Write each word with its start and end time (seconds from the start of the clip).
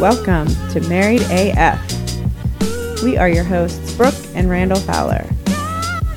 Welcome 0.00 0.46
to 0.70 0.80
Married 0.88 1.22
AF. 1.22 3.02
We 3.02 3.16
are 3.16 3.28
your 3.28 3.42
hosts, 3.42 3.92
Brooke 3.94 4.14
and 4.32 4.48
Randall 4.48 4.78
Fowler. 4.78 5.28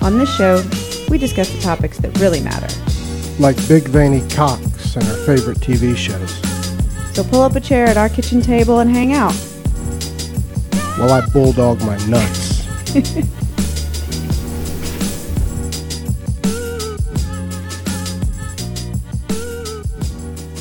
On 0.02 0.20
this 0.20 0.32
show, 0.36 0.62
we 1.10 1.18
discuss 1.18 1.50
the 1.52 1.60
topics 1.62 1.98
that 1.98 2.16
really 2.20 2.42
matter. 2.42 2.68
like 3.40 3.56
big 3.68 3.88
veiny 3.88 4.22
cocks 4.30 4.96
and 4.96 5.04
our 5.08 5.16
favorite 5.26 5.58
TV 5.58 5.98
shows. 5.98 6.32
So 7.16 7.24
pull 7.24 7.42
up 7.42 7.56
a 7.56 7.60
chair 7.60 7.88
at 7.88 7.98
our 7.98 8.08
kitchen 8.08 8.40
table 8.40 8.82
and 8.82 8.90
hang 8.92 9.14
out. 9.14 9.34
While 11.00 11.14
I 11.14 11.26
bulldog 11.30 11.80
my 11.82 11.98
nuts. 12.06 12.62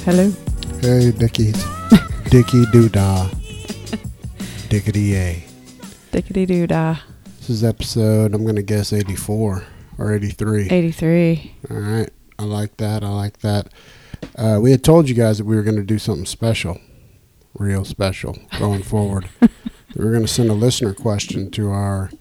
Hello. 0.07 0.31
Hey, 0.81 1.11
Dickies. 1.11 1.80
Dicky 2.31 2.65
Doodah. 2.67 3.29
Dickety 4.69 5.15
A. 5.15 5.45
Dickety 6.13 6.47
doo 6.47 6.65
dah. 6.65 6.97
This 7.39 7.51
is 7.51 7.65
episode, 7.65 8.35
I'm 8.35 8.45
going 8.45 8.55
to 8.55 8.63
guess 8.63 8.93
84 8.93 9.65
or 9.99 10.15
83. 10.15 10.69
83. 10.71 11.57
All 11.69 11.77
right. 11.77 12.11
I 12.39 12.45
like 12.45 12.77
that. 12.77 13.03
I 13.03 13.09
like 13.09 13.41
that. 13.41 13.73
Uh, 14.39 14.61
we 14.63 14.71
had 14.71 14.85
told 14.85 15.09
you 15.09 15.15
guys 15.17 15.39
that 15.39 15.45
we 15.45 15.57
were 15.57 15.65
going 15.65 15.75
to 15.75 15.83
do 15.83 15.99
something 15.99 16.25
special, 16.25 16.81
real 17.55 17.85
special, 17.85 18.39
going 18.61 18.85
forward. 18.85 19.29
we 19.41 20.05
were 20.05 20.13
going 20.13 20.23
to 20.23 20.29
send 20.29 20.51
a 20.51 20.55
listener 20.55 20.95
question 20.95 21.51
to 21.51 21.69
our 21.71 22.13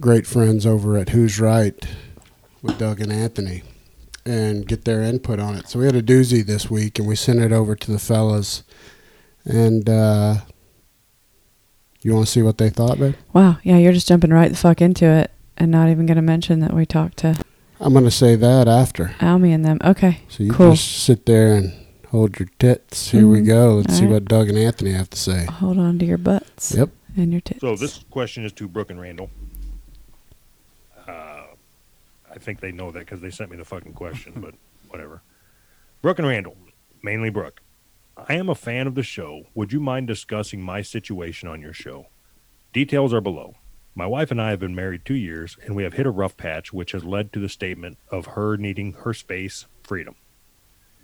great 0.00 0.26
friends 0.26 0.66
over 0.66 0.98
at 0.98 1.10
Who's 1.10 1.38
Right 1.38 1.78
with 2.60 2.76
Doug 2.76 3.00
and 3.00 3.12
Anthony 3.12 3.62
and 4.24 4.66
get 4.66 4.84
their 4.84 5.00
input 5.00 5.38
on 5.38 5.54
it. 5.54 5.68
So 5.68 5.78
we 5.78 5.86
had 5.86 5.94
a 5.94 6.02
doozy 6.02 6.44
this 6.44 6.68
week 6.68 6.98
and 6.98 7.06
we 7.06 7.14
sent 7.14 7.38
it 7.38 7.52
over 7.52 7.76
to 7.76 7.92
the 7.92 8.00
fellas. 8.00 8.64
And 9.46 9.88
uh, 9.88 10.36
you 12.02 12.14
want 12.14 12.26
to 12.26 12.32
see 12.32 12.42
what 12.42 12.58
they 12.58 12.68
thought, 12.70 12.98
babe? 12.98 13.14
Wow. 13.32 13.58
Yeah, 13.62 13.78
you're 13.78 13.92
just 13.92 14.08
jumping 14.08 14.30
right 14.32 14.50
the 14.50 14.56
fuck 14.56 14.80
into 14.82 15.06
it 15.06 15.30
and 15.56 15.70
not 15.70 15.88
even 15.88 16.04
going 16.06 16.16
to 16.16 16.22
mention 16.22 16.60
that 16.60 16.72
we 16.74 16.84
talked 16.84 17.16
to 17.18 17.36
I'm 17.80 17.92
going 17.92 18.04
to 18.06 18.10
say 18.10 18.36
that 18.36 18.68
after. 18.68 19.14
Almy 19.20 19.52
and 19.52 19.62
them. 19.64 19.78
Okay. 19.84 20.20
So 20.28 20.42
you 20.42 20.50
Cool. 20.52 20.70
just 20.72 21.04
sit 21.04 21.26
there 21.26 21.52
and 21.54 21.74
hold 22.08 22.38
your 22.38 22.48
tits. 22.58 23.10
Here 23.10 23.26
we 23.28 23.40
Mhm. 23.42 23.46
go. 23.46 23.74
Let's 23.76 23.92
All 23.92 23.98
see 23.98 24.04
right. 24.06 24.12
what 24.12 24.24
Doug 24.24 24.48
and 24.48 24.56
Anthony 24.56 24.92
have 24.92 25.10
to 25.10 25.18
say. 25.18 25.44
Hold 25.44 25.78
on 25.78 25.98
to 25.98 26.06
your 26.06 26.16
butts 26.16 26.72
Yep. 26.74 26.88
and 27.18 27.32
your 27.32 27.42
tits. 27.42 27.60
So 27.60 27.76
this 27.76 28.02
question 28.10 28.46
is 28.46 28.52
to 28.52 28.66
Brooke 28.66 28.90
and 28.90 28.98
Randall. 28.98 29.28
Uh, 31.06 31.42
I 32.34 32.38
think 32.38 32.60
they 32.60 32.72
know 32.72 32.90
that 32.92 33.00
because 33.00 33.20
they 33.20 33.30
sent 33.30 33.50
me 33.50 33.58
the 33.58 33.64
fucking 33.66 33.92
question, 33.92 34.32
but 34.36 34.54
whatever. 34.88 35.20
Brooke 36.00 36.18
and 36.18 36.26
Randall, 36.26 36.56
mainly 37.02 37.28
Brooke. 37.28 37.60
I 38.16 38.34
am 38.34 38.48
a 38.48 38.54
fan 38.54 38.86
of 38.86 38.94
the 38.94 39.02
show. 39.02 39.44
Would 39.54 39.74
you 39.74 39.80
mind 39.80 40.06
discussing 40.06 40.62
my 40.62 40.80
situation 40.80 41.50
on 41.50 41.60
your 41.60 41.74
show? 41.74 42.06
Details 42.72 43.12
are 43.12 43.20
below. 43.20 43.56
My 43.94 44.06
wife 44.06 44.30
and 44.30 44.40
I 44.40 44.50
have 44.50 44.60
been 44.60 44.74
married 44.74 45.04
two 45.04 45.14
years, 45.14 45.58
and 45.62 45.76
we 45.76 45.82
have 45.82 45.92
hit 45.92 46.06
a 46.06 46.10
rough 46.10 46.34
patch, 46.34 46.72
which 46.72 46.92
has 46.92 47.04
led 47.04 47.30
to 47.32 47.40
the 47.40 47.48
statement 47.50 47.98
of 48.10 48.28
her 48.28 48.56
needing 48.56 48.94
her 49.04 49.12
space, 49.12 49.66
freedom. 49.82 50.14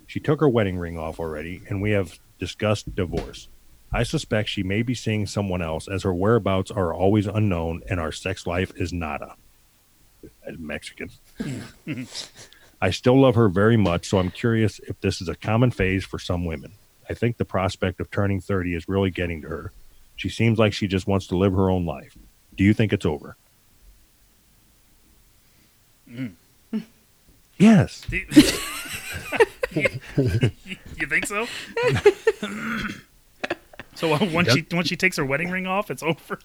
She 0.07 0.19
took 0.19 0.39
her 0.39 0.49
wedding 0.49 0.79
ring 0.79 0.97
off 0.97 1.19
already, 1.19 1.61
and 1.69 1.83
we 1.83 1.91
have 1.91 2.17
discussed 2.39 2.95
divorce. 2.95 3.47
I 3.91 4.01
suspect 4.01 4.49
she 4.49 4.63
may 4.63 4.81
be 4.81 4.95
seeing 4.95 5.27
someone 5.27 5.61
else 5.61 5.87
as 5.87 6.01
her 6.01 6.13
whereabouts 6.15 6.71
are 6.71 6.95
always 6.95 7.27
unknown 7.27 7.83
and 7.87 7.99
our 7.99 8.11
sex 8.11 8.47
life 8.47 8.71
is 8.75 8.91
nada. 8.91 9.35
As 10.47 10.57
Mexican. 10.57 11.11
I 12.81 12.89
still 12.89 13.21
love 13.21 13.35
her 13.35 13.49
very 13.49 13.77
much, 13.77 14.07
so 14.07 14.17
I'm 14.17 14.31
curious 14.31 14.79
if 14.87 14.99
this 14.99 15.21
is 15.21 15.29
a 15.29 15.35
common 15.35 15.69
phase 15.69 16.03
for 16.05 16.17
some 16.17 16.43
women. 16.43 16.73
I 17.09 17.13
think 17.13 17.37
the 17.37 17.45
prospect 17.45 17.99
of 17.99 18.09
turning 18.11 18.39
30 18.39 18.75
is 18.75 18.87
really 18.87 19.11
getting 19.11 19.41
to 19.41 19.47
her. 19.49 19.71
She 20.15 20.29
seems 20.29 20.59
like 20.59 20.73
she 20.73 20.87
just 20.87 21.07
wants 21.07 21.27
to 21.27 21.37
live 21.37 21.53
her 21.53 21.69
own 21.69 21.85
life. 21.85 22.17
Do 22.55 22.63
you 22.63 22.73
think 22.73 22.93
it's 22.93 23.05
over? 23.05 23.35
Mm. 26.09 26.33
Yes. 27.57 28.05
You, 28.11 28.25
you 30.97 31.07
think 31.07 31.25
so? 31.25 31.47
so 33.95 34.13
uh, 34.13 34.19
once 34.31 34.51
she 34.53 34.65
once 34.71 34.87
she 34.87 34.95
takes 34.95 35.17
her 35.17 35.25
wedding 35.25 35.49
ring 35.49 35.65
off, 35.65 35.89
it's 35.89 36.03
over. 36.03 36.39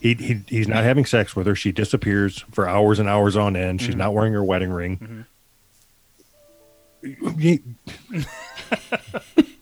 He, 0.00 0.14
he 0.14 0.40
he's 0.48 0.68
not 0.68 0.84
having 0.84 1.06
sex 1.06 1.34
with 1.36 1.46
her. 1.46 1.54
She 1.54 1.72
disappears 1.72 2.44
for 2.52 2.68
hours 2.68 2.98
and 2.98 3.08
hours 3.08 3.36
on 3.36 3.56
end. 3.56 3.80
She's 3.80 3.90
mm-hmm. 3.90 3.98
not 3.98 4.14
wearing 4.14 4.32
her 4.32 4.44
wedding 4.44 4.70
ring. 4.70 5.26
Mm-hmm. 7.02 7.40
Ye- 7.40 7.62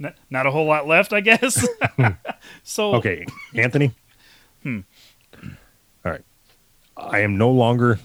not, 0.00 0.16
not 0.30 0.46
a 0.46 0.50
whole 0.50 0.66
lot 0.66 0.88
left, 0.88 1.12
I 1.12 1.20
guess. 1.20 1.64
so 2.64 2.94
Okay, 2.96 3.24
Anthony. 3.54 3.92
Hmm. 4.64 4.80
All 6.04 6.10
right. 6.12 6.22
I 6.96 7.20
am 7.20 7.36
no 7.38 7.50
longer. 7.50 8.00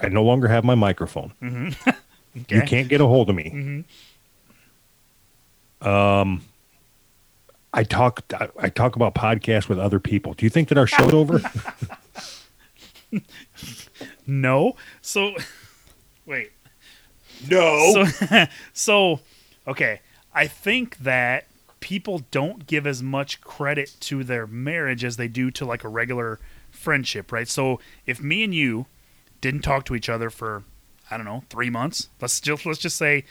I 0.00 0.08
no 0.08 0.22
longer 0.22 0.48
have 0.48 0.64
my 0.64 0.74
microphone. 0.74 1.32
You 2.34 2.58
okay. 2.58 2.66
can't 2.66 2.88
get 2.88 3.00
a 3.00 3.06
hold 3.06 3.30
of 3.30 3.36
me. 3.36 3.84
Um, 5.80 6.42
I 7.72 7.84
talk. 7.84 8.24
I, 8.34 8.48
I 8.58 8.68
talk 8.70 8.96
about 8.96 9.14
podcasts 9.14 9.68
with 9.68 9.78
other 9.78 10.00
people. 10.00 10.34
Do 10.34 10.44
you 10.44 10.50
think 10.50 10.68
that 10.70 10.76
our 10.76 10.88
show's 10.88 11.14
over? 11.14 11.40
No. 14.26 14.74
So 15.00 15.34
wait. 16.26 16.50
no. 17.48 18.04
So 18.04 18.46
so 18.72 19.20
okay. 19.68 20.00
I 20.34 20.46
think 20.46 20.98
that 20.98 21.46
people 21.80 22.22
don't 22.30 22.66
give 22.66 22.86
as 22.86 23.02
much 23.02 23.40
credit 23.40 23.94
to 24.00 24.24
their 24.24 24.46
marriage 24.46 25.04
as 25.04 25.16
they 25.16 25.28
do 25.28 25.50
to 25.50 25.64
like 25.64 25.84
a 25.84 25.88
regular 25.88 26.40
friendship, 26.70 27.30
right? 27.30 27.46
So 27.48 27.78
if 28.06 28.22
me 28.22 28.42
and 28.42 28.54
you 28.54 28.86
didn't 29.40 29.62
talk 29.62 29.84
to 29.86 29.94
each 29.94 30.08
other 30.08 30.30
for 30.30 30.64
I 31.10 31.18
don't 31.18 31.26
know, 31.26 31.44
3 31.50 31.68
months, 31.68 32.08
let's 32.20 32.40
just 32.40 32.64
let's 32.64 32.78
just 32.78 32.96
say 32.96 33.24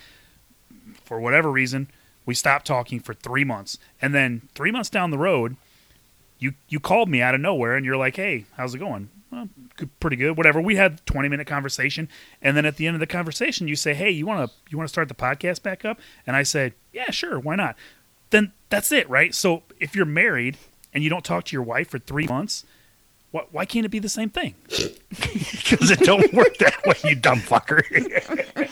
for 1.04 1.20
whatever 1.20 1.52
reason, 1.52 1.90
we 2.26 2.36
stopped 2.36 2.68
talking 2.68 3.00
for 3.00 3.14
3 3.14 3.44
months. 3.44 3.78
And 4.02 4.14
then 4.14 4.48
3 4.54 4.72
months 4.72 4.90
down 4.90 5.12
the 5.12 5.18
road, 5.18 5.58
you 6.40 6.54
you 6.70 6.80
called 6.80 7.10
me 7.10 7.22
out 7.22 7.36
of 7.36 7.42
nowhere 7.42 7.76
and 7.76 7.86
you're 7.86 7.98
like, 7.98 8.16
"Hey, 8.16 8.46
how's 8.56 8.76
it 8.76 8.80
going?" 8.80 9.10
Well, 9.34 9.50
pretty 10.00 10.16
good. 10.18 10.38
Whatever. 10.38 10.62
We 10.62 10.76
had 10.76 11.04
20 11.08 11.28
minute 11.28 11.48
conversation, 11.48 12.08
and 12.42 12.56
then 12.56 12.66
at 12.66 12.78
the 12.78 12.86
end 12.86 12.96
of 12.96 13.00
the 13.00 13.08
conversation, 13.08 13.68
you 13.68 13.76
say, 13.76 13.96
"Hey, 13.96 14.12
you 14.12 14.28
want 14.28 14.48
to 14.48 14.56
you 14.70 14.78
want 14.78 14.88
to 14.88 14.92
start 14.92 15.08
the 15.08 15.16
podcast 15.16 15.64
back 15.64 15.84
up?" 15.84 16.00
And 16.28 16.36
I 16.36 16.44
said, 16.44 16.74
"Yeah, 16.92 17.10
sure. 17.10 17.40
Why 17.40 17.56
not?" 17.56 17.76
Then 18.30 18.52
that's 18.70 18.92
it, 18.92 19.10
right? 19.10 19.34
So 19.34 19.64
if 19.80 19.96
you're 19.96 20.06
married 20.06 20.58
and 20.94 21.04
you 21.04 21.10
don't 21.10 21.26
talk 21.26 21.46
to 21.46 21.56
your 21.56 21.64
wife 21.64 21.90
for 21.90 21.98
three 21.98 22.28
months, 22.28 22.64
why, 23.32 23.46
why 23.52 23.66
can't 23.66 23.86
it 23.86 23.90
be 23.90 24.00
the 24.00 24.10
same 24.10 24.30
thing? 24.30 24.56
Because 25.64 25.90
it 25.92 26.00
don't 26.02 26.32
work 26.34 26.58
that 26.58 26.86
way, 26.86 26.96
you 27.10 27.16
dumb 27.16 27.40
fucker. 27.40 27.82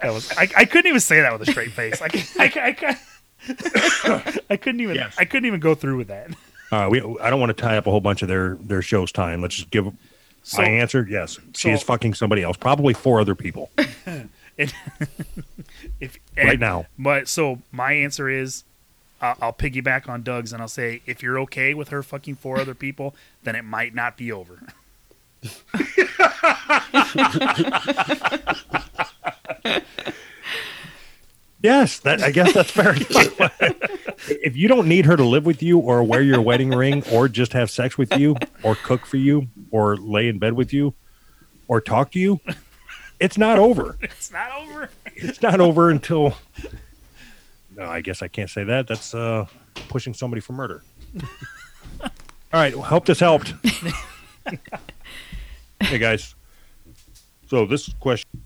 That 0.00 0.12
was 0.12 0.30
I, 0.36 0.48
I 0.56 0.64
couldn't 0.64 0.88
even 0.88 1.00
say 1.00 1.20
that 1.20 1.32
with 1.38 1.48
a 1.48 1.50
straight 1.50 1.70
face. 1.70 2.00
I, 2.02 2.08
I, 2.38 2.76
I, 2.88 2.96
I, 3.48 4.38
I 4.50 4.56
couldn't 4.56 4.80
even 4.80 4.96
Yes. 4.96 5.14
I 5.18 5.24
couldn't 5.24 5.46
even 5.46 5.60
go 5.60 5.74
through 5.74 5.96
with 5.96 6.08
that. 6.08 6.30
Uh, 6.74 6.88
we. 6.88 7.00
I 7.20 7.30
don't 7.30 7.38
want 7.38 7.56
to 7.56 7.62
tie 7.62 7.76
up 7.76 7.86
a 7.86 7.90
whole 7.90 8.00
bunch 8.00 8.22
of 8.22 8.28
their 8.28 8.56
their 8.56 8.82
show's 8.82 9.12
time. 9.12 9.40
Let's 9.40 9.54
just 9.54 9.70
give. 9.70 9.92
So- 10.42 10.60
my 10.60 10.68
answer: 10.68 11.06
Yes, 11.08 11.38
she 11.54 11.70
is 11.70 11.82
fucking 11.82 12.14
somebody 12.14 12.42
else, 12.42 12.56
probably 12.56 12.94
four 12.94 13.20
other 13.20 13.34
people 13.34 13.70
It, 14.56 14.72
if 16.00 16.18
right 16.36 16.60
now. 16.60 16.86
But 16.98 17.28
so 17.28 17.60
my 17.72 17.92
answer 17.92 18.28
is, 18.28 18.64
uh, 19.20 19.34
I'll 19.40 19.52
piggyback 19.52 20.08
on 20.08 20.22
Doug's 20.22 20.52
and 20.52 20.62
I'll 20.62 20.68
say, 20.68 21.02
if 21.06 21.22
you're 21.22 21.38
okay 21.40 21.74
with 21.74 21.88
her 21.88 22.02
fucking 22.02 22.36
four 22.36 22.60
other 22.60 22.74
people, 22.74 23.14
then 23.42 23.56
it 23.56 23.64
might 23.64 23.94
not 23.94 24.16
be 24.16 24.30
over. 24.30 24.60
Yes, 31.64 31.98
that 32.00 32.22
I 32.22 32.30
guess 32.30 32.52
that's 32.52 32.70
fair. 32.70 32.94
if 34.28 34.54
you 34.54 34.68
don't 34.68 34.86
need 34.86 35.06
her 35.06 35.16
to 35.16 35.24
live 35.24 35.46
with 35.46 35.62
you, 35.62 35.78
or 35.78 36.02
wear 36.02 36.20
your 36.20 36.42
wedding 36.42 36.68
ring, 36.68 37.02
or 37.10 37.26
just 37.26 37.54
have 37.54 37.70
sex 37.70 37.96
with 37.96 38.14
you, 38.18 38.36
or 38.62 38.74
cook 38.74 39.06
for 39.06 39.16
you, 39.16 39.48
or 39.70 39.96
lay 39.96 40.28
in 40.28 40.38
bed 40.38 40.52
with 40.52 40.74
you, 40.74 40.92
or 41.66 41.80
talk 41.80 42.10
to 42.10 42.18
you, 42.18 42.38
it's 43.18 43.38
not 43.38 43.58
over. 43.58 43.96
it's 44.02 44.30
not 44.30 44.52
over. 44.60 44.90
It's 45.16 45.40
not 45.40 45.58
over 45.58 45.88
until. 45.88 46.34
No, 47.74 47.84
I 47.84 48.02
guess 48.02 48.20
I 48.20 48.28
can't 48.28 48.50
say 48.50 48.64
that. 48.64 48.86
That's 48.86 49.14
uh, 49.14 49.46
pushing 49.88 50.12
somebody 50.12 50.42
for 50.42 50.52
murder. 50.52 50.82
All 52.02 52.10
right, 52.52 52.74
well, 52.74 52.84
hope 52.84 53.06
this 53.06 53.20
helped. 53.20 53.54
hey 55.80 55.96
guys, 55.96 56.34
so 57.48 57.64
this 57.64 57.88
question. 58.00 58.43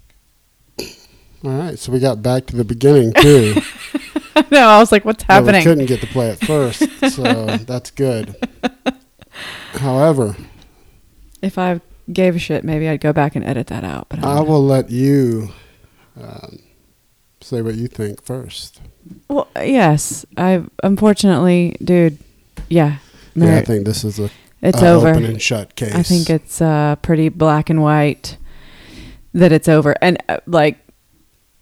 All 1.45 1.51
right, 1.51 1.79
so 1.79 1.93
we 1.93 2.01
got 2.01 2.23
back 2.23 2.47
to 2.47 2.57
the 2.57 2.65
beginning 2.65 3.13
too. 3.13 3.55
no, 4.51 4.69
I 4.69 4.79
was 4.79 4.91
like, 4.91 5.05
what's 5.05 5.25
But 5.25 5.45
we 5.45 5.63
couldn't 5.63 5.87
get 5.87 6.01
to 6.01 6.07
play 6.07 6.31
it 6.31 6.45
first, 6.45 6.81
so 7.13 7.23
that's 7.59 7.91
good. 7.91 8.37
However, 9.75 10.37
If 11.41 11.59
I 11.59 11.81
gave 12.13 12.35
a 12.35 12.39
shit, 12.39 12.65
maybe 12.65 12.89
I'd 12.89 13.01
go 13.01 13.13
back 13.13 13.37
and 13.37 13.45
edit 13.45 13.69
that 13.69 13.85
out. 13.85 14.09
But 14.09 14.25
I 14.25 14.39
I 14.39 14.41
will 14.41 14.65
let 14.65 14.91
you 14.91 15.51
um, 16.21 16.59
say 17.41 17.63
what 17.63 17.77
you 17.77 17.87
think 17.87 18.23
first. 18.23 18.81
Well, 19.29 19.49
yes. 19.57 20.27
I 20.37 20.65
unfortunately, 20.83 21.77
dude. 21.83 22.19
Yeah. 22.69 22.99
Yeah, 23.35 23.59
I 23.59 23.65
think 23.65 23.87
this 23.87 24.05
is 24.05 24.19
a 24.19 24.31
it's 24.61 24.83
a 24.83 24.89
over. 24.89 25.11
open 25.11 25.25
and 25.25 25.41
shut 25.41 25.77
case. 25.77 25.95
I 25.95 26.03
think 26.03 26.29
it's 26.29 26.61
uh, 26.61 26.97
pretty 26.97 27.29
black 27.29 27.71
and 27.71 27.81
white 27.83 28.37
that 29.33 29.53
it's 29.53 29.69
over. 29.69 29.95
And 30.03 30.21
uh, 30.29 30.39
like 30.47 30.79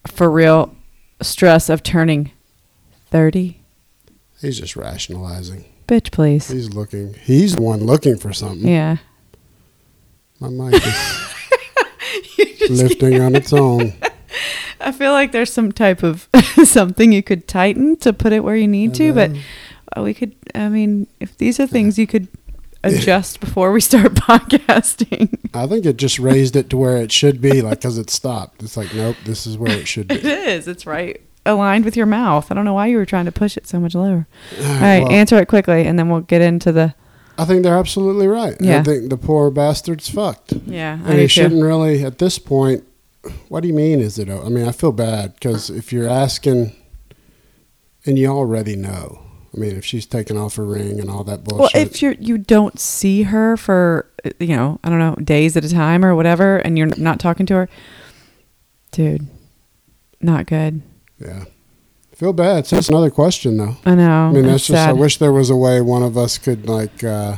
for 0.06 0.31
real, 0.31 0.75
stress 1.23 1.69
of 1.69 1.82
turning 1.82 2.31
thirty. 3.11 3.61
he's 4.41 4.58
just 4.58 4.76
rationalizing. 4.76 5.64
Bitch, 5.88 6.11
please. 6.11 6.49
He's 6.49 6.70
looking. 6.75 7.14
He's 7.14 7.55
the 7.56 7.62
one 7.62 7.85
looking 7.85 8.17
for 8.19 8.32
something. 8.32 8.67
Yeah. 8.69 8.97
My 10.41 10.49
mic 10.49 10.82
is 10.85 12.70
lifting 12.82 13.20
on 13.20 13.35
its 13.35 13.53
own. 13.53 13.94
I 14.81 14.93
feel 14.93 15.12
like 15.12 15.32
there's 15.32 15.53
some 15.53 15.73
type 15.73 16.03
of 16.03 16.29
something 16.64 17.12
you 17.12 17.23
could 17.23 17.49
tighten 17.49 17.97
to 17.99 18.12
put 18.12 18.32
it 18.32 18.41
where 18.44 18.56
you 18.56 18.69
need 18.69 18.94
to, 18.97 19.12
but 19.12 19.31
uh, 19.97 20.03
we 20.03 20.12
could. 20.12 20.35
I 20.55 20.69
mean, 20.69 21.06
if 21.20 21.37
these 21.38 21.58
are 21.61 21.67
things 21.67 21.99
you 21.99 22.06
could 22.06 22.29
adjust 22.94 23.40
before 23.40 23.72
we 23.72 23.80
start 23.80 24.14
podcasting, 24.14 25.38
I 25.54 25.66
think 25.66 25.86
it 25.86 25.96
just 25.96 26.18
raised 26.18 26.56
it 26.56 26.70
to 26.70 26.76
where 26.76 26.96
it 26.96 27.12
should 27.12 27.40
be, 27.40 27.62
like 27.62 27.80
because 27.80 27.98
it 27.98 28.10
stopped. 28.10 28.62
It's 28.62 28.76
like, 28.76 28.94
nope, 28.94 29.16
this 29.24 29.46
is 29.46 29.58
where 29.58 29.72
it 29.72 29.86
should 29.88 30.08
be. 30.08 30.14
It 30.16 30.24
is. 30.24 30.68
It's 30.68 30.86
right 30.86 31.20
aligned 31.46 31.84
with 31.84 31.96
your 31.96 32.06
mouth. 32.06 32.50
I 32.50 32.54
don't 32.54 32.64
know 32.64 32.74
why 32.74 32.86
you 32.88 32.96
were 32.96 33.06
trying 33.06 33.24
to 33.26 33.32
push 33.32 33.56
it 33.56 33.66
so 33.66 33.78
much 33.80 33.94
lower. 33.94 34.26
All 34.60 34.66
All 34.66 34.80
right, 34.80 35.02
well, 35.02 35.12
answer 35.12 35.36
it 35.38 35.46
quickly, 35.48 35.86
and 35.86 35.98
then 35.98 36.08
we'll 36.08 36.20
get 36.20 36.42
into 36.42 36.72
the. 36.72 36.94
I 37.38 37.44
think 37.44 37.62
they're 37.62 37.78
absolutely 37.78 38.26
right. 38.26 38.56
Yeah. 38.60 38.80
I 38.80 38.82
think 38.82 39.10
the 39.10 39.16
poor 39.18 39.50
bastard's 39.50 40.08
fucked. 40.08 40.54
Yeah, 40.66 40.98
I 41.04 41.10
And 41.10 41.20
he 41.20 41.26
shouldn't 41.26 41.60
too. 41.60 41.66
really, 41.66 42.02
at 42.02 42.18
this 42.18 42.38
point, 42.38 42.84
what 43.48 43.60
do 43.60 43.68
you 43.68 43.74
mean 43.74 44.00
is 44.00 44.18
it? 44.18 44.28
I 44.28 44.48
mean, 44.48 44.66
I 44.66 44.72
feel 44.72 44.92
bad 44.92 45.34
because 45.34 45.68
if 45.68 45.92
you're 45.92 46.08
asking, 46.08 46.74
and 48.06 48.18
you 48.18 48.28
already 48.28 48.76
know, 48.76 49.25
I 49.56 49.58
mean, 49.58 49.76
if 49.76 49.85
she's 49.85 50.05
taking 50.06 50.37
off 50.37 50.56
her 50.56 50.64
ring 50.64 51.00
and 51.00 51.08
all 51.08 51.25
that 51.25 51.43
bullshit. 51.44 51.75
Well, 51.75 51.82
if 51.82 52.03
you 52.03 52.17
you 52.20 52.37
don't 52.38 52.79
see 52.79 53.23
her 53.23 53.56
for 53.56 54.06
you 54.38 54.55
know 54.56 54.79
I 54.85 54.91
don't 54.91 54.99
know 54.99 55.14
days 55.17 55.56
at 55.56 55.64
a 55.64 55.70
time 55.70 56.05
or 56.05 56.14
whatever, 56.14 56.58
and 56.58 56.76
you're 56.76 56.88
not 56.97 57.19
talking 57.20 57.47
to 57.47 57.55
her, 57.55 57.69
dude, 58.93 59.26
not 60.20 60.47
good. 60.47 60.82
yeah. 61.19 61.44
Feel 62.14 62.32
bad. 62.32 62.67
So 62.67 62.76
that's 62.76 62.88
another 62.88 63.11
question, 63.11 63.58
though. 63.58 63.76
I 63.85 63.94
know. 63.94 64.29
I 64.29 64.32
mean, 64.32 64.47
that's 64.47 64.67
just, 64.69 64.88
I 64.88 64.94
wish 64.94 65.19
there 65.19 65.35
was 65.35 65.50
a 65.50 65.56
way 65.56 65.82
one 65.82 66.03
of 66.03 66.17
us 66.17 66.38
could, 66.38 66.67
like, 66.67 67.05
uh, 67.05 67.37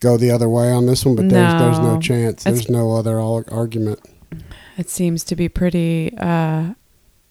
go 0.00 0.16
the 0.16 0.32
other 0.32 0.48
way 0.48 0.72
on 0.72 0.86
this 0.86 1.04
one, 1.06 1.14
but 1.14 1.28
there's, 1.28 1.60
there's 1.60 1.78
no 1.78 1.94
No. 1.94 2.00
chance. 2.00 2.44
It's- 2.44 2.54
There's 2.64 2.68
no 2.68 2.96
other 2.96 3.20
argument. 3.20 4.00
It 4.76 4.90
seems 4.90 5.22
to 5.22 5.36
be 5.36 5.48
pretty 5.48 6.12
uh, 6.18 6.74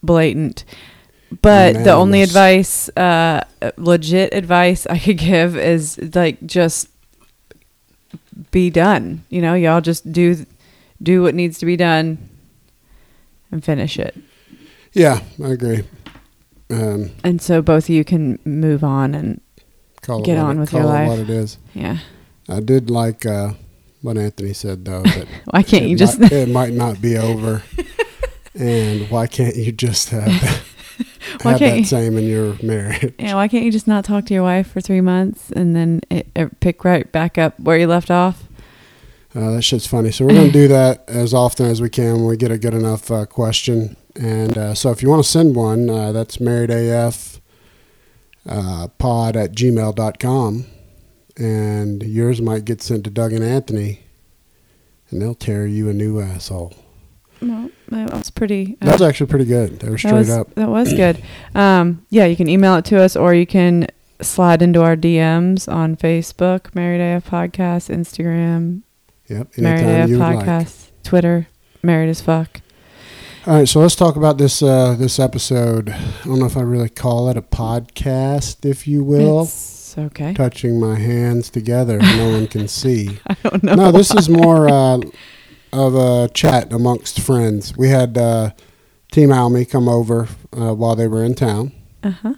blatant. 0.01 0.63
But 1.41 1.83
the 1.83 1.91
only 1.93 2.21
advice, 2.21 2.89
uh, 2.97 3.43
legit 3.77 4.33
advice 4.33 4.85
I 4.87 4.97
could 4.99 5.17
give 5.17 5.55
is 5.57 5.97
like 6.15 6.43
just 6.45 6.89
be 8.51 8.69
done. 8.69 9.23
You 9.29 9.41
know, 9.41 9.53
y'all 9.53 9.81
just 9.81 10.11
do 10.11 10.45
do 11.01 11.21
what 11.23 11.35
needs 11.35 11.59
to 11.59 11.65
be 11.65 11.77
done 11.77 12.17
and 13.51 13.63
finish 13.63 13.97
it. 13.99 14.17
Yeah, 14.93 15.21
I 15.43 15.49
agree. 15.49 15.83
Um, 16.71 17.11
And 17.23 17.41
so 17.41 17.61
both 17.61 17.85
of 17.85 17.89
you 17.89 18.03
can 18.03 18.39
move 18.45 18.83
on 18.83 19.13
and 19.15 19.41
Get 20.23 20.37
on 20.37 20.57
it- 20.57 20.59
with 20.61 20.73
your 20.73 20.83
life. 20.85 21.09
what 21.09 21.19
it 21.19 21.29
is. 21.29 21.57
yeah. 21.75 21.99
I 22.47 22.59
did 22.61 22.89
like 22.89 23.25
uh, 23.27 23.53
what 24.01 24.17
Anthony 24.17 24.53
said 24.53 24.85
though. 24.85 25.03
That 25.03 25.27
Why 25.51 25.61
can't 25.61 25.85
you 25.85 25.95
just 25.95 26.19
it 26.19 26.49
might 26.49 26.73
not 26.73 26.99
be 26.99 27.15
over, 27.15 27.61
and 28.55 29.07
why 29.11 29.27
can't 29.27 29.55
you 29.55 29.71
just 29.71 30.09
have, 30.09 30.65
Why 31.41 31.51
have 31.51 31.59
can't 31.59 31.83
that 31.83 31.89
same 31.89 32.17
in 32.17 32.25
your 32.25 32.55
marriage? 32.63 33.13
Yeah, 33.19 33.35
why 33.35 33.47
can't 33.47 33.65
you 33.65 33.71
just 33.71 33.87
not 33.87 34.05
talk 34.05 34.25
to 34.27 34.33
your 34.33 34.43
wife 34.43 34.71
for 34.71 34.81
three 34.81 35.01
months 35.01 35.51
and 35.51 35.75
then 35.75 36.01
it, 36.09 36.27
it 36.35 36.59
pick 36.59 36.83
right 36.85 37.11
back 37.11 37.37
up 37.37 37.59
where 37.59 37.77
you 37.77 37.87
left 37.87 38.09
off? 38.09 38.43
Uh, 39.35 39.51
that 39.51 39.61
shit's 39.61 39.85
funny. 39.85 40.11
So 40.11 40.25
we're 40.25 40.33
gonna 40.33 40.51
do 40.51 40.67
that 40.69 41.03
as 41.07 41.33
often 41.33 41.65
as 41.67 41.81
we 41.81 41.89
can 41.89 42.15
when 42.15 42.25
we 42.25 42.37
get 42.37 42.51
a 42.51 42.57
good 42.57 42.73
enough 42.73 43.11
uh, 43.11 43.25
question. 43.25 43.95
And 44.15 44.57
uh, 44.57 44.73
so 44.73 44.91
if 44.91 45.03
you 45.03 45.09
want 45.09 45.23
to 45.23 45.29
send 45.29 45.55
one, 45.55 45.89
uh, 45.89 46.11
that's 46.11 46.37
marriedaf 46.37 47.39
uh, 48.47 48.87
pod 48.97 49.35
at 49.35 49.51
gmail.com. 49.51 50.65
and 51.37 52.03
yours 52.03 52.41
might 52.41 52.65
get 52.65 52.81
sent 52.81 53.03
to 53.03 53.09
Doug 53.09 53.31
and 53.33 53.43
Anthony, 53.43 54.01
and 55.09 55.21
they'll 55.21 55.35
tear 55.35 55.65
you 55.67 55.89
a 55.89 55.93
new 55.93 56.19
asshole. 56.19 56.73
Well, 57.41 57.69
that 57.89 58.11
was 58.13 58.29
pretty. 58.29 58.77
uh, 58.81 58.85
That 58.85 58.93
was 58.93 59.01
actually 59.01 59.27
pretty 59.27 59.45
good. 59.45 59.79
They 59.79 59.87
were 59.87 59.93
that 59.93 59.99
straight 59.99 60.13
was, 60.13 60.29
up. 60.29 60.53
That 60.55 60.69
was 60.69 60.93
good. 60.93 61.21
Um, 61.55 62.05
yeah, 62.09 62.25
you 62.25 62.35
can 62.35 62.49
email 62.49 62.75
it 62.75 62.85
to 62.85 63.01
us 63.01 63.15
or 63.15 63.33
you 63.33 63.45
can 63.47 63.87
slide 64.21 64.61
into 64.61 64.81
our 64.81 64.95
DMs 64.97 65.71
on 65.71 65.95
Facebook, 65.95 66.75
Married 66.75 66.99
AF 67.01 67.29
Podcast, 67.29 67.89
Instagram, 67.95 68.81
Yep. 69.27 69.57
Married 69.57 69.85
AF 69.85 70.09
you 70.09 70.17
like. 70.17 70.39
Podcast, 70.39 70.89
Twitter, 71.03 71.47
Married 71.83 72.09
as 72.09 72.19
Fuck. 72.21 72.61
All 73.47 73.53
right, 73.55 73.67
so 73.69 73.79
let's 73.79 73.95
talk 73.95 74.17
about 74.17 74.37
this 74.37 74.61
uh, 74.61 74.95
this 74.99 75.17
episode. 75.17 75.89
I 75.89 76.11
don't 76.25 76.39
know 76.39 76.45
if 76.45 76.57
I 76.57 76.61
really 76.61 76.89
call 76.89 77.29
it 77.29 77.37
a 77.37 77.41
podcast, 77.41 78.65
if 78.69 78.85
you 78.85 79.01
will. 79.03 79.43
It's 79.43 79.95
okay. 79.97 80.33
Touching 80.33 80.77
my 80.79 80.99
hands 80.99 81.49
together, 81.49 81.99
no 81.99 82.29
one 82.31 82.47
can 82.47 82.67
see. 82.81 83.17
I 83.27 83.35
don't 83.43 83.63
know. 83.63 83.75
No, 83.75 83.91
this 83.93 84.13
is 84.13 84.27
more 84.29 84.67
uh, 84.69 84.99
of 85.71 85.95
a 85.95 86.29
chat 86.33 86.71
amongst 86.73 87.19
friends. 87.19 87.75
We 87.77 87.89
had 87.89 88.17
uh, 88.17 88.51
Team 89.11 89.31
Almy 89.31 89.65
come 89.65 89.87
over 89.87 90.27
uh, 90.55 90.73
while 90.73 90.95
they 90.95 91.07
were 91.07 91.23
in 91.23 91.35
town. 91.35 91.71
Uh 92.03 92.11
huh. 92.11 92.33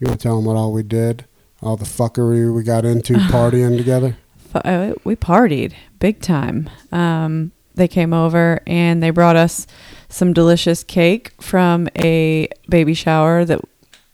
You 0.00 0.08
want 0.08 0.20
to 0.20 0.22
tell 0.22 0.36
them 0.36 0.44
what 0.44 0.56
all 0.56 0.72
we 0.72 0.82
did? 0.82 1.24
All 1.62 1.76
the 1.76 1.84
fuckery 1.84 2.54
we 2.54 2.62
got 2.62 2.84
into 2.84 3.14
partying 3.30 3.76
together? 3.76 4.16
uh, 4.54 4.94
we 5.04 5.16
partied 5.16 5.74
big 5.98 6.20
time. 6.20 6.70
Um, 6.92 7.52
they 7.74 7.88
came 7.88 8.12
over 8.14 8.60
and 8.66 9.02
they 9.02 9.10
brought 9.10 9.36
us 9.36 9.66
some 10.08 10.32
delicious 10.32 10.82
cake 10.82 11.32
from 11.42 11.88
a 11.96 12.48
baby 12.68 12.94
shower 12.94 13.44
that 13.44 13.60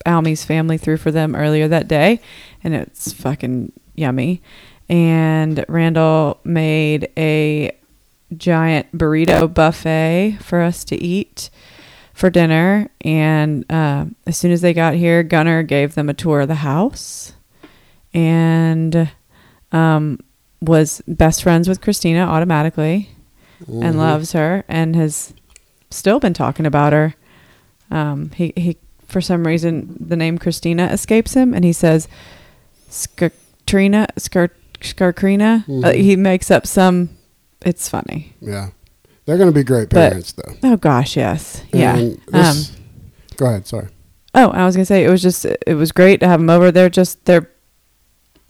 Almy's 0.05 0.44
family 0.44 0.79
threw 0.79 0.96
for 0.96 1.13
them 1.13 1.37
earlier 1.37 1.69
that 1.69 1.87
day, 1.87 2.20
and 2.65 2.75
it's 2.75 3.13
fucking 3.13 3.72
yummy. 3.94 4.43
And 4.89 5.65
Randall 5.69 6.41
made 6.44 7.08
a 7.17 7.70
giant 8.39 8.96
burrito 8.96 9.53
buffet 9.53 10.39
for 10.41 10.60
us 10.60 10.84
to 10.84 10.96
eat 10.96 11.51
for 12.15 12.31
dinner. 12.31 12.89
And 13.03 13.65
uh, 13.70 14.06
as 14.27 14.36
soon 14.36 14.51
as 14.53 14.60
they 14.60 14.72
got 14.74 14.94
here, 14.94 15.22
Gunnar 15.22 15.62
gave 15.62 15.94
them 15.94 16.08
a 16.08 16.15
tour 16.15 16.41
of 16.41 16.48
the 16.48 16.56
house 16.56 17.34
and 18.15 19.10
um, 19.72 20.19
was 20.60 21.03
best 21.08 21.43
friends 21.43 21.69
with 21.69 21.81
Christina 21.81 22.20
automatically 22.27 23.08
and 23.69 23.94
Mhm. 23.94 23.98
loves 23.98 24.32
her 24.32 24.65
and 24.69 24.94
has 24.96 25.32
still 25.91 26.20
been 26.20 26.34
talking 26.34 26.67
about 26.67 26.93
her. 26.93 27.15
Um, 27.91 28.31
he, 28.34 28.53
he, 28.56 28.77
for 29.06 29.20
some 29.20 29.46
reason, 29.46 29.96
the 30.01 30.17
name 30.17 30.39
Christina 30.39 30.86
escapes 30.86 31.34
him 31.34 31.55
and 31.55 31.65
he 31.65 31.72
says 31.72 32.08
Skartrina, 32.91 34.06
Skar, 34.19 34.51
Skarkrina. 34.81 35.65
Uh, 35.69 35.91
Mhm. 35.93 35.94
he 35.96 36.17
makes 36.17 36.51
up 36.51 36.67
some, 36.67 37.10
it's 37.65 37.89
funny. 37.89 38.35
Yeah. 38.41 38.71
They're 39.25 39.37
going 39.39 39.49
to 39.51 39.55
be 39.55 39.63
great 39.65 39.89
But- 39.91 40.11
parents, 40.11 40.33
though. 40.33 40.55
Oh 40.65 40.77
gosh, 40.77 41.17
yes. 41.17 41.63
Yeah. 41.73 41.97
And 41.97 42.21
Um, 42.33 42.57
go 43.37 43.47
ahead. 43.47 43.67
Sorry. 43.67 43.89
Oh, 44.35 44.49
I 44.49 44.65
was 44.65 44.75
gonna 44.77 44.87
say 44.87 45.05
it 45.05 45.11
was 45.11 45.21
just 45.21 45.45
it 45.45 45.75
was 45.77 45.93
great 45.93 46.21
to 46.21 46.27
have 46.27 46.41
them 46.41 46.49
over. 46.49 46.73
They're 46.73 46.89
just 46.89 47.23
they're 47.27 47.51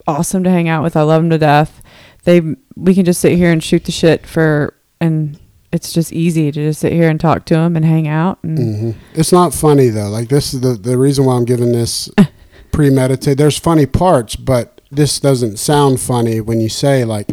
awesome 0.07 0.45
to 0.45 0.51
hang 0.51 0.69
out 0.69 0.83
with. 0.85 0.97
I 0.97 1.03
love 1.03 1.23
them 1.23 1.31
to 1.31 1.39
death. 1.39 1.83
They 2.25 2.41
we 2.77 2.95
can 2.95 3.05
just 3.05 3.21
sit 3.21 3.37
here 3.37 3.51
and 3.51 3.63
shoot 3.63 3.85
the 3.85 3.91
shit 3.93 4.25
for 4.27 4.75
and 5.01 5.39
it's 5.73 5.93
just 5.93 6.13
easy 6.13 6.53
to 6.53 6.69
just 6.69 6.81
sit 6.81 6.93
here 6.93 7.09
and 7.09 7.19
talk 7.19 7.47
to 7.47 7.55
them 7.55 7.75
and 7.75 7.85
hang 7.85 8.07
out 8.07 8.39
and 8.45 8.59
hmm 8.59 8.91
It's 9.15 9.33
not 9.33 9.53
funny 9.55 9.89
though. 9.89 10.09
Like 10.09 10.29
this 10.29 10.55
is 10.55 10.61
the 10.61 10.75
the 10.75 10.97
reason 10.97 11.25
why 11.25 11.35
I'm 11.37 11.45
giving 11.45 11.73
this 11.73 12.09
premeditated. 12.71 13.39
There's 13.39 13.59
funny 13.59 13.87
parts, 13.87 14.37
but 14.37 14.81
this 14.93 15.19
doesn't 15.19 15.59
sound 15.59 16.01
funny 16.01 16.41
when 16.41 16.61
you 16.61 16.69
say 16.69 17.05
like, 17.05 17.29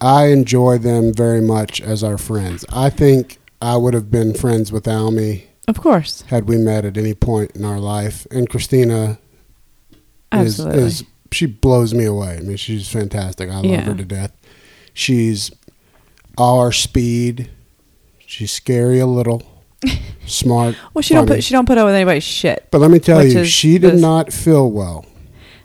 I 0.00 0.26
enjoy 0.26 0.78
them 0.78 1.12
very 1.14 1.40
much 1.40 1.80
as 1.80 2.04
our 2.04 2.18
friends. 2.18 2.64
I 2.72 2.90
think 2.90 3.38
I 3.62 3.76
would 3.76 3.94
have 3.94 4.10
been 4.10 4.34
friends 4.34 4.70
with 4.72 4.86
Almy 4.86 5.48
of 5.68 5.80
course, 5.80 6.20
had 6.28 6.46
we 6.48 6.58
met 6.58 6.84
at 6.84 6.96
any 6.96 7.12
point 7.12 7.56
in 7.56 7.64
our 7.64 7.80
life. 7.80 8.24
And 8.30 8.48
Christina 8.48 9.18
is 10.32 10.60
absolutely. 10.60 10.82
is 10.82 11.04
she 11.32 11.46
blows 11.46 11.92
me 11.92 12.04
away. 12.04 12.36
I 12.36 12.40
mean, 12.40 12.56
she's 12.56 12.88
fantastic. 12.88 13.50
I 13.50 13.56
love 13.56 13.64
Yeah. 13.64 13.80
her 13.80 13.94
to 13.94 14.04
death. 14.04 14.30
She's 14.94 15.50
our 16.38 16.70
speed. 16.70 17.50
She's 18.18 18.52
scary 18.52 18.98
a 19.00 19.06
little, 19.06 19.42
smart. 20.26 20.76
well, 20.94 21.02
she 21.02 21.14
don't 21.14 21.26
put 21.26 21.42
she 21.42 21.52
don't 21.52 21.66
put 21.66 21.78
up 21.78 21.86
with 21.86 21.94
anybody's 21.94 22.22
shit. 22.24 22.68
But 22.70 22.80
let 22.80 22.90
me 22.90 22.98
tell 22.98 23.24
you, 23.24 23.44
she 23.44 23.78
did 23.78 23.94
this- 23.94 24.00
not 24.00 24.32
feel 24.32 24.70
well. 24.70 25.04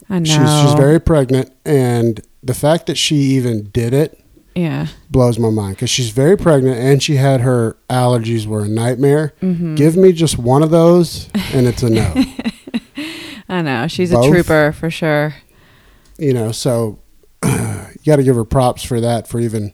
I 0.10 0.20
know. 0.20 0.26
She's 0.26 0.62
she's 0.62 0.74
very 0.74 1.00
pregnant, 1.00 1.52
and 1.66 2.22
the 2.44 2.54
fact 2.54 2.88
that 2.88 2.98
she 2.98 3.16
even 3.18 3.70
did 3.72 3.94
it 3.94 4.21
Yeah. 4.56 4.88
blows 5.10 5.40
my 5.40 5.50
mind 5.50 5.76
because 5.76 5.90
she's 5.90 6.10
very 6.10 6.38
pregnant 6.38 6.78
and 6.78 7.02
she 7.02 7.16
had 7.16 7.42
her 7.42 7.78
allergies 7.90 8.46
were 8.46 8.66
a 8.66 8.68
nightmare. 8.68 9.34
Mm-hmm. 9.42 9.76
Give 9.76 9.96
me 9.96 10.12
just 10.12 10.38
one 10.38 10.62
of 10.64 10.72
those 10.72 11.30
and 11.54 11.68
it's 11.68 11.84
a 11.84 11.90
no. 11.90 12.14
I 13.50 13.62
know. 13.62 13.88
She's 13.88 14.12
Both? 14.12 14.26
a 14.26 14.30
trooper 14.30 14.72
for 14.74 14.90
sure. 14.90 15.36
you 16.18 16.34
know, 16.34 16.52
so 16.52 17.00
you 17.46 17.52
got 18.06 18.18
to 18.18 18.24
give 18.24 18.36
her 18.36 18.46
props 18.46 18.84
for 18.84 19.00
that 19.02 19.28
for 19.28 19.40
even 19.40 19.74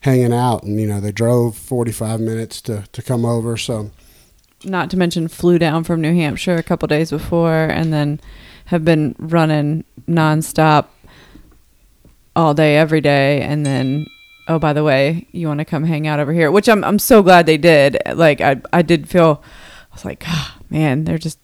hanging 0.00 0.32
out. 0.32 0.62
And 0.62 0.80
you 0.80 0.86
know, 0.86 1.00
they 1.00 1.12
drove 1.12 1.56
45 1.56 2.20
minutes 2.20 2.60
to 2.62 2.84
to 2.92 3.02
come 3.02 3.24
over. 3.24 3.56
So 3.56 3.90
Not 4.64 4.90
to 4.90 4.96
mention 4.96 5.28
flew 5.28 5.58
down 5.58 5.84
from 5.84 6.00
New 6.00 6.14
Hampshire 6.14 6.56
a 6.56 6.62
couple 6.62 6.86
days 6.88 7.10
before 7.10 7.64
and 7.64 7.92
then 7.92 8.20
have 8.66 8.84
been 8.84 9.14
running 9.18 9.84
nonstop 10.08 10.86
all 12.40 12.54
day 12.54 12.76
every 12.76 13.00
day 13.00 13.42
and 13.42 13.66
then 13.66 14.06
oh 14.48 14.58
by 14.58 14.72
the 14.72 14.82
way, 14.82 15.28
you 15.32 15.46
want 15.46 15.58
to 15.58 15.64
come 15.64 15.84
hang 15.84 16.06
out 16.06 16.18
over 16.20 16.32
here, 16.32 16.50
which 16.50 16.68
I'm 16.68 16.82
I'm 16.84 16.98
so 16.98 17.22
glad 17.22 17.46
they 17.46 17.58
did. 17.58 17.98
Like 18.14 18.40
I 18.40 18.60
I 18.72 18.82
did 18.82 19.08
feel 19.08 19.42
I 19.92 19.94
was 19.94 20.04
like, 20.04 20.24
ah, 20.26 20.58
man, 20.70 21.04
they're 21.04 21.18
just 21.18 21.38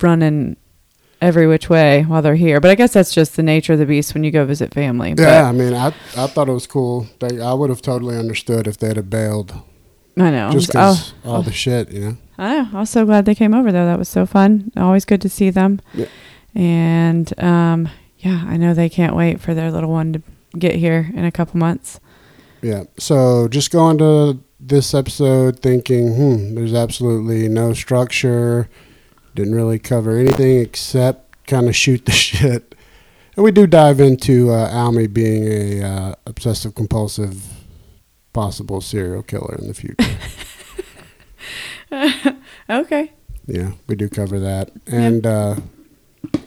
running 0.00 0.56
every 1.20 1.46
which 1.46 1.68
way 1.68 2.02
while 2.02 2.22
they're 2.22 2.34
here. 2.34 2.60
But 2.60 2.70
I 2.70 2.74
guess 2.74 2.92
that's 2.94 3.12
just 3.12 3.36
the 3.36 3.42
nature 3.42 3.74
of 3.74 3.78
the 3.78 3.86
beast 3.86 4.14
when 4.14 4.24
you 4.24 4.30
go 4.30 4.44
visit 4.44 4.72
family. 4.72 5.14
yeah, 5.18 5.48
I 5.48 5.52
mean, 5.52 5.74
I 5.74 5.88
I 6.16 6.26
thought 6.26 6.48
it 6.48 6.52
was 6.52 6.66
cool. 6.66 7.06
They, 7.20 7.40
I 7.40 7.52
would 7.52 7.70
have 7.70 7.82
totally 7.82 8.16
understood 8.16 8.66
if 8.66 8.78
they'd 8.78 8.96
have 8.96 9.10
bailed 9.10 9.52
I 10.16 10.30
know. 10.30 10.50
just 10.52 10.70
Oh, 10.74 10.94
because 10.94 11.12
all 11.24 11.42
the 11.42 11.52
shit, 11.52 11.90
you 11.90 12.00
know. 12.00 12.16
I 12.38 12.56
know. 12.56 12.68
I 12.72 12.80
was 12.80 12.90
so 12.90 13.04
glad 13.04 13.26
they 13.26 13.34
came 13.34 13.54
over 13.54 13.70
though. 13.70 13.86
That 13.86 13.98
was 13.98 14.08
so 14.08 14.26
fun. 14.26 14.72
Always 14.76 15.04
good 15.04 15.20
to 15.22 15.28
see 15.28 15.50
them. 15.50 15.80
Yeah. 15.94 16.06
And 16.54 17.38
um, 17.42 17.88
yeah, 18.20 18.44
I 18.46 18.56
know 18.56 18.74
they 18.74 18.88
can't 18.88 19.16
wait 19.16 19.40
for 19.40 19.54
their 19.54 19.70
little 19.70 19.90
one 19.90 20.12
to 20.12 20.22
get 20.58 20.76
here 20.76 21.10
in 21.14 21.24
a 21.24 21.32
couple 21.32 21.58
months. 21.58 22.00
Yeah. 22.62 22.84
So 22.98 23.48
just 23.48 23.70
going 23.70 23.98
to 23.98 24.38
this 24.58 24.92
episode 24.94 25.60
thinking, 25.60 26.14
hmm, 26.14 26.54
there's 26.54 26.74
absolutely 26.74 27.48
no 27.48 27.72
structure. 27.72 28.68
Didn't 29.34 29.54
really 29.54 29.78
cover 29.78 30.18
anything 30.18 30.60
except 30.60 31.46
kind 31.46 31.68
of 31.68 31.74
shoot 31.74 32.04
the 32.04 32.12
shit. 32.26 32.74
And 33.36 33.44
we 33.44 33.52
do 33.52 33.66
dive 33.66 34.00
into 34.00 34.50
uh, 34.50 34.68
Almy 34.70 35.06
being 35.06 35.44
a 35.46 35.82
uh, 35.82 36.14
obsessive 36.26 36.74
compulsive 36.74 37.42
possible 38.32 38.80
serial 38.80 39.22
killer 39.22 39.56
in 39.58 39.68
the 39.68 39.74
future. 39.74 40.16
Okay. 42.70 43.10
yeah, 43.46 43.72
we 43.88 43.96
do 43.96 44.08
cover 44.08 44.38
that. 44.38 44.70
And 44.86 45.26
uh, 45.26 45.56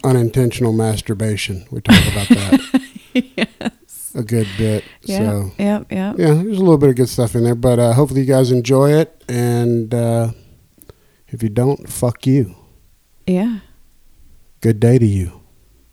unintentional 0.04 0.72
masturbation. 0.72 1.66
We 1.70 1.80
talk 1.80 2.02
about 2.12 2.28
that 2.28 2.82
yes. 3.14 4.12
a 4.14 4.22
good 4.22 4.46
bit. 4.58 4.84
Yeah. 5.02 5.18
So 5.18 5.50
Yep. 5.58 5.92
Yep. 5.92 6.18
yeah, 6.18 6.34
there's 6.34 6.58
a 6.58 6.60
little 6.60 6.78
bit 6.78 6.90
of 6.90 6.96
good 6.96 7.08
stuff 7.08 7.34
in 7.34 7.44
there, 7.44 7.54
but 7.54 7.78
uh, 7.78 7.92
hopefully 7.94 8.20
you 8.22 8.26
guys 8.26 8.50
enjoy 8.50 8.92
it. 8.92 9.24
And 9.28 9.92
uh, 9.94 10.30
if 11.28 11.42
you 11.42 11.48
don't, 11.48 11.88
fuck 11.88 12.26
you. 12.26 12.54
Yeah. 13.26 13.60
Good 14.60 14.80
day 14.80 14.98
to 14.98 15.06
you. 15.06 15.40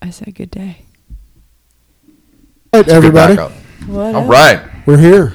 I 0.00 0.10
said 0.10 0.34
good 0.34 0.50
day. 0.50 0.84
All 2.72 2.80
right, 2.80 2.88
everybody, 2.88 3.36
backup. 3.36 3.52
What 3.86 4.14
All 4.14 4.24
up? 4.24 4.30
right. 4.30 4.86
we're 4.86 4.98
here. 4.98 5.34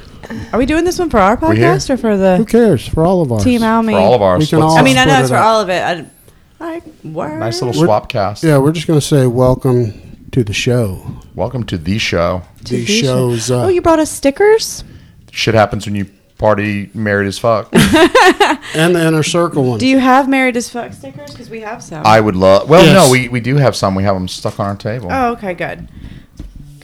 Are 0.52 0.60
we 0.60 0.66
doing 0.66 0.84
this 0.84 0.98
one 1.00 1.10
for 1.10 1.20
our 1.20 1.38
podcast 1.38 1.90
or 1.90 1.98
for 1.98 2.18
the 2.18 2.38
Who 2.38 2.46
cares? 2.46 2.86
For 2.88 3.06
all 3.06 3.22
of 3.22 3.32
us. 3.32 3.44
Team 3.44 3.64
Almy? 3.64 3.94
For 3.94 4.00
all 4.00 4.14
of 4.14 4.22
ours. 4.22 4.40
We 4.40 4.48
can 4.48 4.60
let's- 4.60 4.72
all- 4.72 4.78
I 4.78 4.82
mean, 4.82 4.98
I 4.98 5.06
know 5.06 5.12
split 5.12 5.22
it's 5.22 5.30
for 5.30 5.36
up. 5.36 5.46
all 5.46 5.62
of 5.62 5.70
it. 5.70 5.82
I, 5.84 6.06
all 6.60 6.68
right. 6.68 6.84
Word. 7.06 7.40
nice 7.40 7.62
little 7.62 7.80
We're- 7.80 7.88
swap 7.88 8.10
cast. 8.10 8.44
Yeah, 8.44 8.58
we're 8.58 8.72
just 8.72 8.88
going 8.88 9.00
to 9.00 9.06
say 9.06 9.28
welcome 9.28 10.28
to 10.32 10.44
the 10.44 10.54
show. 10.54 11.02
Welcome 11.36 11.64
to 11.66 11.78
the 11.78 11.98
show. 11.98 12.42
To 12.66 12.74
These 12.76 12.88
the 12.88 12.94
show. 13.02 13.06
shows. 13.32 13.52
Uh, 13.52 13.66
Oh, 13.66 13.68
you 13.68 13.82
brought 13.82 14.00
us 14.00 14.12
stickers? 14.12 14.84
Shit 15.32 15.54
happens 15.56 15.86
when 15.86 15.96
you 15.96 16.06
party 16.38 16.90
married 16.94 17.28
as 17.28 17.38
fuck. 17.40 17.70
and 17.74 18.96
the 18.96 19.04
inner 19.08 19.24
circle 19.24 19.64
one. 19.66 19.80
Do 19.80 19.88
you 19.88 20.00
have 20.00 20.28
married 20.30 20.58
as 20.58 20.70
fuck 20.70 20.94
stickers? 20.94 21.32
Because 21.32 21.50
we 21.50 21.62
have 21.62 21.82
some. 21.84 22.06
I 22.06 22.20
would 22.20 22.36
love. 22.36 22.70
Well, 22.70 22.84
Yes. 22.84 23.06
no, 23.08 23.12
we, 23.12 23.28
we 23.30 23.40
do 23.40 23.56
have 23.56 23.76
some. 23.76 23.96
We 23.96 24.04
have 24.04 24.16
them 24.16 24.28
stuck 24.28 24.60
on 24.60 24.66
our 24.68 24.76
table. 24.76 25.08
oh, 25.12 25.34
okay, 25.34 25.54
good. 25.54 25.88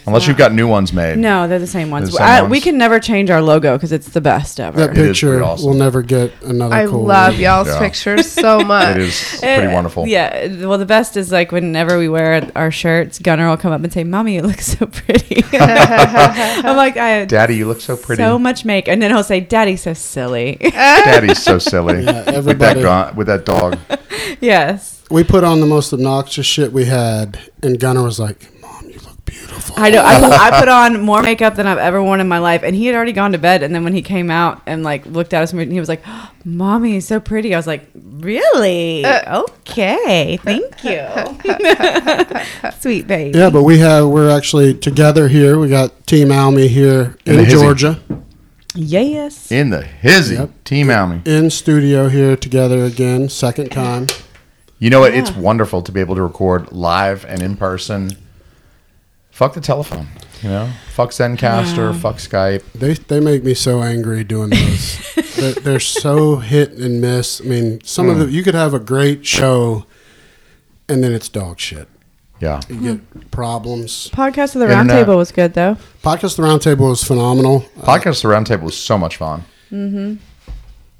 Unless 0.05 0.27
you've 0.27 0.38
got 0.38 0.53
new 0.53 0.67
ones 0.67 0.91
made. 0.91 1.17
No, 1.17 1.48
they're 1.48 1.60
the 1.60 1.67
same 1.67 1.89
ones. 1.89 2.12
the 2.12 2.17
same 2.17 2.27
I, 2.27 2.41
ones? 2.41 2.51
we 2.51 2.60
can 2.62 2.77
never 2.77 3.00
change 3.00 3.29
our 3.29 3.41
logo 3.41 3.77
because 3.77 3.91
it's 3.91 4.10
the 4.10 4.19
best 4.22 4.60
ever. 4.60 4.77
that 4.88 4.93
picture 4.95 5.29
pretty 5.29 5.43
awesome. 5.43 5.67
will 5.69 5.74
never 5.77 6.01
get 6.01 6.31
another 6.43 6.75
I 6.75 6.86
cool 6.88 7.03
love 7.05 7.33
one. 7.33 7.41
y'all's 7.41 7.67
Yeah. 7.69 7.79
pictures 7.79 8.29
so 8.31 8.60
much. 8.65 8.98
It 8.98 9.01
is 9.03 9.38
pretty 9.39 9.67
Uh, 9.67 9.74
wonderful. 9.74 10.07
Yeah. 10.07 10.65
Well, 10.67 10.77
the 10.77 10.86
best 10.86 11.15
is 11.15 11.31
like 11.31 11.51
whenever 11.51 11.98
we 11.98 12.10
wear 12.10 12.50
our 12.55 12.69
shirts, 12.72 13.19
Gunnar 13.19 13.48
will 13.50 13.57
come 13.57 13.72
up 13.72 13.83
and 13.83 13.93
say, 13.93 14.03
"Mommy, 14.03 14.36
you 14.36 14.41
look 14.41 14.60
so 14.74 14.86
pretty." 14.88 15.43
I'm 15.53 16.75
like, 16.75 16.98
I 16.98 17.10
had 17.10 17.27
Daddy, 17.29 17.55
you 17.55 17.67
look 17.67 17.81
so 17.81 17.95
pretty. 17.95 18.22
so 18.22 18.38
much 18.38 18.65
make, 18.65 18.88
and 18.88 19.01
then 19.01 19.12
he'll 19.12 19.24
say, 19.24 19.39
"Daddy, 19.39 19.75
so 19.77 19.93
silly." 19.93 20.57
Daddy's 20.62 21.41
so 21.41 21.60
silly. 21.60 22.03
Yeah, 22.03 22.17
with 22.41 22.60
that 22.60 22.77
everybody. 22.77 22.81
gu- 22.81 23.17
with 23.17 23.27
that 23.27 23.45
dog. 23.45 23.77
yes. 24.41 25.01
We 25.10 25.24
put 25.24 25.43
on 25.43 25.60
the 25.60 25.65
most 25.67 25.93
obnoxious 25.93 26.45
shit 26.45 26.74
we 26.74 26.86
had, 26.86 27.39
and 27.62 27.79
Gunnar 27.79 28.03
was 28.03 28.19
like, 28.19 28.38
Mom, 28.38 28.41
you 28.41 28.50
look 28.50 28.52
beautiful. 29.53 29.75
I 29.77 29.89
know. 29.89 30.01
I, 30.03 30.48
I 30.48 30.60
put 30.60 30.67
on 30.69 31.01
more 31.01 31.22
makeup 31.22 31.55
than 31.55 31.67
I've 31.67 31.77
ever 31.77 32.01
worn 32.03 32.19
in 32.19 32.27
my 32.27 32.39
life, 32.39 32.63
and 32.63 32.75
he 32.75 32.86
had 32.88 32.95
already 32.95 33.13
gone 33.13 33.31
to 33.31 33.38
bed. 33.38 33.63
And 33.63 33.74
then 33.74 33.83
when 33.83 33.93
he 33.93 34.01
came 34.01 34.29
out 34.29 34.62
and 34.65 34.83
like 34.83 35.05
looked 35.05 35.33
at 35.33 35.41
us, 35.43 35.53
and 35.53 35.72
he 35.72 35.79
was 35.79 35.89
like, 35.89 36.03
"Mommy, 36.45 37.00
so 37.00 37.19
pretty." 37.19 37.53
I 37.53 37.57
was 37.57 37.67
like, 37.67 37.88
"Really? 37.95 39.05
Uh. 39.05 39.43
okay, 39.43 40.38
thank 40.38 40.83
you, 40.83 41.07
sweet 42.79 43.07
baby." 43.07 43.38
Yeah, 43.38 43.50
but 43.50 43.63
we 43.63 43.79
have 43.79 44.07
we're 44.07 44.29
actually 44.29 44.74
together 44.74 45.27
here. 45.27 45.60
We 45.60 45.69
got 45.69 46.05
Team 46.07 46.31
Almy 46.31 46.67
here 46.67 47.17
In 47.25 47.39
in. 47.39 47.50
Georgia, 47.50 48.00
Yes. 48.75 49.51
In 49.51 49.69
the 49.69 49.83
hizzy. 49.83 50.36
Yep. 50.36 50.63
Team 50.63 50.89
Almy. 50.89 51.22
in 51.25 51.50
studio 51.50 52.10
here 52.10 52.36
together 52.36 52.83
again, 52.86 53.29
second 53.29 53.72
time. 53.72 54.07
You 54.79 54.89
know 54.89 55.00
what? 55.00 55.13
It's 55.13 55.31
wonderful 55.31 55.81
to 55.83 55.91
be 55.91 56.00
able 56.01 56.15
to 56.15 56.24
record 56.24 56.72
live 56.72 57.24
and 57.25 57.41
in 57.41 57.55
person. 57.55 58.17
Fuck 59.33 59.55
the 59.55 59.61
telephone. 59.61 60.07
You 60.43 60.49
know? 60.49 60.69
Fuck 60.91 61.09
Zencastr. 61.09 61.91
Yeah. 61.91 61.99
Fuck 61.99 62.17
Skype. 62.17 62.61
They 62.73 62.93
they 62.93 63.19
make 63.19 63.43
me 63.43 63.55
so 63.55 63.81
angry 63.81 64.23
doing 64.23 64.51
those. 64.51 65.13
they're, 65.35 65.53
they're 65.53 65.79
so 65.79 66.35
hit 66.35 66.73
and 66.73 67.01
miss. 67.01 67.41
I 67.41 67.45
mean, 67.45 67.81
some 67.83 68.09
of 68.09 68.19
the 68.19 68.29
you 68.29 68.43
could 68.43 68.53
have 68.53 68.75
a 68.75 68.79
great 68.79 69.25
show, 69.25 69.87
and 70.87 71.03
then 71.03 71.13
it's 71.13 71.29
dog 71.29 71.59
shit. 71.59 71.87
Yeah. 72.39 72.61
You 72.69 72.97
get 72.97 73.31
problems. 73.31 74.09
Podcast 74.09 74.53
of 74.55 74.61
the 74.61 74.67
Roundtable 74.67 75.17
was 75.17 75.31
good 75.31 75.55
though. 75.55 75.77
Podcast 76.03 76.37
of 76.37 76.43
the 76.43 76.43
Roundtable 76.43 76.89
was 76.89 77.03
phenomenal. 77.03 77.61
Podcast 77.79 78.23
of 78.23 78.29
the 78.29 78.35
Roundtable 78.35 78.63
was 78.63 78.77
so 78.77 78.99
much 78.99 79.17
fun. 79.17 79.45
Mm-hmm. 79.71 80.15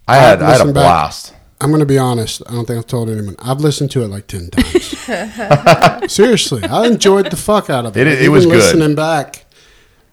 I 0.08 0.16
I've 0.18 0.22
had 0.22 0.42
I 0.42 0.46
had 0.46 0.48
a 0.48 0.48
listened 0.54 0.74
back- 0.74 0.84
blast. 0.84 1.34
I'm 1.64 1.70
going 1.70 1.80
to 1.80 1.86
be 1.86 1.98
honest. 1.98 2.42
I 2.48 2.52
don't 2.52 2.66
think 2.66 2.78
I've 2.78 2.88
told 2.88 3.10
anyone. 3.10 3.36
I've 3.40 3.62
listened 3.62 3.90
to 3.92 4.04
it 4.04 4.08
like 4.10 4.28
ten 4.28 4.50
times. 4.50 6.12
Seriously, 6.12 6.64
I 6.64 6.86
enjoyed 6.88 7.32
the 7.32 7.38
fuck 7.38 7.70
out 7.70 7.86
of 7.86 7.96
it. 7.98 8.06
It- 8.08 8.14
it 8.14 8.20
Even 8.22 8.32
was 8.34 8.46
good. 8.46 8.56
Listening 8.56 8.96
back, 8.96 9.46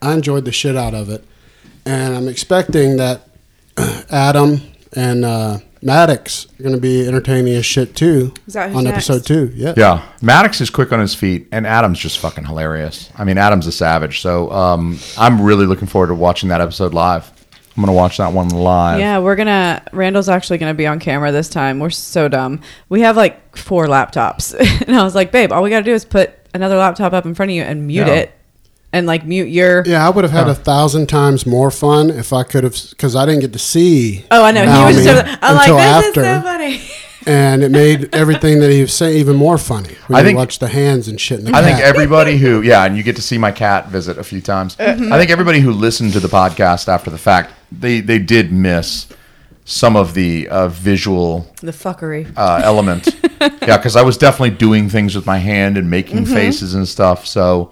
I 0.00 0.12
enjoyed 0.14 0.44
the 0.44 0.52
shit 0.52 0.76
out 0.76 0.94
of 0.94 1.10
it, 1.10 1.24
and 1.84 2.14
I'm 2.14 2.28
expecting 2.28 2.96
that 2.98 3.28
Adam 4.10 4.60
and 4.94 5.24
uh, 5.24 5.58
Maddox 5.82 6.46
are 6.58 6.62
going 6.62 6.74
to 6.74 6.80
be 6.80 7.06
entertaining 7.06 7.54
as 7.54 7.64
shit 7.66 7.94
too 7.96 8.32
Is 8.46 8.54
that 8.54 8.68
who's 8.70 8.78
on 8.78 8.84
next? 8.84 9.10
episode 9.10 9.26
two. 9.26 9.52
Yeah. 9.54 9.74
Yeah, 9.76 10.02
Maddox 10.22 10.60
is 10.60 10.70
quick 10.70 10.92
on 10.92 11.00
his 11.00 11.14
feet, 11.14 11.48
and 11.52 11.66
Adam's 11.66 11.98
just 11.98 12.18
fucking 12.18 12.44
hilarious. 12.44 13.10
I 13.16 13.24
mean, 13.24 13.38
Adam's 13.38 13.66
a 13.66 13.72
savage. 13.72 14.20
So 14.20 14.50
um, 14.52 14.98
I'm 15.18 15.40
really 15.40 15.66
looking 15.66 15.88
forward 15.88 16.08
to 16.08 16.14
watching 16.14 16.48
that 16.50 16.60
episode 16.60 16.94
live. 16.94 17.30
I'm 17.76 17.82
gonna 17.84 17.92
watch 17.96 18.18
that 18.18 18.32
one 18.32 18.48
live. 18.48 18.98
Yeah, 18.98 19.20
we're 19.20 19.36
gonna. 19.36 19.82
Randall's 19.92 20.28
actually 20.28 20.58
gonna 20.58 20.74
be 20.74 20.86
on 20.86 20.98
camera 20.98 21.30
this 21.32 21.48
time. 21.48 21.78
We're 21.78 21.90
so 21.90 22.28
dumb. 22.28 22.60
We 22.88 23.00
have 23.02 23.16
like 23.16 23.56
four 23.56 23.86
laptops, 23.86 24.54
and 24.86 24.94
I 24.96 25.02
was 25.04 25.14
like, 25.14 25.30
"Babe, 25.32 25.52
all 25.52 25.62
we 25.62 25.70
gotta 25.70 25.84
do 25.84 25.94
is 25.94 26.04
put 26.04 26.32
another 26.52 26.76
laptop 26.76 27.12
up 27.12 27.24
in 27.26 27.34
front 27.34 27.50
of 27.52 27.54
you 27.56 27.62
and 27.62 27.86
mute 27.86 28.06
Yeah. 28.08 28.14
it, 28.14 28.32
and 28.92 29.06
like 29.06 29.24
mute 29.24 29.48
your." 29.48 29.84
Yeah, 29.86 30.04
I 30.06 30.10
would 30.10 30.24
have 30.24 30.32
had 30.32 30.44
Huh. 30.46 30.50
a 30.50 30.54
thousand 30.56 31.06
times 31.08 31.46
more 31.46 31.70
fun 31.70 32.10
if 32.10 32.32
I 32.32 32.42
could 32.42 32.64
have, 32.64 32.76
because 32.90 33.14
I 33.14 33.24
didn't 33.24 33.40
get 33.40 33.52
to 33.52 33.58
see. 33.60 34.24
Oh, 34.30 34.44
I 34.44 34.50
know. 34.50 34.62
He 34.64 34.94
was 34.96 35.04
just. 35.04 35.24
Almy 35.24 35.30
over 35.30 35.38
I'm 35.42 35.54
like, 35.54 35.68
until 35.68 35.76
"This 35.76 36.06
after. 36.08 36.20
is 36.24 36.26
so 36.26 36.42
funny." 36.42 36.80
and 37.26 37.62
it 37.62 37.70
made 37.70 38.14
everything 38.14 38.60
that 38.60 38.70
he 38.70 38.80
was 38.82 38.92
saying 38.94 39.16
even 39.18 39.36
more 39.36 39.58
funny. 39.58 39.94
When 40.06 40.18
I 40.18 40.22
think- 40.22 40.38
watch 40.38 40.58
the 40.58 40.68
hands 40.68 41.08
and 41.08 41.20
shit. 41.20 41.40
In 41.40 41.46
the 41.46 41.56
I 41.56 41.62
think 41.62 41.78
everybody 41.80 42.38
who, 42.38 42.62
yeah, 42.62 42.84
and 42.84 42.96
you 42.96 43.02
get 43.02 43.16
to 43.16 43.22
see 43.22 43.38
my 43.38 43.52
cat 43.52 43.88
visit 43.88 44.18
a 44.18 44.24
few 44.24 44.40
times. 44.40 44.76
I 44.78 44.94
think 45.18 45.30
everybody 45.30 45.60
who 45.60 45.72
listened 45.72 46.12
to 46.14 46.20
the 46.20 46.28
podcast 46.28 46.88
after 46.88 47.10
the 47.10 47.18
fact, 47.18 47.52
they 47.70 48.00
they 48.00 48.18
did 48.18 48.52
miss 48.52 49.06
some 49.64 49.94
of 49.94 50.14
the 50.14 50.48
uh, 50.48 50.66
visual 50.68 51.46
the 51.60 51.70
fuckery. 51.72 52.26
uh, 52.36 52.60
element. 52.64 53.08
yeah, 53.40 53.76
because 53.76 53.94
I 53.96 54.02
was 54.02 54.16
definitely 54.16 54.56
doing 54.56 54.88
things 54.88 55.14
with 55.14 55.26
my 55.26 55.38
hand 55.38 55.76
and 55.78 55.88
making 55.88 56.26
faces 56.26 56.74
and 56.74 56.88
stuff. 56.88 57.24
So, 57.26 57.70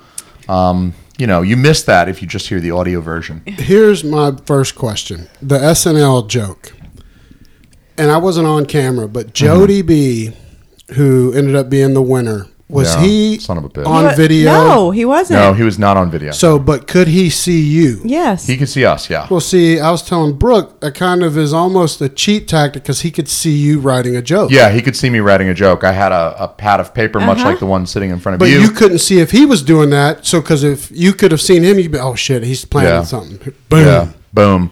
um, 0.49 0.95
you 1.19 1.27
know, 1.27 1.43
you 1.43 1.57
miss 1.57 1.83
that 1.85 2.09
if 2.09 2.23
you 2.23 2.29
just 2.29 2.49
hear 2.49 2.61
the 2.61 2.71
audio 2.71 3.01
version. 3.01 3.43
Here's 3.47 4.05
my 4.05 4.37
first 4.47 4.77
question: 4.77 5.29
the 5.43 5.59
SNL 5.59 6.29
joke, 6.29 6.73
and 7.99 8.11
I 8.11 8.17
wasn't 8.19 8.47
on 8.47 8.65
camera, 8.67 9.09
but 9.09 9.35
Jody 9.35 9.83
B, 9.83 10.33
who 10.95 11.33
ended 11.35 11.55
up 11.57 11.69
being 11.69 11.95
the 11.95 12.03
winner 12.03 12.47
Was 12.71 12.95
Yeah, 12.97 13.01
he 13.03 13.39
son 13.39 13.57
of 13.57 13.65
a 13.65 13.71
bitch. 13.71 13.87
on 13.87 14.05
What- 14.05 14.17
video? 14.17 14.53
No, 14.53 14.91
he 14.91 15.07
wasn't. 15.07 15.41
No, 15.41 15.55
he 15.55 15.63
was 15.63 15.79
not 15.79 15.97
on 15.97 16.11
video. 16.11 16.33
So, 16.33 16.59
but 16.59 16.87
could 16.87 17.09
he 17.09 17.31
see 17.31 17.63
you? 17.63 18.03
yes. 18.05 18.47
he 18.47 18.59
could 18.59 18.69
see 18.69 18.85
us. 18.85 19.09
Yeah. 19.09 19.27
Well, 19.31 19.41
see, 19.41 19.81
I 19.81 19.91
was 19.91 20.03
telling 20.03 20.35
Brooke, 20.35 20.79
that 20.81 20.95
kind 20.95 21.23
of 21.23 21.39
is 21.39 21.55
almost 21.55 22.03
a 22.03 22.11
cheat 22.11 22.47
tactic 22.47 22.83
because 22.83 23.01
he 23.01 23.11
could 23.11 23.27
see 23.27 23.53
you 23.57 23.81
writing 23.81 24.17
a 24.17 24.21
joke. 24.21 24.51
Yeah, 24.51 24.69
he 24.71 24.83
could 24.83 24.97
see 24.97 25.09
me 25.09 25.21
writing 25.21 25.49
a 25.49 25.55
joke. 25.55 25.83
I 25.83 25.93
had 25.93 26.13
a, 26.13 26.37
a 26.39 26.49
pad 26.49 26.79
of 26.79 26.93
paper, 26.93 27.21
much 27.21 27.39
Uh-huh. 27.39 27.49
like 27.49 27.59
the 27.59 27.65
one 27.65 27.87
sitting 27.87 28.11
in 28.11 28.19
front 28.19 28.35
of 28.41 28.47
you. 28.47 28.55
But 28.57 28.61
you. 28.63 28.69
you. 28.69 28.75
couldn't 28.75 28.99
see 28.99 29.19
if 29.21 29.31
he 29.31 29.47
was 29.47 29.63
doing 29.63 29.89
that. 29.89 30.27
So, 30.27 30.43
because 30.43 30.63
if 30.63 30.91
you 30.93 31.15
could 31.15 31.31
have 31.31 31.41
seen 31.41 31.63
him, 31.63 31.79
you'd 31.79 31.93
be, 31.93 31.99
oh 31.99 32.17
shit, 32.17 32.43
he's 32.43 32.67
planning 32.67 32.91
Yeah. 32.93 33.03
something. 33.05 33.55
Boom. 33.71 33.87
yeah. 33.87 34.09
Boom. 34.35 34.71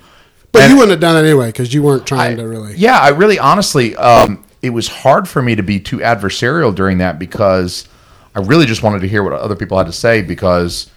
But 0.56 0.62
And- 0.64 0.70
you 0.72 0.76
wouldn't 0.76 0.90
have 0.92 1.00
done 1.00 1.16
it 1.22 1.28
anyway 1.28 1.46
because 1.48 1.72
you 1.74 1.82
weren't 1.82 2.06
trying 2.06 2.32
I- 2.34 2.42
to 2.42 2.48
really. 2.48 2.74
Yeah, 2.76 2.98
I 2.98 3.08
really 3.10 3.38
honestly, 3.38 3.94
um, 3.96 4.42
it 4.62 4.70
was 4.70 4.88
hard 4.88 5.28
for 5.28 5.42
me 5.42 5.54
to 5.54 5.62
be 5.62 5.78
too 5.78 5.98
adversarial 5.98 6.74
during 6.74 6.98
that 6.98 7.18
because 7.18 7.86
I 8.34 8.40
really 8.40 8.66
just 8.66 8.82
wanted 8.82 9.00
to 9.00 9.08
hear 9.08 9.22
what 9.22 9.32
other 9.32 9.54
people 9.56 9.78
had 9.78 9.86
to 9.86 9.92
say 9.92 10.22
because 10.22 10.88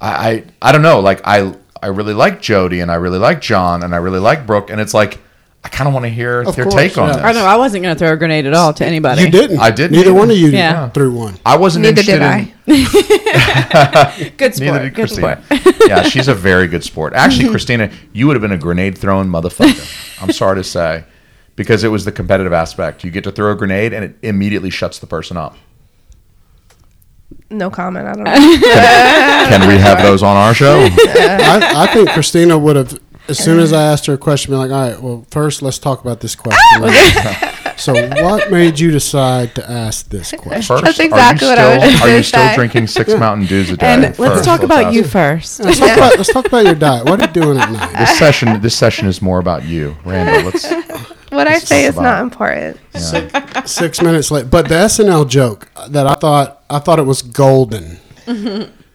I, 0.00 0.10
I, 0.30 0.44
I 0.62 0.72
don't 0.72 0.82
know, 0.82 1.00
like 1.00 1.20
I, 1.24 1.54
I 1.82 1.88
really 1.88 2.14
like 2.14 2.40
Jody 2.40 2.80
and 2.80 2.90
I 2.90 2.94
really 2.96 3.18
like 3.18 3.40
John 3.40 3.82
and 3.82 3.94
I 3.94 3.98
really 3.98 4.18
like 4.20 4.46
Brooke 4.46 4.70
and 4.70 4.80
it's 4.80 4.94
like 4.94 5.18
I 5.64 5.68
kind 5.68 5.88
of 5.88 5.94
want 5.94 6.04
to 6.04 6.10
hear 6.10 6.42
Of 6.42 6.54
their 6.54 6.64
course, 6.64 6.74
take 6.76 6.96
on 6.96 7.08
yeah. 7.08 7.14
this. 7.16 7.24
I 7.24 7.32
know 7.32 7.44
I 7.44 7.56
wasn't 7.56 7.82
going 7.82 7.94
to 7.94 7.98
throw 7.98 8.12
a 8.12 8.16
grenade 8.16 8.46
at 8.46 8.54
all 8.54 8.72
to 8.74 8.86
anybody. 8.86 9.22
You 9.22 9.30
didn't. 9.30 9.58
I 9.58 9.72
didn't 9.72 9.92
Neither 9.92 10.10
either. 10.10 10.14
one 10.18 10.30
of 10.30 10.36
you 10.36 10.48
Yeah. 10.50 10.88
threw 10.90 11.10
one. 11.12 11.34
I 11.44 11.56
wasn't 11.56 11.82
Neither 11.82 12.00
interested 12.02 12.20
did 12.66 12.78
in. 12.78 12.86
I. 12.86 14.30
Good 14.36 14.54
sport. 14.54 14.66
Neither 14.72 14.84
did 14.84 14.94
Good 14.94 15.08
Christina. 15.08 15.42
sport. 15.44 15.74
yeah, 15.88 16.02
she's 16.04 16.28
a 16.28 16.34
very 16.34 16.68
good 16.68 16.84
sport. 16.84 17.14
Actually, 17.14 17.48
Christina, 17.50 17.90
you 18.12 18.28
would 18.28 18.36
have 18.36 18.42
been 18.42 18.52
a 18.52 18.56
grenade 18.58 18.96
throwing 18.96 19.28
motherfucker. 19.28 20.22
I'm 20.22 20.30
sorry 20.32 20.56
to 20.56 20.64
say, 20.64 21.04
because 21.56 21.82
it 21.82 21.88
was 21.88 22.04
the 22.04 22.12
competitive 22.12 22.52
aspect. 22.52 23.02
You 23.02 23.10
get 23.10 23.24
to 23.24 23.32
throw 23.32 23.50
a 23.50 23.56
grenade, 23.56 23.92
and 23.92 24.04
it 24.04 24.16
immediately 24.22 24.70
shuts 24.70 25.00
the 25.00 25.06
person 25.08 25.36
up. 25.36 25.56
No 27.50 27.70
comment. 27.70 28.06
I 28.08 28.12
don't 28.14 28.24
know. 28.24 28.32
Can 28.32 29.68
we 29.68 29.78
have 29.78 30.02
those 30.02 30.22
on 30.22 30.36
our 30.36 30.54
show? 30.54 30.80
I, 30.80 31.72
I 31.76 31.86
think 31.92 32.10
Christina 32.10 32.56
would 32.58 32.76
have, 32.76 33.00
as 33.28 33.38
soon 33.38 33.58
as 33.58 33.72
I 33.72 33.82
asked 33.82 34.06
her 34.06 34.14
a 34.14 34.18
question, 34.18 34.52
be 34.52 34.56
like, 34.56 34.70
all 34.70 34.90
right, 34.90 35.00
well, 35.02 35.26
first 35.30 35.62
let's 35.62 35.78
talk 35.78 36.00
about 36.00 36.20
this 36.20 36.34
question. 36.34 36.88
so, 37.76 37.92
what 38.22 38.50
made 38.50 38.78
you 38.78 38.90
decide 38.90 39.54
to 39.56 39.70
ask 39.70 40.08
this 40.08 40.32
question? 40.32 40.62
First, 40.62 40.84
That's 40.84 41.00
are 41.00 41.02
you 41.02 41.08
exactly 41.08 41.48
what 41.48 41.58
I 41.58 41.76
was 41.76 41.96
still- 41.96 42.08
Are 42.08 42.16
you 42.16 42.22
still 42.22 42.54
drinking 42.54 42.86
six 42.86 43.14
Mountain 43.14 43.46
Dews 43.46 43.70
a 43.70 43.76
day? 43.76 43.86
And 43.86 44.18
let's 44.18 44.44
talk 44.44 44.62
about 44.62 44.92
you 44.92 45.04
first. 45.04 45.60
Let's 45.60 45.78
talk, 45.78 45.96
about, 45.96 46.16
let's 46.16 46.32
talk 46.32 46.46
about 46.46 46.64
your 46.64 46.74
diet. 46.74 47.04
What 47.04 47.20
are 47.20 47.26
you 47.26 47.32
doing 47.32 47.58
at 47.58 47.70
night? 47.70 47.98
This 47.98 48.18
session, 48.18 48.60
this 48.60 48.76
session 48.76 49.06
is 49.08 49.20
more 49.20 49.38
about 49.38 49.64
you, 49.64 49.96
Randall. 50.04 50.50
Let's. 50.50 50.66
What 51.30 51.48
I 51.48 51.54
Let's 51.54 51.66
say 51.66 51.84
is 51.86 51.94
about 51.96 52.02
not 52.02 52.22
important. 52.22 52.78
Yeah. 52.94 53.64
Six 53.64 54.00
minutes 54.00 54.30
late. 54.30 54.48
But 54.48 54.68
the 54.68 54.76
SNL 54.76 55.28
joke 55.28 55.68
that 55.88 56.06
I 56.06 56.14
thought 56.14 56.62
I 56.70 56.78
thought 56.78 57.00
it 57.00 57.02
was 57.02 57.20
golden, 57.20 57.98
Mm-hmm. 58.26 58.70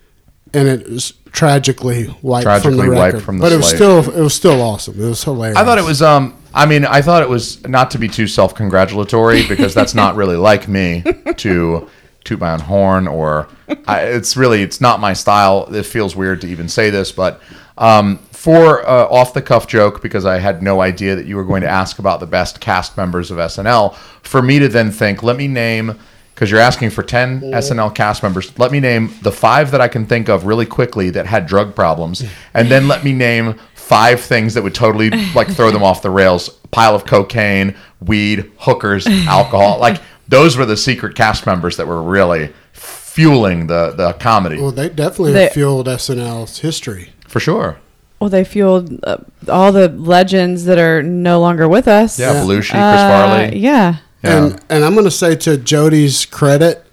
and 0.53 0.67
it 0.67 0.89
was 0.89 1.13
tragically 1.31 2.13
wiped 2.21 2.43
Tragically 2.43 2.77
from 2.77 2.89
the 2.89 2.95
wiped 2.95 3.13
record. 3.13 3.25
from 3.25 3.37
the 3.37 3.41
but 3.43 3.51
it 3.51 3.57
was 3.57 3.69
still 3.69 3.99
it 3.99 4.21
was 4.21 4.33
still 4.33 4.61
awesome. 4.61 5.01
It 5.01 5.07
was 5.07 5.23
hilarious. 5.23 5.57
I 5.57 5.63
thought 5.63 5.77
it 5.77 5.85
was. 5.85 6.01
Um, 6.01 6.37
I 6.53 6.65
mean, 6.65 6.83
I 6.85 7.01
thought 7.01 7.23
it 7.23 7.29
was 7.29 7.65
not 7.65 7.91
to 7.91 7.97
be 7.97 8.09
too 8.09 8.27
self-congratulatory 8.27 9.47
because 9.49 9.73
that's 9.73 9.95
not 9.95 10.15
really 10.15 10.35
like 10.35 10.67
me 10.67 11.03
to 11.37 11.89
toot 12.23 12.39
my 12.39 12.53
own 12.53 12.59
horn 12.59 13.07
or 13.07 13.47
I, 13.87 14.01
it's 14.01 14.37
really 14.37 14.61
it's 14.61 14.81
not 14.81 14.99
my 14.99 15.13
style. 15.13 15.73
It 15.73 15.85
feels 15.85 16.15
weird 16.15 16.41
to 16.41 16.47
even 16.47 16.67
say 16.67 16.89
this, 16.89 17.11
but 17.11 17.41
um, 17.77 18.17
for 18.31 18.87
uh, 18.87 19.05
off 19.05 19.33
the 19.33 19.41
cuff 19.41 19.67
joke 19.67 20.01
because 20.01 20.25
I 20.25 20.39
had 20.39 20.61
no 20.61 20.81
idea 20.81 21.15
that 21.15 21.25
you 21.25 21.35
were 21.35 21.45
going 21.45 21.61
to 21.61 21.69
ask 21.69 21.99
about 21.99 22.19
the 22.19 22.27
best 22.27 22.59
cast 22.59 22.97
members 22.97 23.31
of 23.31 23.37
SNL. 23.37 23.95
For 24.23 24.41
me 24.41 24.59
to 24.59 24.67
then 24.67 24.91
think, 24.91 25.23
let 25.23 25.37
me 25.37 25.47
name. 25.47 25.97
Because 26.41 26.49
you're 26.49 26.59
asking 26.59 26.89
for 26.89 27.03
10 27.03 27.41
SNL 27.41 27.93
cast 27.93 28.23
members. 28.23 28.57
Let 28.57 28.71
me 28.71 28.79
name 28.79 29.13
the 29.21 29.31
five 29.31 29.69
that 29.69 29.79
I 29.79 29.87
can 29.87 30.07
think 30.07 30.27
of 30.27 30.47
really 30.47 30.65
quickly 30.65 31.11
that 31.11 31.27
had 31.27 31.45
drug 31.45 31.75
problems. 31.75 32.23
And 32.55 32.67
then 32.67 32.87
let 32.87 33.03
me 33.03 33.13
name 33.13 33.59
five 33.75 34.19
things 34.21 34.55
that 34.55 34.63
would 34.63 34.73
totally 34.73 35.11
like 35.35 35.49
throw 35.49 35.69
them 35.69 35.83
off 35.83 36.01
the 36.01 36.09
rails 36.09 36.49
pile 36.71 36.95
of 36.95 37.05
cocaine 37.05 37.75
weed 37.99 38.49
hookers 38.57 39.05
alcohol 39.05 39.77
like 39.79 40.01
those 40.29 40.55
were 40.57 40.65
the 40.65 40.77
secret 40.77 41.13
cast 41.15 41.45
members 41.45 41.77
that 41.77 41.85
were 41.85 42.01
really 42.01 42.51
fueling 42.71 43.67
the 43.67 43.91
the 43.91 44.13
comedy 44.13 44.59
well, 44.59 44.71
they 44.71 44.87
definitely 44.89 45.33
They- 45.33 45.49
fueled 45.49 45.87
SNL's 45.87 46.59
history. 46.59 47.11
for 47.27 47.39
sure 47.41 47.77
Well, 48.19 48.29
they 48.31 48.43
fueled 48.45 48.97
uh, 49.03 49.17
all 49.49 49.71
the 49.73 49.89
legends 49.89 50.63
that 50.65 50.77
are 50.79 51.03
no 51.03 51.39
longer 51.41 51.67
with 51.67 51.87
us. 51.87 52.17
yeah, 52.17 52.33
Yeah. 52.33 52.41
belushi 52.43 52.69
chris 52.69 52.73
Uh, 52.73 53.09
farley 53.09 53.57
Yeah. 53.59 53.95
Yeah. 54.23 54.45
And 54.45 54.61
and 54.69 54.83
I'm 54.85 54.93
going 54.93 55.05
to 55.05 55.11
say 55.11 55.35
to 55.35 55.57
Jody's 55.57 56.25
credit, 56.25 56.85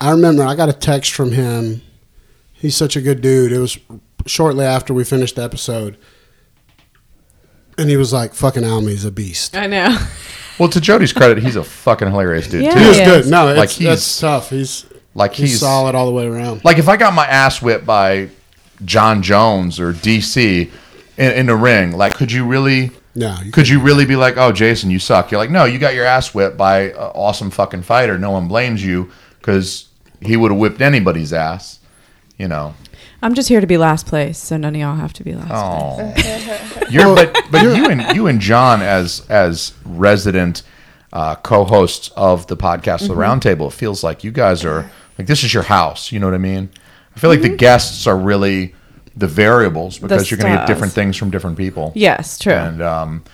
I 0.00 0.10
remember 0.10 0.44
I 0.44 0.54
got 0.54 0.68
a 0.68 0.72
text 0.72 1.12
from 1.12 1.32
him. 1.32 1.82
He's 2.52 2.76
such 2.76 2.96
a 2.96 3.00
good 3.00 3.20
dude. 3.20 3.52
It 3.52 3.58
was 3.58 3.78
shortly 4.26 4.64
after 4.64 4.94
we 4.94 5.04
finished 5.04 5.36
the 5.36 5.42
episode. 5.42 5.96
And 7.78 7.90
he 7.90 7.96
was 7.96 8.12
like, 8.12 8.32
fucking 8.34 8.64
Almy's 8.64 9.04
a 9.04 9.10
beast. 9.10 9.56
I 9.56 9.66
know. 9.66 9.96
well 10.58 10.70
to 10.70 10.80
jody's 10.80 11.12
credit 11.12 11.36
he's 11.36 11.56
a 11.56 11.62
fucking 11.62 12.08
hilarious 12.08 12.48
dude 12.48 12.64
Yeah. 12.64 12.72
too 12.72 12.80
He 12.80 12.86
was 12.88 12.96
good. 12.98 13.26
No, 13.26 13.48
it's, 13.48 13.58
Like, 13.58 13.68
he's- 13.68 13.90
that's 13.90 14.20
tough. 14.20 14.48
He's 14.50 14.86
like 15.14 15.34
he's, 15.34 15.50
he's, 15.50 15.60
solid 15.60 15.94
all 15.94 16.06
the 16.06 16.12
way 16.12 16.26
around. 16.26 16.62
like 16.64 16.78
if 16.78 16.88
i 16.88 16.96
got 16.98 17.12
my 17.14 17.26
ass 17.26 17.60
whipped 17.62 17.84
by 17.86 18.28
jon 18.84 19.22
jones 19.22 19.80
or 19.80 19.92
dc 19.94 20.70
in, 21.16 21.32
in 21.32 21.46
the 21.46 21.56
ring 21.56 21.92
like 21.92 22.12
could 22.14 22.30
you 22.32 22.46
really 22.46 22.90
No, 23.16 23.34
you 23.42 23.50
could 23.50 23.66
you 23.66 23.80
really 23.80 24.04
be 24.04 24.14
like, 24.14 24.36
"Oh, 24.36 24.52
Jason, 24.52 24.90
you 24.90 24.98
suck"? 24.98 25.30
You're 25.30 25.40
like, 25.40 25.50
"No, 25.50 25.64
you 25.64 25.78
got 25.78 25.94
your 25.94 26.04
ass 26.04 26.34
whipped 26.34 26.58
by 26.58 26.80
an 26.90 26.94
awesome 26.96 27.50
fucking 27.50 27.82
fighter. 27.82 28.18
No 28.18 28.30
one 28.30 28.46
blames 28.46 28.84
you 28.84 29.10
because 29.38 29.88
he 30.20 30.36
would 30.36 30.50
have 30.50 30.60
whipped 30.60 30.80
anybody's 30.82 31.32
ass." 31.32 31.80
You 32.38 32.48
know. 32.48 32.74
I'm 33.22 33.34
just 33.34 33.48
here 33.48 33.62
to 33.62 33.66
be 33.66 33.78
last 33.78 34.06
place, 34.06 34.36
so 34.36 34.58
none 34.58 34.74
of 34.74 34.80
y'all 34.80 34.94
have 34.96 35.14
to 35.14 35.24
be 35.24 35.34
last 35.34 35.50
Oh, 35.50 36.84
you're 36.90 37.14
but 37.14 37.34
but 37.50 37.62
you 37.62 37.88
and 37.88 38.14
you 38.14 38.26
and 38.26 38.38
John 38.38 38.82
as 38.82 39.24
as 39.30 39.72
resident 39.86 40.62
uh, 41.12 41.36
co-hosts 41.36 42.10
of 42.16 42.46
the 42.48 42.56
podcast, 42.56 43.08
the 43.08 43.14
Roundtable, 43.14 43.68
it 43.68 43.72
feels 43.72 44.04
like 44.04 44.22
you 44.22 44.30
guys 44.30 44.64
are 44.66 44.90
like 45.18 45.26
this 45.26 45.42
is 45.42 45.54
your 45.54 45.62
house. 45.62 46.12
You 46.12 46.20
know 46.20 46.26
what 46.26 46.34
I 46.34 46.38
mean? 46.38 46.68
I 47.16 47.18
feel 47.18 47.30
like 47.30 47.40
the 47.40 47.48
guests 47.48 48.06
are 48.06 48.16
really 48.16 48.74
the 49.16 49.26
variables 49.26 49.98
because 49.98 50.30
you're 50.30 50.38
going 50.38 50.52
to 50.52 50.58
get 50.58 50.66
different 50.66 50.92
things 50.92 51.16
from 51.16 51.30
different 51.30 51.56
people. 51.56 51.92
Yes, 51.94 52.38
true. 52.38 52.52
and 52.52 52.82
um, 52.82 53.24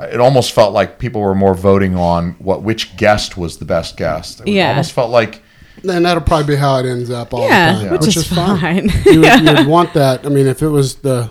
it 0.00 0.20
almost 0.20 0.52
felt 0.52 0.72
like 0.72 0.98
people 0.98 1.20
were 1.20 1.34
more 1.34 1.54
voting 1.54 1.96
on 1.96 2.32
what 2.38 2.62
which 2.62 2.96
guest 2.96 3.36
was 3.36 3.58
the 3.58 3.64
best 3.64 3.96
guest. 3.96 4.40
It 4.40 4.48
Yeah. 4.48 4.70
almost 4.70 4.92
felt 4.92 5.10
like 5.10 5.42
And 5.86 6.04
that'll 6.04 6.22
probably 6.22 6.54
be 6.54 6.56
how 6.56 6.78
it 6.78 6.86
ends 6.86 7.10
up 7.10 7.32
all 7.34 7.46
yeah, 7.48 7.72
the 7.74 7.80
time, 7.88 7.92
which, 7.92 8.16
is, 8.16 8.26
fine. 8.26 8.88
you, 9.04 9.20
would, 9.20 9.40
you 9.42 9.54
would 9.54 9.66
want 9.66 9.92
that. 9.94 10.24
I 10.24 10.28
mean, 10.30 10.46
if 10.46 10.62
it 10.62 10.68
was 10.68 10.96
the, 10.96 11.30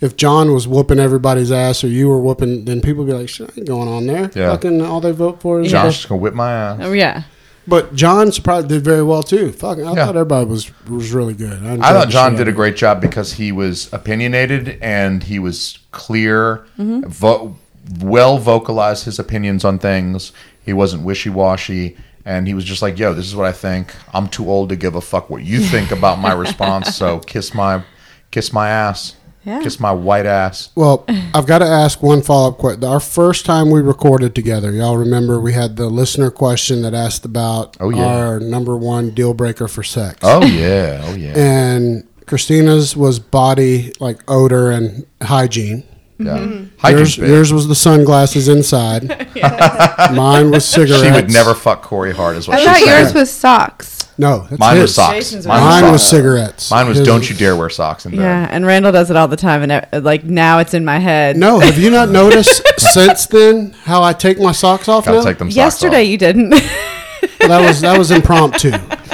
if 0.00 0.16
John 0.16 0.52
was 0.52 0.66
whooping 0.66 0.98
everybody's 0.98 1.52
ass 1.52 1.84
or 1.84 1.88
you 1.88 2.08
were 2.08 2.18
whooping, 2.20 2.64
then 2.64 2.80
people 2.80 3.04
would 3.04 3.10
be 3.12 3.16
like, 3.18 3.28
shit, 3.28 3.50
ain't 3.56 3.66
going 3.66 3.88
on 3.88 4.06
there. 4.06 4.30
Yeah. 4.34 4.50
Fucking 4.52 4.80
all 4.82 5.00
they 5.00 5.12
vote 5.12 5.40
for 5.40 5.60
is. 5.60 5.70
John's 5.70 5.94
just 5.96 6.08
gonna 6.08 6.20
whip 6.20 6.34
my 6.34 6.50
ass. 6.52 6.78
oh, 6.82 6.92
yeah. 6.92 7.22
But 7.66 7.94
John 7.94 8.30
surprised 8.32 8.68
did 8.68 8.84
very 8.84 9.02
well 9.02 9.22
too. 9.22 9.52
Fucking, 9.52 9.86
I 9.86 9.92
Yeah. 9.94 10.06
thought 10.06 10.16
everybody 10.16 10.46
was 10.46 10.70
was 10.88 11.12
really 11.12 11.34
good. 11.34 11.52
enjoyed 11.62 11.80
I 11.80 11.92
thought 11.92 12.08
John 12.10 12.36
did 12.36 12.46
a 12.48 12.52
great 12.52 12.76
job 12.76 13.00
because 13.00 13.34
he 13.34 13.52
was 13.52 13.88
opinionated 13.92 14.78
and 14.82 15.22
he 15.22 15.38
was 15.38 15.78
clear, 15.90 16.64
mm-hmm. 16.78 17.06
vo- 17.08 17.56
well 18.00 18.38
vocalized 18.38 19.04
his 19.06 19.18
opinions 19.18 19.64
on 19.64 19.78
things. 19.78 20.32
He 20.64 20.72
wasn't 20.72 21.04
wishy 21.04 21.30
washy, 21.30 21.96
and 22.24 22.46
he 22.46 22.54
was 22.54 22.64
just 22.64 22.82
like, 22.82 22.98
"Yo, 22.98 23.12
this 23.14 23.26
is 23.26 23.36
what 23.36 23.46
I 23.46 23.52
think. 23.52 23.94
I'm 24.12 24.28
too 24.28 24.48
old 24.50 24.68
to 24.70 24.76
give 24.76 24.94
a 24.94 25.00
fuck 25.00 25.30
what 25.30 25.42
you 25.42 25.60
think 25.60 25.90
about 25.90 26.18
my 26.18 26.32
response. 26.44 26.94
So 26.94 27.18
kiss 27.20 27.54
my, 27.54 27.82
kiss 28.30 28.52
my 28.52 28.68
ass, 28.68 29.16
Yeah. 29.44 29.62
kiss 29.62 29.78
my 29.80 29.92
white 29.92 30.26
ass." 30.26 30.70
Well, 30.74 31.04
I've 31.34 31.46
got 31.46 31.58
to 31.58 31.66
ask 31.66 32.02
one 32.02 32.22
follow 32.22 32.48
up 32.50 32.58
question. 32.58 32.84
Our 32.84 33.00
first 33.00 33.44
time 33.46 33.70
we 33.70 33.80
recorded 33.80 34.34
together, 34.34 34.70
y'all 34.72 34.96
remember 34.96 35.40
we 35.40 35.52
had 35.52 35.76
the 35.76 35.88
listener 35.88 36.30
question 36.30 36.82
that 36.82 36.94
asked 36.94 37.24
about 37.24 37.76
Oh, 37.80 37.90
yeah. 37.90 38.04
our 38.04 38.40
number 38.40 38.76
one 38.76 39.10
deal 39.10 39.34
breaker 39.34 39.68
for 39.68 39.82
sex. 39.82 40.18
Oh 40.22 40.44
yeah, 40.44 41.02
oh 41.04 41.14
yeah, 41.14 41.38
And 41.38 42.06
Christina's 42.26 42.96
was 42.96 43.18
body, 43.18 43.92
like 44.00 44.18
odor 44.28 44.70
and 44.70 45.06
hygiene. 45.22 45.84
yeah. 46.18 46.38
Mm-hmm. 46.38 46.86
Yours, 46.96 47.16
yours 47.18 47.52
was 47.52 47.66
the 47.68 47.74
sunglasses 47.74 48.48
inside. 48.48 49.08
Mine 50.14 50.50
was 50.50 50.64
cigarettes. 50.66 51.02
She 51.02 51.10
would 51.10 51.30
never 51.30 51.54
fuck 51.54 51.82
Corey 51.82 52.12
Hart, 52.14 52.36
is 52.36 52.46
what 52.48 52.56
I 52.56 52.60
she 52.60 52.66
thought 52.66 52.78
said. 52.78 53.00
yours 53.02 53.14
was 53.14 53.30
socks. 53.30 54.03
No, 54.16 54.46
that's 54.48 54.58
Mine 54.60 54.76
his. 54.76 54.82
was 54.82 54.94
socks. 54.94 55.14
Jason's 55.16 55.46
Mine, 55.46 55.62
was 55.62 55.70
Mine 55.70 55.82
was, 55.84 55.92
was 55.92 56.10
cigarettes. 56.10 56.70
Mine 56.70 56.86
was 56.88 56.98
His 56.98 57.06
don't 57.06 57.28
you 57.28 57.34
dare 57.34 57.56
wear 57.56 57.68
socks 57.68 58.06
in 58.06 58.12
bed. 58.12 58.20
Yeah, 58.20 58.48
and 58.50 58.64
Randall 58.64 58.92
does 58.92 59.10
it 59.10 59.16
all 59.16 59.26
the 59.28 59.36
time, 59.36 59.68
and 59.68 60.04
like 60.04 60.22
now 60.24 60.58
it's 60.60 60.72
in 60.74 60.84
my 60.84 60.98
head. 60.98 61.36
No, 61.36 61.58
have 61.58 61.78
you 61.78 61.90
not 61.90 62.08
noticed 62.22 62.62
since 62.78 63.26
then 63.26 63.72
how 63.84 64.02
I 64.02 64.12
take 64.12 64.38
my 64.38 64.52
socks 64.52 64.88
off 64.88 65.04
Gotta 65.06 65.18
now? 65.18 65.24
take 65.24 65.38
them 65.38 65.50
socks 65.50 65.56
yesterday 65.56 66.02
off. 66.04 66.08
you 66.10 66.18
didn't. 66.18 66.50
that 66.50 67.60
was 67.66 67.80
that 67.80 67.98
was 67.98 68.10
impromptu. 68.12 68.68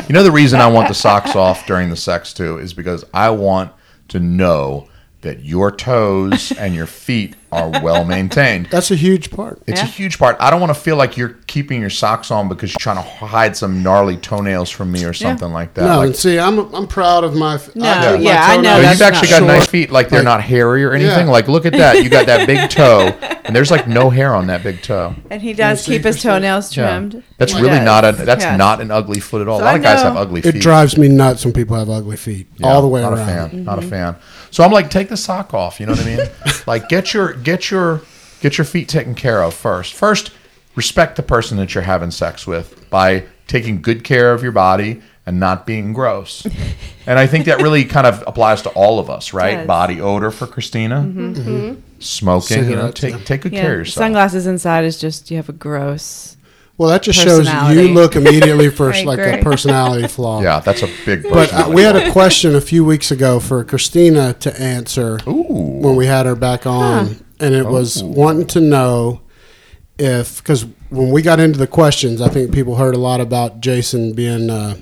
You 0.08 0.12
know 0.14 0.22
the 0.22 0.30
reason 0.32 0.60
I 0.60 0.66
want 0.66 0.88
the 0.88 0.94
socks 0.94 1.34
off 1.34 1.66
during 1.66 1.88
the 1.88 1.96
sex 1.96 2.34
too 2.34 2.58
is 2.58 2.74
because 2.74 3.04
I 3.14 3.30
want 3.30 3.72
to 4.08 4.20
know 4.20 4.88
that 5.22 5.44
your 5.44 5.70
toes 5.70 6.50
and 6.58 6.74
your 6.74 6.86
feet 6.86 7.36
are 7.52 7.68
well 7.82 8.04
maintained. 8.04 8.66
That's 8.70 8.92
a 8.92 8.94
huge 8.94 9.32
part. 9.32 9.60
It's 9.66 9.80
Yeah. 9.80 9.86
a 9.86 9.90
huge 9.90 10.20
part. 10.20 10.36
I 10.38 10.50
don't 10.50 10.60
want 10.60 10.72
to 10.72 10.80
feel 10.80 10.94
like 10.94 11.16
you're 11.16 11.36
keeping 11.48 11.80
your 11.80 11.90
socks 11.90 12.30
on 12.30 12.48
because 12.48 12.70
you're 12.70 12.78
trying 12.78 12.96
to 12.96 13.02
hide 13.26 13.56
some 13.56 13.82
gnarly 13.82 14.16
toenails 14.16 14.70
from 14.70 14.92
me 14.92 15.04
or 15.04 15.12
something 15.12 15.52
like 15.52 15.74
that. 15.74 15.82
No, 15.84 15.96
Like, 15.98 16.06
and 16.06 16.16
see, 16.16 16.38
I'm 16.38 16.72
I'm 16.72 16.86
proud 16.86 17.24
of 17.24 17.34
my. 17.34 17.56
No, 17.74 17.82
got 17.84 18.18
my 18.20 18.24
yeah, 18.24 18.44
I 18.46 18.56
know 18.56 18.74
toenails 18.76 18.92
you've 18.92 19.02
actually 19.02 19.28
got 19.30 19.38
short. 19.38 19.48
nice 19.48 19.66
feet. 19.66 19.90
Like 19.90 20.08
they're 20.10 20.20
Like- 20.20 20.24
not 20.26 20.42
hairy 20.42 20.84
or 20.84 20.92
anything. 20.92 21.26
Yeah. 21.26 21.32
Like 21.32 21.48
look 21.48 21.66
at 21.66 21.72
that. 21.72 22.04
You 22.04 22.08
got 22.08 22.26
that 22.26 22.46
big 22.46 22.70
toe, 22.70 23.08
and 23.44 23.54
there's 23.54 23.72
like 23.72 23.88
no 23.88 24.10
hair 24.10 24.32
on 24.32 24.46
that 24.46 24.62
big 24.62 24.80
toe. 24.80 25.16
And 25.28 25.42
he 25.42 25.52
does 25.52 25.84
keep 25.84 26.04
his 26.04 26.22
toenails 26.22 26.74
Yeah. 26.76 26.88
trimmed. 26.88 27.24
That's 27.36 27.52
He 27.52 27.60
really 27.60 27.78
does. 27.78 27.84
not 27.84 28.04
a. 28.04 28.12
That's 28.12 28.44
Yes. 28.44 28.56
not 28.58 28.80
an 28.80 28.92
ugly 28.92 29.18
foot 29.18 29.42
at 29.42 29.48
all. 29.48 29.58
So 29.58 29.64
a 29.64 29.66
lot 29.66 29.74
I 29.74 29.78
of 29.78 29.82
guys 29.82 30.02
have 30.02 30.16
ugly 30.16 30.40
feet. 30.42 30.54
It 30.54 30.60
drives 30.60 30.96
me 30.96 31.08
nuts 31.08 31.44
when 31.44 31.52
people 31.52 31.76
have 31.76 31.90
ugly 31.90 32.16
feet, 32.16 32.46
Yeah, 32.58 32.68
all 32.68 32.80
the 32.80 32.86
way 32.88 33.00
not 33.02 33.14
around. 33.14 33.22
a 33.28 33.48
fan. 33.48 33.64
Not 33.64 33.78
a 33.78 33.80
mm-hmm. 33.82 33.90
fan. 33.90 34.16
So 34.50 34.64
I'm 34.64 34.72
like, 34.72 34.90
take 34.90 35.08
the 35.08 35.16
sock 35.16 35.54
off. 35.54 35.80
You 35.80 35.86
know 35.86 35.92
what 35.92 36.02
I 36.02 36.16
mean? 36.16 36.28
like, 36.66 36.88
get 36.88 37.14
your 37.14 37.34
get 37.34 37.70
your 37.70 38.02
get 38.40 38.58
your 38.58 38.64
feet 38.64 38.88
taken 38.88 39.14
care 39.14 39.42
of 39.42 39.54
first. 39.54 39.94
First, 39.94 40.32
respect 40.74 41.16
the 41.16 41.22
person 41.22 41.56
that 41.58 41.74
you're 41.74 41.84
having 41.84 42.10
sex 42.10 42.46
with 42.46 42.88
by 42.90 43.24
taking 43.46 43.82
good 43.82 44.04
care 44.04 44.32
of 44.32 44.42
your 44.42 44.52
body 44.52 45.02
and 45.26 45.38
not 45.38 45.66
being 45.66 45.92
gross. 45.92 46.46
and 47.06 47.18
I 47.18 47.26
think 47.26 47.44
that 47.44 47.60
really 47.62 47.84
kind 47.84 48.06
of 48.06 48.24
applies 48.26 48.62
to 48.62 48.70
all 48.70 48.98
of 48.98 49.10
us, 49.10 49.32
right? 49.32 49.58
Does. 49.58 49.66
Body 49.66 50.00
odor 50.00 50.30
for 50.30 50.46
Christina, 50.46 50.96
mm-hmm. 50.96 51.32
Mm-hmm. 51.34 51.80
smoking. 52.00 52.68
You 52.68 52.76
know, 52.76 52.90
take 52.90 53.24
take 53.24 53.42
good 53.42 53.52
Yeah, 53.52 53.62
care 53.62 53.72
of 53.74 53.78
yourself. 53.80 54.02
sunglasses 54.04 54.46
inside 54.46 54.84
is 54.84 54.98
just 54.98 55.30
you 55.30 55.36
have 55.36 55.48
a 55.48 55.52
gross. 55.52 56.36
Well, 56.80 56.88
that 56.88 57.02
just 57.02 57.18
shows 57.18 57.46
you 57.46 57.88
look 57.92 58.16
immediately 58.16 58.70
for 58.74 58.90
I 58.90 59.02
like 59.02 59.18
a 59.18 59.42
personality 59.42 60.08
flaw. 60.16 60.40
Yeah, 60.40 60.60
that's 60.60 60.82
a 60.82 60.88
big. 61.04 61.24
But 61.24 61.52
uh, 61.52 61.68
we 61.70 61.82
had 61.82 61.94
a 61.94 62.10
question 62.10 62.54
a 62.54 62.60
few 62.62 62.86
weeks 62.86 63.10
ago 63.10 63.38
for 63.38 63.62
Christina 63.64 64.32
to 64.40 64.58
answer 64.58 65.18
Ooh. 65.28 65.42
when 65.42 65.94
we 65.94 66.06
had 66.06 66.24
her 66.24 66.34
back 66.34 66.64
on, 66.64 67.22
and 67.38 67.54
it 67.54 67.66
was 67.66 68.02
Oh. 68.02 68.06
wanting 68.06 68.46
to 68.46 68.62
know 68.62 69.20
if 69.98 70.38
because 70.38 70.64
when 70.88 71.10
we 71.10 71.20
got 71.20 71.38
into 71.38 71.58
the 71.58 71.66
questions, 71.66 72.22
I 72.22 72.28
think 72.28 72.50
people 72.50 72.76
heard 72.76 72.94
a 72.94 72.98
lot 72.98 73.20
about 73.20 73.60
Jason 73.60 74.14
being. 74.14 74.48
Uh, 74.48 74.76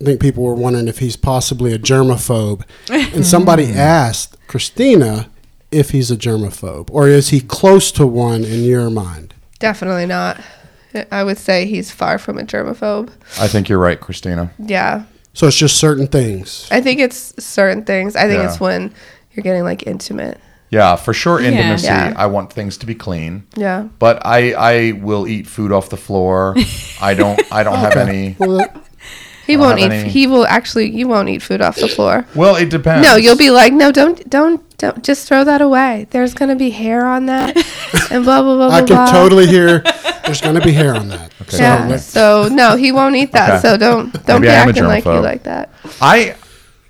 I 0.00 0.04
think 0.04 0.20
people 0.20 0.42
were 0.42 0.56
wondering 0.56 0.88
if 0.88 0.98
he's 0.98 1.14
possibly 1.14 1.72
a 1.72 1.78
germaphobe, 1.78 2.64
and 2.90 3.24
somebody 3.24 3.66
asked 3.70 4.36
Christina 4.48 5.30
if 5.70 5.90
he's 5.90 6.10
a 6.10 6.16
germaphobe 6.16 6.90
or 6.90 7.06
is 7.06 7.28
he 7.28 7.40
close 7.40 7.92
to 7.92 8.04
one 8.04 8.42
in 8.42 8.64
your 8.64 8.90
mind? 8.90 9.32
Definitely 9.60 10.06
not. 10.06 10.40
I 11.10 11.24
would 11.24 11.38
say 11.38 11.66
he's 11.66 11.90
far 11.90 12.18
from 12.18 12.38
a 12.38 12.42
germaphobe. 12.42 13.10
I 13.40 13.48
think 13.48 13.68
you're 13.68 13.78
right, 13.78 14.00
Christina. 14.00 14.52
Yeah. 14.58 15.04
So 15.32 15.46
it's 15.48 15.56
just 15.56 15.76
certain 15.78 16.06
things. 16.06 16.68
I 16.70 16.80
think 16.80 17.00
it's 17.00 17.34
certain 17.44 17.84
things. 17.84 18.14
I 18.16 18.22
think 18.28 18.42
Yeah. 18.42 18.48
it's 18.50 18.60
when 18.60 18.94
you're 19.32 19.42
getting 19.42 19.64
like 19.64 19.86
intimate. 19.86 20.38
Yeah, 20.70 20.96
for 20.96 21.12
sure. 21.14 21.40
Intimacy. 21.40 21.86
Yeah. 21.86 22.14
I 22.16 22.26
want 22.26 22.52
things 22.52 22.76
to 22.78 22.86
be 22.86 22.94
clean. 22.94 23.44
Yeah. 23.56 23.88
But 23.98 24.24
I 24.26 24.52
I 24.52 24.92
will 24.92 25.26
eat 25.28 25.46
food 25.46 25.70
off 25.72 25.88
the 25.88 25.96
floor. 25.96 26.54
I 27.00 27.14
don't 27.14 27.40
I 27.52 27.62
don't 27.62 27.78
have 27.78 27.96
any. 27.96 28.36
Well, 28.38 28.58
that- 28.58 28.83
He 29.46 29.54
I 29.54 29.56
don't 29.56 29.66
won't 29.66 29.78
eat. 29.80 29.90
any- 29.92 30.08
He 30.08 30.26
will 30.26 30.46
actually. 30.46 30.90
You 30.90 31.06
won't 31.08 31.28
eat 31.28 31.42
food 31.42 31.60
off 31.60 31.76
the 31.76 31.88
floor. 31.88 32.24
Well, 32.34 32.56
it 32.56 32.70
depends. 32.70 33.06
No, 33.06 33.16
you'll 33.16 33.36
be 33.36 33.50
like, 33.50 33.72
no, 33.72 33.92
don't, 33.92 34.28
don't, 34.30 34.60
don't. 34.78 35.04
Just 35.04 35.28
throw 35.28 35.44
that 35.44 35.60
away. 35.60 36.06
There's 36.10 36.34
gonna 36.34 36.56
be 36.56 36.70
hair 36.70 37.06
on 37.06 37.26
that, 37.26 37.56
and 38.10 38.24
blah 38.24 38.42
blah 38.42 38.56
blah 38.56 38.68
blah. 38.68 38.76
I 38.76 38.78
can 38.80 38.86
blah. 38.96 39.12
totally 39.12 39.46
hear. 39.46 39.82
There's 40.24 40.40
going 40.40 40.54
to 40.54 40.62
be 40.62 40.72
hair 40.72 40.94
on 40.96 41.08
that. 41.08 41.30
So 41.48 41.58
Yeah. 41.58 41.86
let- 41.86 42.00
So 42.00 42.48
no, 42.50 42.76
he 42.76 42.92
won't 42.92 43.14
eat 43.14 43.32
that. 43.32 43.50
Okay. 43.50 43.60
So 43.60 43.76
don't 43.76 44.10
don't 44.24 44.40
Maybe 44.40 44.46
be 44.46 44.48
I 44.48 44.54
am 44.62 44.68
a 44.68 44.70
acting 44.70 44.84
like 44.84 45.04
you 45.04 45.20
like 45.20 45.42
that. 45.42 45.68
I. 46.00 46.34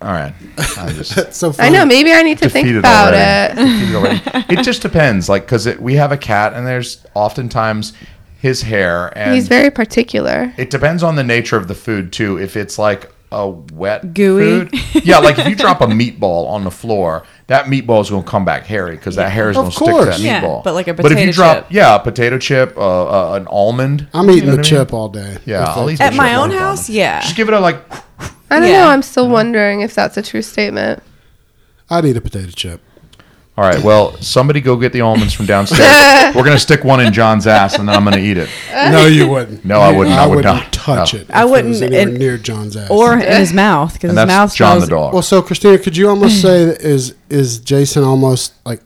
All 0.00 0.12
right. 0.12 0.32
I 0.78 0.92
just. 0.96 1.16
That's 1.16 1.36
so 1.36 1.52
I 1.58 1.68
know. 1.68 1.84
Maybe 1.84 2.12
I 2.12 2.22
need 2.22 2.38
to 2.38 2.48
think 2.48 2.66
defeated 2.66 2.78
about 2.78 3.12
already. 3.12 4.20
it. 4.26 4.58
It 4.60 4.62
just 4.62 4.82
depends, 4.82 5.28
like, 5.28 5.46
because 5.46 5.66
we 5.78 5.94
have 5.94 6.12
a 6.12 6.16
cat, 6.16 6.52
and 6.52 6.64
there's 6.64 7.04
oftentimes 7.14 7.92
his 8.44 8.60
hair, 8.62 9.10
and 9.18 9.34
He's 9.34 9.48
very 9.48 9.70
particular. 9.70 10.52
it 10.58 10.68
depends 10.68 11.02
on 11.02 11.16
the 11.16 11.24
nature 11.24 11.56
of 11.56 11.66
the 11.66 11.74
food 11.74 12.12
too. 12.12 12.38
If 12.38 12.56
it's 12.58 12.78
like 12.78 13.10
a 13.32 13.48
wet 13.48 14.12
Gooey. 14.14 14.66
food, 14.68 14.70
yeah, 15.04 15.18
like 15.18 15.38
if 15.38 15.48
you 15.48 15.56
drop 15.56 15.80
a 15.80 15.86
meatball 15.86 16.46
on 16.48 16.62
the 16.62 16.70
floor, 16.70 17.24
that 17.46 17.64
meatball 17.64 18.02
is 18.02 18.10
going 18.10 18.22
to 18.22 18.30
come 18.30 18.44
back 18.44 18.64
hairy 18.66 18.96
because 18.96 19.16
that 19.16 19.30
hair 19.32 19.48
is 19.50 19.56
going 19.56 19.70
to 19.70 19.74
stick 19.74 19.86
to 19.86 19.92
course. 19.92 20.06
that 20.16 20.20
Yeah, 20.20 20.42
meatball. 20.42 20.62
but 20.62 20.74
like 20.74 20.86
a 20.88 20.92
potato 20.94 21.08
But 21.08 21.12
if 21.12 21.18
you 21.26 21.32
potato 21.32 21.36
drop, 21.54 21.56
chip. 21.64 21.72
yeah, 21.72 21.94
a 21.96 21.98
potato 22.00 22.38
chip, 22.38 22.76
uh, 22.76 23.32
uh, 23.32 23.36
an 23.36 23.46
almond. 23.48 24.06
I'm 24.12 24.28
eating 24.30 24.36
you 24.36 24.40
know 24.44 24.50
the 24.52 24.56
what 24.58 24.66
I 24.66 24.70
mean? 24.76 24.80
chip 24.86 24.92
all 24.92 25.08
day. 25.08 25.38
Yeah, 25.46 25.64
I'll 25.64 25.88
it- 25.88 25.94
eat 25.94 25.98
the 25.98 26.04
At 26.04 26.14
my 26.14 26.28
chip, 26.28 26.38
own 26.38 26.50
house, 26.50 26.86
problem. 26.86 26.96
yeah. 26.98 27.20
Just 27.22 27.34
give 27.36 27.48
it 27.48 27.54
a 27.54 27.60
like. 27.60 27.82
I 28.50 28.60
don't 28.60 28.68
Yeah. 28.68 28.84
know. 28.84 28.88
I'm 28.90 29.02
still 29.02 29.28
wondering 29.28 29.80
if 29.80 29.94
that's 29.94 30.16
a 30.18 30.22
true 30.22 30.42
statement. 30.42 31.02
I'd 31.90 32.04
eat 32.04 32.16
a 32.16 32.20
potato 32.20 32.50
chip. 32.50 32.80
All 33.56 33.62
right, 33.64 33.80
well, 33.84 34.16
somebody 34.20 34.60
go 34.60 34.74
get 34.76 34.92
the 34.92 35.02
almonds 35.02 35.32
from 35.32 35.46
downstairs. 35.46 36.34
We're 36.34 36.42
gonna 36.42 36.58
stick 36.58 36.82
one 36.82 36.98
in 36.98 37.12
John's 37.12 37.46
ass, 37.46 37.78
and 37.78 37.88
then 37.88 37.94
I'm 37.94 38.02
gonna 38.02 38.18
eat 38.18 38.36
it. 38.36 38.48
No, 38.72 39.06
you 39.06 39.28
wouldn't. 39.28 39.64
No, 39.64 39.78
I 39.80 39.96
wouldn't. 39.96 40.16
I 40.16 40.26
would 40.26 40.36
wouldn't 40.36 40.54
not. 40.56 40.72
touch 40.72 41.14
No. 41.14 41.20
it. 41.20 41.30
I 41.30 41.42
if 41.42 41.46
it 41.46 41.50
wouldn't, 41.52 41.68
was 41.68 41.82
anywhere 41.82 42.08
and- 42.08 42.18
near 42.18 42.36
John's 42.36 42.76
ass. 42.76 42.90
Or 42.90 43.12
in 43.14 43.20
his 43.20 43.52
mouth 43.52 43.92
because 43.92 44.10
And 44.10 44.18
his 44.18 44.26
that's 44.26 44.36
mouth 44.36 44.54
John 44.56 44.76
smells. 44.78 44.84
the 44.88 44.90
dog. 44.96 45.12
well, 45.12 45.22
so 45.22 45.40
Christina, 45.40 45.78
could 45.78 45.96
you 45.96 46.08
almost 46.08 46.42
say 46.42 46.64
that 46.64 46.80
is 46.82 47.14
is 47.30 47.60
Jason 47.60 48.02
almost 48.02 48.54
like 48.66 48.80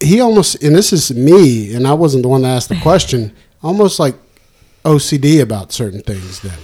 he 0.00 0.20
almost 0.22 0.62
and 0.62 0.74
this 0.74 0.90
is 0.92 1.12
me 1.12 1.74
and 1.74 1.86
I 1.86 1.92
wasn't 1.92 2.22
the 2.22 2.28
one 2.30 2.40
that 2.42 2.48
asked 2.56 2.70
the 2.70 2.80
question. 2.80 3.34
Almost 3.62 3.98
like 3.98 4.14
OCD 4.86 5.42
about 5.42 5.70
certain 5.72 6.00
things. 6.00 6.40
Then 6.40 6.56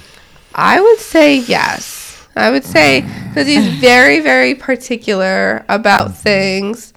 I 0.54 0.80
would 0.80 0.98
say 0.98 1.36
yes. 1.40 2.26
I 2.36 2.50
would 2.50 2.64
say 2.64 3.02
because 3.28 3.46
he's 3.46 3.66
very, 3.74 4.20
very 4.20 4.54
particular 4.54 5.64
about 5.68 6.16
things, 6.16 6.92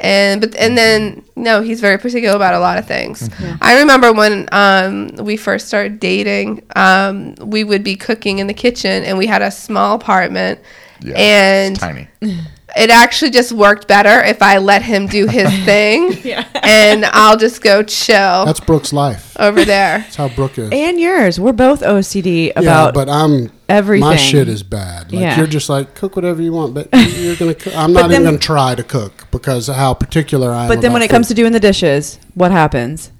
and 0.00 0.40
but 0.40 0.54
and 0.56 0.76
then 0.76 1.24
no, 1.36 1.60
he's 1.60 1.80
very 1.80 1.98
particular 1.98 2.34
about 2.36 2.54
a 2.54 2.58
lot 2.58 2.78
of 2.78 2.86
things. 2.86 3.28
I 3.60 3.78
remember 3.80 4.12
when 4.12 4.48
um, 4.52 5.08
we 5.20 5.36
first 5.36 5.68
started 5.68 6.00
dating, 6.00 6.62
um, 6.76 7.34
we 7.40 7.64
would 7.64 7.84
be 7.84 7.96
cooking 7.96 8.38
in 8.38 8.46
the 8.46 8.54
kitchen, 8.54 9.04
and 9.04 9.16
we 9.18 9.26
had 9.26 9.42
a 9.42 9.50
small 9.50 9.94
apartment, 9.96 10.60
Yeah, 11.00 11.14
and 11.16 11.72
it's 11.72 11.80
tiny. 11.80 12.08
it 12.74 12.88
actually 12.90 13.30
just 13.30 13.52
worked 13.52 13.86
better 13.86 14.22
if 14.22 14.40
I 14.42 14.58
let 14.58 14.82
him 14.82 15.06
do 15.06 15.26
his 15.26 15.48
thing, 15.64 16.12
yeah. 16.24 16.46
and 16.62 17.04
I'll 17.06 17.36
just 17.36 17.62
go 17.62 17.82
chill 17.82 18.44
that's 18.46 18.60
Brooke's 18.60 18.92
life. 18.92 19.36
over 19.38 19.64
there. 19.64 19.98
That's 19.98 20.16
how 20.16 20.28
Brooke 20.28 20.58
is. 20.58 20.70
And 20.72 20.98
yours. 21.00 21.38
We're 21.40 21.52
both 21.52 21.80
OCD 21.82 22.50
about. 22.52 22.62
yeah, 22.64 22.82
about 22.88 22.94
but 22.94 23.08
I'm 23.08 23.50
everything. 23.72 24.08
My 24.08 24.16
shit 24.16 24.48
is 24.48 24.62
bad. 24.62 25.12
Like 25.12 25.20
Yeah. 25.22 25.36
you're 25.38 25.46
just 25.46 25.68
like 25.68 25.94
cook 25.94 26.14
whatever 26.16 26.40
you 26.42 26.52
want, 26.52 26.74
but 26.74 26.88
you're 26.92 27.36
gonna. 27.36 27.54
Cook. 27.54 27.74
I'm 27.76 27.92
not 27.92 28.02
then- 28.08 28.12
even 28.22 28.24
gonna 28.24 28.38
try 28.38 28.74
to 28.74 28.82
cook 28.82 29.26
because 29.30 29.68
of 29.68 29.76
how 29.76 29.94
particular 29.94 30.50
I 30.52 30.64
am. 30.64 30.68
But 30.68 30.80
then 30.80 30.92
when 30.92 31.02
about 31.02 31.06
it 31.06 31.14
comes 31.14 31.28
to 31.28 31.34
doing 31.34 31.52
the 31.52 31.60
dishes, 31.60 32.18
what 32.34 32.50
happens? 32.52 33.10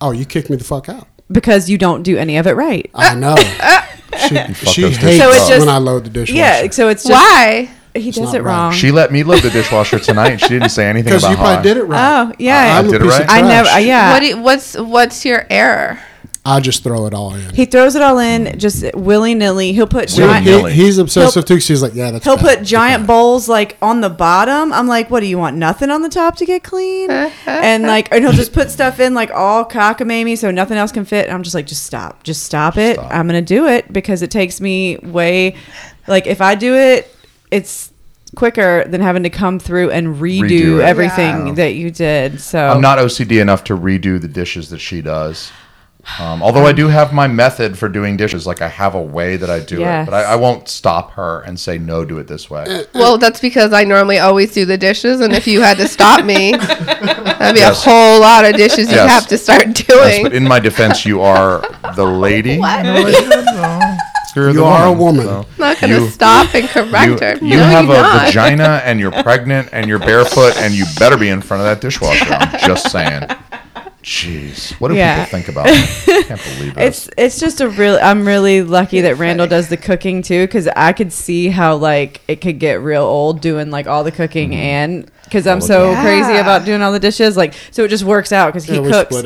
oh, 0.00 0.10
you 0.12 0.24
kick 0.26 0.50
me 0.50 0.56
the 0.56 0.64
fuck 0.64 0.88
out. 0.88 1.08
Because 1.32 1.68
you 1.70 1.78
don't 1.78 2.02
do 2.02 2.16
any 2.18 2.36
of 2.36 2.46
it 2.46 2.52
right. 2.52 2.88
I 2.94 3.14
know. 3.14 3.34
she 4.28 4.36
she 4.70 4.82
hates 4.82 4.98
dishes 4.98 5.18
So 5.20 5.28
it's 5.30 5.48
just- 5.48 5.60
when 5.60 5.68
I 5.68 5.78
load 5.78 6.04
the 6.04 6.10
dishwasher. 6.10 6.38
Yeah, 6.38 6.70
so 6.70 6.88
it's 6.88 7.02
just 7.04 7.12
Why? 7.12 7.70
he 7.94 8.10
does 8.10 8.34
it 8.34 8.42
right. 8.42 8.52
wrong. 8.52 8.72
She 8.72 8.90
let 8.92 9.10
me 9.10 9.22
load 9.24 9.42
the 9.42 9.50
dishwasher 9.50 9.98
tonight. 9.98 10.36
She 10.36 10.48
didn't 10.48 10.68
say 10.68 10.86
anything 10.86 11.04
because 11.14 11.24
about 11.24 11.30
you 11.30 11.36
probably 11.36 11.54
oh, 11.56 11.58
I- 11.58 11.62
did 11.62 11.76
it 11.78 11.84
right. 11.84 12.28
Oh 12.28 12.32
yeah, 12.38 12.78
I'm 12.78 12.86
a 12.88 12.90
did 12.92 13.00
it 13.02 13.04
right? 13.06 13.22
I 13.22 13.40
trash. 13.40 13.48
never. 13.48 13.80
Yeah, 13.80 14.12
What 14.12 14.20
do 14.20 14.26
you, 14.26 14.40
what's 14.42 14.76
what's 14.78 15.24
your 15.24 15.46
error? 15.50 15.98
I 16.48 16.60
just 16.60 16.82
throw 16.84 17.06
it 17.06 17.12
all 17.14 17.34
in. 17.34 17.54
he 17.54 17.64
throws 17.64 17.96
it 17.96 18.02
all 18.02 18.18
in 18.18 18.58
just 18.58 18.84
willy 18.94 19.34
nilly. 19.34 19.72
He'll 19.72 19.86
put 19.86 20.08
See, 20.08 20.18
giant. 20.18 20.44
he- 20.44 20.50
Willy-nilly. 20.52 20.72
he's 20.74 20.96
obsessive 20.98 21.46
He'll- 21.48 21.58
She's 21.58 21.82
like, 21.82 21.94
yeah, 21.94 22.12
that's. 22.12 22.24
He'll 22.24 22.36
bad. 22.36 22.58
put 22.58 22.64
giant 22.64 23.00
Okay. 23.02 23.06
bowls 23.08 23.48
like 23.48 23.76
on 23.82 24.00
the 24.00 24.08
bottom. 24.10 24.72
I'm 24.72 24.86
like, 24.86 25.10
what 25.10 25.20
do 25.20 25.26
you 25.26 25.38
want? 25.38 25.56
Nothing 25.56 25.90
on 25.90 26.02
the 26.02 26.08
top 26.08 26.36
to 26.36 26.46
get 26.46 26.62
clean? 26.62 27.10
and 27.10 27.82
like, 27.82 28.08
and 28.12 28.22
he'll 28.22 28.32
just 28.32 28.52
put 28.52 28.70
stuff 28.70 29.00
in 29.00 29.12
like 29.14 29.30
all 29.32 29.64
cockamamie 29.64 30.38
so 30.38 30.50
nothing 30.50 30.78
else 30.78 30.92
can 30.92 31.04
fit. 31.04 31.26
And 31.26 31.34
I'm 31.34 31.42
just 31.42 31.54
like, 31.54 31.66
just 31.66 31.84
stop, 31.84 32.22
just 32.22 32.44
stop 32.44 32.76
it. 32.76 32.94
Stop. 32.96 33.12
I'm 33.12 33.26
gonna 33.26 33.42
do 33.42 33.66
it 33.66 33.92
because 33.92 34.22
it 34.22 34.30
takes 34.30 34.60
me 34.60 34.98
way, 34.98 35.56
like 36.06 36.26
if 36.28 36.40
I 36.40 36.54
do 36.54 36.74
it, 36.76 37.12
it's 37.50 37.92
quicker 38.34 38.84
than 38.86 39.00
having 39.00 39.22
to 39.22 39.30
come 39.30 39.58
through 39.58 39.90
and 39.90 40.16
redo, 40.16 40.48
Redo 40.50 40.80
everything 40.80 41.46
Yeah. 41.48 41.52
that 41.54 41.74
you 41.74 41.90
did. 41.90 42.40
So 42.40 42.68
I'm 42.68 42.80
not 42.80 42.98
OCD 42.98 43.40
enough 43.40 43.64
to 43.64 43.76
redo 43.76 44.20
the 44.20 44.28
dishes 44.28 44.68
that 44.70 44.78
she 44.80 45.00
does. 45.00 45.50
Um, 46.20 46.42
although 46.42 46.64
I 46.64 46.72
do 46.72 46.86
have 46.88 47.12
my 47.12 47.26
method 47.26 47.76
for 47.76 47.88
doing 47.88 48.16
dishes, 48.16 48.46
like 48.46 48.62
I 48.62 48.68
have 48.68 48.94
a 48.94 49.02
way 49.02 49.36
that 49.36 49.50
I 49.50 49.58
do 49.60 49.80
Yes. 49.80 50.06
it, 50.06 50.10
but 50.10 50.16
I, 50.24 50.32
I 50.32 50.36
won't 50.36 50.68
stop 50.68 51.10
her 51.12 51.40
and 51.40 51.58
say 51.58 51.78
no, 51.78 52.04
do 52.04 52.18
it 52.18 52.26
this 52.28 52.48
way. 52.48 52.84
Well, 52.94 53.18
that's 53.18 53.40
because 53.40 53.72
I 53.72 53.84
normally 53.84 54.18
always 54.18 54.52
do 54.52 54.64
the 54.64 54.78
dishes, 54.78 55.20
and 55.20 55.32
if 55.32 55.46
you 55.46 55.60
had 55.62 55.76
to 55.78 55.88
stop 55.88 56.24
me, 56.24 56.52
that'd 56.56 57.54
be 57.54 57.60
Yes. 57.60 57.84
a 57.86 57.90
whole 57.90 58.20
lot 58.20 58.44
of 58.44 58.54
dishes 58.54 58.88
you'd 58.90 58.98
have 58.98 59.26
to 59.28 59.36
start 59.36 59.66
Yes, 59.66 59.82
doing. 59.86 60.22
but 60.22 60.32
in 60.32 60.44
my 60.44 60.60
defense, 60.60 61.04
you 61.04 61.20
are 61.22 61.60
the 61.96 62.04
lady. 62.06 62.58
What? 62.58 62.84
You're 64.34 64.48
You 64.48 64.52
the 64.54 64.64
are 64.64 64.86
a 64.88 64.92
woman. 64.92 65.24
so 65.24 65.40
I'm 65.40 65.58
not 65.58 65.80
gonna 65.80 65.98
you- 66.00 66.08
stop 66.10 66.54
and 66.54 66.68
correct 66.68 67.06
You, 67.10 67.16
her. 67.18 67.34
you 67.40 67.56
no, 67.56 67.64
have 67.64 67.86
you're 67.86 67.94
a 67.96 68.00
not. 68.02 68.26
vagina 68.26 68.82
and 68.84 69.00
you're 69.00 69.10
pregnant 69.22 69.70
and 69.72 69.88
you're 69.88 69.98
barefoot 69.98 70.56
and 70.58 70.74
you 70.74 70.84
better 70.98 71.16
be 71.16 71.30
in 71.30 71.40
front 71.40 71.62
of 71.62 71.64
that 71.66 71.80
dishwasher. 71.86 72.34
I'm 72.34 72.58
just 72.60 72.90
saying. 72.90 73.22
Jeez, 74.06 74.70
what 74.80 74.88
do 74.88 74.94
Yeah. 74.94 75.24
people 75.24 75.38
think 75.40 75.48
about 75.48 75.64
me? 75.66 75.72
I 75.72 76.22
can't 76.28 76.40
believe 76.56 76.74
this. 76.76 77.08
It's 77.08 77.10
it's 77.18 77.40
just 77.40 77.60
a 77.60 77.68
real. 77.68 77.98
I'm 78.00 78.24
really 78.24 78.62
lucky 78.62 79.00
that 79.00 79.16
Randall 79.18 79.48
does 79.48 79.68
the 79.68 79.76
cooking 79.76 80.22
too, 80.22 80.46
because 80.46 80.68
I 80.68 80.92
could 80.92 81.12
see 81.12 81.48
how 81.48 81.74
like 81.74 82.20
it 82.28 82.40
could 82.40 82.60
get 82.60 82.80
real 82.80 83.02
old 83.02 83.40
doing 83.40 83.72
like 83.72 83.88
all 83.88 84.04
the 84.04 84.12
cooking 84.12 84.50
Mm-hmm. 84.50 84.60
and 84.60 85.10
because 85.24 85.48
I'm 85.48 85.60
so 85.60 85.90
yeah. 85.90 86.02
crazy 86.02 86.36
about 86.36 86.64
doing 86.64 86.82
all 86.82 86.92
the 86.92 87.00
dishes. 87.00 87.36
Like, 87.36 87.52
so 87.72 87.82
it 87.82 87.88
just 87.88 88.04
works 88.04 88.30
out 88.30 88.46
because 88.52 88.64
he 88.64 88.74
Yeah, 88.76 88.80
we 88.82 88.90
cooks. 88.92 89.16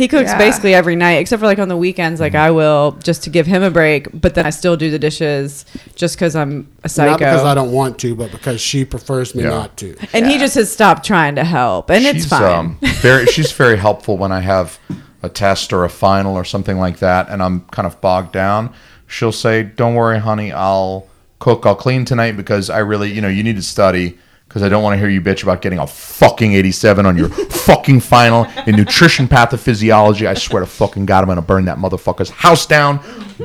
Split 0.00 0.12
it. 0.12 0.16
He 0.16 0.24
cooks 0.24 0.30
Yeah. 0.32 0.38
basically 0.38 0.74
every 0.74 0.96
night, 0.96 1.14
except 1.18 1.40
for 1.40 1.46
like 1.46 1.58
on 1.58 1.68
the 1.68 1.76
weekends. 1.76 2.20
Like 2.20 2.34
I 2.34 2.50
will 2.50 2.92
just 3.02 3.22
to 3.24 3.30
give 3.30 3.46
him 3.46 3.62
a 3.62 3.70
break, 3.70 4.08
but 4.12 4.34
then 4.34 4.46
I 4.46 4.50
still 4.50 4.76
do 4.76 4.90
the 4.90 4.98
dishes 4.98 5.64
just 5.94 6.16
because 6.16 6.34
I'm 6.36 6.68
a 6.84 6.88
psycho. 6.88 7.10
Not 7.10 7.18
because 7.18 7.44
I 7.44 7.54
don't 7.54 7.72
want 7.72 7.98
to, 8.00 8.14
but 8.14 8.30
because 8.30 8.60
she 8.60 8.84
prefers 8.84 9.34
me 9.34 9.42
Yeah. 9.44 9.50
not 9.50 9.76
to. 9.78 9.96
and 10.12 10.26
he 10.26 10.38
just 10.38 10.54
has 10.54 10.70
stopped 10.72 11.04
trying 11.04 11.34
to 11.36 11.44
help, 11.44 11.90
and 11.90 12.04
it's 12.06 12.26
fine. 12.26 12.42
Um, 12.42 12.78
very, 13.00 13.26
she's 13.26 13.52
very 13.52 13.76
helpful 13.76 14.16
when 14.18 14.32
I 14.32 14.40
have 14.40 14.78
a 15.22 15.28
test 15.28 15.72
or 15.72 15.84
a 15.84 15.90
final 15.90 16.34
or 16.36 16.44
something 16.44 16.78
like 16.78 16.98
that, 17.00 17.28
and 17.28 17.42
I'm 17.42 17.60
kind 17.70 17.86
of 17.86 18.00
bogged 18.00 18.32
down. 18.32 18.72
She'll 19.06 19.32
say, 19.32 19.62
"Don't 19.62 19.94
worry, 19.94 20.18
honey. 20.18 20.52
I'll 20.52 21.06
cook. 21.40 21.66
I'll 21.66 21.74
clean 21.74 22.04
tonight 22.04 22.36
because 22.36 22.70
I 22.70 22.78
really, 22.78 23.12
you 23.12 23.20
know, 23.20 23.28
you 23.28 23.42
need 23.42 23.56
to 23.56 23.62
study." 23.62 24.16
Because 24.50 24.64
I 24.64 24.68
don't 24.68 24.82
want 24.82 24.94
to 24.94 24.98
hear 24.98 25.08
you 25.08 25.20
bitch 25.20 25.44
about 25.44 25.62
getting 25.62 25.78
a 25.78 25.86
fucking 25.86 26.54
87 26.54 27.06
on 27.06 27.16
your 27.16 27.28
fucking 27.28 28.00
final 28.00 28.46
in 28.66 28.74
nutrition 28.74 29.28
pathophysiology. 29.28 30.26
I 30.26 30.34
swear 30.34 30.58
to 30.58 30.66
fucking 30.66 31.06
God, 31.06 31.20
I'm 31.20 31.26
going 31.26 31.36
to 31.36 31.42
burn 31.42 31.66
that 31.66 31.78
motherfucker's 31.78 32.30
house 32.30 32.66
down. 32.66 32.98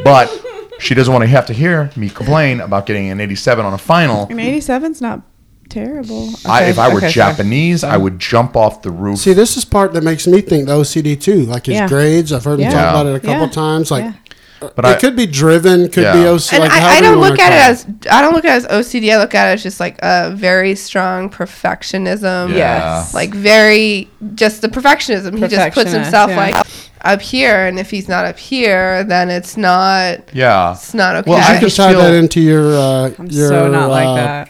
But 0.03 0.35
she 0.79 0.95
doesn't 0.95 1.13
want 1.13 1.21
to 1.21 1.27
have 1.27 1.45
to 1.45 1.53
hear 1.53 1.91
me 1.95 2.09
complain 2.09 2.59
about 2.59 2.87
getting 2.87 3.11
an 3.11 3.21
87 3.21 3.63
on 3.63 3.73
a 3.73 3.77
final. 3.77 4.25
I 4.31 4.33
mean, 4.33 4.59
87's 4.59 4.99
not 4.99 5.21
terrible. 5.69 6.31
I, 6.45 6.61
Okay, 6.63 6.69
if 6.71 6.79
I 6.79 6.87
were 6.89 6.97
okay, 6.97 7.11
sorry. 7.11 7.33
Japanese, 7.33 7.83
I 7.83 7.97
would 7.97 8.17
jump 8.17 8.55
off 8.55 8.81
the 8.81 8.89
roof. 8.91 9.19
See, 9.19 9.33
this 9.33 9.57
is 9.57 9.63
part 9.65 9.93
that 9.93 10.03
makes 10.03 10.25
me 10.25 10.41
think 10.41 10.65
the 10.65 10.73
OCD 10.73 11.19
too. 11.21 11.41
Like 11.45 11.67
his 11.67 11.75
Yeah. 11.75 11.87
grades, 11.87 12.33
I've 12.33 12.43
heard 12.45 12.55
him 12.59 12.71
Yeah. 12.71 12.71
talk 12.71 12.89
about 12.89 13.05
it 13.05 13.15
a 13.15 13.19
couple 13.19 13.45
Yeah. 13.45 13.51
times. 13.51 13.91
Like, 13.91 14.05
Yeah. 14.05 14.13
But 14.59 14.85
it 14.85 14.85
I- 14.85 14.95
could 14.95 15.15
be 15.15 15.25
driven, 15.25 15.83
could 15.89 15.95
be 15.95 16.01
Yeah. 16.01 16.33
OCD. 16.33 16.53
And 16.53 16.63
like 16.63 16.71
I, 16.71 16.97
I 16.97 17.01
don't 17.01 17.19
look 17.19 17.39
at 17.39 17.51
it 17.51 17.55
call 17.55 17.71
as 17.71 18.11
I 18.11 18.21
don't 18.21 18.33
look 18.33 18.45
at 18.45 18.63
it 18.63 18.65
as 18.71 18.85
OCD. 18.85 19.13
I 19.13 19.17
look 19.17 19.35
at 19.35 19.49
it 19.49 19.53
as 19.53 19.63
just 19.63 19.79
like 19.79 19.97
a 20.01 20.31
very 20.35 20.75
strong 20.75 21.29
perfectionism. 21.29 22.49
Yeah. 22.49 22.55
Yes. 22.55 23.13
Like 23.13 23.33
very 23.33 24.09
just 24.35 24.61
the 24.61 24.69
perfectionism. 24.69 25.37
He 25.37 25.47
just 25.47 25.73
puts 25.73 25.91
himself 25.91 26.29
yeah. 26.31 26.37
like 26.37 26.67
up 27.01 27.21
here, 27.21 27.67
and 27.67 27.77
if 27.77 27.91
he's 27.91 28.07
not 28.07 28.25
up 28.25 28.39
here, 28.39 29.03
then 29.03 29.29
it's 29.29 29.57
not. 29.57 30.33
Yeah. 30.33 30.73
It's 30.73 30.93
not 30.93 31.15
okay. 31.17 31.31
Well, 31.31 31.39
I 31.39 31.57
I 31.57 31.59
just 31.59 31.75
just 31.75 31.77
tie 31.77 31.93
that 31.93 32.13
into 32.13 32.41
your. 32.41 32.75
Uh, 32.75 33.13
I'm 33.19 33.27
your 33.27 33.49
so 33.49 33.69
not 33.69 33.89
like 33.89 34.07
uh, 34.07 34.15
that. 34.15 34.49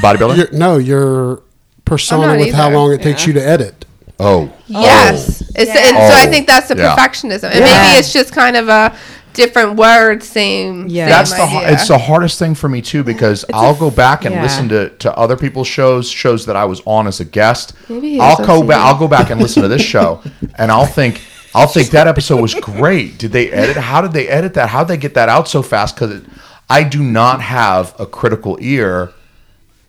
bodybuilder. 0.00 0.36
Your, 0.36 0.52
no, 0.52 0.78
your 0.78 1.42
persona 1.84 2.28
not 2.28 2.38
with 2.38 2.54
how 2.54 2.70
long 2.70 2.92
it 2.92 3.02
takes 3.02 3.26
you 3.26 3.32
to 3.32 3.44
edit. 3.44 3.84
Oh. 4.20 4.50
Yes. 4.66 5.42
Oh. 5.42 5.46
It's, 5.56 5.70
And 5.70 5.96
so 5.96 6.02
I 6.02 6.24
Oh. 6.26 6.30
think 6.30 6.46
that's 6.46 6.68
the 6.68 6.76
Yeah. 6.76 6.94
perfectionism. 6.96 7.44
And 7.50 7.60
Yeah. 7.60 7.82
maybe 7.82 7.98
it's 7.98 8.12
just 8.12 8.32
kind 8.32 8.56
of 8.56 8.68
a 8.68 8.92
different 9.34 9.76
word, 9.76 10.22
same. 10.22 10.86
Yeah. 10.88 11.04
same 11.06 11.10
That's 11.10 11.30
the 11.30 11.42
idea. 11.42 11.46
har- 11.60 11.68
it's 11.72 11.88
the 11.88 11.98
hardest 11.98 12.38
thing 12.38 12.54
for 12.54 12.68
me 12.68 12.80
too 12.82 13.04
because 13.04 13.44
I'll 13.54 13.74
go 13.74 13.90
back 13.90 14.24
and 14.24 14.34
yeah. 14.34 14.42
listen 14.42 14.68
to, 14.70 14.88
to 14.90 15.16
other 15.16 15.36
people's 15.36 15.68
shows, 15.68 16.08
shows 16.10 16.46
that 16.46 16.56
I 16.56 16.64
was 16.64 16.80
on 16.86 17.06
as 17.06 17.20
a 17.20 17.24
guest. 17.24 17.72
Maybe 17.88 18.10
he 18.14 18.20
I'll 18.20 18.36
go 18.44 18.62
back. 18.62 18.78
I'll 18.80 18.98
go 18.98 19.06
back 19.08 19.30
and 19.30 19.40
listen 19.40 19.62
to 19.62 19.68
this 19.68 19.82
show, 19.82 20.20
and 20.58 20.70
I'll 20.72 20.86
think 20.86 21.20
I'll 21.54 21.66
think 21.66 21.90
that 21.90 22.06
episode 22.06 22.40
was 22.40 22.54
great. 22.54 23.18
Did 23.18 23.32
they 23.32 23.50
edit? 23.50 23.76
How 23.76 24.00
did 24.02 24.12
they 24.12 24.28
edit 24.28 24.54
that? 24.54 24.68
How 24.68 24.84
did 24.84 24.88
they 24.88 24.96
get 25.00 25.14
that 25.14 25.28
out 25.28 25.48
so 25.48 25.62
fast? 25.62 25.94
Because 25.94 26.20
I 26.68 26.82
do 26.82 27.02
not 27.02 27.40
have 27.40 27.94
a 27.98 28.04
critical 28.06 28.58
ear 28.60 29.10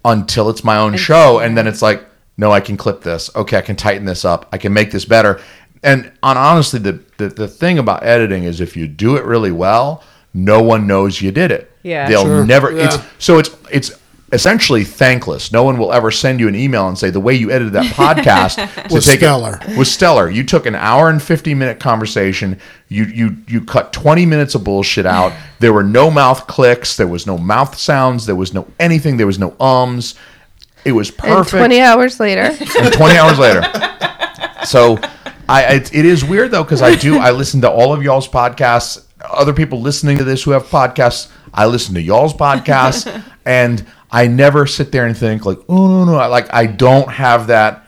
until 0.06 0.50
it's 0.50 0.64
my 0.64 0.78
own 0.78 0.96
show, 0.96 1.40
and 1.40 1.58
then 1.58 1.68
it's 1.68 1.82
like, 1.82 2.04
no, 2.40 2.52
I 2.52 2.62
can 2.62 2.78
clip 2.78 3.02
this. 3.02 3.30
Okay, 3.36 3.58
I 3.58 3.62
can 3.62 3.76
tighten 3.76 4.06
this 4.06 4.24
up. 4.24 4.48
I 4.54 4.58
can 4.58 4.72
make 4.74 4.92
this 4.92 5.06
better. 5.06 5.40
And 5.84 6.12
on 6.24 6.38
honestly, 6.38 6.80
the, 6.80 7.00
the 7.18 7.28
the 7.30 7.48
thing 7.48 7.80
about 7.80 8.04
editing 8.04 8.44
is 8.46 8.60
if 8.62 8.76
you 8.78 8.88
do 8.88 9.16
it 9.18 9.24
really 9.26 9.52
well, 9.52 10.04
no 10.34 10.62
one 10.62 10.88
knows 10.88 11.22
you 11.22 11.32
did 11.32 11.52
it. 11.52 11.72
Yeah. 11.84 12.08
they'll 12.10 12.24
Sure. 12.26 12.46
never. 12.46 12.72
Yeah. 12.72 12.86
It's 12.86 12.98
so 13.20 13.40
it's 13.40 13.50
it's 13.72 13.92
essentially 14.32 14.84
thankless. 14.84 15.52
No 15.52 15.64
one 15.64 15.78
will 15.78 15.92
ever 15.92 16.12
send 16.12 16.40
you 16.40 16.48
an 16.48 16.56
email 16.56 16.88
and 16.88 16.98
say 16.98 17.10
the 17.10 17.20
way 17.20 17.34
you 17.34 17.50
edited 17.50 17.74
that 17.74 17.94
podcast 17.96 18.56
to 18.90 18.94
Was 18.94 19.06
take 19.06 19.16
it- 19.16 19.20
stellar. 19.20 19.60
was 19.78 19.92
stellar. 19.92 20.30
You 20.30 20.44
took 20.44 20.66
an 20.66 20.76
hour 20.76 21.10
and 21.10 21.22
fifty 21.24 21.54
minute 21.56 21.80
conversation. 21.80 22.60
You 22.90 23.06
you 23.06 23.38
you 23.48 23.62
cut 23.62 23.92
twenty 23.94 24.26
minutes 24.26 24.56
of 24.56 24.64
bullshit 24.64 25.06
out. 25.06 25.34
There 25.60 25.74
were 25.74 25.84
no 25.84 26.12
mouth 26.12 26.46
clicks. 26.48 26.96
There 26.98 27.08
was 27.08 27.26
no 27.26 27.38
mouth 27.38 27.78
sounds. 27.78 28.26
There 28.26 28.36
was 28.36 28.54
no 28.54 28.68
anything. 28.80 29.18
There 29.18 29.28
was 29.28 29.40
no 29.40 29.56
ums. 29.60 30.16
It 30.86 30.92
was 30.94 31.10
And 31.10 31.18
perfect. 31.18 31.58
20 31.58 31.82
hours 31.82 32.20
later. 32.20 32.42
and 32.80 32.94
20 32.94 33.18
hours 33.18 33.38
later. 33.40 33.62
So 34.66 34.98
I 35.48 35.76
it, 35.76 35.94
it 35.94 36.06
is 36.06 36.24
weird 36.24 36.52
though 36.52 36.64
because 36.64 36.82
I 36.82 36.96
do 36.96 37.18
I 37.18 37.32
listen 37.32 37.62
to 37.62 37.70
all 37.70 37.94
of 37.94 38.04
y'all's 38.04 38.28
podcasts. 38.28 39.06
Other 39.24 39.54
people 39.54 39.82
listening 39.82 40.18
to 40.20 40.24
this 40.24 40.44
who 40.44 40.52
have 40.52 40.64
podcasts, 40.68 41.30
I 41.54 41.66
listen 41.66 41.94
to 41.96 42.02
y'all's 42.02 42.34
podcasts, 42.34 43.24
and 43.46 43.86
I 44.12 44.28
never 44.28 44.66
sit 44.66 44.92
there 44.92 45.06
and 45.06 45.18
think 45.18 45.46
like, 45.46 45.60
oh 45.68 45.88
no 45.88 46.06
no, 46.06 46.16
I, 46.16 46.28
like 46.28 46.54
I 46.54 46.66
don't 46.66 47.10
have 47.10 47.48
that 47.48 47.86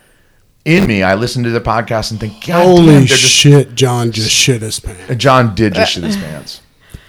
in 0.66 0.86
me. 0.88 1.02
I 1.04 1.16
listen 1.16 1.44
to 1.44 1.50
the 1.52 1.62
podcast 1.62 2.12
and 2.12 2.20
think, 2.20 2.46
God 2.46 2.64
Holy 2.64 2.78
damn, 2.86 2.86
they're 3.00 3.06
just. 3.06 3.22
shit! 3.24 3.74
John 3.76 4.12
just 4.12 4.30
shit 4.32 4.62
his 4.62 4.80
pants. 4.80 5.16
John 5.16 5.56
did 5.56 5.74
just 5.74 5.94
shit 5.94 6.04
his 6.04 6.18
pants. 6.18 6.62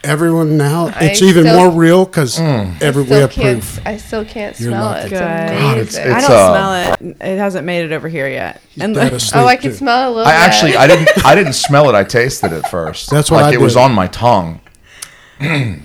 Everyone 0.04 0.56
now, 0.56 0.88
I 0.88 1.04
it's 1.10 1.22
even 1.22 1.44
still- 1.44 1.56
more 1.56 1.70
real 1.70 2.04
because 2.04 2.36
Mm. 2.38 2.82
every 2.82 3.04
we 3.04 3.10
have 3.10 3.32
proof. 3.32 3.80
I 3.86 3.98
still 3.98 4.24
can't 4.24 4.58
You're 4.58 4.70
smell 4.72 4.84
lucky. 4.86 5.00
it. 5.00 5.12
It's 5.12 5.12
Good. 5.12 5.22
amazing. 5.22 5.58
God, 5.60 5.78
it's- 5.78 5.96
I 5.96 6.20
don't 6.20 6.30
uh, 6.30 6.50
smell 6.50 6.74
it. 7.12 7.16
It 7.20 7.38
hasn't 7.38 7.66
made 7.66 7.84
it 7.84 7.92
over 7.92 8.08
here 8.08 8.28
yet. 8.28 8.60
And 8.80 8.94
Dead 8.96 9.12
the, 9.12 9.16
asleep, 9.16 9.42
oh, 9.42 9.46
I 9.46 9.56
can 9.56 9.72
smell 9.74 10.02
it 10.02 10.06
a 10.06 10.10
little 10.16 10.26
I 10.26 10.32
bit. 10.32 10.40
actually 10.40 10.76
I 10.76 10.86
didn't 10.88 11.24
I 11.24 11.34
didn't 11.36 11.52
smell 11.52 11.88
it. 11.88 11.94
I 11.94 12.02
tasted 12.02 12.52
it 12.52 12.66
first. 12.66 13.10
That's 13.10 13.30
what 13.30 13.42
like 13.42 13.52
I 13.52 13.54
it 13.54 13.60
was 13.60 13.76
on 13.76 13.92
my 13.92 14.08
tongue. 14.08 14.60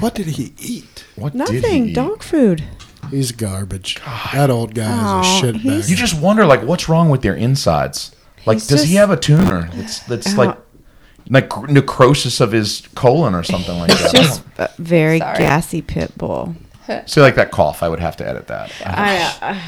What 0.00 0.14
did 0.16 0.26
he 0.26 0.52
eat? 0.58 1.04
What 1.14 1.32
did 1.36 1.48
he 1.48 1.54
nothing. 1.60 1.88
eat? 1.90 1.94
Dog 1.94 2.22
food. 2.22 2.64
He's 3.10 3.30
garbage. 3.32 4.00
That 4.32 4.50
old 4.50 4.74
guy 4.74 4.90
Aw, 4.90 5.20
is 5.20 5.26
a 5.26 5.40
shit 5.52 5.54
bag. 5.64 5.88
You 5.88 5.94
just 5.96 6.18
wonder, 6.20 6.44
like, 6.46 6.62
what's 6.62 6.88
wrong 6.88 7.08
with 7.10 7.22
their 7.22 7.34
insides? 7.34 8.10
Like, 8.46 8.56
He's 8.56 8.66
does 8.66 8.82
he 8.84 8.94
have 8.96 9.10
a 9.10 9.16
tumor 9.16 9.68
that's 9.74 10.00
that's 10.00 10.36
like 10.36 10.56
like 11.28 11.50
necrosis 11.68 12.40
of 12.40 12.52
his 12.52 12.86
colon 12.94 13.34
or 13.34 13.42
something 13.42 13.78
like 13.78 13.88
that? 13.90 14.12
Just 14.14 14.42
a 14.58 14.70
very 14.78 15.18
Sorry. 15.18 15.38
gassy 15.38 15.82
pit 15.82 16.16
bull. 16.18 16.54
See, 17.06 17.20
like 17.20 17.36
that 17.36 17.50
cough, 17.50 17.82
I 17.82 17.88
would 17.88 18.00
have 18.00 18.16
to 18.18 18.28
edit 18.28 18.48
that. 18.48 18.72
I, 18.84 19.36
uh, 19.40 19.58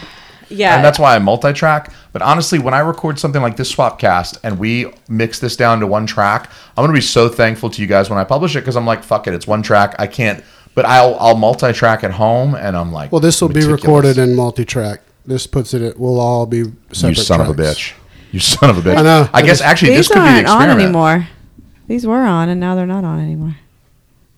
yeah. 0.48 0.76
and 0.76 0.84
that's 0.84 0.98
why 0.98 1.14
I 1.14 1.18
multi-track. 1.20 1.92
But 2.12 2.22
honestly, 2.22 2.58
when 2.58 2.74
I 2.74 2.80
record 2.80 3.18
something 3.18 3.40
like 3.42 3.56
this 3.56 3.74
Swapcast 3.74 4.38
and 4.42 4.58
we 4.58 4.92
mix 5.08 5.38
this 5.38 5.56
down 5.56 5.80
to 5.80 5.86
one 5.86 6.06
track, 6.06 6.50
I'm 6.76 6.82
gonna 6.82 6.92
be 6.92 7.00
so 7.00 7.28
thankful 7.28 7.70
to 7.70 7.80
you 7.80 7.86
guys 7.88 8.10
when 8.10 8.18
I 8.18 8.24
publish 8.24 8.56
it 8.56 8.60
because 8.60 8.76
I'm 8.76 8.86
like, 8.86 9.02
fuck 9.04 9.26
it, 9.26 9.34
it's 9.34 9.46
one 9.46 9.62
track. 9.62 9.94
I 9.98 10.06
can't. 10.06 10.44
But 10.74 10.86
I'll 10.86 11.14
I'll 11.20 11.36
multi-track 11.36 12.02
at 12.02 12.10
home, 12.10 12.56
and 12.56 12.76
I'm 12.76 12.90
like, 12.92 13.12
well, 13.12 13.20
this 13.20 13.40
will 13.40 13.48
be 13.48 13.64
recorded 13.64 14.18
in 14.18 14.34
multi-track. 14.34 15.02
This 15.24 15.46
puts 15.46 15.72
it. 15.72 15.82
At, 15.82 15.98
we'll 16.00 16.18
all 16.18 16.46
be 16.46 16.58
You 16.58 16.74
separate. 16.92 17.16
son 17.18 17.40
of 17.40 17.48
a 17.48 17.54
bitch. 17.54 17.92
You 18.32 18.40
son 18.40 18.70
of 18.70 18.78
a 18.78 18.80
bitch. 18.90 18.96
I 18.98 19.02
know. 19.02 19.28
I 19.32 19.38
I 19.38 19.42
guess 19.42 19.60
actually 19.60 19.90
These 19.90 19.98
this 19.98 20.08
could 20.08 20.14
be 20.16 20.20
the 20.20 20.26
aren't 20.26 20.48
on 20.48 20.56
experiment. 20.62 20.80
anymore. 20.82 21.28
These 21.86 22.06
were 22.06 22.22
on, 22.22 22.48
and 22.48 22.60
now 22.60 22.74
they're 22.74 22.86
not 22.86 23.04
on 23.04 23.20
anymore. 23.20 23.56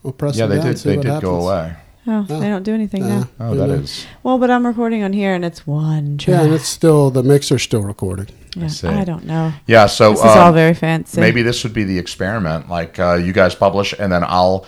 We'll 0.03 0.13
press 0.13 0.37
Yeah, 0.37 0.47
them 0.47 0.57
they 0.59 0.63
down, 0.63 0.73
did. 0.73 0.79
see 0.79 0.89
They 0.91 0.97
what 0.97 1.07
did 1.07 1.23
go 1.23 1.41
away. 1.41 1.75
Oh, 2.09 2.23
they 2.23 2.49
don't 2.49 2.63
do 2.63 2.73
anything 2.73 3.03
Uh, 3.03 3.09
now. 3.21 3.29
Oh, 3.41 3.49
who 3.51 3.57
that 3.59 3.67
knows? 3.67 4.07
Well, 4.23 4.39
but 4.39 4.49
I'm 4.49 4.65
recording 4.65 5.03
on 5.03 5.13
here, 5.13 5.35
and 5.35 5.45
it's 5.45 5.67
one 5.67 6.19
track. 6.19 6.37
Yeah, 6.39 6.45
and 6.45 6.55
it's 6.55 6.69
still 6.69 7.11
the 7.11 7.25
mixer's 7.25 7.63
still 7.63 7.83
recording. 7.83 8.29
Yeah, 8.55 8.69
see. 8.69 8.87
I 8.87 9.03
don't 9.05 9.25
know. 9.27 9.53
Yeah. 9.67 9.87
So 9.87 10.11
This 10.11 10.21
is 10.21 10.25
all 10.27 10.49
um, 10.49 10.55
very 10.55 10.73
fancy. 10.75 11.21
maybe 11.21 11.43
this 11.43 11.65
would 11.65 11.75
be 11.75 11.83
the 11.83 11.99
experiment. 11.99 12.69
Like 12.71 12.99
uh, 13.01 13.15
you 13.15 13.33
guys 13.33 13.57
publish, 13.57 13.93
and 13.99 14.13
then 14.13 14.23
I'll 14.25 14.67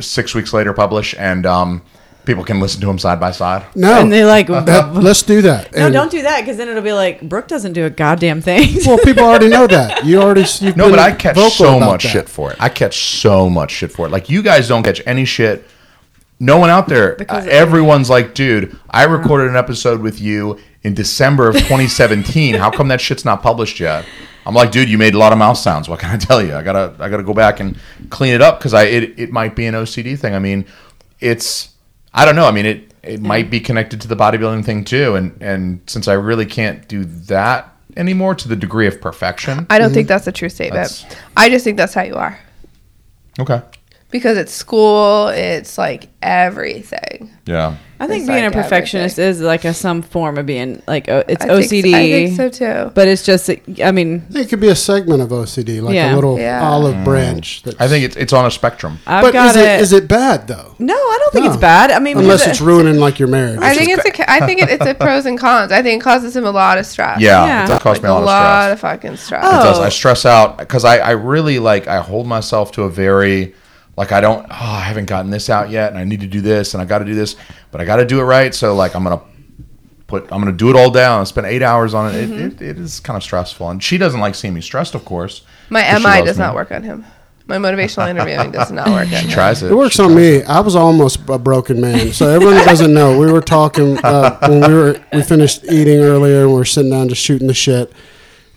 six 0.00 0.34
weeks 0.34 0.52
later 0.52 0.72
publish, 0.72 1.14
and 1.16 1.46
um, 1.46 1.82
people 2.30 2.44
can 2.44 2.60
listen 2.60 2.80
to 2.80 2.86
them 2.86 2.96
side 2.98 3.18
by 3.18 3.32
side. 3.32 3.64
No, 3.74 4.00
And 4.00 4.12
they 4.12 4.24
like. 4.24 4.46
that, 4.46 4.94
let's 5.08 5.22
do 5.24 5.42
that. 5.42 5.72
no, 5.74 5.86
And- 5.86 5.92
don't 5.92 6.10
do 6.12 6.22
that 6.22 6.40
because 6.42 6.56
then 6.58 6.68
it'll 6.68 6.80
be 6.82 6.92
like 6.92 7.20
Brooke 7.22 7.48
doesn't 7.48 7.72
do 7.72 7.84
a 7.86 7.90
goddamn 7.90 8.40
thing. 8.40 8.68
Well, 8.86 8.98
people 8.98 9.24
already 9.24 9.48
know 9.48 9.66
that. 9.66 10.04
You 10.04 10.22
already. 10.22 10.44
You've 10.60 10.76
No, 10.76 10.88
but 10.90 11.00
I 11.00 11.10
catch 11.12 11.36
so 11.54 11.80
much 11.80 12.04
that. 12.04 12.08
shit 12.08 12.28
for 12.28 12.52
it. 12.52 12.56
I 12.60 12.68
catch 12.68 12.96
so 13.20 13.50
much 13.50 13.72
shit 13.72 13.90
for 13.90 14.06
it. 14.06 14.10
Like 14.10 14.30
you 14.30 14.42
guys 14.42 14.68
don't 14.68 14.84
catch 14.84 15.02
any 15.06 15.24
shit. 15.24 15.64
No 16.38 16.56
one 16.58 16.70
out 16.70 16.86
there. 16.88 17.16
Because- 17.16 17.46
uh, 17.46 17.50
everyone's 17.50 18.08
like, 18.08 18.32
dude, 18.34 18.78
I 18.88 19.04
recorded 19.04 19.48
an 19.50 19.56
episode 19.56 20.00
with 20.00 20.20
you 20.20 20.58
in 20.84 20.94
December 20.94 21.48
of 21.48 21.56
2017. 21.56 22.54
How 22.54 22.70
come 22.70 22.86
that 22.88 23.00
shit's 23.00 23.24
not 23.24 23.42
published 23.42 23.80
yet? 23.80 24.04
I'm 24.46 24.54
like, 24.54 24.70
dude, 24.70 24.88
you 24.88 24.96
made 24.98 25.14
a 25.14 25.18
lot 25.18 25.32
of 25.32 25.38
mouth 25.38 25.58
sounds. 25.58 25.88
What 25.88 25.98
can 25.98 26.10
I 26.10 26.16
tell 26.16 26.40
you? 26.42 26.54
I 26.54 26.62
gotta, 26.62 26.94
I 26.98 27.08
gotta 27.10 27.22
go 27.24 27.34
back 27.34 27.58
and 27.60 27.76
clean 28.08 28.32
it 28.34 28.40
up 28.40 28.58
because 28.58 28.72
I, 28.72 28.84
it, 28.84 29.18
it 29.18 29.30
might 29.32 29.54
be 29.56 29.66
an 29.66 29.74
OCD 29.74 30.18
thing. 30.18 30.34
I 30.34 30.38
mean, 30.38 30.64
it's, 31.20 31.68
I 32.12 32.24
don't 32.24 32.36
know. 32.36 32.46
I 32.46 32.50
mean, 32.50 32.66
it, 32.66 32.94
it 33.02 33.20
might 33.20 33.50
be 33.50 33.60
connected 33.60 34.00
to 34.02 34.08
the 34.08 34.16
bodybuilding 34.16 34.64
thing 34.64 34.84
too. 34.84 35.14
And, 35.14 35.40
and 35.40 35.80
since 35.86 36.08
I 36.08 36.14
really 36.14 36.46
can't 36.46 36.86
do 36.88 37.04
that 37.04 37.74
anymore 37.96 38.34
to 38.34 38.48
the 38.48 38.56
degree 38.56 38.86
of 38.86 39.00
perfection. 39.00 39.66
I 39.70 39.78
don't 39.78 39.92
think 39.92 40.06
mm-hmm. 40.06 40.08
that's 40.08 40.26
a 40.26 40.32
true 40.32 40.48
statement. 40.48 40.90
That's- 40.90 41.16
I 41.36 41.48
just 41.48 41.64
think 41.64 41.76
that's 41.76 41.94
how 41.94 42.02
you 42.02 42.14
are. 42.14 42.38
Okay. 43.38 43.62
Because 44.10 44.36
it's 44.36 44.52
school. 44.52 45.28
It's 45.28 45.78
like 45.78 46.08
everything. 46.22 47.30
Yeah. 47.46 47.76
I 47.98 48.06
think 48.06 48.22
It's 48.22 48.30
being 48.30 48.44
like 48.44 48.54
a 48.54 48.62
perfectionist 48.62 49.18
is 49.18 49.42
like 49.42 49.66
a 49.66 49.74
some 49.74 50.00
form 50.00 50.38
of 50.38 50.46
being 50.46 50.82
like 50.88 51.10
o 51.10 51.22
it's 51.28 51.44
I 51.44 51.48
think 51.48 51.64
so- 51.64 51.76
OCD. 51.76 51.94
I 51.94 52.10
think 52.10 52.36
so 52.36 52.48
too. 52.48 52.90
But 52.94 53.08
it's 53.08 53.22
just, 53.22 53.50
I 53.84 53.92
mean, 53.92 54.24
It 54.30 54.48
could 54.48 54.60
be 54.60 54.68
a 54.68 54.74
segment 54.74 55.20
of 55.20 55.28
OCD, 55.28 55.82
like 55.82 55.94
Yeah. 55.94 56.14
a 56.14 56.16
little 56.16 56.38
Yeah. 56.38 56.66
olive 56.66 56.94
mm. 56.94 57.04
branch. 57.04 57.62
That's, 57.62 57.78
I 57.78 57.88
think 57.88 58.06
it's 58.06 58.16
it's 58.16 58.32
on 58.32 58.46
a 58.46 58.50
spectrum. 58.50 59.00
I've 59.06 59.22
but 59.22 59.34
got 59.34 59.50
is 59.50 59.56
it 59.56 59.80
is 59.80 59.92
it 59.92 60.08
bad 60.08 60.48
though? 60.48 60.76
No, 60.78 60.94
I 60.94 61.18
don't 61.20 61.32
think 61.32 61.44
No. 61.44 61.52
it's 61.52 61.60
bad. 61.60 61.90
I 61.90 61.98
mean, 61.98 62.16
Unless 62.16 62.46
it's 62.46 62.60
ruining 62.62 62.98
like 62.98 63.18
your 63.18 63.28
marriage. 63.28 63.60
I 63.60 63.74
think 63.74 63.90
it's 63.90 64.06
a. 64.06 64.10
ca- 64.10 64.46
think 64.46 64.62
it, 64.62 64.70
it's 64.70 64.86
a 64.86 64.94
pros 64.94 65.26
and 65.26 65.38
cons. 65.38 65.70
I 65.70 65.82
think 65.82 66.00
it 66.00 66.04
causes 66.04 66.34
him 66.34 66.44
a 66.44 66.50
lot 66.50 66.78
of 66.78 66.86
stress. 66.86 67.20
Yeah, 67.20 67.44
Yeah. 67.44 67.64
it 67.64 67.68
does 67.68 67.82
cause 67.82 67.96
like 67.96 68.02
me 68.02 68.08
a 68.08 68.12
lot, 68.12 68.18
a 68.18 68.20
of 68.20 68.26
lot 68.26 68.72
of 68.72 68.80
fucking 68.80 69.16
stress. 69.16 69.44
Oh. 69.46 69.60
It 69.60 69.62
does. 69.62 69.78
I 69.78 69.86
oh. 69.86 69.90
stress 69.90 70.24
out 70.24 70.58
because 70.58 70.84
I, 70.84 70.98
I 70.98 71.10
really 71.10 71.58
like 71.58 71.86
I 71.86 72.00
hold 72.00 72.26
myself 72.26 72.72
to 72.72 72.82
a 72.84 72.90
very 72.90 73.54
like 74.00 74.12
I 74.12 74.20
don't 74.22 74.44
oh 74.50 74.54
I 74.78 74.80
haven't 74.80 75.04
gotten 75.06 75.30
this 75.30 75.50
out 75.50 75.68
yet 75.68 75.90
and 75.90 75.98
I 75.98 76.04
need 76.04 76.20
to 76.20 76.26
do 76.26 76.40
this 76.40 76.72
and 76.72 76.82
I 76.82 76.86
got 76.86 77.00
to 77.00 77.04
do 77.04 77.14
this 77.14 77.36
but 77.70 77.82
I 77.82 77.84
got 77.84 77.96
to 77.96 78.06
do 78.06 78.18
it 78.18 78.24
right 78.24 78.54
so 78.54 78.74
like 78.74 78.94
I'm 78.96 79.04
gonna 79.04 79.20
put 80.06 80.22
I'm 80.32 80.40
gonna 80.40 80.52
do 80.52 80.70
it 80.70 80.76
all 80.76 80.90
down 80.90 81.18
and 81.18 81.28
spend 81.28 81.46
eight 81.46 81.62
hours 81.62 81.92
on 81.92 82.14
it. 82.14 82.28
Mm-hmm. 82.28 82.46
It, 82.46 82.62
it, 82.62 82.62
it 82.62 82.78
is 82.78 82.98
kind 82.98 83.16
of 83.18 83.22
stressful 83.22 83.68
and 83.68 83.82
she 83.82 83.98
doesn't 83.98 84.18
like 84.18 84.34
seeing 84.34 84.54
me 84.54 84.62
stressed 84.62 84.94
of 84.94 85.04
course. 85.04 85.42
My 85.68 85.82
but 85.92 86.02
MI 86.02 86.24
does 86.24 86.38
me. 86.38 86.44
not 86.44 86.54
work 86.54 86.72
on 86.72 86.82
him. 86.82 87.04
My 87.46 87.58
motivational 87.58 88.08
interviewing 88.08 88.52
does 88.52 88.70
not 88.72 88.88
work 88.88 89.08
on 89.12 89.20
She 89.20 89.26
him. 89.26 89.30
tries 89.30 89.62
it. 89.62 89.70
It 89.70 89.74
works 89.74 89.96
She 89.96 90.02
on 90.02 90.12
tries 90.12 90.40
me. 90.40 90.44
I 90.44 90.60
was 90.60 90.74
almost 90.76 91.28
a 91.28 91.38
broken 91.38 91.80
man. 91.80 92.12
So 92.12 92.28
everyone 92.28 92.54
that 92.54 92.66
doesn't 92.66 92.94
know, 92.94 93.18
we 93.18 93.30
were 93.30 93.40
talking 93.42 93.98
uh, 94.02 94.38
when 94.48 94.60
we 94.70 94.74
were 94.74 95.04
we 95.12 95.22
finished 95.22 95.64
eating 95.64 95.98
earlier, 95.98 96.44
and 96.44 96.54
we 96.54 96.60
are 96.60 96.64
sitting 96.64 96.90
down 96.92 97.08
just 97.10 97.20
shooting 97.22 97.48
the 97.48 97.54
shit, 97.54 97.92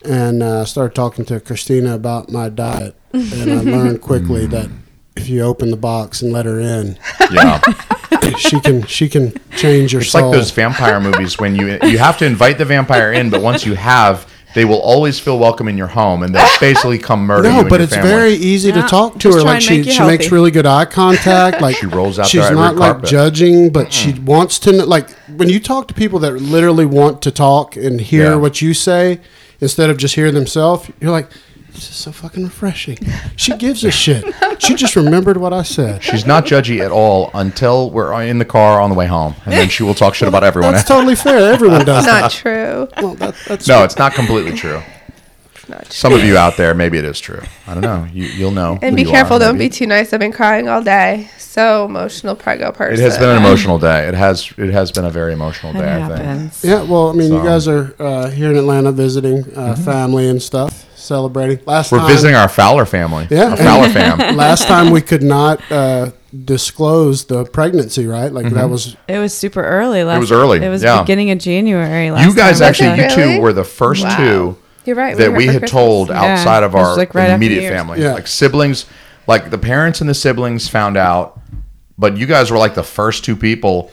and 0.05 0.41
uh, 0.43 0.63
started 0.65 0.93
talking 0.95 1.25
to 1.25 1.39
Christina 1.39 1.95
about 1.95 2.29
my 2.29 2.49
diet, 2.49 2.95
and 3.13 3.51
I 3.51 3.61
learned 3.61 4.01
quickly 4.01 4.45
that 4.47 4.69
if 5.15 5.29
you 5.29 5.41
open 5.41 5.69
the 5.71 5.77
box 5.77 6.21
and 6.21 6.31
let 6.33 6.45
her 6.45 6.59
in, 6.59 6.97
Yeah. 7.31 7.61
she 8.37 8.59
can 8.59 8.83
she 8.87 9.09
can 9.09 9.33
change 9.57 9.93
your 9.93 10.01
It's 10.01 10.11
soul. 10.11 10.29
like 10.29 10.37
those 10.39 10.51
vampire 10.51 10.99
movies 10.99 11.37
when 11.39 11.55
you 11.55 11.77
you 11.83 11.97
have 11.97 12.17
to 12.19 12.25
invite 12.25 12.57
the 12.57 12.65
vampire 12.65 13.11
in, 13.13 13.29
but 13.29 13.41
once 13.41 13.65
you 13.65 13.75
have, 13.75 14.27
they 14.55 14.65
will 14.65 14.79
always 14.81 15.19
feel 15.19 15.39
welcome 15.39 15.67
in 15.67 15.77
your 15.77 15.87
home, 15.87 16.21
and 16.23 16.33
they'll 16.33 16.47
basically 16.59 16.97
come 16.99 17.25
murder 17.25 17.49
you. 17.49 17.63
no, 17.63 17.63
but 17.63 17.71
your 17.75 17.81
it's 17.81 17.95
family. 17.95 18.09
very 18.11 18.33
easy 18.33 18.71
to 18.71 18.81
talk 18.83 19.13
to 19.13 19.19
just 19.19 19.37
her. 19.39 19.43
Like 19.43 19.55
and 19.55 19.63
she, 19.63 19.77
make 19.77 19.85
you 19.87 19.91
she 19.93 20.03
makes 20.03 20.31
really 20.31 20.51
good 20.51 20.65
eye 20.65 20.85
contact. 20.85 21.59
Like 21.61 21.75
She 21.77 21.85
rolls 21.87 22.19
out 22.19 22.27
She's 22.27 22.49
not 22.51 22.75
like 22.75 22.91
carpet. 22.93 23.09
judging, 23.09 23.71
but 23.71 23.91
she 23.91 24.13
wants 24.13 24.59
to. 24.59 24.71
Know, 24.71 24.85
like 24.85 25.09
when 25.27 25.49
you 25.49 25.59
talk 25.59 25.87
to 25.89 25.93
people 25.93 26.19
that 26.19 26.33
literally 26.33 26.85
want 26.85 27.21
to 27.23 27.31
talk 27.31 27.75
and 27.75 27.99
hear 27.99 28.31
Yeah. 28.31 28.35
what 28.35 28.61
you 28.61 28.73
say 28.73 29.19
instead 29.59 29.89
of 29.89 29.97
just 29.97 30.15
hear 30.15 30.31
themselves, 30.31 30.89
you're 31.01 31.11
like, 31.11 31.29
this 31.73 31.89
is 31.89 31.95
so 31.95 32.11
fucking 32.11 32.43
refreshing. 32.43 32.97
She 33.35 33.55
gives 33.57 33.83
a 33.83 33.91
shit. 33.91 34.23
She 34.59 34.75
just 34.75 34.95
remembered 34.95 35.37
what 35.37 35.53
I 35.53 35.63
said. 35.63 36.01
She's 36.03 36.25
not 36.25 36.45
judgy 36.45 36.79
at 36.79 36.91
all 36.91 37.29
until 37.33 37.89
we're 37.89 38.13
in 38.23 38.37
the 38.37 38.45
car 38.45 38.79
on 38.79 38.89
the 38.89 38.95
way 38.95 39.07
home, 39.07 39.35
and 39.45 39.53
then 39.53 39.69
she 39.69 39.83
will 39.83 39.95
talk 39.95 40.13
shit 40.15 40.27
about 40.27 40.43
everyone. 40.43 40.73
That's 40.73 40.87
totally 40.87 41.15
fair. 41.15 41.51
Everyone 41.53 41.83
does 41.83 42.05
that. 42.05 42.21
Not 42.21 42.31
true. 42.31 42.87
Well, 42.97 43.15
that, 43.15 43.35
that's 43.47 43.67
No, 43.67 43.83
it's 43.83 43.97
not 43.97 44.13
completely 44.13 44.53
true. 44.53 44.81
Not 45.67 45.83
true. 45.83 45.91
Some 45.91 46.13
of 46.13 46.23
you 46.23 46.37
out 46.37 46.57
there, 46.57 46.73
maybe 46.73 46.97
it 46.97 47.05
is 47.05 47.19
true. 47.19 47.41
I 47.67 47.73
don't 47.73 47.83
know. 47.83 48.07
You, 48.13 48.25
you'll 48.25 48.51
know. 48.51 48.77
And 48.81 48.95
be 48.95 49.05
careful. 49.05 49.37
are, 49.37 49.39
don't 49.39 49.57
maybe. 49.57 49.69
be 49.69 49.75
too 49.75 49.87
nice. 49.87 50.13
I've 50.13 50.19
been 50.19 50.31
crying 50.31 50.67
all 50.69 50.83
day. 50.83 51.29
So 51.37 51.85
emotional, 51.85 52.35
prego 52.35 52.71
person. 52.71 53.03
It 53.03 53.09
has 53.09 53.17
been 53.17 53.29
an 53.29 53.37
emotional 53.43 53.79
day. 53.79 54.07
It 54.07 54.13
has. 54.13 54.51
It 54.57 54.71
has 54.71 54.91
been 54.91 55.05
a 55.05 55.09
very 55.09 55.33
emotional 55.33 55.75
it 55.75 55.79
day. 55.79 56.03
I 56.03 56.07
think. 56.07 56.19
happens. 56.21 56.63
Yeah, 56.63 56.83
well, 56.83 57.09
I 57.09 57.13
mean, 57.13 57.31
you 57.31 57.43
guys 57.43 57.67
are 57.67 57.95
uh, 57.99 58.29
here 58.29 58.49
in 58.51 58.57
Atlanta 58.57 58.91
visiting 58.91 59.45
uh, 59.55 59.75
family 59.75 60.27
and 60.27 60.41
stuff, 60.41 60.85
celebrating. 61.03 61.59
Last 61.65 61.87
Mm-hmm. 61.87 61.95
We're 61.95 61.99
time, 62.01 62.09
visiting 62.11 62.35
our 62.35 62.47
Fowler 62.49 62.85
family. 62.85 63.27
Yeah. 63.29 63.51
Our 63.51 63.57
Fowler 63.57 63.89
fam. 63.89 64.35
Last 64.37 64.67
time 64.67 64.91
we 64.91 65.01
could 65.01 65.21
not 65.23 65.61
uh, 65.71 66.11
disclose 66.45 67.25
the 67.25 67.45
pregnancy, 67.45 68.05
right? 68.07 68.31
Like 68.31 68.49
that 68.53 68.69
was 68.69 68.95
It 69.07 69.19
was 69.19 69.33
super 69.33 69.63
early. 69.63 70.03
Last, 70.03 70.17
it 70.17 70.19
was 70.19 70.31
early, 70.31 70.63
It 70.63 70.69
was 70.69 70.83
yeah. 70.83 71.01
beginning 71.01 71.31
of 71.31 71.39
January. 71.39 72.11
Last 72.11 72.25
You 72.27 72.35
guys 72.35 72.59
time. 72.59 72.69
actually, 72.69 72.89
you 72.89 73.03
really? 73.07 73.35
two 73.35 73.41
were 73.41 73.53
the 73.53 73.63
first 73.63 74.03
Wow. 74.03 74.17
two 74.17 74.57
You're 74.85 74.95
right. 74.95 75.15
that 75.17 75.31
were 75.31 75.37
we 75.37 75.45
had 75.45 75.53
Christmas. 75.61 75.71
told 75.71 76.09
Yeah. 76.09 76.21
outside 76.23 76.63
of 76.63 76.75
our 76.75 76.95
like 76.97 77.13
right 77.13 77.29
immediate 77.29 77.69
family. 77.69 78.01
Yeah. 78.01 78.13
Like 78.13 78.27
siblings, 78.27 78.85
like 79.27 79.49
the 79.49 79.57
parents 79.57 80.01
and 80.01 80.09
the 80.09 80.13
siblings 80.15 80.67
found 80.67 80.97
out, 80.97 81.39
but 81.97 82.17
you 82.17 82.25
guys 82.25 82.51
were 82.51 82.57
like 82.57 82.75
the 82.75 82.83
first 82.83 83.23
two 83.23 83.35
people. 83.35 83.91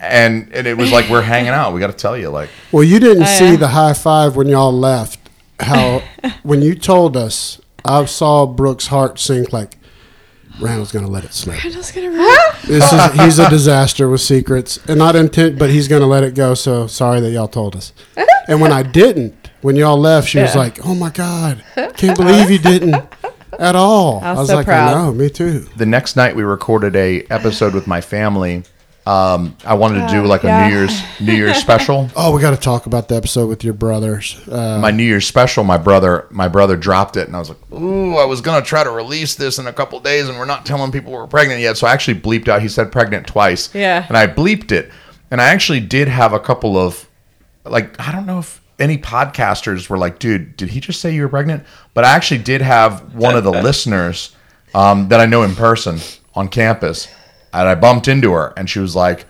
And, 0.00 0.52
and 0.52 0.66
it 0.66 0.76
was 0.76 0.90
like 0.90 1.08
we're 1.08 1.22
hanging 1.22 1.50
out. 1.50 1.72
We 1.74 1.78
got 1.78 1.86
to 1.86 1.92
tell 1.92 2.16
you, 2.18 2.28
like 2.28 2.48
well. 2.72 2.82
You 2.82 2.98
didn't 2.98 3.22
Oh, 3.22 3.26
see 3.38 3.54
the 3.54 3.68
high 3.68 3.92
five 3.92 4.34
when 4.34 4.48
y'all 4.48 4.72
left. 4.72 5.21
How 5.62 6.02
when 6.42 6.62
you 6.62 6.74
told 6.74 7.16
us, 7.16 7.60
I 7.84 8.04
saw 8.04 8.46
Brooke's 8.46 8.86
heart 8.88 9.18
sink. 9.18 9.52
Like 9.52 9.78
Randall's 10.60 10.92
gonna 10.92 11.08
let 11.08 11.24
it 11.24 11.32
slip. 11.32 11.58
Just 11.60 11.94
gonna 11.94 12.10
re- 12.10 12.38
This 12.66 12.92
is 12.92 13.12
he's 13.20 13.38
a 13.38 13.48
disaster 13.48 14.08
with 14.08 14.20
secrets, 14.20 14.78
and 14.88 14.98
not 14.98 15.16
intent, 15.16 15.58
but 15.58 15.70
he's 15.70 15.88
gonna 15.88 16.06
let 16.06 16.22
it 16.24 16.34
go. 16.34 16.54
So 16.54 16.86
sorry 16.86 17.20
that 17.20 17.30
y'all 17.30 17.48
told 17.48 17.76
us. 17.76 17.92
And 18.48 18.60
when 18.60 18.72
I 18.72 18.82
didn't, 18.82 19.50
when 19.60 19.76
y'all 19.76 19.96
left, 19.96 20.28
she 20.28 20.40
was 20.40 20.52
Yeah. 20.56 20.62
like, 20.62 20.84
"Oh 20.84 20.96
my 20.96 21.10
god, 21.10 21.62
can't 21.96 22.18
believe 22.18 22.50
you 22.50 22.58
didn't 22.58 22.96
at 23.56 23.76
all." 23.76 24.18
I 24.20 24.30
was 24.32 24.38
was 24.40 24.48
so 24.48 24.56
like, 24.56 24.66
proud. 24.66 24.88
"I 24.96 25.00
know, 25.04 25.12
me 25.12 25.30
too." 25.30 25.60
the 25.76 25.86
next 25.86 26.16
night 26.16 26.34
we 26.34 26.42
recorded 26.42 26.96
a 26.96 27.22
episode 27.30 27.72
with 27.72 27.86
my 27.86 28.00
family. 28.00 28.64
Um, 29.04 29.56
I 29.64 29.74
wanted 29.74 30.06
to 30.06 30.14
do 30.14 30.24
like 30.24 30.44
a 30.44 30.46
yeah. 30.46 30.68
New 30.68 30.74
Year's 30.76 31.02
New 31.20 31.32
Year's 31.32 31.56
special. 31.60 32.08
Oh, 32.14 32.32
we 32.34 32.40
got 32.40 32.52
to 32.52 32.56
talk 32.56 32.86
about 32.86 33.08
the 33.08 33.16
episode 33.16 33.48
with 33.48 33.64
your 33.64 33.74
brothers. 33.74 34.40
Uh, 34.48 34.78
my 34.80 34.92
New 34.92 35.02
Year's 35.02 35.26
special, 35.26 35.64
my 35.64 35.76
brother, 35.78 36.28
my 36.30 36.46
brother 36.46 36.76
dropped 36.76 37.16
it, 37.16 37.26
and 37.26 37.34
I 37.34 37.40
was 37.40 37.48
like, 37.48 37.58
"Ooh, 37.72 38.14
I 38.16 38.24
was 38.24 38.40
gonna 38.40 38.64
try 38.64 38.84
to 38.84 38.90
release 38.90 39.34
this 39.34 39.58
in 39.58 39.66
a 39.66 39.72
couple 39.72 39.98
days, 39.98 40.28
and 40.28 40.38
we're 40.38 40.44
not 40.44 40.64
telling 40.64 40.92
people 40.92 41.10
we're 41.12 41.26
pregnant 41.26 41.60
yet." 41.60 41.76
So 41.76 41.86
I 41.88 41.92
actually 41.92 42.20
bleeped 42.20 42.46
out. 42.46 42.62
He 42.62 42.68
said 42.68 42.92
pregnant 42.92 43.26
twice. 43.26 43.74
Yeah. 43.74 44.04
and 44.06 44.16
I 44.16 44.28
bleeped 44.28 44.70
it, 44.70 44.92
and 45.32 45.40
I 45.40 45.46
actually 45.48 45.80
did 45.80 46.06
have 46.06 46.32
a 46.32 46.40
couple 46.40 46.76
of, 46.76 47.08
like, 47.64 47.98
I 48.00 48.12
don't 48.12 48.26
know 48.26 48.38
if 48.38 48.60
any 48.78 48.98
podcasters 48.98 49.88
were 49.88 49.98
like, 49.98 50.20
"Dude, 50.20 50.56
did 50.56 50.70
he 50.70 50.78
just 50.80 51.00
say 51.00 51.12
you 51.12 51.22
were 51.22 51.28
pregnant?" 51.28 51.64
But 51.92 52.04
I 52.04 52.10
actually 52.14 52.42
did 52.42 52.60
have 52.62 53.16
one 53.16 53.34
of 53.34 53.42
the 53.42 53.50
listeners 53.62 54.36
um, 54.74 55.08
that 55.08 55.18
I 55.18 55.26
know 55.26 55.42
in 55.42 55.56
person 55.56 55.98
on 56.34 56.46
campus, 56.48 57.08
and 57.52 57.68
I 57.68 57.74
bumped 57.74 58.08
into 58.08 58.32
her, 58.32 58.52
and 58.56 58.68
she 58.68 58.78
was 58.78 58.94
like, 58.96 59.26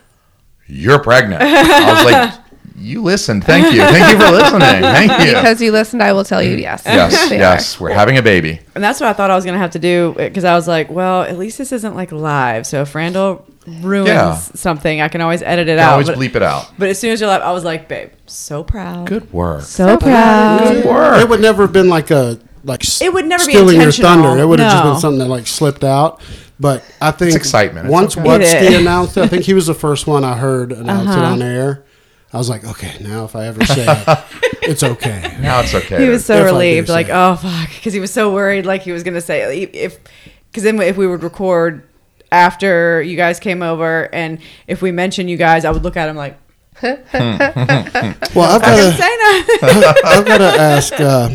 "You're 0.67 0.99
pregnant." 0.99 1.41
I 1.41 1.93
was 1.93 2.11
like. 2.11 2.33
You 2.75 3.01
listened. 3.03 3.45
Thank 3.45 3.71
you. 3.73 3.79
Thank 3.81 4.11
you 4.19 4.25
for 4.25 4.31
listening. 4.33 4.59
Thank 4.81 5.11
you. 5.25 5.35
Because 5.35 5.61
you 5.61 5.71
listened, 5.71 6.01
I 6.03 6.11
will 6.11 6.25
tell 6.25 6.41
you 6.43 6.57
yes. 6.57 6.81
Yes, 6.85 7.29
They 7.29 7.37
yes, 7.37 7.79
we're 7.79 7.93
having 7.93 8.17
a 8.17 8.21
baby. 8.21 8.59
and 8.75 8.83
that's 8.83 8.99
what 8.99 9.07
I 9.07 9.13
thought 9.13 9.29
I 9.31 9.35
was 9.35 9.45
gonna 9.45 9.59
have 9.59 9.71
to 9.71 9.79
do 9.79 10.13
because 10.17 10.43
I 10.43 10.53
was 10.55 10.67
like, 10.67 10.89
well, 10.89 11.21
at 11.21 11.37
least 11.37 11.57
this 11.59 11.71
isn't 11.71 11.95
like 11.95 12.11
live. 12.11 12.65
So 12.67 12.81
if 12.81 12.93
Randall 12.93 13.45
ruins 13.67 14.07
Yeah. 14.09 14.35
something, 14.35 14.99
I 14.99 15.07
can 15.07 15.21
always 15.21 15.41
edit 15.43 15.69
it 15.69 15.73
You 15.73 15.77
can 15.77 15.85
out. 15.85 15.91
always 15.93 16.07
but, 16.07 16.17
bleep 16.17 16.35
it 16.35 16.41
out. 16.41 16.73
but 16.77 16.89
as 16.89 16.99
soon 16.99 17.11
as 17.11 17.21
you're 17.21 17.29
live, 17.29 17.43
I 17.43 17.53
was 17.53 17.63
like, 17.63 17.87
babe, 17.87 18.09
so 18.25 18.63
proud. 18.65 19.07
Good 19.07 19.31
work. 19.31 19.61
So, 19.61 19.95
proud. 19.95 20.63
Good 20.63 20.85
work. 20.85 21.21
it 21.21 21.29
would 21.29 21.41
never 21.41 21.61
have 21.63 21.73
been 21.73 21.87
like 21.89 22.11
a 22.11 22.37
like 22.65 22.81
It 23.01 23.13
would 23.13 23.25
never 23.27 23.45
be 23.45 23.51
stealing 23.53 23.79
your 23.79 23.91
thunder. 23.93 24.37
It 24.41 24.45
would 24.45 24.59
have 24.59 24.71
just 24.71 24.83
been 24.83 24.99
something 24.99 25.19
that 25.19 25.29
like 25.29 25.47
slipped 25.47 25.83
out. 25.85 26.21
But 26.59 26.83
I 27.01 27.11
think 27.11 27.35
excitement. 27.35 27.87
It's 27.87 27.91
Once 27.91 28.17
okay. 28.17 28.67
It 28.67 28.79
announced 28.81 29.17
it, 29.17 29.21
I 29.23 29.27
think 29.27 29.43
he 29.43 29.53
was 29.53 29.65
the 29.67 29.73
first 29.73 30.07
one 30.07 30.23
I 30.23 30.37
heard 30.37 30.71
announce 30.71 31.09
it 31.09 31.19
Uh-huh. 31.19 31.33
on 31.33 31.41
air. 31.41 31.83
I 32.31 32.37
was 32.37 32.49
like, 32.49 32.63
okay, 32.65 32.93
now 33.01 33.25
if 33.25 33.35
I 33.35 33.45
ever 33.47 33.63
say 33.65 33.85
it, 33.87 34.19
it's 34.63 34.81
okay. 34.83 35.37
Now 35.39 35.59
it's 35.59 35.73
okay. 35.75 36.01
He 36.03 36.09
was 36.09 36.25
so 36.25 36.37
If 36.39 36.45
relieved, 36.45 36.89
like, 36.89 37.07
it. 37.07 37.11
oh 37.13 37.35
fuck, 37.35 37.69
because 37.69 37.93
he 37.93 37.99
was 37.99 38.11
so 38.11 38.33
worried, 38.33 38.65
like 38.65 38.81
he 38.81 38.91
was 38.91 39.03
gonna 39.03 39.21
say 39.21 39.61
if, 39.63 39.99
because 40.49 40.63
then 40.63 40.79
if 40.81 40.97
we 40.97 41.05
would 41.05 41.21
record 41.21 41.87
after 42.31 43.01
you 43.03 43.15
guys 43.17 43.39
came 43.39 43.61
over, 43.61 44.09
and 44.13 44.39
if 44.67 44.81
we 44.81 44.91
mentioned 44.91 45.29
you 45.29 45.37
guys, 45.37 45.63
I 45.65 45.69
would 45.71 45.83
look 45.83 45.95
at 45.97 46.09
him 46.09 46.15
like, 46.15 46.37
Well, 46.81 46.95
I've 47.13 48.63
I 48.63 48.65
can 48.65 48.77
got 48.77 48.97
say 48.97 49.17
to 49.69 49.79
no. 49.79 49.93
I've 50.05 50.25
got 50.25 50.37
to 50.39 50.45
ask 50.59 50.93
uh, 50.99 51.29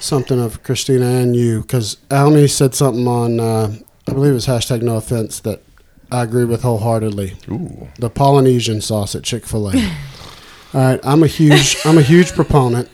something 0.00 0.40
of 0.40 0.62
Christina 0.64 1.06
and 1.06 1.36
you 1.36 1.60
because 1.62 1.98
Almy 2.10 2.48
said 2.48 2.74
something 2.74 3.06
on 3.06 3.38
uh, 3.38 3.74
I 4.12 4.14
believe 4.14 4.34
it's 4.34 4.46
hashtag 4.46 4.82
No 4.82 4.96
Offense 4.96 5.40
that 5.40 5.62
I 6.10 6.22
agree 6.22 6.44
with 6.44 6.60
wholeheartedly. 6.60 7.32
Ooh. 7.50 7.88
The 7.98 8.10
Polynesian 8.10 8.82
sauce 8.82 9.14
at 9.14 9.22
Chick 9.22 9.46
Fil 9.46 9.70
A. 9.70 9.72
All 10.74 10.80
right, 10.80 11.00
I'm 11.02 11.22
a 11.22 11.26
huge 11.26 11.78
I'm 11.86 11.96
a 11.96 12.02
huge 12.02 12.32
proponent. 12.32 12.90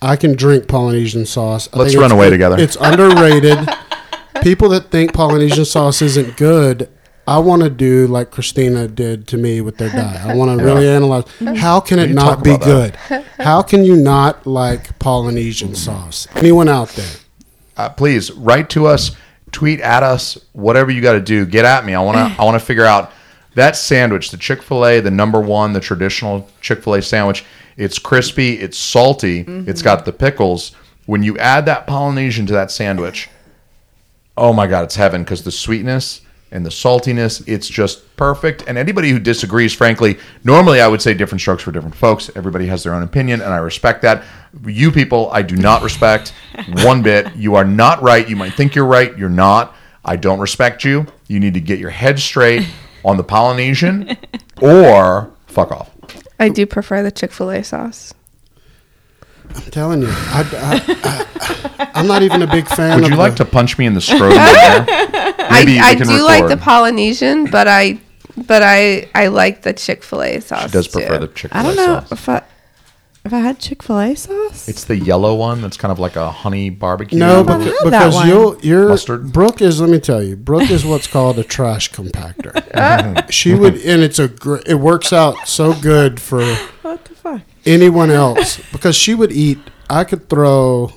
I 0.00 0.14
can 0.14 0.36
drink 0.36 0.68
Polynesian 0.68 1.26
sauce. 1.26 1.68
I 1.72 1.78
Let's 1.78 1.96
run 1.96 2.12
away 2.12 2.28
it- 2.28 2.30
together. 2.30 2.56
It's 2.56 2.76
underrated. 2.80 3.58
People 4.44 4.68
that 4.68 4.92
think 4.92 5.12
Polynesian 5.12 5.64
sauce 5.64 6.00
isn't 6.02 6.36
good, 6.36 6.88
I 7.26 7.38
want 7.38 7.62
to 7.62 7.68
do 7.68 8.06
like 8.06 8.30
Christina 8.30 8.86
did 8.86 9.26
to 9.28 9.36
me 9.36 9.60
with 9.60 9.76
their 9.78 9.90
diet. 9.90 10.24
I 10.24 10.36
want 10.36 10.56
to 10.56 10.64
really 10.64 10.88
analyze 10.88 11.24
how 11.58 11.80
can 11.80 11.98
it 11.98 12.10
not 12.10 12.44
be 12.44 12.56
good? 12.58 12.94
How 13.40 13.60
can 13.62 13.84
you 13.84 13.96
not 13.96 14.46
like 14.46 15.00
Polynesian 15.00 15.74
sauce? 15.74 16.28
Anyone 16.36 16.68
out 16.68 16.90
there? 16.90 17.10
Uh, 17.76 17.88
please 17.88 18.30
write 18.32 18.70
to 18.70 18.86
us, 18.86 19.10
tweet 19.52 19.80
at 19.80 20.02
us, 20.02 20.38
whatever 20.52 20.90
you 20.90 21.00
got 21.00 21.12
to 21.14 21.20
do. 21.20 21.46
Get 21.46 21.64
at 21.64 21.84
me. 21.84 21.94
I 21.94 22.00
want 22.00 22.16
to. 22.16 22.40
I 22.40 22.44
want 22.44 22.60
to 22.60 22.64
figure 22.64 22.84
out 22.84 23.12
that 23.54 23.76
sandwich, 23.76 24.30
the 24.30 24.36
Chick 24.36 24.62
Fil 24.62 24.86
A, 24.86 25.00
the 25.00 25.10
number 25.10 25.40
one, 25.40 25.72
the 25.72 25.80
traditional 25.80 26.48
Chick 26.60 26.82
Fil 26.82 26.94
A 26.94 27.02
sandwich. 27.02 27.44
It's 27.76 27.98
crispy. 27.98 28.58
It's 28.58 28.78
salty. 28.78 29.44
It's 29.66 29.82
got 29.82 30.04
the 30.04 30.12
pickles. 30.12 30.72
When 31.06 31.22
you 31.22 31.36
add 31.38 31.66
that 31.66 31.86
Polynesian 31.86 32.46
to 32.46 32.52
that 32.52 32.70
sandwich, 32.70 33.28
oh 34.36 34.52
my 34.52 34.66
god, 34.66 34.84
it's 34.84 34.96
heaven 34.96 35.24
because 35.24 35.42
the 35.42 35.50
sweetness 35.50 36.20
and 36.52 36.64
the 36.64 36.70
saltiness. 36.70 37.42
It's 37.46 37.68
just 37.68 38.16
perfect. 38.16 38.64
And 38.66 38.76
anybody 38.76 39.10
who 39.10 39.18
disagrees, 39.18 39.72
frankly, 39.72 40.18
normally 40.44 40.80
I 40.80 40.88
would 40.88 41.02
say 41.02 41.14
different 41.14 41.40
strokes 41.40 41.62
for 41.62 41.72
different 41.72 41.94
folks. 41.94 42.30
Everybody 42.34 42.66
has 42.66 42.82
their 42.82 42.94
own 42.94 43.02
opinion, 43.02 43.40
and 43.40 43.52
I 43.52 43.58
respect 43.58 44.02
that. 44.02 44.24
You 44.66 44.90
people, 44.92 45.30
I 45.32 45.42
do 45.42 45.56
not 45.56 45.82
respect 45.82 46.32
one 46.82 47.02
bit. 47.02 47.34
You 47.36 47.54
are 47.54 47.64
not 47.64 48.02
right. 48.02 48.28
You 48.28 48.36
might 48.36 48.54
think 48.54 48.74
you're 48.74 48.86
right. 48.86 49.16
You're 49.16 49.28
not. 49.28 49.74
I 50.04 50.16
don't 50.16 50.40
respect 50.40 50.84
you. 50.84 51.06
You 51.28 51.40
need 51.40 51.54
to 51.54 51.60
get 51.60 51.78
your 51.78 51.90
head 51.90 52.18
straight 52.18 52.66
on 53.04 53.16
the 53.16 53.24
Polynesian 53.24 54.16
or 54.60 55.30
fuck 55.46 55.70
off. 55.72 55.90
I 56.38 56.48
do 56.48 56.66
prefer 56.66 57.02
the 57.02 57.10
Chick 57.10 57.32
Fil 57.32 57.50
A 57.50 57.62
sauce. 57.62 58.14
I'm 59.54 59.62
telling 59.70 60.02
you, 60.02 60.08
I, 60.10 61.90
am 61.94 62.06
not 62.06 62.22
even 62.22 62.42
a 62.42 62.46
big 62.46 62.68
fan. 62.68 62.96
Would 62.96 63.04
of 63.04 63.10
you 63.10 63.16
like 63.16 63.36
the- 63.36 63.44
to 63.44 63.50
punch 63.50 63.78
me 63.78 63.86
in 63.86 63.94
the 63.94 64.00
scrotum? 64.00 64.30
there? 64.30 64.84
Maybe 65.50 65.78
I, 65.78 65.88
I 65.88 65.92
we 65.92 65.98
can 65.98 66.06
do 66.06 66.22
like 66.24 66.48
the. 66.48 66.56
Polynesian, 66.56 67.46
but 67.50 67.66
I 67.66 68.00
but 68.46 68.62
I 68.62 69.08
I 69.14 69.26
like 69.26 69.62
the 69.62 69.72
Chick 69.72 70.04
Fil 70.04 70.22
A 70.22 70.40
sauce. 70.40 70.66
She 70.66 70.70
does 70.70 70.88
prefer 70.88 71.18
too. 71.18 71.26
the 71.26 71.32
chick. 71.32 71.54
I 71.54 71.62
don't 71.64 71.76
know 71.76 72.04
if 72.10 72.28
I 72.28 72.42
if 73.24 73.32
I 73.32 73.38
had 73.40 73.58
Chick 73.58 73.82
Fil 73.82 73.98
A 73.98 74.14
sauce. 74.14 74.68
It's 74.68 74.84
the 74.84 74.96
yellow 74.96 75.34
one 75.34 75.60
that's 75.60 75.76
kind 75.76 75.92
of 75.92 75.98
like 75.98 76.16
a 76.16 76.30
honey 76.30 76.70
barbecue. 76.70 77.18
No, 77.18 77.42
never 77.42 77.58
beca- 77.58 77.64
had 77.64 77.84
because 77.84 78.14
one. 78.14 78.28
you'll, 78.28 78.58
you're 78.60 78.88
Mustard? 78.88 79.32
Brooke 79.32 79.60
is. 79.60 79.80
Let 79.80 79.90
me 79.90 80.00
tell 80.00 80.22
you, 80.22 80.36
Brooke 80.36 80.70
is 80.70 80.84
what's 80.84 81.06
called 81.06 81.38
a 81.38 81.44
trash 81.44 81.90
compactor. 81.92 83.30
she 83.30 83.54
would, 83.54 83.74
and 83.84 84.02
it's 84.02 84.18
a. 84.18 84.28
Gr- 84.28 84.58
it 84.66 84.76
works 84.80 85.12
out 85.12 85.36
so 85.46 85.74
good 85.80 86.20
for 86.20 86.42
what 86.82 87.04
the 87.04 87.14
fuck? 87.14 87.42
anyone 87.66 88.10
else 88.10 88.60
because 88.72 88.96
she 88.96 89.14
would 89.14 89.32
eat. 89.32 89.58
I 89.88 90.04
could 90.04 90.28
throw 90.28 90.92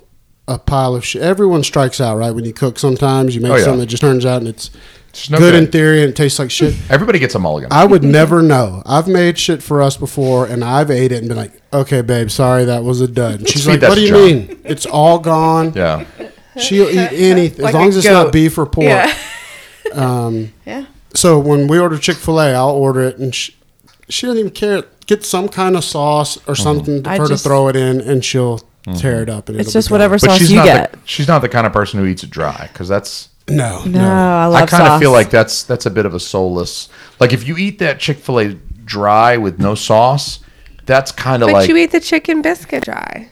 a 0.48 0.60
pile 0.60 0.94
of 0.96 1.04
shit. 1.06 1.22
Everyone 1.22 1.64
strikes 1.64 2.00
out, 2.00 2.18
right? 2.18 2.32
When 2.32 2.46
you 2.46 2.54
cook, 2.54 2.78
sometimes 2.78 3.34
you 3.36 3.42
make 3.42 3.52
Oh, 3.52 3.56
yeah. 3.56 3.64
something 3.64 3.80
that 3.80 3.86
just 3.88 4.02
turns 4.02 4.26
out 4.26 4.38
and 4.38 4.48
it's 4.48 4.70
It's 5.14 5.30
no 5.30 5.38
good 5.38 5.52
good. 5.52 5.64
in 5.66 5.72
theory 5.72 6.02
and 6.02 6.10
it 6.10 6.16
tastes 6.16 6.40
like 6.40 6.50
shit. 6.50 6.74
Everybody 6.90 7.20
gets 7.20 7.36
a 7.36 7.40
mulligan. 7.40 7.70
I 7.72 7.86
would 7.86 8.04
never 8.04 8.42
know. 8.42 8.82
I've 8.86 9.08
made 9.08 9.38
shit 9.38 9.62
for 9.62 9.82
us 9.82 9.96
before, 9.96 10.48
and 10.48 10.64
I've 10.64 10.90
ate 10.90 11.12
it 11.12 11.20
and 11.20 11.28
been 11.28 11.38
like, 11.38 11.52
"Okay, 11.72 12.02
babe, 12.02 12.32
sorry, 12.32 12.66
that 12.66 12.84
was 12.84 13.00
a 13.00 13.08
dud." 13.08 13.40
And 13.42 13.48
she's 13.50 13.68
like, 13.68 13.82
"What 13.84 13.94
do 13.96 14.02
you 14.02 14.08
John." 14.08 14.22
mean? 14.26 14.60
It's 14.66 14.86
all 14.88 15.20
gone." 15.20 15.74
yeah. 15.76 16.06
She'll 16.58 16.90
eat 16.90 16.98
anything 17.14 17.62
Like 17.64 17.74
as 17.76 17.80
long 17.80 17.88
as 17.90 17.98
it's 17.98 18.08
goat. 18.08 18.24
not 18.26 18.34
beef 18.34 18.58
or 18.58 18.66
pork. 18.66 18.86
Yeah. 18.88 19.14
Um, 19.94 20.54
Yeah. 20.66 20.86
so 21.14 21.38
when 21.38 21.68
we 21.68 21.78
order 21.78 21.98
Chick 22.00 22.18
Fil 22.18 22.40
A, 22.40 22.54
I'll 22.54 22.70
order 22.72 23.02
it, 23.02 23.18
and 23.20 23.36
she, 23.36 23.56
she 24.10 24.26
doesn't 24.26 24.40
even 24.40 24.52
care. 24.52 24.84
Get 25.06 25.24
some 25.24 25.50
kind 25.50 25.76
of 25.76 25.84
sauce 25.84 26.40
or 26.48 26.56
something 26.56 27.06
I 27.06 27.18
for 27.18 27.24
her 27.24 27.28
just- 27.30 27.44
to 27.44 27.50
throw 27.50 27.68
it 27.68 27.76
in, 27.76 28.02
and 28.02 28.24
she'll 28.26 28.62
tear 28.96 29.22
it 29.22 29.30
up. 29.30 29.50
And 29.50 29.60
It's 29.60 29.70
it'll 29.70 29.80
just 29.80 29.90
gone. 29.90 29.96
whatever 29.96 30.16
But 30.16 30.22
sauce 30.22 30.38
she's 30.40 30.50
you 30.52 30.56
not 30.58 30.66
get. 30.66 30.92
the 30.94 31.00
she's 31.06 31.28
not 31.28 31.40
the 31.44 31.50
kind 31.50 31.68
of 31.68 31.74
person 31.74 32.00
who 32.00 32.06
eats 32.08 32.24
it 32.24 32.30
dry 32.32 32.70
because 32.72 32.88
that's 32.88 33.30
No, 33.50 33.84
no, 33.84 34.00
no. 34.00 34.10
I 34.10 34.46
love 34.46 34.64
I 34.64 34.66
kind 34.66 34.88
of 34.88 35.00
feel 35.00 35.12
like 35.12 35.30
that's 35.30 35.64
that's 35.64 35.86
a 35.86 35.90
bit 35.90 36.06
of 36.06 36.14
a 36.14 36.20
soulless. 36.20 36.88
Like 37.20 37.34
if 37.34 37.48
you 37.48 37.58
eat 37.58 37.80
that 37.80 38.00
Chick 38.00 38.18
Fil 38.18 38.40
A 38.40 38.54
dry 38.86 39.38
with 39.38 39.60
no 39.60 39.76
sauce, 39.76 40.40
that's 40.86 41.12
kind 41.12 41.44
of 41.44 41.48
But 41.48 41.54
like 41.54 41.70
you 41.70 41.76
eat 41.78 41.92
the 41.92 42.00
chicken 42.00 42.42
biscuit 42.42 42.84
dry. 42.86 43.30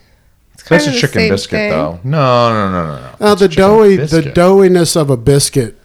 It's 0.53 0.63
that's 0.63 0.83
kinda 0.85 0.97
a 0.97 1.01
chicken 1.01 1.29
biscuit 1.29 1.57
thing. 1.57 1.69
though. 1.71 1.99
No, 2.03 2.49
no, 2.53 2.71
no, 2.71 2.87
no, 2.87 2.95
no. 3.19 3.25
Uh, 3.25 3.35
the 3.35 3.45
a 3.45 3.47
chicken 3.47 3.63
doughy, 3.63 3.95
the 3.97 4.21
doughiness 4.21 4.95
of 4.99 5.09
a 5.09 5.17
biscuit 5.17 5.77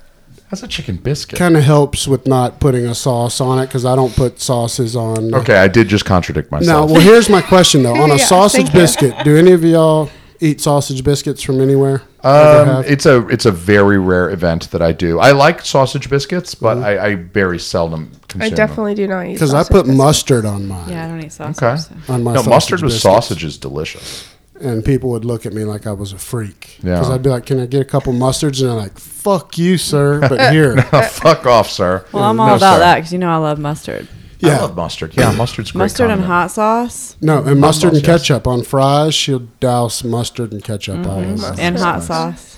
That's 0.50 0.62
a 0.62 0.68
chicken 0.68 0.96
biscuit. 0.96 1.38
kind 1.38 1.56
of 1.56 1.62
helps 1.62 2.06
with 2.08 2.26
not 2.26 2.58
putting 2.60 2.84
a 2.86 2.94
sauce 2.94 3.40
on 3.40 3.58
it 3.60 3.66
because 3.66 3.84
I 3.84 3.94
don't 3.96 4.14
put 4.14 4.40
sauces 4.40 4.94
on. 4.96 5.34
Okay, 5.34 5.56
I 5.56 5.68
did 5.68 5.88
just 5.88 6.04
contradict 6.04 6.50
myself. 6.52 6.88
Now, 6.88 6.92
well, 6.94 7.02
here's 7.02 7.28
my 7.28 7.42
question 7.42 7.82
though: 7.84 7.94
on 8.02 8.10
a 8.10 8.16
Yeah, 8.16 8.24
sausage 8.26 8.72
biscuit, 8.72 9.14
do 9.24 9.36
any 9.36 9.52
of 9.52 9.62
y'all 9.64 10.10
eat 10.40 10.60
sausage 10.60 11.02
biscuits 11.04 11.42
from 11.42 11.60
anywhere? 11.60 12.02
Um, 12.22 12.82
it's 12.86 13.06
a 13.06 13.26
it's 13.28 13.46
a 13.46 13.52
very 13.52 13.98
rare 13.98 14.30
event 14.30 14.70
that 14.72 14.82
I 14.82 14.92
do. 14.92 15.18
I 15.20 15.30
like 15.32 15.60
sausage 15.62 16.10
biscuits, 16.10 16.54
but 16.54 16.76
Mm-hmm. 16.76 16.84
I, 16.84 16.98
I 17.04 17.14
very 17.14 17.58
seldom 17.58 18.10
I 18.14 18.26
consume 18.28 18.54
definitely 18.54 18.94
do 18.94 19.06
not 19.06 19.26
eat 19.26 19.34
Because 19.34 19.54
I 19.54 19.62
put 19.62 19.84
biscuits. 19.84 19.96
mustard 19.96 20.44
on 20.44 20.66
mine. 20.66 20.88
Yeah, 20.88 21.04
I 21.04 21.08
don't 21.08 21.22
eat 21.24 21.32
sausage. 21.32 21.62
Okay. 21.62 21.76
so. 22.06 22.12
On 22.12 22.22
my. 22.24 22.34
No, 22.34 22.42
mustard 22.42 22.80
with 22.82 22.92
biscuits. 22.92 23.02
sausage 23.02 23.44
is 23.44 23.58
delicious. 23.58 24.28
and 24.60 24.84
people 24.84 25.10
would 25.10 25.24
look 25.24 25.44
at 25.46 25.52
me 25.52 25.64
like 25.64 25.86
I 25.86 25.92
was 25.92 26.12
a 26.12 26.18
freak. 26.18 26.78
Yeah. 26.82 26.94
Because 26.94 27.10
I'd 27.10 27.22
be 27.22 27.30
like, 27.30 27.46
"Can 27.46 27.60
I 27.60 27.66
get 27.66 27.80
a 27.82 27.84
couple 27.84 28.12
mustards?" 28.12 28.60
And 28.60 28.70
they're 28.70 28.76
like, 28.76 28.98
"Fuck 28.98 29.56
you, 29.58 29.76
sir." 29.78 30.20
But 30.20 30.52
here, 30.52 30.76
Fuck 30.82 31.46
off, 31.46 31.70
sir. 31.70 32.04
Well, 32.12 32.24
I'm 32.24 32.40
all 32.40 32.48
No, 32.48 32.54
about 32.56 32.74
sir. 32.76 32.80
that 32.80 32.94
because 32.96 33.12
you 33.12 33.18
know 33.18 33.30
I 33.30 33.36
love 33.36 33.58
mustard. 33.58 34.08
I 34.42 34.48
yeah, 34.48 34.60
love 34.60 34.76
mustard. 34.76 35.16
Yeah, 35.16 35.32
mustard's 35.32 35.72
great. 35.72 35.78
Mustard 35.80 36.10
and 36.10 36.20
condiment. 36.20 36.26
hot 36.26 36.50
sauce 36.50 37.16
no, 37.20 37.42
and 37.42 37.60
mustard 37.60 37.94
and 37.94 38.06
yes. 38.06 38.20
ketchup 38.20 38.46
on 38.46 38.62
fries. 38.62 39.14
She'll 39.14 39.46
douse 39.60 40.04
mustard 40.04 40.52
and 40.52 40.62
ketchup 40.62 40.96
mm-hmm. 40.96 41.10
all 41.10 41.20
over. 41.20 41.60
and 41.60 41.78
hot 41.78 41.96
nice. 41.96 42.06
sauce. 42.06 42.55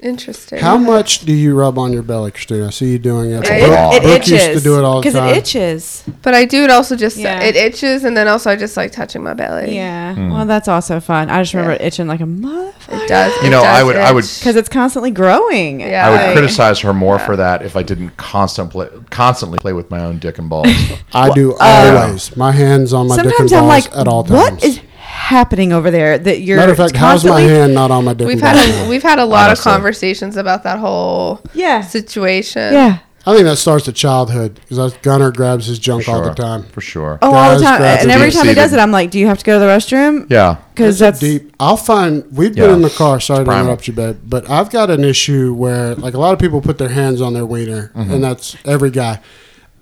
Interesting. 0.00 0.58
How 0.58 0.76
much 0.76 1.20
do 1.20 1.32
you 1.32 1.54
rub 1.58 1.78
on 1.78 1.92
your 1.92 2.02
belly, 2.02 2.30
Christina? 2.30 2.66
I 2.66 2.70
see 2.70 2.92
you 2.92 2.98
doing 2.98 3.30
it. 3.32 3.44
It- 3.44 3.64
Brooke, 3.66 3.94
It 3.94 4.02
Brooke 4.02 4.14
itches 4.20 4.30
used 4.46 4.58
to 4.58 4.60
do 4.60 4.78
it 4.78 4.84
all 4.84 5.00
the 5.00 5.10
time. 5.10 5.24
because 5.28 5.36
it 5.36 5.38
itches. 5.38 6.04
But 6.22 6.34
I 6.34 6.44
do 6.44 6.64
it 6.64 6.70
also 6.70 6.96
just 6.96 7.16
Yeah. 7.16 7.40
it 7.40 7.56
itches, 7.56 8.04
and 8.04 8.14
then 8.16 8.28
also 8.28 8.50
I 8.50 8.56
just 8.56 8.76
like 8.76 8.92
touching 8.92 9.22
my 9.22 9.32
belly. 9.32 9.74
Yeah. 9.74 10.14
Hmm. 10.14 10.30
Well, 10.32 10.44
that's 10.46 10.68
also 10.68 11.00
fun. 11.00 11.30
I 11.30 11.40
just 11.42 11.54
remember 11.54 11.72
Yeah. 11.72 11.82
it 11.82 11.86
itching 11.86 12.06
like 12.08 12.20
a 12.20 12.24
motherfucker 12.24 13.04
it 13.04 13.08
does. 13.08 13.32
You 13.40 13.48
it 13.48 13.50
know, 13.50 13.62
I 13.62 13.78
does 13.78 13.84
would- 13.86 13.96
I 13.96 14.12
would- 14.12 14.24
because 14.38 14.56
it's 14.56 14.68
constantly 14.68 15.10
growing. 15.10 15.80
Yeah. 15.80 16.06
I 16.06 16.10
would 16.10 16.20
Like- 16.20 16.32
criticize 16.36 16.80
her 16.80 16.92
more 16.92 17.18
for 17.18 17.34
that 17.36 17.62
if 17.62 17.74
I 17.74 17.82
didn't 17.82 18.16
constantly 18.18 18.86
constantly 19.10 19.58
play 19.58 19.72
with 19.72 19.90
my 19.90 20.00
own 20.00 20.18
dick 20.18 20.38
and 20.38 20.48
balls. 20.50 20.68
I 21.14 21.30
do 21.30 21.54
uh, 21.54 22.00
always. 22.04 22.36
My 22.36 22.52
hands 22.52 22.92
on 22.92 23.08
my 23.08 23.16
dick 23.16 23.24
and 23.24 23.32
Sometimes 23.48 23.50
balls 23.52 23.62
I'm 23.62 23.68
like, 23.68 23.96
at 23.98 24.08
all 24.08 24.24
times. 24.24 24.62
is 24.62 24.80
happening 25.26 25.72
over 25.72 25.90
there 25.90 26.18
that 26.18 26.40
you're 26.40 26.56
Matter 26.56 26.72
of 26.72 26.78
fact, 26.78 26.96
how's 26.96 27.24
my 27.24 27.40
hand 27.40 27.74
not 27.74 27.90
on 27.90 28.04
my 28.04 28.14
dick 28.14 28.26
We've 28.26 28.40
had 28.40 28.56
a, 28.56 28.88
we've 28.88 29.02
had 29.02 29.18
a 29.18 29.24
lot 29.24 29.48
Honestly. 29.48 29.70
of 29.70 29.74
conversations 29.74 30.36
about 30.36 30.62
that 30.64 30.78
whole 30.78 31.40
Yeah. 31.54 31.80
situation. 31.82 32.72
Yeah. 32.72 32.98
I 33.28 33.32
think 33.34 33.44
that 33.46 33.56
starts 33.56 33.88
at 33.88 33.96
childhood 33.96 34.60
because 34.68 34.94
Gunner 34.98 35.32
grabs 35.32 35.66
his 35.66 35.80
junk 35.80 36.08
all 36.08 36.22
the 36.22 36.32
time. 36.32 36.62
For 36.70 36.80
sure. 36.80 37.18
Oh, 37.20 37.34
all 37.34 37.58
the 37.58 37.64
time. 37.64 37.82
And 37.82 38.08
every 38.12 38.30
time 38.30 38.46
he 38.46 38.54
does 38.54 38.72
it, 38.72 38.78
I'm 38.78 38.92
like, 38.92 39.10
do 39.10 39.18
you 39.18 39.26
have 39.26 39.38
to 39.38 39.44
go 39.44 39.54
to 39.58 39.58
the 39.58 39.66
restroom? 39.66 40.30
Yeah. 40.30 40.58
Because 40.72 41.00
that's 41.00 41.18
deep. 41.18 41.52
I'll 41.58 41.76
find. 41.76 42.22
We've 42.30 42.54
been 42.54 42.70
in 42.70 42.82
the 42.82 42.90
car. 42.90 43.18
Sorry 43.18 43.40
to 43.40 43.44
primal. 43.44 43.64
interrupt 43.64 43.88
you, 43.88 43.94
babe, 43.94 44.18
but 44.24 44.48
I've 44.48 44.70
got 44.70 44.90
an 44.90 45.02
issue 45.02 45.52
where, 45.54 45.96
like, 45.96 46.14
a 46.14 46.18
lot 46.20 46.34
of 46.34 46.38
people 46.38 46.60
put 46.60 46.78
their 46.78 46.90
hands 46.90 47.20
on 47.20 47.34
their 47.34 47.44
wiener, 47.44 47.90
Mm-hmm. 47.96 48.12
and 48.14 48.22
that's 48.22 48.56
every 48.64 48.90
guy. 48.92 49.18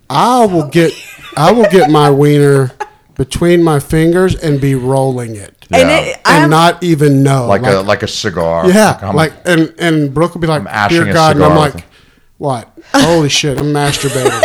I 0.09 0.47
will 0.47 0.68
get, 0.68 0.92
I 1.36 1.53
will 1.53 1.68
get 1.70 1.90
my 1.90 2.09
wiener 2.11 2.72
between 3.17 3.62
my 3.62 3.79
fingers 3.81 4.35
and 4.35 4.61
be 4.61 4.75
rolling 4.75 5.37
it, 5.37 5.67
and 5.71 5.91
it, 5.91 6.17
and 6.25 6.45
I'm, 6.45 6.51
not 6.51 6.83
even 6.83 7.23
know, 7.23 7.47
like, 7.47 7.62
a 7.62 7.81
like 7.81 8.03
a 8.03 8.09
cigar. 8.09 8.69
yeah, 8.71 8.99
I'm- 9.03 9.15
like, 9.17 9.33
and 9.45 9.73
and 9.79 10.12
Brooke 10.12 10.35
will 10.35 10.41
be 10.41 10.47
like, 10.47 10.67
I'm 10.69 10.89
"Dear 10.91 11.12
God," 11.12 11.37
and 11.37 11.45
I'm 11.45 11.57
like, 11.57 11.85
"What? 12.39 12.71
Holy 12.93 13.29
shit! 13.29 13.59
I'm 13.59 13.73
masturbating. 13.73 14.41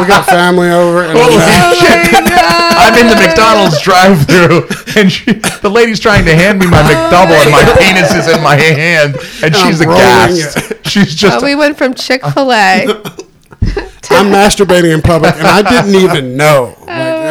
we 0.00 0.06
got 0.06 0.24
family 0.26 0.68
over, 0.68 1.02
and 1.02 1.16
I'm 1.18 1.24
Holy 1.24 1.40
shit. 1.40 2.34
I'm 2.80 2.94
in 2.94 3.06
the 3.08 3.16
McDonald's 3.16 3.80
drive-through, 3.82 4.68
and 5.00 5.10
she, 5.12 5.32
the 5.32 5.68
lady's 5.70 6.00
trying 6.00 6.24
to 6.26 6.34
hand 6.34 6.58
me 6.60 6.66
my 6.66 6.82
McDouble, 6.82 7.34
and 7.42 7.50
my 7.50 7.64
penis 7.78 8.14
is 8.14 8.28
in 8.34 8.42
my 8.42 8.56
hand, 8.56 9.16
and 9.42 9.54
she's 9.54 9.80
I'm 9.80 9.88
rolling 9.88 10.02
aghast. 10.02 10.72
She's 10.88 11.14
just 11.14 11.38
Uh, 11.42 11.44
we 11.44 11.54
went 11.54 11.76
from 11.76 11.92
Chick 11.94 12.24
Fil 12.24 12.50
A. 12.52 12.86
I'm 14.10 14.32
masturbating 14.32 14.94
in 14.94 15.02
public, 15.02 15.34
and 15.36 15.46
I 15.46 15.60
didn't 15.62 15.94
even 15.94 16.36
know. 16.36 16.74
Like, 16.86 16.86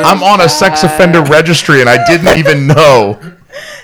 I'm 0.05 0.23
on 0.23 0.41
a 0.41 0.49
sex 0.49 0.83
offender 0.83 1.21
registry, 1.23 1.81
and 1.81 1.89
I 1.89 2.03
didn't 2.05 2.37
even 2.37 2.67
know. 2.67 3.19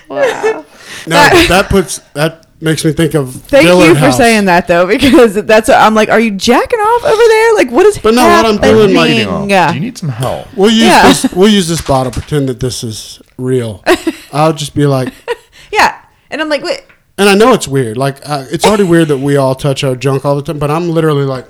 wow. 0.08 0.64
No, 1.06 1.16
that 1.48 1.66
puts 1.70 1.98
that 2.14 2.46
makes 2.60 2.84
me 2.84 2.92
think 2.92 3.14
of. 3.14 3.34
thank 3.34 3.66
Dillard 3.66 3.88
you 3.88 3.94
for 3.94 4.00
House. 4.00 4.16
saying 4.16 4.46
that 4.46 4.66
though, 4.66 4.86
because 4.96 5.34
that's 5.44 5.68
I'm 5.68 5.94
like, 5.94 6.08
are 6.08 6.20
you 6.20 6.30
jacking 6.30 6.78
off 6.78 7.04
over 7.04 7.22
there? 7.28 7.54
Like, 7.54 7.70
what 7.70 7.84
is 7.86 7.98
But 7.98 8.14
no, 8.14 8.22
what 8.26 8.46
I'm 8.46 8.54
happening? 8.54 8.74
doing, 8.74 8.94
like- 8.94 9.08
Bleeding 9.10 9.28
off. 9.28 9.68
Do 9.70 9.74
you 9.74 9.80
need 9.80 9.98
some 9.98 10.08
help? 10.08 10.46
We'll 10.56 10.70
use 10.70 10.82
Yeah. 10.84 11.02
this. 11.02 11.32
We'll 11.34 11.48
use 11.50 11.68
this 11.68 11.82
bottle. 11.82 12.12
Pretend 12.12 12.48
that 12.48 12.60
this 12.60 12.82
is 12.84 13.20
real. 13.36 13.82
I'll 14.32 14.52
just 14.52 14.74
be 14.74 14.86
like, 14.86 15.12
yeah, 15.70 16.00
and 16.30 16.40
I'm 16.40 16.48
like, 16.48 16.62
wait, 16.62 16.84
and 17.18 17.28
I 17.28 17.34
know 17.34 17.52
it's 17.52 17.68
weird. 17.68 17.96
Like 17.96 18.18
uh, 18.28 18.46
it's 18.50 18.64
already 18.66 18.84
weird 18.84 19.08
that 19.08 19.18
we 19.18 19.36
all 19.36 19.54
touch 19.54 19.84
our 19.84 19.94
junk 19.96 20.24
all 20.24 20.36
the 20.36 20.42
time. 20.42 20.58
But 20.58 20.70
I'm 20.70 20.88
literally 20.90 21.24
like, 21.24 21.46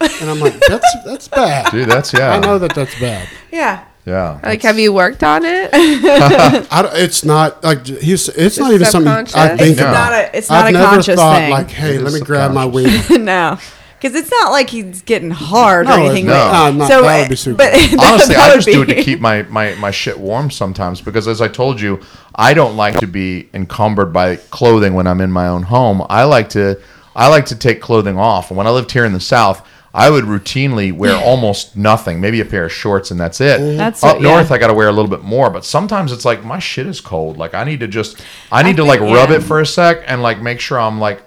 and 0.00 0.30
I'm 0.30 0.40
like, 0.40 0.58
that's 0.68 0.94
that's 1.04 1.28
bad. 1.28 1.70
Dude, 1.70 1.88
that's 1.88 2.12
yeah. 2.12 2.32
I 2.32 2.38
know 2.40 2.58
that 2.58 2.74
that's 2.74 2.98
bad. 3.00 3.28
yeah, 3.50 3.84
Yeah. 4.04 4.38
Like, 4.42 4.62
have 4.62 4.78
you 4.78 4.92
worked 4.92 5.22
on 5.22 5.44
it? 5.44 5.70
I 5.74 6.82
don't, 6.82 6.94
it's 6.96 7.24
not 7.24 7.62
like 7.64 7.86
he's. 7.86 8.28
It's 8.28 8.58
not 8.58 8.72
even 8.72 8.86
something 8.86 9.10
I 9.12 9.56
think 9.56 9.72
it's 9.72 9.80
about. 9.80 9.92
not 9.92 10.12
a 10.12 10.36
it's 10.36 10.50
not 10.50 10.64
I've 10.64 10.68
a 10.70 10.72
never 10.72 10.86
conscious 10.86 11.16
thought 11.16 11.36
thing. 11.38 11.50
like, 11.50 11.70
hey, 11.70 11.98
let 11.98 12.12
me 12.12 12.20
grab 12.20 12.52
my 12.52 12.64
subconscious. 12.64 13.08
weed. 13.10 13.20
no, 13.22 13.58
because 13.98 14.14
it's 14.14 14.30
not 14.30 14.52
like 14.52 14.68
he's 14.70 15.02
getting 15.02 15.30
hard 15.30 15.86
or 15.86 15.90
No, 15.96 16.04
anything. 16.04 16.26
no. 16.26 16.32
but- 16.32 16.70
No, 16.72 16.78
no, 16.78 16.86
so, 16.88 17.02
that 17.02 17.20
would 17.20 17.28
be 17.30 17.36
super. 17.36 17.56
But 17.56 17.72
Honestly, 17.98 18.36
I 18.36 18.48
would 18.50 18.56
just 18.56 18.68
do 18.68 18.82
it 18.82 18.86
to 18.86 19.02
keep 19.02 19.20
my, 19.20 19.42
my, 19.44 19.74
my 19.76 19.90
shit 19.90 20.18
warm 20.18 20.50
sometimes 20.50 21.00
because, 21.00 21.26
as 21.26 21.40
I 21.40 21.48
told 21.48 21.80
you, 21.80 22.00
I 22.34 22.52
don't 22.52 22.76
like 22.76 22.98
to 23.00 23.06
be 23.06 23.48
encumbered 23.54 24.12
by 24.12 24.36
clothing 24.36 24.92
when 24.94 25.06
I'm 25.06 25.20
in 25.22 25.32
my 25.32 25.48
own 25.48 25.62
home. 25.62 26.04
I 26.10 26.24
like 26.24 26.50
to 26.50 26.78
I 27.14 27.28
like 27.28 27.46
to 27.46 27.56
take 27.56 27.80
clothing 27.80 28.18
off. 28.18 28.50
And 28.50 28.58
when 28.58 28.66
I 28.66 28.70
lived 28.70 28.92
here 28.92 29.06
in 29.06 29.14
the 29.14 29.20
South, 29.20 29.66
I 29.96 30.10
would 30.10 30.24
routinely 30.24 30.92
wear 30.92 31.16
almost 31.16 31.74
nothing, 31.76 32.20
maybe 32.20 32.40
a 32.40 32.44
pair 32.44 32.66
of 32.66 32.72
shorts, 32.72 33.10
and 33.10 33.18
that's 33.18 33.40
it. 33.40 33.76
That's 33.78 34.04
Up 34.04 34.16
what- 34.16 34.22
north, 34.22 34.50
yeah. 34.50 34.56
I 34.56 34.58
got 34.58 34.66
to 34.66 34.74
wear 34.74 34.88
a 34.88 34.92
little 34.92 35.10
bit 35.10 35.22
more. 35.24 35.48
But 35.48 35.64
sometimes 35.64 36.12
it's 36.12 36.24
like 36.26 36.44
my 36.44 36.58
shit 36.58 36.86
is 36.86 37.00
cold. 37.00 37.38
Like 37.38 37.54
I 37.54 37.64
need 37.64 37.80
to 37.80 37.88
just 37.88 38.20
I 38.52 38.62
need 38.62 38.76
to 38.76 38.82
think- 38.84 39.00
like 39.00 39.00
rub 39.00 39.30
yeah. 39.30 39.36
it 39.36 39.42
for 39.42 39.60
a 39.60 39.66
sec 39.66 40.02
and 40.06 40.22
like 40.22 40.40
make 40.42 40.60
sure 40.60 40.78
I'm 40.78 41.00
like 41.00 41.22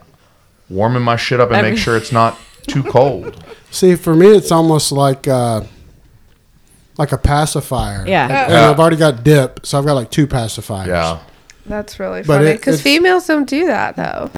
warming 0.69 1.01
my 1.01 1.15
shit 1.15 1.39
up 1.39 1.49
and 1.49 1.57
I 1.57 1.61
make 1.63 1.79
sure 1.79 1.97
it's 1.97 2.11
not 2.11 2.37
too 2.67 2.83
cold. 2.83 3.43
See, 3.71 3.95
for 3.95 4.15
me, 4.15 4.27
it's 4.27 4.51
almost 4.51 4.91
like 4.91 5.27
uh, 5.27 5.61
like 6.97 7.11
a 7.11 7.17
pacifier. 7.17 8.05
Yeah. 8.07 8.27
And 8.43 8.51
Yeah. 8.53 8.69
I've 8.69 8.79
already 8.79 8.97
got 8.97 9.23
dip, 9.23 9.65
so 9.65 9.79
I've 9.79 9.85
got 9.85 9.93
like 9.93 10.11
two 10.11 10.27
pacifiers. 10.27 10.87
Yeah. 10.87 11.19
That's 11.65 11.99
really 11.99 12.21
funny 12.23 12.47
it- 12.47 12.57
because 12.57 12.75
it's- 12.79 12.83
females 12.83 13.25
don't 13.27 13.49
do 13.49 13.65
that 13.65 13.95
though. 13.95 14.29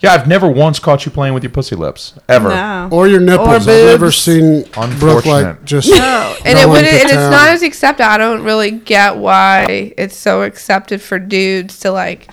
Yeah, 0.00 0.12
I've 0.12 0.28
never 0.28 0.48
once 0.48 0.78
caught 0.78 1.06
you 1.06 1.10
playing 1.12 1.32
with 1.34 1.42
your 1.42 1.50
pussy 1.50 1.74
lips 1.74 2.14
ever. 2.28 2.50
No. 2.50 2.88
Or 2.92 3.08
your 3.08 3.20
nipples. 3.20 3.48
Or 3.48 3.54
I've 3.54 3.66
never 3.66 4.12
seen 4.12 4.62
Brooke 4.62 4.76
Unfortunate. 4.76 5.30
like 5.30 5.64
just. 5.64 5.88
No, 5.90 6.36
and 6.44 6.58
it 6.58 6.62
going 6.62 6.68
wouldn't, 6.70 6.92
and 6.92 7.02
it's 7.04 7.12
town. 7.12 7.30
not 7.30 7.48
as 7.48 7.62
accepted. 7.62 8.04
I 8.06 8.18
don't 8.18 8.42
really 8.44 8.72
get 8.72 9.16
why 9.16 9.94
it's 9.96 10.16
so 10.16 10.42
accepted 10.42 11.00
for 11.00 11.18
dudes 11.18 11.78
to 11.80 11.90
like 11.92 12.28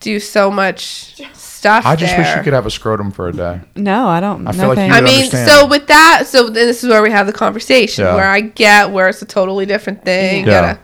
do 0.00 0.18
so 0.18 0.50
much 0.50 1.20
stuff. 1.34 1.84
I 1.86 1.94
just 1.96 2.16
wish 2.16 2.26
there. 2.26 2.38
you 2.38 2.42
could 2.42 2.52
have 2.54 2.66
a 2.66 2.70
scrotum 2.70 3.10
for 3.10 3.28
a 3.28 3.32
day. 3.32 3.60
No, 3.76 4.06
I 4.08 4.20
don't. 4.20 4.46
I 4.46 4.52
no 4.52 4.58
feel 4.58 4.68
like 4.68 4.76
thanks. 4.76 4.94
you 4.94 4.98
I 4.98 5.04
mean, 5.04 5.14
understand. 5.24 5.50
so 5.50 5.66
with 5.66 5.86
that, 5.88 6.24
so 6.26 6.48
this 6.48 6.82
is 6.84 6.88
where 6.90 7.02
we 7.02 7.10
have 7.10 7.26
the 7.26 7.32
conversation 7.34 8.04
Yeah. 8.04 8.14
where 8.14 8.28
I 8.30 8.40
get 8.40 8.90
where 8.90 9.08
it's 9.08 9.20
a 9.22 9.26
totally 9.26 9.66
different 9.66 10.04
thing. 10.04 10.46
Yeah. 10.46 10.50
Got 10.60 10.76
a 10.76 10.78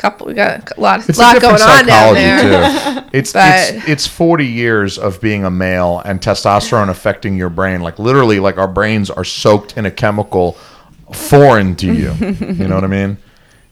couple, 0.00 0.26
we 0.28 0.34
got 0.34 0.76
a 0.76 0.80
lot, 0.80 1.08
It's 1.08 1.18
lot 1.18 1.36
a 1.36 1.40
going 1.40 1.54
on 1.60 1.86
down 1.86 2.14
psychology 2.14 2.20
there. 2.20 3.02
too. 3.02 3.08
It's 3.12 3.32
But- 3.32 3.74
it's 3.74 3.88
it's 3.88 4.06
40 4.06 4.46
years 4.46 4.98
of 4.98 5.20
being 5.20 5.44
a 5.44 5.50
male 5.50 6.00
and 6.04 6.20
testosterone 6.20 6.88
affecting 6.88 7.36
your 7.36 7.50
brain. 7.50 7.80
Like 7.82 7.98
literally, 7.98 8.40
like 8.40 8.56
our 8.58 8.68
brains 8.68 9.10
are 9.10 9.24
soaked 9.24 9.76
in 9.76 9.84
a 9.86 9.90
chemical 9.90 10.56
foreign 11.12 11.74
to 11.76 11.86
you. 11.92 12.12
you 12.14 12.68
know 12.68 12.74
what 12.76 12.84
I 12.84 12.88
mean? 12.88 13.18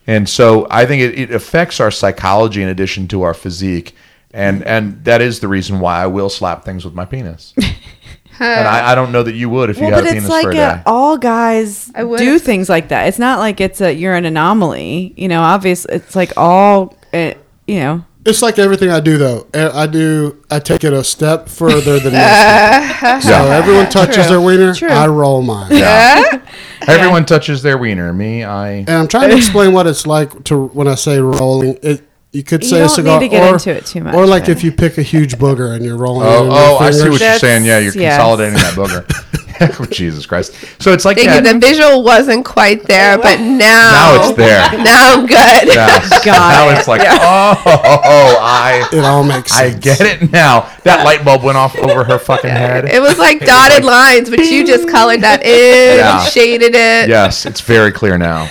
And 0.06 0.28
so 0.28 0.66
I 0.70 0.86
think 0.86 1.02
it, 1.02 1.18
it 1.18 1.30
affects 1.34 1.80
our 1.80 1.90
psychology 1.90 2.62
in 2.62 2.68
addition 2.68 3.06
to 3.08 3.22
our 3.22 3.34
physique. 3.34 3.94
And 4.32 4.62
and 4.64 5.04
that 5.04 5.20
is 5.22 5.40
the 5.40 5.48
reason 5.48 5.80
why 5.80 6.02
I 6.02 6.06
will 6.06 6.28
slap 6.30 6.64
things 6.64 6.84
with 6.84 6.94
my 6.94 7.04
penis. 7.04 7.54
and 8.40 8.68
I, 8.68 8.92
I 8.92 8.94
don't 8.94 9.12
know 9.12 9.22
that 9.22 9.34
you 9.34 9.48
would 9.50 9.70
if 9.70 9.76
you 9.78 9.84
well, 9.84 9.94
had 9.94 10.04
but 10.04 10.12
a 10.12 10.16
it's 10.16 10.26
penis 10.26 10.30
like 10.30 10.42
for 10.44 10.50
a 10.52 10.56
uh, 10.58 10.76
day. 10.76 10.82
all 10.86 11.18
guys 11.18 11.90
I 11.94 12.02
do 12.04 12.38
things 12.38 12.68
like 12.68 12.88
that. 12.88 13.08
It's 13.08 13.18
not 13.18 13.38
like 13.38 13.60
it's 13.60 13.80
a 13.80 13.92
you're 13.92 14.14
an 14.14 14.24
anomaly. 14.24 15.14
You 15.16 15.28
know, 15.28 15.42
obviously, 15.42 15.94
it's 15.94 16.14
like 16.16 16.32
all. 16.36 16.94
Uh, 17.12 17.34
you 17.66 17.80
know, 17.80 18.04
It's 18.24 18.40
like 18.40 18.58
everything 18.58 18.88
I 18.90 19.00
do, 19.00 19.18
though. 19.18 19.46
Uh, 19.52 19.70
I 19.74 19.86
do. 19.86 20.42
I 20.50 20.58
take 20.58 20.84
it 20.84 20.92
a 20.94 21.04
step 21.04 21.48
further 21.50 21.98
than 21.98 22.14
most. 22.14 23.22
So 23.24 23.30
Yeah. 23.30 23.56
everyone 23.56 23.90
touches 23.90 24.16
True. 24.16 24.24
their 24.28 24.40
wiener. 24.40 24.74
True. 24.74 24.88
I 24.88 25.06
roll 25.06 25.42
mine. 25.42 25.70
Yeah. 25.76 26.40
Everyone 26.86 27.26
touches 27.26 27.62
their 27.62 27.76
wiener. 27.76 28.12
Me, 28.14 28.44
I. 28.44 28.70
And 28.70 28.90
I'm 28.90 29.08
trying 29.08 29.28
to 29.30 29.36
explain 29.36 29.72
what 29.74 29.86
it's 29.86 30.06
like 30.06 30.44
to 30.44 30.68
when 30.68 30.88
I 30.88 30.94
say 30.94 31.18
rolling. 31.20 31.78
It 31.82 32.07
you 32.32 32.42
could 32.42 32.62
You 32.62 32.68
say 32.68 32.76
a 32.76 32.80
don't 32.80 32.88
cigar, 32.90 33.20
need 33.20 33.26
to 33.26 33.30
get 33.30 33.50
or, 33.50 33.54
into 33.54 33.70
it 33.70 33.86
too 33.86 34.04
much, 34.04 34.14
or 34.14 34.26
like 34.26 34.46
though. 34.46 34.52
if 34.52 34.62
you 34.62 34.72
pick 34.72 34.98
a 34.98 35.02
huge 35.02 35.36
booger 35.36 35.74
and 35.74 35.84
you're 35.84 35.96
rolling. 35.96 36.26
Oh, 36.26 36.44
in 36.46 36.50
oh, 36.52 36.76
I 36.78 36.90
see 36.90 36.98
fingers. 36.98 37.12
what 37.12 37.20
you're 37.20 37.38
saying. 37.38 37.64
Yeah, 37.64 37.78
you're 37.78 37.92
yes. 37.94 38.16
consolidating 38.16 38.54
that 38.54 38.74
booger. 38.74 39.38
Oh, 39.60 39.86
Jesus 39.86 40.24
Christ. 40.24 40.54
So 40.80 40.92
it's 40.92 41.04
like 41.04 41.16
that. 41.16 41.42
The 41.42 41.58
visual 41.58 42.04
wasn't 42.04 42.44
quite 42.44 42.84
there, 42.84 43.18
but 43.18 43.40
now, 43.40 43.58
Now 43.58 44.28
it's 44.28 44.36
there. 44.36 44.84
Now 44.84 45.14
I'm 45.14 45.26
good. 45.26 45.74
Yeah. 45.74 45.98
Got 46.24 46.26
now 46.26 46.68
it. 46.68 46.78
it's 46.78 46.86
like, 46.86 47.00
oh, 47.04 48.38
I, 48.40 48.88
It 48.92 49.04
all 49.04 49.24
makes 49.24 49.50
sense. 49.52 49.74
I 49.74 49.78
get 49.78 50.00
it 50.00 50.30
now. 50.30 50.72
That 50.84 51.04
light 51.04 51.24
bulb 51.24 51.42
went 51.42 51.58
off 51.58 51.76
over 51.76 52.04
her 52.04 52.18
fucking 52.20 52.50
head. 52.50 52.84
It 52.84 53.00
was 53.00 53.18
like 53.18 53.40
dotted 53.44 53.84
lines, 53.84 54.30
but 54.30 54.38
you 54.38 54.64
just 54.64 54.88
colored 54.88 55.22
that 55.22 55.42
in, 55.44 55.98
Yeah. 55.98 56.22
shaded 56.26 56.74
it. 56.76 57.08
Yes, 57.08 57.44
it's 57.44 57.60
very 57.60 57.90
clear 57.90 58.16
now. 58.16 58.48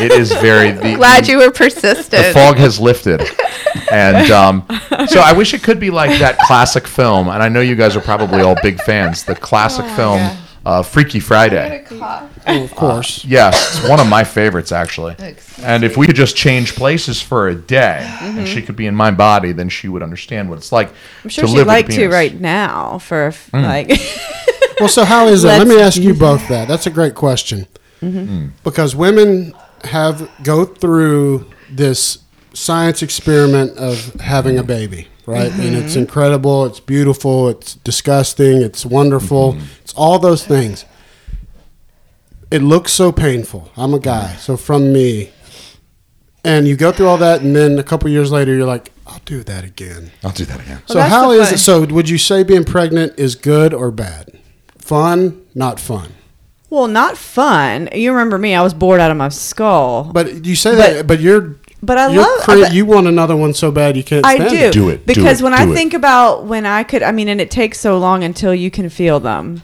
It 0.00 0.12
is 0.12 0.32
very. 0.32 0.70
The, 0.72 0.94
Glad 0.96 1.24
the- 1.24 1.32
you 1.32 1.38
were 1.38 1.50
persistent. 1.50 2.10
The 2.26 2.32
fog 2.32 2.56
has 2.56 2.78
lifted, 2.80 3.22
and 3.92 4.30
um, 4.30 4.66
so 5.08 5.20
I 5.20 5.32
wish 5.32 5.54
it 5.54 5.62
could 5.62 5.80
be 5.80 5.90
like 5.90 6.18
that 6.20 6.38
classic 6.40 6.86
film. 6.86 7.28
And 7.28 7.42
I 7.42 7.48
know 7.48 7.60
you 7.60 7.74
guys 7.76 7.96
are 7.96 8.00
probably 8.00 8.40
all 8.42 8.56
big 8.62 8.80
fans. 8.82 9.24
The 9.24 9.34
classic 9.34 9.84
film, 9.96 10.36
uh, 10.64 10.82
Freaky 10.82 11.20
Friday. 11.20 11.84
Oh, 11.90 12.64
of 12.64 12.74
course. 12.74 13.24
Yes, 13.24 13.78
it's 13.80 13.88
one 13.88 14.00
of 14.00 14.06
my 14.08 14.24
favorites 14.24 14.72
actually. 14.72 15.16
And 15.62 15.84
if 15.84 15.96
we 15.96 16.06
could 16.06 16.16
just 16.16 16.36
change 16.36 16.74
places 16.74 17.20
for 17.20 17.48
a 17.48 17.54
day, 17.54 18.06
and 18.22 18.46
she 18.48 18.62
could 18.62 18.76
be 18.76 18.86
in 18.86 18.94
my 18.94 19.10
body, 19.10 19.52
then 19.52 19.68
she 19.68 19.88
would 19.88 20.02
understand 20.02 20.48
what 20.48 20.58
it's 20.58 20.72
like 20.72 20.90
I'm 21.24 21.30
sure 21.30 21.42
to 21.44 21.48
she'd 21.50 21.56
live 21.58 21.66
like 21.66 21.88
to 21.88 22.08
right 22.08 22.38
now 22.40 22.98
for 22.98 23.26
f- 23.26 23.50
Mm. 23.52 23.62
like. 23.64 24.00
Well, 24.80 24.88
so 24.88 25.04
how 25.04 25.26
is 25.26 25.42
that? 25.42 25.58
Let 25.66 25.66
me 25.66 25.80
ask 25.80 26.00
you 26.00 26.14
both 26.14 26.46
that. 26.48 26.68
That's 26.68 26.86
a 26.86 26.90
great 26.90 27.14
question. 27.16 27.66
Because 28.62 28.94
women 28.94 29.52
have 29.84 30.30
go 30.42 30.64
through 30.64 31.46
this 31.70 32.18
science 32.54 33.02
experiment 33.02 33.76
of 33.76 34.14
having 34.20 34.58
a 34.58 34.62
baby, 34.62 35.08
right? 35.26 35.52
And 35.52 35.76
it's 35.76 35.92
mm-hmm. 35.92 36.00
incredible, 36.00 36.66
it's 36.66 36.80
beautiful, 36.80 37.48
it's 37.48 37.74
disgusting, 37.74 38.62
it's 38.62 38.84
wonderful, 38.84 39.52
mm-hmm. 39.52 39.64
it's 39.82 39.92
all 39.94 40.18
those 40.18 40.44
things. 40.44 40.84
It 42.50 42.62
looks 42.62 42.92
so 42.92 43.12
painful. 43.12 43.70
I'm 43.76 43.92
a 43.94 44.00
guy, 44.00 44.34
so 44.36 44.56
from 44.56 44.92
me, 44.92 45.30
and 46.44 46.66
you 46.66 46.76
go 46.76 46.92
through 46.92 47.06
all 47.06 47.18
that, 47.18 47.42
and 47.42 47.54
then 47.54 47.78
a 47.78 47.82
couple 47.82 48.08
years 48.08 48.32
later, 48.32 48.54
you're 48.54 48.66
like, 48.66 48.90
I'll 49.06 49.20
do 49.24 49.42
that 49.44 49.64
again. 49.64 50.10
I'll 50.24 50.32
do 50.32 50.44
that 50.46 50.60
again. 50.60 50.82
So 50.86 50.94
that's 50.94 51.10
how 51.10 51.28
the 51.28 51.40
is 51.40 51.48
fun- 51.48 51.54
it? 51.54 51.58
So 51.58 51.94
would 51.94 52.08
you 52.08 52.18
say 52.18 52.42
being 52.42 52.64
pregnant 52.64 53.18
is 53.18 53.34
good 53.34 53.74
or 53.74 53.90
bad? 53.90 54.38
Fun, 54.78 55.44
not 55.54 55.78
fun. 55.78 56.14
Well, 56.70 56.86
not 56.86 57.16
fun. 57.16 57.88
You 57.92 58.12
remember 58.12 58.38
me? 58.38 58.54
I 58.54 58.62
was 58.62 58.74
bored 58.74 59.00
out 59.00 59.10
of 59.10 59.16
my 59.16 59.28
skull. 59.30 60.10
But 60.12 60.44
you 60.44 60.54
say 60.54 60.74
that, 60.74 61.06
but 61.06 61.20
you're. 61.20 61.56
But 61.82 61.96
I 61.96 62.08
you're 62.08 62.22
love- 62.22 62.40
cra- 62.40 62.60
but- 62.60 62.74
you 62.74 62.84
want 62.86 63.06
another 63.06 63.36
one 63.36 63.54
so 63.54 63.70
bad 63.70 63.96
you 63.96 64.02
can't. 64.02 64.26
I 64.26 64.34
stand 64.34 64.50
do. 64.50 64.56
It. 64.56 64.72
Do 64.72 64.88
it, 64.88 65.06
do 65.06 65.14
Because 65.14 65.40
it, 65.40 65.44
when 65.44 65.52
do 65.52 65.58
I 65.58 65.70
it. 65.70 65.74
think 65.74 65.94
about 65.94 66.44
when 66.44 66.66
I 66.66 66.82
could, 66.82 67.02
I 67.04 67.12
mean, 67.12 67.28
and 67.28 67.40
it 67.40 67.50
takes 67.50 67.78
so 67.78 67.96
long 67.98 68.24
until 68.24 68.52
you 68.54 68.70
can 68.70 68.88
feel 68.88 69.20
them. 69.20 69.62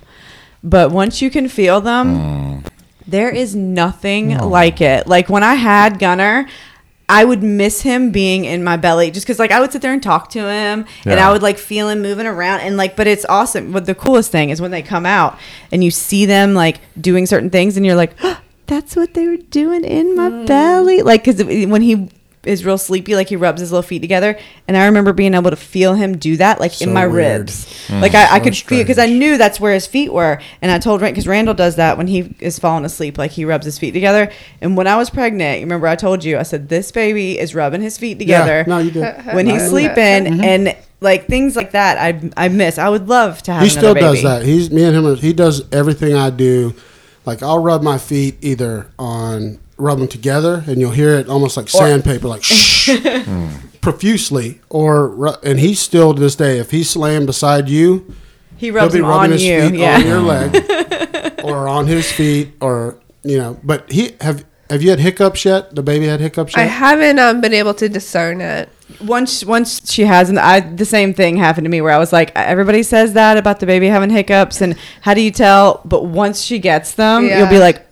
But 0.63 0.93
once 0.93 1.21
you 1.21 1.29
can 1.29 1.49
feel 1.49 1.81
them, 1.81 2.17
Mm. 2.17 2.65
there 3.07 3.31
is 3.31 3.57
nothing 3.57 4.39
like 4.39 4.81
it. 4.81 5.07
Like 5.09 5.29
when 5.29 5.43
I 5.43 5.55
had 5.57 5.99
Gunner, 5.99 6.47
I 7.09 7.25
would 7.25 7.43
miss 7.43 7.83
him 7.83 8.11
being 8.11 8.45
in 8.47 8.65
my 8.65 8.77
belly 8.77 9.11
just 9.11 9.27
because, 9.27 9.39
like, 9.39 9.51
I 9.51 9.61
would 9.61 9.73
sit 9.73 9.83
there 9.83 9.93
and 9.93 10.03
talk 10.03 10.31
to 10.31 10.39
him 10.39 10.87
and 11.05 11.21
I 11.21 11.31
would 11.33 11.43
like 11.43 11.59
feel 11.59 11.89
him 11.89 12.01
moving 12.01 12.27
around. 12.27 12.61
And 12.61 12.77
like, 12.77 12.97
but 12.97 13.07
it's 13.07 13.27
awesome. 13.27 13.73
But 13.73 13.85
the 13.85 13.95
coolest 13.95 14.31
thing 14.31 14.51
is 14.51 14.61
when 14.61 14.71
they 14.71 14.83
come 14.83 15.05
out 15.05 15.39
and 15.71 15.85
you 15.85 15.91
see 15.91 16.25
them 16.25 16.55
like 16.55 16.81
doing 16.99 17.27
certain 17.27 17.51
things 17.51 17.77
and 17.77 17.85
you're 17.85 17.95
like, 17.95 18.17
that's 18.67 18.97
what 18.97 19.13
they 19.15 19.27
were 19.27 19.37
doing 19.37 19.85
in 19.85 20.17
my 20.17 20.31
mm. 20.31 20.47
belly. 20.47 21.03
Like, 21.03 21.25
because 21.25 21.45
when 21.45 21.83
he 21.83 22.09
is 22.47 22.65
real 22.65 22.79
sleepy, 22.79 23.15
like 23.15 23.29
he 23.29 23.37
rubs 23.37 23.61
his 23.61 23.73
little 23.73 23.83
feet 23.83 24.01
together. 24.01 24.39
And 24.69 24.77
I 24.77 24.87
remember 24.87 25.13
being 25.13 25.35
able 25.35 25.51
to 25.51 25.57
feel 25.57 25.95
him 25.95 26.17
do 26.17 26.37
that, 26.37 26.61
like 26.61 26.81
in 26.83 26.93
my 26.93 27.07
weird. 27.07 27.41
ribs. 27.41 27.67
Mm. 27.89 28.01
Like 28.01 28.15
I, 28.15 28.37
I 28.37 28.39
So 28.39 28.45
could 28.45 28.57
feel 28.57 28.79
because 28.83 28.99
I 28.99 29.07
knew 29.07 29.37
that's 29.39 29.61
where 29.61 29.75
his 29.75 29.87
feet 29.87 30.13
were. 30.13 30.41
And 30.63 30.71
I 30.71 30.79
told 30.79 31.01
Rand 31.01 31.15
because 31.15 31.27
Randall 31.27 31.55
does 31.55 31.77
that 31.77 31.97
when 31.99 32.07
he 32.07 32.35
is 32.41 32.59
falling 32.59 32.85
asleep, 32.85 33.19
like 33.19 33.31
he 33.33 33.45
rubs 33.45 33.65
his 33.65 33.79
feet 33.79 33.93
together. 33.93 34.31
And 34.61 34.77
when 34.77 34.87
I 34.87 34.97
was 34.97 35.11
pregnant, 35.11 35.61
you 35.61 35.67
remember 35.67 35.87
I 35.87 35.97
told 35.97 36.25
you 36.25 36.39
I 36.39 36.43
said 36.43 36.69
this 36.69 36.91
baby 36.93 37.39
is 37.39 37.55
rubbing 37.55 37.81
his 37.81 37.99
feet 37.99 38.19
together 38.19 38.59
Yeah, 38.59 38.65
no, 38.67 38.79
you 38.79 38.91
did. 38.91 39.25
when 39.35 39.47
he's 39.47 39.63
I- 39.63 39.69
sleeping, 39.69 39.95
mm-hmm. 39.95 40.41
and 40.45 40.77
like 41.01 41.27
things 41.27 41.55
like 41.57 41.73
that. 41.73 41.99
I 41.99 42.31
I 42.37 42.49
miss. 42.49 42.79
I 42.79 42.89
would 42.89 43.09
love 43.09 43.43
to 43.43 43.53
have. 43.53 43.63
He 43.63 43.69
still 43.69 43.91
another 43.91 44.01
does 44.01 44.23
that. 44.23 44.43
He's 44.45 44.71
me 44.71 44.85
and 44.85 44.97
him. 44.97 45.17
He 45.17 45.33
does 45.33 45.63
everything 45.73 46.15
I 46.15 46.31
do. 46.31 46.75
Like 47.27 47.43
I'll 47.43 47.59
rub 47.59 47.83
my 47.83 47.99
feet 47.99 48.37
either 48.41 48.91
on 48.99 49.59
rub 49.77 49.99
them 49.99 50.09
together, 50.09 50.63
and 50.67 50.81
you'll 50.81 50.93
hear 50.93 51.11
it 51.15 51.29
almost 51.29 51.57
like 51.57 51.69
sandpaper, 51.69 52.29
like 52.29 52.43
shh, 52.45 52.91
profusely, 53.81 54.61
or 54.71 55.37
and 55.43 55.59
he 55.61 55.75
still 55.75 56.15
to 56.15 56.21
this 56.21 56.37
day, 56.37 56.59
if 56.59 56.71
he's 56.71 56.95
laying 56.97 57.27
beside 57.27 57.69
you, 57.69 58.15
He 58.57 58.67
he'll 58.67 58.75
rubs 58.77 58.95
be 58.95 59.01
them 59.01 59.09
rubbing 59.09 59.25
on 59.25 59.31
his 59.33 59.43
you. 59.45 59.69
feet 59.71 59.79
Yeah. 59.81 59.97
on 59.97 60.07
your 60.07 60.21
leg, 60.21 61.41
or 61.45 61.69
on 61.69 61.87
his 61.87 62.11
feet, 62.13 62.53
or 62.61 62.97
you 63.23 63.39
know. 63.39 63.59
But 63.63 63.91
he 63.91 64.13
have 64.21 64.45
have 64.71 64.83
you 64.83 64.91
had 64.91 65.01
hiccups 65.01 65.45
yet? 65.45 65.75
The 65.75 65.83
baby 65.83 66.07
had 66.07 66.21
hiccups 66.21 66.55
I 66.57 66.63
yet? 66.63 66.69
haven't 66.71 67.19
um, 67.19 67.41
been 67.41 67.53
able 67.53 67.75
to 67.75 67.89
discern 67.89 68.41
it. 68.41 68.69
once 69.01 69.45
once 69.45 69.91
she 69.93 70.03
has 70.05 70.29
and 70.31 70.39
I 70.39 70.61
the 70.61 70.85
same 70.87 71.13
thing 71.15 71.37
happened 71.37 71.65
to 71.67 71.71
me 71.71 71.81
where 71.81 71.93
I 71.93 71.99
was 71.99 72.13
like 72.13 72.33
everybody 72.35 72.83
says 72.83 73.13
that 73.15 73.37
about 73.37 73.61
the 73.61 73.67
baby 73.67 73.89
having 73.89 74.11
hiccups 74.11 74.61
and 74.63 74.77
how 75.03 75.15
do 75.15 75.21
you 75.21 75.31
tell 75.31 75.81
but 75.85 76.05
once 76.07 76.43
she 76.43 76.59
gets 76.59 76.93
them 76.95 77.25
Yeah. 77.27 77.39
you'll 77.41 77.49
be 77.49 77.59
like 77.59 77.87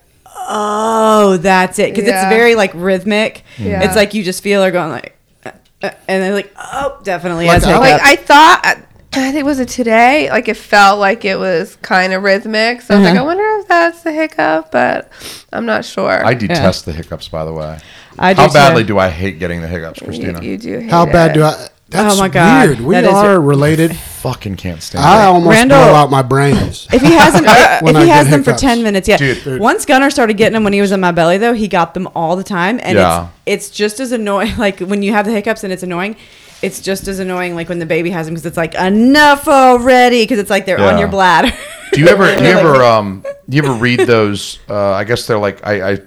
oh 0.49 1.37
that's 1.37 1.79
it 1.79 1.91
because 1.93 2.07
Yeah. 2.07 2.27
it's 2.27 2.33
very 2.35 2.55
like 2.55 2.71
rhythmic 2.73 3.43
Yeah. 3.57 3.83
it's 3.83 3.95
like 3.95 4.13
you 4.13 4.23
just 4.23 4.43
feel 4.43 4.63
her 4.63 4.71
going 4.71 4.91
like 4.91 5.17
uh, 5.45 5.51
uh, 5.81 5.91
and 6.07 6.23
they're 6.23 6.33
like 6.33 6.53
oh 6.57 6.99
definitely 7.03 7.47
Like 7.47 7.63
has 7.63 7.65
I- 7.65 7.77
Like 7.77 8.01
I 8.01 8.15
thought, 8.15 8.77
I 9.15 9.31
think 9.31 9.45
was 9.45 9.59
it 9.59 9.69
today? 9.69 10.27
Like 10.31 10.47
it 10.47 10.57
felt 10.57 10.99
like 10.99 11.23
it 11.23 11.37
was 11.37 11.75
kind 11.83 12.13
of 12.13 12.23
rhythmic. 12.23 12.81
So 12.81 12.95
I 12.95 12.97
was 12.97 13.05
like, 13.05 13.13
I 13.13 13.17
Uh-huh. 13.17 13.25
wonder 13.25 13.43
if 13.59 13.67
that's 13.67 14.01
the 14.01 14.11
hiccup, 14.11 14.71
but 14.71 15.11
I'm 15.51 15.67
not 15.67 15.85
sure. 15.85 16.25
I 16.25 16.33
detest 16.33 16.85
the 16.85 16.93
hiccups, 16.93 17.27
by 17.27 17.45
the 17.45 17.53
way. 17.53 17.77
I 18.17 18.33
do 18.33 18.41
How 18.41 18.47
too. 18.47 18.53
badly 18.53 18.83
do 18.83 18.97
I 18.97 19.09
hate 19.09 19.37
getting 19.37 19.61
the 19.61 19.67
hiccups, 19.67 20.01
you, 20.01 20.07
Christina? 20.07 20.41
you 20.41 20.57
do. 20.57 20.79
Hate 20.79 20.89
How 20.89 21.05
bad 21.05 21.29
it. 21.31 21.33
do 21.35 21.43
I? 21.43 21.67
That's 21.93 22.15
Oh 22.15 22.19
my 22.19 22.27
God, 22.27 22.67
weird. 22.67 22.81
We 22.81 22.95
that 22.95 23.03
is- 23.05 23.09
are 23.13 23.39
related. 23.39 23.95
Fucking 24.23 24.55
can't 24.55 24.81
stand 24.81 25.03
it. 25.03 25.07
I 25.07 25.23
it. 25.23 25.27
almost 25.27 25.49
Randall- 25.51 25.77
blow 25.79 25.93
out 25.95 26.09
my 26.09 26.21
brains. 26.21 26.87
if 26.93 27.01
he 27.01 27.11
has 27.11 27.33
them, 27.33 27.43
When 27.83 27.95
if 27.95 28.03
he 28.03 28.09
has 28.09 28.29
them 28.29 28.43
for 28.43 28.53
ten 28.53 28.81
minutes, 28.81 29.07
yeah. 29.07 29.17
Dude. 29.17 29.43
Dude. 29.43 29.59
Once 29.61 29.85
Gunnar 29.85 30.09
started 30.09 30.35
getting 30.37 30.53
them 30.53 30.63
when 30.63 30.71
he 30.73 30.79
was 30.81 30.91
in 30.93 30.99
my 31.01 31.11
belly, 31.11 31.37
though, 31.37 31.53
he 31.53 31.67
got 31.67 31.93
them 31.93 32.07
all 32.15 32.35
the 32.35 32.43
time, 32.43 32.79
and 32.83 32.97
Yeah. 32.97 33.27
it's 33.45 33.67
it's 33.67 33.77
just 33.77 33.99
as 33.99 34.11
annoying. 34.11 34.53
Like 34.57 34.79
when 34.79 35.03
you 35.03 35.11
have 35.13 35.25
the 35.25 35.31
hiccups 35.33 35.63
and 35.65 35.73
it's 35.73 35.83
annoying, 35.83 36.15
it's 36.61 36.79
just 36.79 37.07
as 37.09 37.19
annoying. 37.19 37.53
Like 37.55 37.67
when 37.69 37.79
the 37.79 37.85
baby 37.85 38.09
has 38.11 38.25
them 38.27 38.33
because 38.35 38.45
it's 38.45 38.55
like 38.57 38.75
enough 38.75 39.47
already 39.47 40.23
because 40.23 40.39
it's 40.39 40.49
like 40.49 40.65
they're 40.65 40.79
on 40.79 40.99
your 40.99 41.09
bladder. 41.09 41.51
Do 41.91 41.99
you 41.99 42.07
ever 42.07 42.25
do 42.35 42.43
you 42.43 42.49
ever 42.51 42.81
um 42.81 43.23
do 43.49 43.57
you 43.57 43.63
ever 43.63 43.73
read 43.73 43.99
those? 44.01 44.59
Uh, 44.69 44.91
I 44.93 45.03
guess 45.03 45.27
they're 45.27 45.37
like 45.37 45.65
I, 45.67 45.91
I 45.91 45.97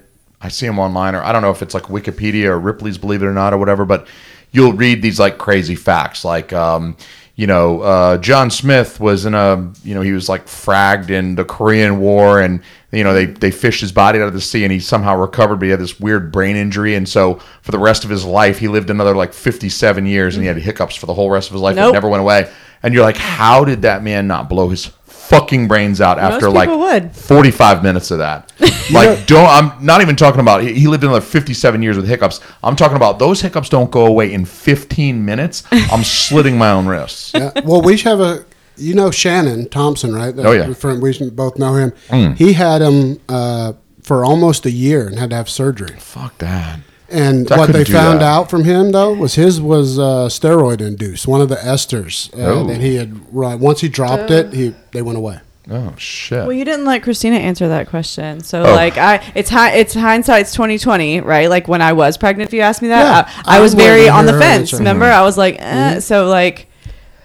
I 0.41 0.47
see 0.49 0.65
them 0.65 0.79
online, 0.79 1.13
or 1.15 1.21
I 1.23 1.31
don't 1.31 1.41
know 1.43 1.51
if 1.51 1.61
it's 1.61 1.73
like 1.75 1.83
Wikipedia 1.83 2.45
or 2.45 2.59
Ripley's 2.59 2.97
Believe 2.97 3.21
It 3.23 3.25
or 3.27 3.33
Not 3.33 3.53
or 3.53 3.57
whatever. 3.57 3.85
But 3.85 4.07
you'll 4.51 4.73
read 4.73 5.01
these 5.01 5.19
like 5.19 5.37
crazy 5.37 5.75
facts, 5.75 6.23
like 6.25 6.53
um 6.53 6.95
you 7.35 7.45
know 7.45 7.81
uh, 7.81 8.17
John 8.17 8.49
Smith 8.49 8.99
was 8.99 9.25
in 9.25 9.33
a 9.35 9.71
you 9.83 9.93
know 9.93 10.01
he 10.01 10.11
was 10.11 10.27
like 10.27 10.45
fragged 10.47 11.09
in 11.11 11.35
the 11.35 11.45
Korean 11.45 11.99
War, 11.99 12.41
and 12.41 12.61
you 12.91 13.03
know 13.03 13.13
they 13.13 13.25
they 13.25 13.51
fished 13.51 13.81
his 13.81 13.91
body 13.91 14.19
out 14.19 14.27
of 14.27 14.33
the 14.33 14.41
sea, 14.41 14.63
and 14.63 14.71
he 14.73 14.79
somehow 14.79 15.15
recovered, 15.15 15.57
but 15.57 15.65
he 15.65 15.71
had 15.71 15.79
this 15.79 15.99
weird 15.99 16.31
brain 16.31 16.55
injury, 16.55 16.95
and 16.95 17.07
so 17.07 17.35
for 17.61 17.71
the 17.71 17.77
rest 17.79 18.03
of 18.03 18.09
his 18.09 18.25
life 18.25 18.57
he 18.57 18.67
lived 18.67 18.89
another 18.89 19.15
like 19.15 19.33
fifty 19.33 19.69
seven 19.69 20.05
years, 20.07 20.35
and 20.35 20.43
he 20.43 20.47
had 20.47 20.57
hiccups 20.57 20.95
for 20.95 21.05
the 21.05 21.13
whole 21.13 21.29
rest 21.29 21.49
of 21.49 21.53
his 21.53 21.61
life. 21.61 21.73
It 21.77 21.81
Nope. 21.81 21.93
never 21.93 22.09
went 22.09 22.21
away. 22.21 22.49
And 22.83 22.93
you're 22.93 23.03
like, 23.03 23.17
how 23.17 23.65
did 23.65 23.81
that 23.83 24.03
man 24.03 24.27
not 24.27 24.49
blow 24.49 24.69
his 24.69 24.91
fucking 25.27 25.67
brains 25.67 26.01
out 26.01 26.19
after 26.19 26.49
like 26.49 26.69
would. 26.69 27.15
45 27.15 27.83
minutes 27.83 28.11
of 28.11 28.19
that? 28.19 28.51
like, 28.91 29.25
don't, 29.27 29.45
I'm 29.45 29.85
not 29.85 30.01
even 30.01 30.15
talking 30.15 30.39
about, 30.39 30.63
he 30.63 30.73
he 30.73 30.87
lived 30.87 31.03
another 31.03 31.21
57 31.21 31.81
years 31.81 31.97
with 31.97 32.07
hiccups. 32.07 32.39
I'm 32.63 32.75
talking 32.75 32.97
about 32.97 33.19
those 33.19 33.41
hiccups 33.41 33.69
don't 33.69 33.91
go 33.91 34.05
away 34.05 34.33
in 34.33 34.45
15 34.45 35.23
minutes. 35.23 35.63
I'm 35.71 36.03
slitting 36.03 36.57
my 36.57 36.71
own 36.71 36.87
wrists. 36.87 37.31
Yeah. 37.33 37.51
Well, 37.63 37.81
we 37.81 37.97
have 37.99 38.19
a, 38.19 38.45
you 38.77 38.93
know, 38.93 39.11
Shannon 39.11 39.69
Thompson, 39.69 40.13
right? 40.13 40.33
Oh, 40.37 40.51
yeah. 40.51 40.65
Mm. 40.65 40.77
Friend, 40.77 41.01
we 41.01 41.29
both 41.29 41.57
know 41.57 41.75
him. 41.75 42.35
He 42.35 42.53
had 42.53 42.81
him 42.81 43.19
uh, 43.27 43.73
for 44.03 44.23
almost 44.23 44.65
a 44.65 44.71
year 44.71 45.07
and 45.07 45.19
had 45.19 45.31
to 45.31 45.35
have 45.35 45.49
surgery. 45.49 45.95
Fuck 45.99 46.37
that. 46.37 46.79
And 47.09 47.49
I 47.51 47.57
what 47.57 47.71
they 47.71 47.85
found 47.85 48.19
that. 48.21 48.25
out 48.25 48.49
from 48.49 48.65
him 48.65 48.91
though 48.91 49.13
was 49.13 49.35
his 49.35 49.61
was 49.61 49.97
uh, 49.97 50.27
steroid 50.27 50.81
induced. 50.81 51.27
One 51.27 51.39
of 51.41 51.49
the 51.49 51.55
esters 51.55 52.33
uh, 52.37 52.45
Oh. 52.61 52.67
that 52.67 52.81
he 52.81 52.95
had. 52.95 53.21
Right, 53.33 53.57
once 53.57 53.81
he 53.81 53.87
dropped 53.89 54.29
it, 54.31 54.53
he 54.53 54.75
they 54.91 55.01
went 55.01 55.17
away. 55.17 55.39
Oh, 55.69 55.93
shit. 55.97 56.39
Well, 56.43 56.53
you 56.53 56.63
didn't 56.63 56.85
let 56.85 57.03
Christina 57.03 57.35
answer 57.35 57.67
that 57.67 57.89
question, 57.89 58.39
so 58.41 58.61
Oh. 58.63 58.73
like 58.73 58.97
I, 58.97 59.21
it's 59.35 59.49
hi, 59.49 59.71
it's 59.73 59.93
hindsight's 59.93 60.53
twenty 60.53 60.77
twenty, 60.79 61.19
right? 61.19 61.49
Like 61.49 61.67
when 61.67 61.81
I 61.81 61.91
was 61.93 62.17
pregnant, 62.17 62.49
if 62.49 62.53
you 62.53 62.61
asked 62.61 62.81
me 62.81 62.87
that, 62.89 63.27
Yeah, 63.27 63.41
I, 63.45 63.55
I 63.55 63.57
I 63.57 63.61
was 63.61 63.73
very 63.73 64.07
on 64.07 64.25
the 64.25 64.31
hear 64.31 64.39
her 64.39 64.45
fence. 64.47 64.59
answer. 64.73 64.77
Remember, 64.77 65.05
I 65.05 65.21
was 65.23 65.37
like, 65.37 65.57
eh. 65.59 65.99
so 65.99 66.27
like, 66.27 66.66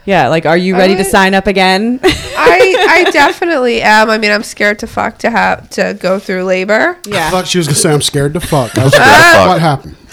yeah, 0.05 0.29
like, 0.29 0.47
are 0.47 0.57
you 0.57 0.75
I 0.75 0.79
ready 0.79 0.97
to 0.97 1.05
sign 1.05 1.35
up 1.35 1.47
again? 1.47 2.01
I 2.05 3.05
I 3.07 3.11
definitely 3.11 3.83
am. 3.83 4.11
I 4.11 4.19
mean, 4.19 4.31
I'm 4.31 4.43
scared 4.43 4.79
to 4.81 4.87
fuck 4.87 5.19
to 5.19 5.31
have 5.31 5.69
to 5.71 5.97
go 6.01 6.19
through 6.19 6.45
labor. 6.45 6.99
I 7.07 7.09
yeah, 7.09 7.31
thought 7.31 7.47
she 7.47 7.59
was 7.59 7.67
gonna 7.69 7.77
say 7.77 7.93
I'm 7.93 8.03
scared 8.03 8.35
to 8.35 8.41
fuck. 8.41 8.77
I 8.77 8.85
was 8.85 8.93
Scared 8.95 9.09
to 9.09 9.33
fuck. 9.33 9.49
what 9.49 9.61
happened? 9.61 9.97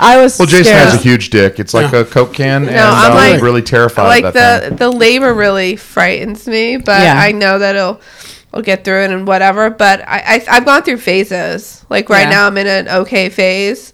I 0.00 0.20
was. 0.20 0.38
Well, 0.38 0.46
Jason 0.46 0.64
scared. 0.64 0.88
has 0.88 0.94
a 0.94 0.98
huge 1.02 1.30
dick. 1.30 1.60
It's 1.60 1.74
like 1.74 1.92
Yeah. 1.92 2.00
a 2.00 2.04
Coke 2.04 2.32
can, 2.34 2.68
and 2.68 2.76
I'm 2.78 3.12
I'm 3.12 3.32
like- 3.34 3.42
really 3.42 3.62
terrified 3.62 4.08
like 4.08 4.24
of 4.24 4.34
that 4.34 4.62
the 4.62 4.68
thing. 4.70 4.76
the 4.78 4.90
labor 4.90 5.32
really 5.34 5.76
frightens 5.76 6.46
me, 6.46 6.76
but 6.78 7.02
Yeah. 7.02 7.14
I 7.20 7.32
know 7.32 7.58
that 7.58 7.76
it'll 7.76 8.00
I'll 8.54 8.62
get 8.62 8.84
through 8.84 9.02
it 9.04 9.10
and 9.10 9.26
whatever. 9.26 9.70
But 9.70 10.00
I, 10.06 10.18
I 10.48 10.56
I've 10.56 10.64
gone 10.64 10.82
through 10.82 10.98
phases. 10.98 11.84
Like 11.88 12.08
right 12.08 12.22
Yeah. 12.22 12.30
now, 12.30 12.46
I'm 12.46 12.56
in 12.58 12.66
an 12.66 12.88
okay 12.88 13.28
phase. 13.28 13.92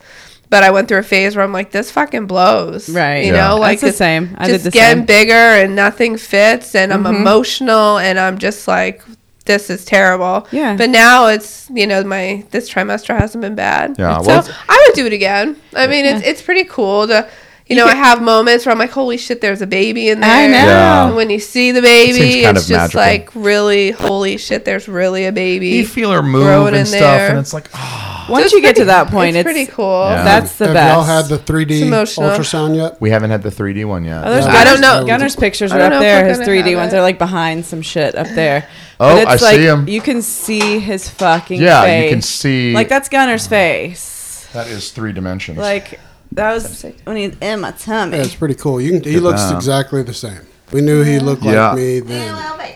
But 0.50 0.62
I 0.62 0.70
went 0.70 0.88
through 0.88 0.98
a 0.98 1.02
phase 1.02 1.36
where 1.36 1.44
I'm 1.44 1.52
like, 1.52 1.72
this 1.72 1.90
fucking 1.90 2.26
blows. 2.26 2.88
Right. 2.88 3.24
You 3.26 3.34
Yeah. 3.34 3.48
know, 3.48 3.56
like 3.58 3.80
That's 3.80 3.92
the 3.92 3.96
same. 3.98 4.34
I 4.38 4.46
did 4.46 4.52
just 4.54 4.64
the 4.64 4.70
getting 4.70 5.00
same. 5.00 5.06
bigger 5.06 5.32
and 5.34 5.76
nothing 5.76 6.16
fits, 6.16 6.74
and 6.74 6.90
Mm-hmm. 6.92 7.06
I'm 7.06 7.16
emotional, 7.16 7.98
and 7.98 8.18
I'm 8.18 8.38
just 8.38 8.66
like, 8.66 9.02
this 9.44 9.68
is 9.70 9.84
terrible. 9.84 10.46
Yeah. 10.50 10.76
But 10.76 10.90
now 10.90 11.26
it's 11.26 11.68
you 11.74 11.86
know 11.86 12.02
my 12.04 12.44
this 12.50 12.68
trimester 12.70 13.18
hasn't 13.18 13.42
been 13.42 13.54
bad. 13.54 13.96
Yeah, 13.98 14.20
So 14.22 14.26
well, 14.28 14.48
I 14.68 14.84
would 14.86 14.94
do 14.94 15.06
it 15.06 15.12
again. 15.12 15.56
I 15.74 15.86
mean, 15.86 16.04
it's 16.04 16.26
it's 16.26 16.42
pretty 16.42 16.64
cool 16.64 17.06
to. 17.08 17.28
You 17.68 17.76
know, 17.76 17.84
I 17.86 17.94
have 17.94 18.22
moments 18.22 18.64
where 18.64 18.72
I'm 18.72 18.78
like, 18.78 18.90
"Holy 18.90 19.18
shit, 19.18 19.40
there's 19.42 19.60
a 19.60 19.66
baby 19.66 20.08
in 20.08 20.20
there." 20.20 20.30
I 20.30 20.46
know. 20.46 20.52
Yeah. 20.56 21.06
And 21.08 21.16
when 21.16 21.28
you 21.28 21.38
see 21.38 21.70
the 21.70 21.82
baby, 21.82 22.42
kind 22.44 22.56
it's 22.56 22.66
just 22.66 22.94
magical. 22.94 23.00
like 23.00 23.30
really, 23.34 23.90
holy 23.90 24.38
shit, 24.38 24.64
there's 24.64 24.88
really 24.88 25.26
a 25.26 25.32
baby. 25.32 25.68
you 25.68 25.86
feel 25.86 26.10
her 26.12 26.22
move 26.22 26.44
growing 26.44 26.74
in 26.74 26.80
and 26.80 26.88
stuff, 26.88 27.00
there. 27.00 27.28
and 27.30 27.38
it's 27.38 27.52
like, 27.52 27.68
oh, 27.74 28.26
Once 28.30 28.46
It's 28.46 28.54
you 28.54 28.62
get 28.62 28.76
to 28.76 28.86
that 28.86 29.08
point, 29.08 29.36
it's, 29.36 29.46
it's, 29.46 29.52
pretty 29.54 29.70
cool. 29.70 30.08
Yeah. 30.08 30.22
That's 30.24 30.56
the 30.56 30.66
Have 30.66 30.74
best. 30.74 30.94
y'all 30.94 31.04
had 31.04 31.24
the 31.26 31.38
3D 31.38 31.82
ultrasound 31.90 32.74
yet? 32.76 33.00
we 33.00 33.10
haven't 33.10 33.30
had 33.30 33.42
the 33.42 33.50
3D 33.50 33.84
one 33.86 34.04
yet. 34.04 34.22
Oh, 34.26 34.36
Yeah. 34.38 34.46
I 34.46 34.64
don't 34.64 34.80
know. 34.80 35.04
Gunner's 35.06 35.36
pictures 35.36 35.70
are 35.72 35.80
up 35.80 36.00
there. 36.00 36.26
His 36.26 36.38
3D 36.38 36.74
ones 36.76 36.94
are 36.94 37.02
like 37.02 37.18
behind 37.18 37.64
some 37.66 37.82
shit 37.82 38.14
up 38.14 38.28
there. 38.28 38.66
Oh, 39.00 39.14
But 39.24 39.34
it's 39.34 39.42
I 39.42 39.46
like, 39.46 39.56
see 39.56 39.66
'em. 39.68 39.88
You 39.88 40.00
can 40.00 40.22
see 40.22 40.78
his 40.78 41.08
fucking 41.08 41.60
yeah, 41.60 41.82
face. 41.82 42.04
you 42.04 42.10
can 42.10 42.22
see. 42.22 42.72
Like 42.74 42.88
that's 42.88 43.08
Gunner's 43.08 43.46
face. 43.46 44.46
That 44.54 44.66
is 44.68 44.90
three 44.90 45.12
dimensions. 45.12 45.58
Like 45.58 46.00
that 46.32 46.52
was 46.54 46.84
when 47.04 47.16
he's 47.16 47.36
in 47.40 47.60
my 47.60 47.70
tummy. 47.72 48.16
Yeah, 48.16 48.24
it's 48.24 48.34
pretty 48.34 48.54
cool. 48.54 48.80
You 48.80 49.00
can, 49.00 49.02
he 49.10 49.18
looks 49.20 49.40
at 49.42 49.50
that. 49.50 49.56
exactly 49.56 50.02
the 50.02 50.14
same. 50.14 50.40
We 50.72 50.80
knew 50.82 51.02
he 51.02 51.18
looked 51.18 51.42
like 51.42 51.76
me 51.76 52.00
then. 52.00 52.34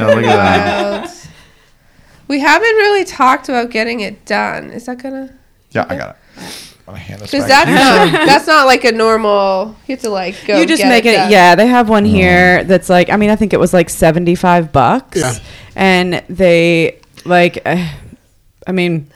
Oh, 0.00 0.06
look 0.06 0.24
at 0.24 1.02
that. 1.04 1.10
We 2.28 2.40
haven't 2.40 2.62
really 2.76 3.04
talked 3.04 3.50
about 3.50 3.70
getting 3.70 4.00
it 4.00 4.24
done. 4.24 4.70
Is 4.70 4.86
that 4.86 4.96
gonna? 5.02 5.34
Yeah, 5.72 5.84
I 5.90 5.96
got 5.96 6.10
it. 6.36 6.74
I'm 6.88 6.94
gonna 6.94 6.98
hand 6.98 7.20
this 7.20 7.30
Because 7.30 7.46
back. 7.48 7.66
that's 7.66 8.12
not 8.12 8.26
that's 8.26 8.46
not 8.46 8.64
like 8.66 8.84
a 8.84 8.92
normal. 8.92 9.76
You 9.86 9.94
have 9.96 10.02
to 10.04 10.10
like 10.10 10.34
go. 10.46 10.58
you 10.58 10.64
just 10.66 10.80
get 10.82 10.88
make 10.88 11.04
it. 11.04 11.12
done. 11.16 11.30
yeah, 11.30 11.54
they 11.54 11.66
have 11.66 11.88
one 11.90 12.04
Mm. 12.04 12.08
here 12.10 12.64
that's 12.64 12.88
like. 12.88 13.10
I 13.10 13.16
mean, 13.16 13.28
I 13.30 13.36
think 13.36 13.52
it 13.52 13.60
was 13.60 13.74
like 13.74 13.90
seventy 13.90 14.34
five 14.34 14.72
bucks. 14.72 15.18
Yeah. 15.20 15.34
And 15.76 16.22
they 16.30 16.98
like. 17.26 17.60
Uh, 17.66 17.88
I 18.66 18.72
mean. 18.72 19.10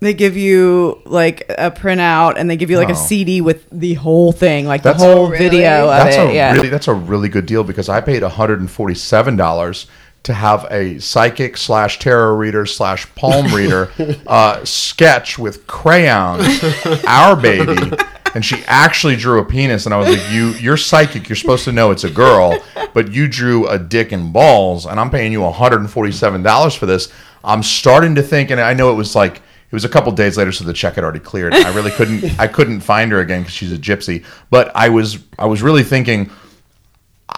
They 0.00 0.14
give 0.14 0.34
you 0.36 0.98
like 1.04 1.44
a 1.58 1.70
printout, 1.70 2.34
and 2.38 2.48
they 2.48 2.56
give 2.56 2.70
you 2.70 2.78
like 2.78 2.88
Oh. 2.88 2.92
a 2.92 2.96
CD 2.96 3.40
with 3.42 3.66
the 3.70 3.94
whole 3.94 4.32
thing, 4.32 4.66
like 4.66 4.82
That's- 4.82 5.00
the 5.02 5.06
whole 5.14 5.28
really? 5.28 5.38
video 5.50 5.82
of 5.90 6.04
that's 6.04 6.16
it. 6.16 6.30
a 6.30 6.34
yeah, 6.34 6.52
really 6.54 6.70
that's 6.70 6.88
a 6.88 6.94
really 6.94 7.28
good 7.28 7.44
deal 7.46 7.62
because 7.64 7.88
I 7.90 8.00
paid 8.00 8.22
$147 8.22 9.86
to 10.22 10.34
have 10.34 10.66
a 10.70 10.98
psychic 10.98 11.56
slash 11.56 11.98
tarot 11.98 12.34
reader 12.36 12.66
slash 12.66 13.06
palm 13.14 13.46
reader 13.54 13.90
uh, 14.26 14.64
sketch 14.64 15.38
with 15.38 15.66
crayons 15.66 16.46
our 17.06 17.34
baby 17.36 17.74
and 18.34 18.44
she 18.44 18.62
actually 18.66 19.16
drew 19.16 19.40
a 19.40 19.44
penis 19.44 19.86
and 19.86 19.94
I 19.94 19.98
was 19.98 20.08
like 20.10 20.30
you 20.30 20.48
you're 20.60 20.76
psychic 20.76 21.28
you're 21.28 21.36
supposed 21.36 21.64
to 21.64 21.72
know 21.72 21.90
it's 21.90 22.04
a 22.04 22.10
girl 22.10 22.58
but 22.92 23.10
you 23.12 23.28
drew 23.28 23.66
a 23.66 23.78
dick 23.78 24.12
and 24.12 24.30
balls 24.30 24.84
and 24.84 25.00
I'm 25.00 25.08
paying 25.10 25.32
you 25.32 25.40
$147 25.40 26.76
for 26.76 26.84
this 26.86 27.08
I'm 27.42 27.62
starting 27.62 28.14
to 28.16 28.22
think 28.22 28.50
and 28.50 28.60
I 28.60 28.74
know 28.74 28.90
it 28.92 28.96
was 28.96 29.14
like 29.16 29.40
it 29.70 29.72
was 29.72 29.84
a 29.84 29.88
couple 29.88 30.10
days 30.12 30.36
later, 30.36 30.50
so 30.52 30.64
the 30.64 30.72
check 30.72 30.94
had 30.96 31.04
already 31.04 31.20
cleared. 31.20 31.54
I 31.54 31.72
really 31.74 31.92
couldn't. 31.92 32.38
I 32.40 32.48
couldn't 32.48 32.80
find 32.80 33.12
her 33.12 33.20
again 33.20 33.42
because 33.42 33.54
she's 33.54 33.72
a 33.72 33.78
gypsy. 33.78 34.24
But 34.50 34.72
I 34.74 34.88
was. 34.88 35.18
I 35.38 35.46
was 35.46 35.62
really 35.62 35.84
thinking. 35.84 36.30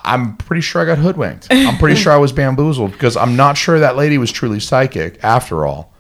I'm 0.05 0.37
pretty 0.39 0.63
sure 0.63 0.81
I 0.83 0.87
got 0.87 0.99
hoodwinked. 0.99 1.49
I'm 1.51 1.77
pretty 1.79 1.97
sure 2.01 2.13
I 2.13 2.17
was 2.17 2.33
bamboozled 2.33 2.93
because 2.93 3.17
I'm 3.17 3.37
not 3.37 3.57
sure 3.59 3.79
that 3.81 3.97
lady 3.97 4.17
was 4.19 4.33
truly 4.33 4.59
psychic 4.59 5.23
after 5.23 5.67
all. 5.67 5.93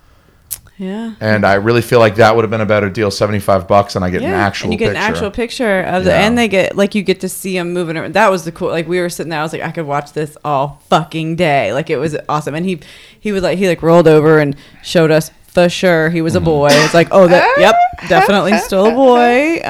yeah. 0.78 1.14
And 1.20 1.44
I 1.44 1.54
really 1.54 1.82
feel 1.82 1.98
like 1.98 2.16
that 2.16 2.34
would 2.34 2.42
have 2.42 2.50
been 2.50 2.62
a 2.62 2.66
better 2.66 2.88
deal. 2.88 3.10
Seventy 3.10 3.38
five 3.38 3.68
bucks, 3.68 3.94
and 3.94 4.02
I 4.04 4.08
get 4.10 4.22
an 4.22 4.30
actual. 4.30 4.66
and 4.66 4.72
you 4.72 4.78
get 4.78 4.94
picture. 4.94 4.98
an 5.06 5.12
actual 5.12 5.30
picture 5.30 5.80
of 5.82 6.04
the, 6.04 6.10
Yeah. 6.10 6.26
and 6.26 6.38
they 6.38 6.48
get 6.48 6.74
like 6.74 6.94
you 6.94 7.02
get 7.02 7.20
to 7.20 7.28
see 7.28 7.52
them 7.56 7.74
moving 7.74 7.96
around. 7.98 8.14
That 8.14 8.30
was 8.30 8.44
the 8.46 8.52
cool. 8.52 8.68
Like 8.70 8.88
we 8.88 8.98
were 8.98 9.10
sitting 9.10 9.28
there, 9.30 9.40
I 9.40 9.42
was 9.42 9.52
like, 9.52 9.62
I 9.62 9.70
could 9.70 9.86
watch 9.86 10.12
this 10.14 10.36
all 10.42 10.80
fucking 10.88 11.36
day. 11.36 11.74
Like 11.74 11.90
it 11.90 11.98
was 11.98 12.16
awesome. 12.30 12.54
And 12.54 12.64
he 12.64 12.80
he 13.20 13.30
was 13.30 13.42
like 13.42 13.58
he 13.58 13.68
like 13.68 13.82
rolled 13.82 14.08
over 14.08 14.38
and 14.38 14.56
showed 14.82 15.10
us 15.10 15.30
for 15.52 15.68
sure 15.68 16.08
he 16.10 16.22
was 16.22 16.34
a 16.34 16.40
boy. 16.40 16.68
It's 16.70 16.94
like 16.94 17.08
oh 17.10 17.28
that 17.28 17.54
yep 17.58 17.76
definitely 18.08 18.56
still 18.58 18.86
a 18.86 18.92
boy. 18.92 19.60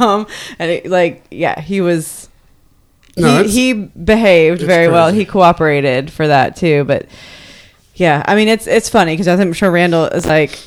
Um, 0.00 0.26
and 0.58 0.70
it, 0.70 0.86
like 0.86 1.24
yeah 1.30 1.60
he 1.60 1.80
was. 1.80 2.28
No, 3.16 3.42
he, 3.42 3.48
he 3.48 3.72
behaved 3.72 4.60
it's 4.60 4.64
very 4.64 4.86
well. 4.86 5.12
He 5.12 5.24
cooperated 5.24 6.12
for 6.12 6.28
that 6.28 6.54
too. 6.54 6.84
But 6.84 7.06
yeah, 7.94 8.22
I 8.26 8.36
mean 8.36 8.48
it's 8.48 8.66
it's 8.66 8.88
funny 8.88 9.14
because 9.14 9.26
I'm 9.26 9.52
sure 9.52 9.70
Randall 9.70 10.04
is 10.06 10.24
like 10.24 10.58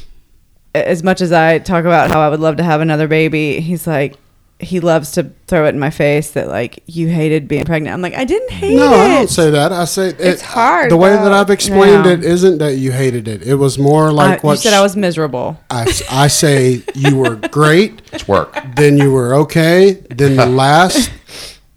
as 0.75 1.03
much 1.03 1.21
as 1.21 1.31
I 1.31 1.59
talk 1.59 1.85
about 1.85 2.11
how 2.11 2.19
I 2.19 2.29
would 2.29 2.39
love 2.39 2.57
to 2.57 2.63
have 2.63 2.81
another 2.81 3.07
baby, 3.07 3.61
he's 3.61 3.87
like 3.87 4.17
he 4.61 4.79
loves 4.79 5.11
to 5.13 5.31
throw 5.47 5.65
it 5.65 5.69
in 5.69 5.79
my 5.79 5.89
face 5.89 6.31
that 6.31 6.47
like 6.47 6.83
you 6.85 7.07
hated 7.07 7.47
being 7.47 7.65
pregnant. 7.65 7.93
I'm 7.93 8.01
like 8.01 8.13
I 8.13 8.23
didn't 8.25 8.51
hate 8.51 8.75
No, 8.75 8.85
it. 8.85 8.89
No, 8.91 8.95
I 8.97 9.07
don't 9.07 9.29
say 9.29 9.49
that. 9.49 9.71
I 9.71 9.85
say 9.85 10.09
it, 10.09 10.19
It's 10.19 10.41
hard, 10.41 10.91
The 10.91 10.97
way 10.97 11.09
though. 11.09 11.23
that 11.23 11.33
I've 11.33 11.49
explained 11.49 12.05
Yeah. 12.05 12.11
it 12.13 12.23
isn't 12.23 12.59
that 12.59 12.75
you 12.77 12.91
hated 12.91 13.27
it. 13.27 13.41
It 13.43 13.55
was 13.55 13.77
more 13.79 14.11
like 14.11 14.43
I- 14.45 14.49
you 14.51 14.55
said 14.57 14.73
I 14.73 14.81
was 14.81 14.95
miserable. 14.95 15.59
I 15.69 16.27
say 16.27 16.83
you 16.95 17.15
were 17.17 17.35
great, 17.51 18.01
It's 18.13 18.27
work. 18.27 18.55
then 18.75 18.97
you 18.97 19.11
were 19.11 19.33
okay, 19.35 19.93
then 20.09 20.35
the 20.35 20.45
last 20.63 21.11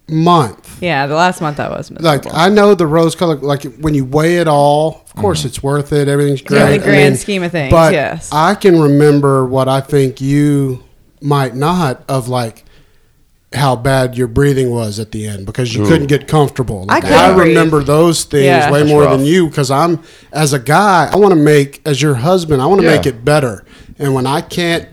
month. 0.07 0.81
Yeah, 0.81 1.07
the 1.07 1.15
last 1.15 1.41
month 1.41 1.59
I 1.59 1.69
was 1.69 1.89
miserable. 1.89 2.29
Like 2.31 2.35
I 2.35 2.49
know 2.49 2.75
the 2.75 2.85
rose 2.87 3.15
color. 3.15 3.35
Like 3.37 3.63
when 3.77 3.93
you 3.93 4.05
weigh 4.05 4.37
it 4.37 4.47
all, 4.47 4.87
of 5.05 5.09
mm-hmm. 5.09 5.21
course 5.21 5.45
it's 5.45 5.63
worth 5.63 5.91
it. 5.93 6.07
Everything's 6.07 6.41
great. 6.41 6.59
Yeah, 6.59 6.65
in 6.69 6.79
the 6.81 6.85
I 6.85 6.89
grand 6.89 7.17
scheme 7.17 7.43
of 7.43 7.51
things, 7.51 7.71
But 7.71 7.93
yes. 7.93 8.29
I 8.31 8.55
can 8.55 8.79
remember 8.79 9.45
what 9.45 9.67
I 9.67 9.81
think 9.81 10.21
you 10.21 10.83
might 11.21 11.55
not 11.55 12.03
of 12.09 12.27
like 12.27 12.64
how 13.55 13.75
bad 13.75 14.17
your 14.17 14.27
breathing 14.27 14.69
was 14.69 14.99
at 14.99 15.11
the 15.11 15.25
end 15.27 15.45
because 15.45 15.73
you 15.73 15.83
Ooh. 15.83 15.87
couldn't 15.87 16.07
get 16.07 16.27
comfortable. 16.27 16.83
Like, 16.85 17.03
couldn't 17.03 17.17
I 17.17 17.33
breathe. 17.33 17.47
remember 17.49 17.83
those 17.83 18.23
things 18.25 18.43
Yeah. 18.45 18.69
way 18.71 18.79
That's 18.79 18.89
more 18.91 19.03
rough. 19.03 19.17
than 19.17 19.25
you 19.25 19.47
because 19.47 19.71
I'm 19.71 20.01
as 20.33 20.53
a 20.53 20.59
guy. 20.59 21.09
I 21.11 21.15
want 21.15 21.31
to 21.31 21.39
make 21.39 21.81
as 21.85 22.01
your 22.01 22.15
husband. 22.15 22.61
I 22.61 22.65
want 22.67 22.81
to 22.81 22.87
Yeah. 22.87 22.95
make 22.97 23.05
it 23.05 23.25
better. 23.25 23.65
And 23.97 24.13
when 24.13 24.27
I 24.27 24.41
can't 24.41 24.87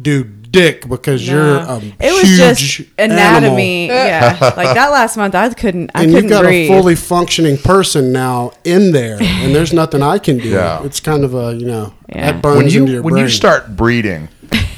do 0.00 0.24
dick 0.50 0.88
because 0.88 1.28
you're 1.28 1.58
a 1.58 1.80
it 2.00 2.12
was 2.12 2.22
huge 2.22 2.38
just 2.78 2.80
anatomy. 2.98 3.86
Yeah, 3.86 4.36
like 4.56 4.74
that 4.74 4.88
last 4.90 5.16
month, 5.16 5.34
I 5.36 5.48
couldn't. 5.50 5.90
I 5.94 6.02
and 6.02 6.10
couldn't 6.12 6.24
you've 6.24 6.30
got 6.30 6.42
breathe. 6.44 6.68
a 6.70 6.74
fully 6.74 6.96
functioning 6.96 7.56
person 7.58 8.10
now 8.12 8.50
in 8.64 8.90
there, 8.92 9.18
and 9.20 9.54
there's 9.54 9.72
nothing 9.72 10.02
I 10.02 10.18
can 10.18 10.38
do. 10.38 10.48
Yeah. 10.48 10.82
It's 10.84 10.98
kind 10.98 11.22
of 11.24 11.34
a 11.34 11.54
you 11.54 11.66
know 11.66 11.92
Yeah. 12.08 12.32
that 12.32 12.42
burns 12.42 12.56
when 12.64 12.70
you 12.72 12.80
into 12.80 12.92
your 12.94 13.02
when 13.02 13.12
brain. 13.14 13.24
you 13.24 13.30
start 13.30 13.76
breeding, 13.76 14.28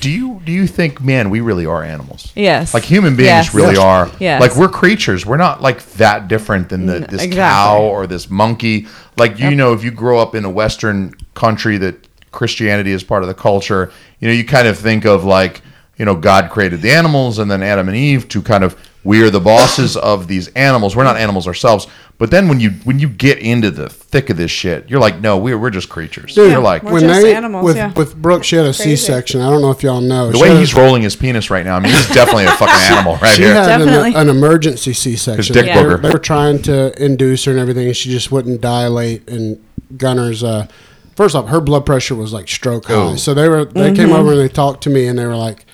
do 0.01 0.11
you 0.11 0.41
do 0.45 0.53
you 0.53 0.66
think, 0.66 1.01
man, 1.01 1.31
we 1.31 1.41
really 1.41 1.64
are 1.66 1.83
animals? 1.83 2.33
Yes. 2.35 2.75
Like 2.75 2.85
human 2.85 3.14
beings 3.14 3.29
Yes. 3.29 3.55
really 3.55 3.75
Yes. 3.75 3.79
are. 3.79 4.11
Yes. 4.18 4.41
Like 4.41 4.57
we're 4.57 4.68
creatures. 4.68 5.25
We're 5.25 5.37
not 5.37 5.62
like 5.62 5.85
that 5.93 6.29
different 6.29 6.68
than 6.68 6.87
the, 6.87 7.01
this 7.01 7.23
exactly. 7.23 7.37
cow 7.37 7.83
or 7.83 8.07
this 8.07 8.29
monkey. 8.29 8.87
Like 9.16 9.39
you 9.39 9.53
know, 9.53 9.73
if 9.73 9.85
you 9.85 9.91
grow 9.91 10.18
up 10.18 10.35
in 10.35 10.45
a 10.45 10.51
Western 10.51 11.14
country 11.35 11.79
that 11.79 12.07
Christianity 12.33 12.93
is 12.93 13.05
part 13.05 13.23
of 13.23 13.29
the 13.29 13.35
culture, 13.35 13.93
you 14.20 14.29
know, 14.29 14.35
you 14.35 14.45
kind 14.45 14.66
of 14.66 14.79
think 14.79 15.05
of 15.05 15.25
like, 15.25 15.61
you 15.97 16.05
know, 16.05 16.16
God 16.16 16.51
created 16.51 16.83
the 16.83 16.91
animals 16.91 17.39
and 17.39 17.51
then 17.51 17.62
Adam 17.62 17.89
and 17.89 17.97
Eve 17.97 18.29
to 18.31 18.43
kind 18.43 18.64
of 18.64 18.77
we 19.05 19.22
are 19.22 19.30
the 19.30 19.40
bosses 19.40 19.96
of 19.96 20.28
these 20.28 20.48
animals. 20.48 20.94
We're 20.94 21.05
not 21.05 21.16
animals 21.16 21.46
ourselves. 21.46 21.86
But 22.18 22.30
then 22.30 22.46
when 22.46 22.61
you 22.61 22.70
when 22.84 23.00
you 23.00 23.09
get 23.09 23.38
into 23.38 23.70
the 23.72 23.88
thick 23.88 24.30
of 24.30 24.36
this 24.36 24.50
shit, 24.50 24.88
you're 24.88 25.00
like, 25.00 25.20
no, 25.20 25.38
we're 25.38 25.59
we're 25.59 25.70
just 25.70 25.88
creatures. 25.88 26.34
Dude, 26.36 26.53
you're 26.53 26.61
like 26.61 26.84
We're 26.84 26.92
when 26.92 27.00
just 27.03 27.22
they 27.22 27.34
animals, 27.34 27.64
with 27.64 27.76
yeah. 27.76 27.92
with 27.94 28.14
Brooke, 28.14 28.44
she 28.44 28.55
had 28.55 28.66
a 28.66 28.72
C-section. 28.72 29.40
I 29.40 29.50
don't 29.50 29.61
know 29.61 29.72
if 29.72 29.82
y'all 29.82 30.00
know 30.00 30.28
the 30.30 30.36
She 30.36 30.42
way 30.42 30.48
had 30.48 30.57
a- 30.57 30.61
he's 30.61 30.72
rolling 30.74 31.03
his 31.03 31.16
penis 31.16 31.50
right 31.50 31.64
now. 31.64 31.74
I 31.76 31.80
mean, 31.80 31.90
he's 31.92 32.09
definitely 32.11 32.44
a 32.44 32.53
fucking 32.53 32.96
animal 32.96 33.16
right 33.16 33.34
She 33.34 33.42
here. 33.42 33.55
had 33.55 33.80
an, 33.80 33.88
an 34.14 34.28
emergency 34.28 34.92
C-section. 34.92 35.53
dick 35.53 35.66
they, 35.66 35.72
booger. 35.72 35.84
were, 35.92 35.96
they 35.96 36.11
were 36.11 36.18
trying 36.20 36.62
to 36.62 36.92
induce 37.05 37.44
her 37.46 37.50
and 37.53 37.59
everything, 37.61 37.86
and 37.88 37.96
she 37.96 38.11
just 38.11 38.30
wouldn't 38.30 38.61
dilate. 38.61 39.28
And 39.28 39.61
Gunner's, 39.96 40.44
uh, 40.44 40.68
first 41.16 41.34
off, 41.34 41.48
her 41.48 41.61
blood 41.61 41.84
pressure 41.86 42.14
was 42.14 42.32
like 42.32 42.46
stroke 42.46 42.84
high. 42.84 42.94
Oh. 42.94 43.16
So 43.16 43.34
they 43.34 43.48
were 43.48 43.64
they 43.64 43.86
Mm-hmm. 43.88 43.94
came 43.96 44.12
over 44.12 44.30
and 44.32 44.40
they 44.40 44.48
talked 44.48 44.84
to 44.84 44.90
me, 44.90 45.09
and 45.09 45.18
they 45.18 45.26
were 45.26 45.34
like, 45.34 45.66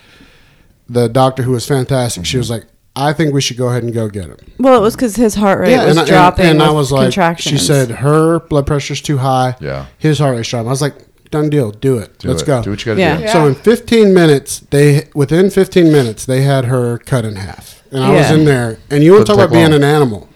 the 0.88 1.08
doctor 1.08 1.42
who 1.42 1.52
was 1.52 1.66
fantastic. 1.66 2.24
She 2.24 2.38
was 2.38 2.48
like, 2.48 2.64
I 3.00 3.12
think 3.12 3.32
we 3.32 3.40
should 3.40 3.56
go 3.56 3.68
ahead 3.68 3.82
and 3.84 3.92
go 3.94 4.08
get 4.08 4.24
him. 4.26 4.36
well, 4.58 4.76
it 4.76 4.82
was 4.82 4.96
because 4.96 5.14
his 5.16 5.34
heart 5.34 5.60
rate 5.60 5.76
was 5.78 5.90
and, 5.90 5.98
I- 5.98 6.02
and- 6.02 6.10
dropping. 6.10 6.46
and, 6.46 6.62
I 6.62 6.70
was 6.70 6.90
like, 6.90 7.12
she 7.38 7.56
said 7.58 7.90
her 7.90 8.40
blood 8.40 8.66
pressure's 8.66 9.00
too 9.00 9.18
high. 9.18 9.56
Yeah. 9.60 9.86
his 9.98 10.18
heart 10.18 10.36
rate's 10.36 10.48
dropping. 10.48 10.68
I 10.68 10.70
was 10.70 10.82
like, 10.82 10.94
done 11.30 11.50
deal, 11.50 11.70
do 11.70 11.98
it. 11.98 12.18
Do 12.18 12.28
Let's 12.28 12.42
it. 12.42 12.46
go. 12.46 12.62
Do 12.62 12.70
what 12.70 12.80
you 12.84 12.86
got 12.86 12.94
to 12.94 13.00
Yeah. 13.00 13.16
do. 13.18 13.22
Yeah. 13.24 13.32
So 13.32 13.46
in 13.46 13.54
15 13.54 14.14
minutes, 14.14 14.60
they 14.70 15.08
within 15.14 15.50
15 15.50 15.92
minutes 15.92 16.24
they 16.26 16.42
had 16.42 16.64
her 16.66 16.98
cut 16.98 17.24
in 17.24 17.36
half, 17.36 17.82
and 17.92 18.02
I 18.02 18.10
was 18.12 18.30
in 18.30 18.44
there. 18.44 18.78
And 18.90 19.04
you 19.04 19.12
want 19.12 19.26
to 19.26 19.32
Doesn't 19.32 19.42
talk 19.42 19.50
about 19.50 19.54
take 19.54 19.68
being 19.70 19.74
an 19.74 19.84
animal? 19.84 20.28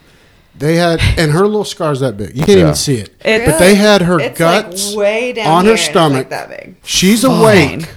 They 0.55 0.77
had, 0.77 1.01
and 1.19 1.33
her 1.33 1.47
little 1.47 1.65
scar's 1.65 2.01
that 2.01 2.17
big. 2.17 2.37
You 2.37 2.45
can't 2.45 2.59
Yeah. 2.59 2.65
even 2.65 2.75
see 2.77 2.95
it. 2.97 3.11
It's- 3.25 3.51
but 3.51 3.59
they 3.59 3.75
had 3.75 4.03
her 4.03 4.21
It's 4.21 4.39
guts 4.39 4.91
like 4.91 4.97
way 4.99 5.33
down 5.33 5.47
on 5.49 5.65
her 5.65 5.77
stomach. 5.77 6.17
like 6.19 6.31
that 6.31 6.51
big. 6.51 6.77
She's 6.85 7.25
awake. 7.25 7.89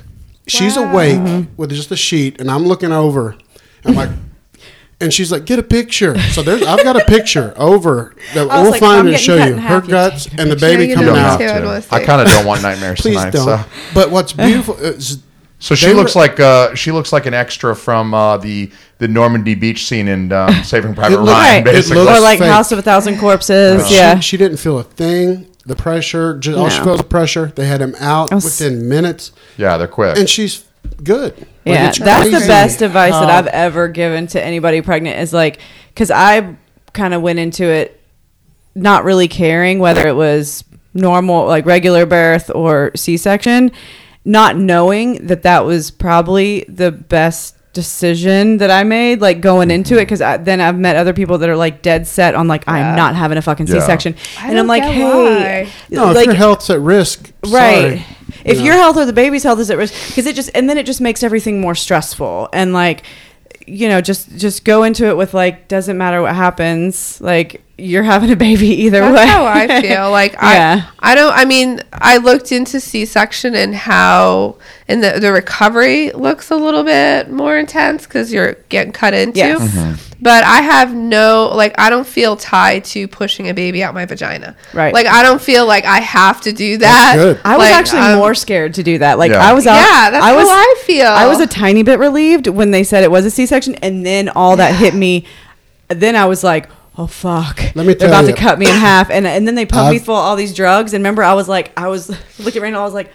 She's 0.47 0.77
awake 0.77 1.17
mm-hmm. 1.19 1.51
with 1.57 1.71
just 1.71 1.91
a 1.91 1.95
sheet, 1.95 2.39
and 2.39 2.49
I'm 2.49 2.65
looking 2.65 2.91
over. 2.91 3.35
I'm 3.83 3.93
like, 3.95 4.09
and 5.01 5.13
she's 5.13 5.31
like, 5.31 5.45
"Get 5.45 5.59
a 5.59 5.63
picture." 5.63 6.17
So 6.31 6.41
there's, 6.41 6.61
I've 6.63 6.83
got 6.83 6.95
a 6.95 7.05
picture 7.05 7.53
over 7.57 8.15
that 8.33 8.47
we'll 8.47 8.71
like, 8.71 8.79
find 8.79 8.99
I'm 9.01 9.07
and 9.07 9.19
show 9.19 9.35
you 9.43 9.55
her 9.57 9.81
guts 9.81 10.27
and 10.37 10.49
the 10.51 10.55
baby 10.55 10.83
You 10.83 10.89
You 10.89 10.95
coming 10.95 11.15
out. 11.15 11.41
I'd 11.41 11.59
to. 11.59 11.65
wanna 11.65 11.77
I 11.91 11.99
see. 11.99 12.05
kind 12.05 12.21
of 12.21 12.27
don't 12.27 12.45
want 12.51 12.61
nightmares 12.63 13.01
Please 13.01 13.17
tonight. 13.17 13.33
don't. 13.33 13.45
So. 13.45 13.65
But 13.93 14.11
what's 14.11 14.33
beautiful 14.47 14.75
is 14.75 15.19
So 15.59 15.73
she 15.75 15.87
They 15.87 15.93
looks 15.93 16.15
were- 16.15 16.21
like 16.21 16.39
uh, 16.39 16.75
she 16.75 16.91
looks 16.91 17.11
like 17.13 17.25
an 17.25 17.33
extra 17.33 17.75
from 17.75 18.13
uh, 18.13 18.37
the 18.37 18.71
the 18.99 19.07
Normandy 19.07 19.55
beach 19.55 19.85
scene 19.85 20.07
in 20.07 20.31
um, 20.31 20.53
Saving 20.63 20.95
Private 20.95 21.15
It 21.15 21.19
looked- 21.19 21.31
Ryan, 21.31 21.63
Right. 21.65 21.73
basically. 21.73 22.01
Or 22.01 22.19
like 22.21 22.39
fake. 22.39 22.47
House 22.49 22.71
of 22.71 22.79
a 22.79 22.81
Thousand 22.81 23.17
Corpses. 23.19 23.81
But 23.83 23.91
yeah. 23.91 24.15
she, 24.19 24.21
she 24.21 24.37
didn't 24.37 24.57
feel 24.57 24.79
a 24.79 24.83
thing. 24.83 25.47
The 25.65 25.75
pressure, 25.75 26.37
just, 26.37 26.57
all 26.57 26.69
she 26.69 26.77
felt 26.77 26.89
was 26.91 26.97
the 26.99 27.03
pressure. 27.07 27.47
They 27.55 27.65
had 27.65 27.81
him 27.81 27.95
out 27.99 28.31
was- 28.33 28.45
within 28.45 28.87
minutes, 28.87 29.31
yeah, 29.57 29.77
they're 29.77 29.87
quick. 29.87 30.15
and 30.17 30.29
she's 30.29 30.63
good. 31.03 31.37
Like, 31.37 31.47
yeah, 31.65 31.89
it's 31.89 31.99
that's 31.99 32.25
the 32.25 32.47
best 32.47 32.81
advice 32.81 33.13
that 33.13 33.29
I've 33.29 33.47
ever 33.47 33.87
given 33.87 34.27
to 34.27 34.43
anybody 34.43 34.81
pregnant 34.81 35.19
is 35.19 35.33
like, 35.33 35.59
because 35.89 36.11
I 36.11 36.55
kind 36.93 37.13
of 37.13 37.21
went 37.21 37.39
into 37.39 37.65
it 37.65 38.01
not 38.75 39.03
really 39.03 39.27
caring 39.27 39.79
whether 39.79 40.07
it 40.07 40.15
was 40.15 40.63
normal, 40.93 41.45
like 41.45 41.65
regular 41.65 42.05
birth 42.05 42.51
or 42.53 42.91
C 42.95 43.17
section, 43.17 43.71
not 44.23 44.57
knowing 44.57 45.27
that 45.27 45.43
that 45.43 45.65
was 45.65 45.91
probably 45.91 46.65
the 46.67 46.91
best 46.91 47.55
decision 47.73 48.57
that 48.57 48.71
I 48.71 48.83
made, 48.83 49.21
like 49.21 49.41
going 49.41 49.69
into 49.69 49.95
it, 49.95 50.07
mm-hmm. 50.07 50.17
because 50.17 50.45
then 50.45 50.61
I've 50.61 50.79
met 50.79 50.95
other 50.95 51.13
people 51.13 51.37
that 51.37 51.49
are 51.49 51.57
like 51.57 51.81
dead 51.81 52.07
set 52.07 52.33
on 52.33 52.47
like 52.47 52.67
I'm 52.67 52.95
not 52.95 53.15
having 53.15 53.37
a 53.37 53.41
fucking 53.41 53.67
C 53.67 53.79
section, 53.81 54.15
I 54.39 54.49
and 54.49 54.57
I'm 54.57 54.65
like, 54.65 54.83
get 54.83 54.93
hey, 54.93 55.69
No, 55.91 56.11
if 56.11 56.25
your 56.25 56.33
health's 56.33 56.69
at 56.69 56.79
risk, 56.79 57.31
right. 57.45 57.99
sorry. 57.99 58.05
If 58.45 58.59
You 58.59 58.65
your 58.65 58.75
health 58.75 58.95
or 58.95 59.05
the 59.05 59.13
baby's 59.13 59.43
health 59.43 59.59
is 59.59 59.69
at 59.69 59.77
risk 59.77 59.93
because 60.09 60.25
it 60.25 60.35
just 60.35 60.49
and 60.53 60.69
then 60.69 60.77
it 60.77 60.85
just 60.85 61.01
makes 61.01 61.23
everything 61.23 61.59
more 61.59 61.75
stressful. 61.75 62.49
And 62.53 62.73
like 62.73 63.03
you 63.67 63.89
know 63.89 63.99
just 63.99 64.37
just 64.37 64.63
go 64.63 64.83
into 64.83 65.07
it 65.07 65.17
with 65.17 65.33
like 65.33 65.67
doesn't 65.67 65.97
matter 65.97 66.21
what 66.21 66.35
happens. 66.35 67.19
Like 67.19 67.64
you're 67.77 68.03
having 68.03 68.31
a 68.31 68.35
baby 68.37 68.67
either 68.67 69.01
way. 69.01 69.11
That's 69.11 69.25
way 69.25 69.27
how 69.27 69.45
I 69.45 69.81
feel. 69.81 70.09
Like 70.11 70.33
Yeah. 70.41 70.89
I, 70.99 71.11
I 71.11 71.15
don't. 71.15 71.33
I 71.33 71.45
mean, 71.45 71.81
I 71.91 72.17
looked 72.17 72.51
into 72.51 72.79
C-section 72.79 73.53
and 73.53 73.75
how, 73.75 74.55
and 74.87 75.03
the 75.03 75.19
the 75.19 75.31
recovery 75.31 76.11
looks 76.11 76.51
a 76.51 76.55
little 76.55 76.83
bit 76.83 77.29
more 77.29 77.57
intense 77.57 78.05
because 78.05 78.31
you're 78.31 78.53
getting 78.69 78.93
cut 78.93 79.13
into. 79.13 79.37
Yes. 79.39 79.61
Mm-hmm. 79.61 80.01
But 80.21 80.45
I 80.45 80.61
have 80.61 80.93
no 80.95 81.51
like. 81.53 81.75
I 81.77 81.89
don't 81.89 82.07
feel 82.07 82.37
tied 82.37 82.85
to 82.85 83.07
pushing 83.09 83.49
a 83.49 83.53
baby 83.53 83.83
out 83.83 83.93
my 83.93 84.05
vagina. 84.05 84.55
Right. 84.73 84.93
Like 84.93 85.05
I 85.07 85.21
don't 85.21 85.41
feel 85.41 85.65
like 85.67 85.83
I 85.83 85.99
have 85.99 86.39
to 86.41 86.53
do 86.53 86.77
that. 86.77 87.15
good. 87.17 87.41
I 87.43 87.57
was 87.57 87.65
Like, 87.65 87.75
actually 87.75 87.99
um, 88.13 88.19
more 88.19 88.33
scared 88.33 88.75
to 88.75 88.83
do 88.83 88.99
that. 88.99 89.19
Like 89.19 89.31
Yeah. 89.31 89.45
I 89.45 89.51
was 89.53 89.67
out. 89.67 89.75
Yeah, 89.75 90.11
that's 90.11 90.23
I 90.23 90.33
was, 90.33 90.47
how 90.47 90.53
I 90.55 90.75
feel. 90.85 91.07
I 91.07 91.27
was 91.27 91.41
a 91.41 91.47
tiny 91.47 91.83
bit 91.83 91.99
relieved 91.99 92.47
when 92.47 92.71
they 92.71 92.85
said 92.85 93.03
it 93.03 93.11
was 93.11 93.25
a 93.25 93.29
C-section, 93.31 93.75
and 93.75 94.05
then 94.05 94.29
all 94.29 94.55
that 94.55 94.75
hit 94.75 94.95
me. 94.95 95.25
Then 95.89 96.15
I 96.15 96.25
was 96.25 96.43
like, 96.43 96.69
"Oh 96.97 97.07
fuck!" 97.07 97.59
Let 97.75 97.85
me 97.85 97.93
They're 97.93 98.07
about 98.07 98.25
you. 98.25 98.33
to 98.33 98.37
cut 98.37 98.57
me 98.59 98.65
in 98.67 98.75
half, 98.75 99.09
and 99.09 99.25
and 99.27 99.47
then 99.47 99.55
they 99.55 99.65
pumped 99.65 99.91
me 99.91 99.97
I've- 99.97 100.05
full 100.05 100.15
of 100.15 100.23
all 100.23 100.35
these 100.35 100.53
drugs. 100.53 100.93
And 100.93 101.01
remember, 101.01 101.23
I 101.23 101.33
was 101.33 101.47
like, 101.49 101.71
I 101.77 101.87
was 101.87 102.09
looking 102.39 102.61
at 102.61 102.63
Randall. 102.63 102.81
I 102.81 102.85
was 102.85 102.93
like. 102.93 103.11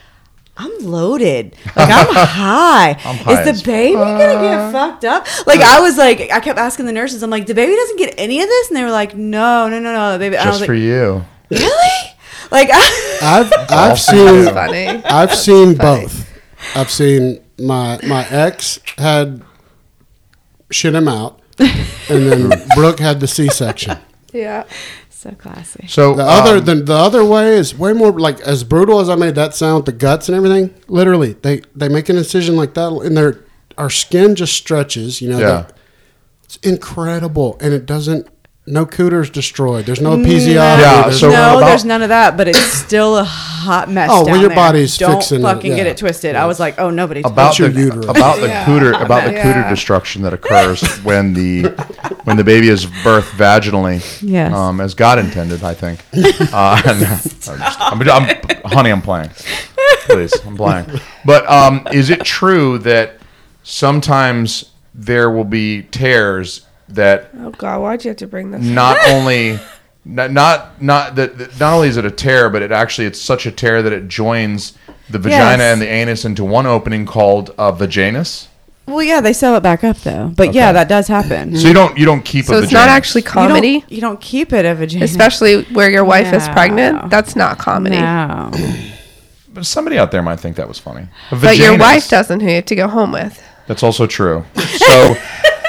I'm 0.57 0.73
loaded. 0.81 1.57
Like 1.75 1.89
I'm 1.89 2.07
high. 2.15 2.91
I'm 2.91 3.17
high 3.17 3.33
Is 3.41 3.49
as 3.49 3.63
the 3.63 3.67
baby 3.71 3.95
gonna 3.95 4.19
get 4.43 4.73
fucked 4.73 5.07
up? 5.07 5.27
Like 5.47 5.61
I 5.61 5.81
was 5.81 5.97
like, 5.97 6.31
I 6.31 6.39
kept 6.41 6.59
asking 6.59 6.85
the 6.85 6.93
nurses. 6.93 7.23
I'm 7.23 7.31
like, 7.31 7.47
the 7.47 7.55
baby 7.55 7.75
doesn't 7.75 7.97
get 7.97 8.15
any 8.19 8.43
of 8.43 8.47
this, 8.49 8.69
and 8.69 8.77
they 8.77 8.83
were 8.83 8.91
like, 8.91 9.17
No, 9.17 9.69
no, 9.71 9.79
no, 9.79 9.95
no, 9.95 10.13
the 10.13 10.19
baby. 10.19 10.37
And 10.37 10.47
I 10.47 10.51
was 10.51 10.59
Just 10.59 10.67
for 10.67 10.75
like, 10.75 10.83
you. 10.83 11.25
really? 11.51 12.11
Like, 12.51 12.69
I, 12.71 13.19
I've 13.23 13.53
I've 13.71 13.99
seen 14.01 14.45
funny. 14.53 14.87
I've 15.05 15.35
seen 15.35 15.77
both. 15.77 16.29
I've 16.77 16.91
seen 16.91 17.41
my 17.59 17.99
my 18.07 18.29
ex 18.29 18.81
had 18.99 19.41
shit 20.71 20.95
him 20.95 21.09
out, 21.09 21.40
and 21.61 22.27
then 22.31 22.63
Brooke 22.75 22.99
had 23.01 23.21
the 23.21 23.27
C 23.29 23.49
section. 23.49 23.99
Yeah. 24.33 24.63
so 25.11 25.33
classy. 25.33 25.87
So 25.89 26.15
The 26.15 26.23
other 26.23 26.59
um, 26.59 26.65
the, 26.65 26.75
the 26.77 26.95
other 26.95 27.25
way 27.25 27.55
is 27.57 27.75
way 27.77 27.93
more 27.93 28.13
like 28.13 28.41
as 28.43 28.63
brutal 28.63 29.01
as 29.01 29.09
I 29.09 29.17
made 29.17 29.35
that 29.35 29.55
sound, 29.57 29.87
the 29.87 29.93
guts 29.93 30.29
and 30.29 30.37
everything. 30.37 30.73
Literally, 30.87 31.33
they 31.33 31.63
they 31.75 31.89
make 31.89 32.09
an 32.09 32.17
incision 32.17 32.55
like 32.55 32.75
that, 32.75 32.93
and 32.93 33.17
their 33.17 33.41
our 33.77 33.91
skin 33.91 34.37
just 34.37 34.55
stretches. 34.55 35.21
You 35.21 35.31
know, 35.31 35.39
Yeah. 35.41 35.47
the- 35.63 35.75
it's 36.45 36.57
incredible, 36.59 37.57
and 37.61 37.75
it 37.75 37.87
doesn't. 37.87 38.29
No 38.71 38.87
cooter's 38.87 39.29
destroyed. 39.31 39.85
There's 39.85 40.01
no 40.01 40.17
episiotomy. 40.17 40.55
Yeah, 40.55 41.03
there's 41.03 41.21
so 41.21 41.29
no, 41.31 41.59
about- 41.59 41.67
there's 41.69 41.85
none 41.85 42.03
of 42.03 42.09
that, 42.11 42.37
but 42.37 42.47
it's 42.49 42.59
still 42.61 43.19
a 43.19 43.25
hot 43.25 43.91
mess. 43.91 44.09
Oh, 44.13 44.19
well, 44.19 44.25
down 44.27 44.41
your 44.41 44.49
there. 44.49 44.57
body's 44.57 44.97
Don't 44.97 45.17
fixing 45.17 45.41
it, 45.41 45.43
fucking 45.43 45.75
get 45.75 45.87
yeah. 45.87 45.93
it 45.93 45.97
twisted. 45.97 46.37
I 46.37 46.47
was 46.47 46.61
like, 46.61 46.79
oh, 46.79 46.89
nobody. 46.91 47.23
about 47.23 47.59
your 47.59 47.69
the 47.69 47.81
uterus. 47.81 48.07
about 48.09 48.41
the 48.41 48.47
Yeah. 48.47 48.65
cooter 48.65 49.01
about 49.03 49.25
the 49.25 49.33
Yeah. 49.33 49.43
cooter 49.65 49.69
destruction 49.69 50.23
that 50.23 50.33
occurs 50.33 50.81
when 51.03 51.35
the 51.35 51.63
when 52.25 52.37
the 52.37 52.45
baby 52.45 52.69
is 52.69 52.87
birthed 52.87 53.31
vaginally, 53.33 54.01
Yes. 54.23 54.53
um, 54.55 54.81
as 54.81 54.95
God 54.95 55.19
intended, 55.19 55.65
I 55.65 55.75
think. 55.75 56.05
Uh, 56.15 56.81
and 56.87 57.05
I'm, 57.05 57.19
just, 57.19 57.51
I'm, 57.51 58.09
I'm- 58.09 58.41
honey, 58.67 58.91
I'm 58.91 59.03
playing. 59.03 59.31
Please, 60.05 60.33
I'm 60.47 60.57
playing. 60.57 60.87
But 61.25 61.49
um, 61.51 61.87
is 61.93 62.09
it 62.11 62.25
true 62.25 62.79
that 62.79 63.19
sometimes 63.63 64.71
there 64.95 65.31
will 65.31 65.45
be 65.45 65.83
tears 65.91 66.67
that 66.95 67.31
Oh 67.39 67.51
God, 67.51 67.81
why'd 67.81 68.05
you 68.05 68.09
have 68.11 68.19
to 68.19 68.27
bring 68.27 68.51
this? 68.51 68.63
not 68.63 68.97
only 69.09 69.59
not 70.05 70.31
not 70.33 70.83
not 70.83 71.15
that 71.17 71.39
that 71.39 71.61
not 71.61 71.75
only 71.75 71.89
is 71.89 71.97
it 71.97 72.05
a 72.05 72.11
tear, 72.11 72.49
but 72.51 72.63
it 72.63 72.73
actually 72.73 73.07
it's 73.07 73.21
such 73.21 73.47
a 73.47 73.51
tear 73.51 73.83
that 73.83 73.93
it 73.93 74.09
joins 74.09 74.73
the 75.09 75.19
vagina 75.19 75.59
Yes. 75.59 75.73
and 75.73 75.83
the 75.83 75.89
anus 75.89 76.25
into 76.25 76.45
one 76.45 76.67
opening 76.67 77.05
called 77.07 77.51
a 77.59 77.73
vaginus. 77.73 78.47
well, 78.87 79.03
yeah, 79.03 79.21
they 79.21 79.33
sew 79.33 79.57
it 79.57 79.63
back 79.63 79.85
up 79.85 79.99
though. 79.99 80.33
But 80.37 80.55
yeah, 80.55 80.67
Okay. 80.69 80.73
that 80.75 80.89
does 80.89 81.07
happen. 81.09 81.57
So 81.57 81.69
you 81.69 81.75
don't 81.75 81.99
you 81.99 82.05
don't 82.07 82.25
keep 82.25 82.47
So 82.47 82.55
a 82.59 82.63
it's 82.63 82.73
not 82.73 82.89
vaginus. 82.89 82.93
actually 82.97 83.21
You 83.23 83.25
don't- 83.27 83.33
comedy, 83.49 83.85
You 83.89 84.01
don't, 84.01 84.21
keep 84.21 84.53
it 84.53 84.65
a 84.65 84.75
vagina, 84.75 85.05
especially 85.05 85.63
where 85.65 85.91
your 85.91 86.05
wife 86.05 86.33
is 86.33 86.47
No. 86.47 86.53
pregnant. 86.55 87.11
That's 87.11 87.37
not 87.37 87.59
comedy. 87.59 87.99
No. 88.01 88.51
But 89.53 89.67
somebody 89.67 89.99
out 89.99 90.13
there 90.13 90.23
might 90.23 90.39
think 90.41 90.57
that 90.57 90.69
was 90.69 90.79
funny. 90.79 91.09
A 91.33 91.37
But 91.37 91.57
your 91.59 91.73
vaginus- 91.75 91.81
wife 91.81 92.09
doesn't, 92.09 92.41
who 92.41 92.49
you 92.49 92.55
have 92.55 92.65
to 92.67 92.77
go 92.77 92.87
home 92.89 93.11
with. 93.13 93.43
That's 93.67 93.83
also 93.83 94.07
true. 94.07 94.45
So 94.57 95.17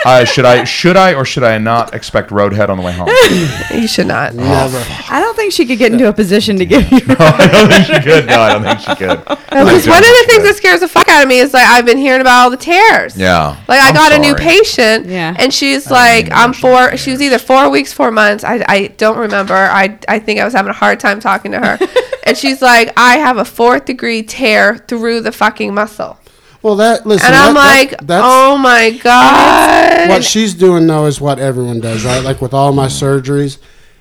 Uh, 0.06 0.26
should 0.26 0.46
I 0.46 0.64
should 0.64 0.98
I 0.98 1.14
or 1.14 1.26
should 1.26 1.44
I 1.44 1.58
not 1.58 1.94
expect 1.94 2.30
Roadhead 2.32 2.70
on 2.70 2.78
the 2.78 2.84
way 2.84 2.92
home? 2.94 3.10
You 3.82 3.88
should 3.88 4.08
not. 4.08 4.34
Never. 4.34 4.78
I 5.10 5.22
don't 5.22 5.36
think 5.36 5.54
she 5.54 5.66
could 5.66 5.78
get 5.78 5.92
into 5.94 6.08
a 6.08 6.14
position 6.14 6.58
to 6.58 6.66
give 6.66 6.82
you. 6.92 7.00
I 7.20 7.48
don't 7.52 7.70
think 7.70 7.86
she 7.86 8.02
could. 8.10 8.26
No, 8.28 8.40
I 8.42 8.54
don't 8.54 8.64
think 8.64 8.80
she 8.80 8.96
could. 8.96 9.20
Because 9.26 9.88
one 9.88 9.98
of 9.98 10.04
the 10.04 10.26
things 10.28 10.44
that 10.44 10.54
scares 10.58 10.80
the 10.82 10.88
fuck 10.88 11.08
out 11.08 11.24
of 11.24 11.30
me 11.30 11.40
is 11.40 11.54
like 11.54 11.66
I've 11.66 11.86
been 11.86 11.98
hearing 11.98 12.22
about 12.22 12.44
all 12.44 12.50
the 12.50 12.58
tears. 12.58 13.16
Yeah. 13.18 13.56
Like 13.68 13.80
I 13.80 13.90
I'm 13.90 13.94
got 13.96 14.12
a 14.12 14.20
new 14.20 14.32
sorry. 14.32 14.42
patient, 14.44 15.06
Yeah. 15.08 15.36
and 15.38 15.54
she's 15.54 15.90
like, 15.90 16.30
I'm 16.32 16.54
four. 16.54 16.98
She 16.98 17.12
was 17.12 17.22
either 17.22 17.38
four 17.40 17.70
weeks, 17.70 17.94
four 17.94 18.12
months. 18.12 18.44
I, 18.44 18.64
I 18.68 18.88
don't 18.98 19.18
remember. 19.18 19.54
I 19.56 19.98
I 20.08 20.20
think 20.20 20.40
I 20.40 20.46
was 20.46 20.54
having 20.54 20.70
a 20.70 20.74
hard 20.74 21.00
time 21.00 21.20
talking 21.20 21.52
to 21.54 21.60
her, 21.60 21.80
and 22.26 22.38
she's 22.38 22.62
like, 22.62 22.92
I 22.98 23.18
have 23.18 23.38
a 23.38 23.46
fourth 23.46 23.86
degree 23.86 24.24
tear 24.24 24.78
through 24.78 25.22
the 25.22 25.32
fucking 25.32 25.74
muscle, 25.74 26.18
Well, 26.62 26.76
that 26.76 27.06
listen. 27.06 27.28
and 27.28 27.36
I'm 27.36 27.54
that- 27.54 27.60
like, 27.60 27.90
that- 27.92 28.08
that's 28.08 28.24
oh 28.26 28.58
my 28.58 28.92
god. 28.92 30.10
what 30.10 30.24
she's 30.24 30.54
doing 30.54 30.88
though 30.88 31.06
is 31.06 31.20
what 31.20 31.40
everyone 31.40 31.80
does, 31.80 32.06
right? 32.06 32.24
Like 32.24 32.42
with 32.42 32.54
all 32.54 32.72
my 32.72 32.88
surgeries, 32.88 33.58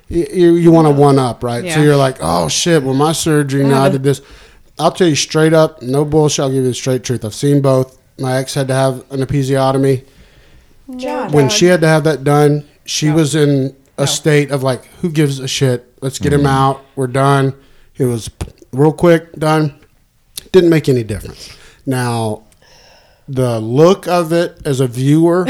you 0.08 0.26
you, 0.32 0.54
you 0.54 0.72
want 0.72 0.86
to 0.86 0.92
one 0.92 1.18
up, 1.18 1.42
right? 1.42 1.70
So 1.70 1.80
you're 1.80 1.96
like, 1.96 2.18
oh 2.20 2.48
shit, 2.48 2.82
well 2.82 2.94
my 2.94 3.12
surgery 3.12 3.64
now 3.64 3.82
I 3.82 3.86
mm-hmm. 3.86 3.92
did 3.92 4.02
this. 4.02 4.22
I'll 4.78 4.92
tell 4.92 5.08
you 5.08 5.14
straight 5.14 5.52
up, 5.52 5.82
no 5.82 6.04
bullshit. 6.04 6.42
I'll 6.42 6.48
give 6.48 6.62
you 6.62 6.68
the 6.68 6.74
straight 6.74 7.04
truth. 7.04 7.24
I've 7.24 7.34
seen 7.34 7.61
both. 7.61 7.98
My 8.18 8.36
ex 8.36 8.54
had 8.54 8.68
to 8.68 8.74
have 8.74 9.11
an 9.11 9.20
episiotomy. 9.20 10.06
John. 10.96 11.32
When 11.32 11.48
she 11.48 11.66
had 11.66 11.80
to 11.82 11.86
have 11.86 12.04
that 12.04 12.24
done, 12.24 12.66
she 12.84 13.11
was 13.11 13.34
in 13.34 13.76
a 13.98 14.06
state 14.06 14.50
of 14.50 14.62
like, 14.62 14.84
who 15.02 15.11
gives 15.11 15.38
a 15.38 15.46
shit? 15.46 15.86
Let's 16.00 16.18
get 16.18 16.32
him 16.32 16.40
mm-hmm. 16.40 16.48
out. 16.48 16.84
We're 16.96 17.06
done. 17.06 17.54
It 17.96 18.06
was 18.06 18.30
real 18.72 18.92
quick, 18.92 19.32
done. 19.34 19.78
Didn't 20.52 20.70
make 20.70 20.88
any 20.88 21.04
difference. 21.04 21.54
Now, 21.86 22.44
the 23.31 23.61
look 23.61 24.09
of 24.09 24.33
it 24.33 24.59
as 24.64 24.81
a 24.81 24.89
viewer 24.89 25.47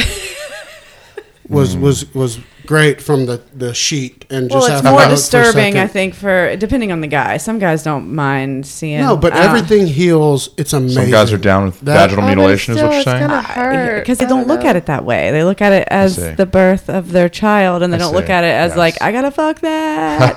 was 1.48 1.74
hmm. 1.74 1.80
was 1.80 2.14
was 2.14 2.38
great 2.66 3.00
from 3.00 3.26
the 3.26 3.42
the 3.54 3.74
sheet 3.74 4.24
and 4.30 4.48
just 4.48 4.54
Well, 4.54 4.64
it's 4.66 4.84
having 4.84 4.92
more 4.92 5.00
to 5.00 5.08
look 5.08 5.18
for 5.18 5.38
a 5.38 5.42
disturbing, 5.42 5.78
I 5.78 5.88
think, 5.88 6.14
for 6.14 6.54
depending 6.56 6.92
on 6.92 7.00
the 7.00 7.08
guy. 7.08 7.38
Some 7.38 7.58
guys 7.58 7.82
don't 7.82 8.14
mind 8.14 8.64
seeing. 8.64 9.00
No, 9.00 9.16
but 9.16 9.32
I 9.32 9.38
don't- 9.38 9.56
everything 9.56 9.86
heals. 9.88 10.50
It's 10.56 10.72
amazing. 10.72 11.02
Some 11.02 11.10
guys 11.10 11.32
are 11.32 11.38
down 11.38 11.64
with 11.64 11.80
That- 11.80 12.10
vaginal 12.10 12.24
Oh, 12.24 12.28
but 12.28 12.36
mutilation, 12.36 12.74
is 12.74 12.78
still, 12.78 12.88
what 12.88 12.94
you're 12.94 13.02
saying? 13.02 13.26
gonna 13.26 13.42
hurt. 13.42 14.00
because 14.00 14.18
they 14.18 14.26
I 14.26 14.28
don't 14.28 14.46
look 14.46 14.64
at 14.64 14.76
it 14.76 14.86
that 14.86 15.04
way. 15.04 15.32
They 15.32 15.42
look 15.42 15.60
at 15.60 15.72
it 15.72 15.88
as 15.90 16.16
the 16.36 16.46
birth 16.46 16.88
of 16.88 17.10
their 17.10 17.28
child, 17.28 17.82
and 17.82 17.92
they 17.92 17.96
I 17.96 18.00
don't 18.00 18.14
look 18.14 18.30
at 18.30 18.44
it 18.44 18.54
as 18.54 18.70
Yes. 18.72 18.78
like 18.78 19.02
I 19.02 19.10
gotta 19.10 19.32
fuck 19.32 19.58
that. 19.60 20.34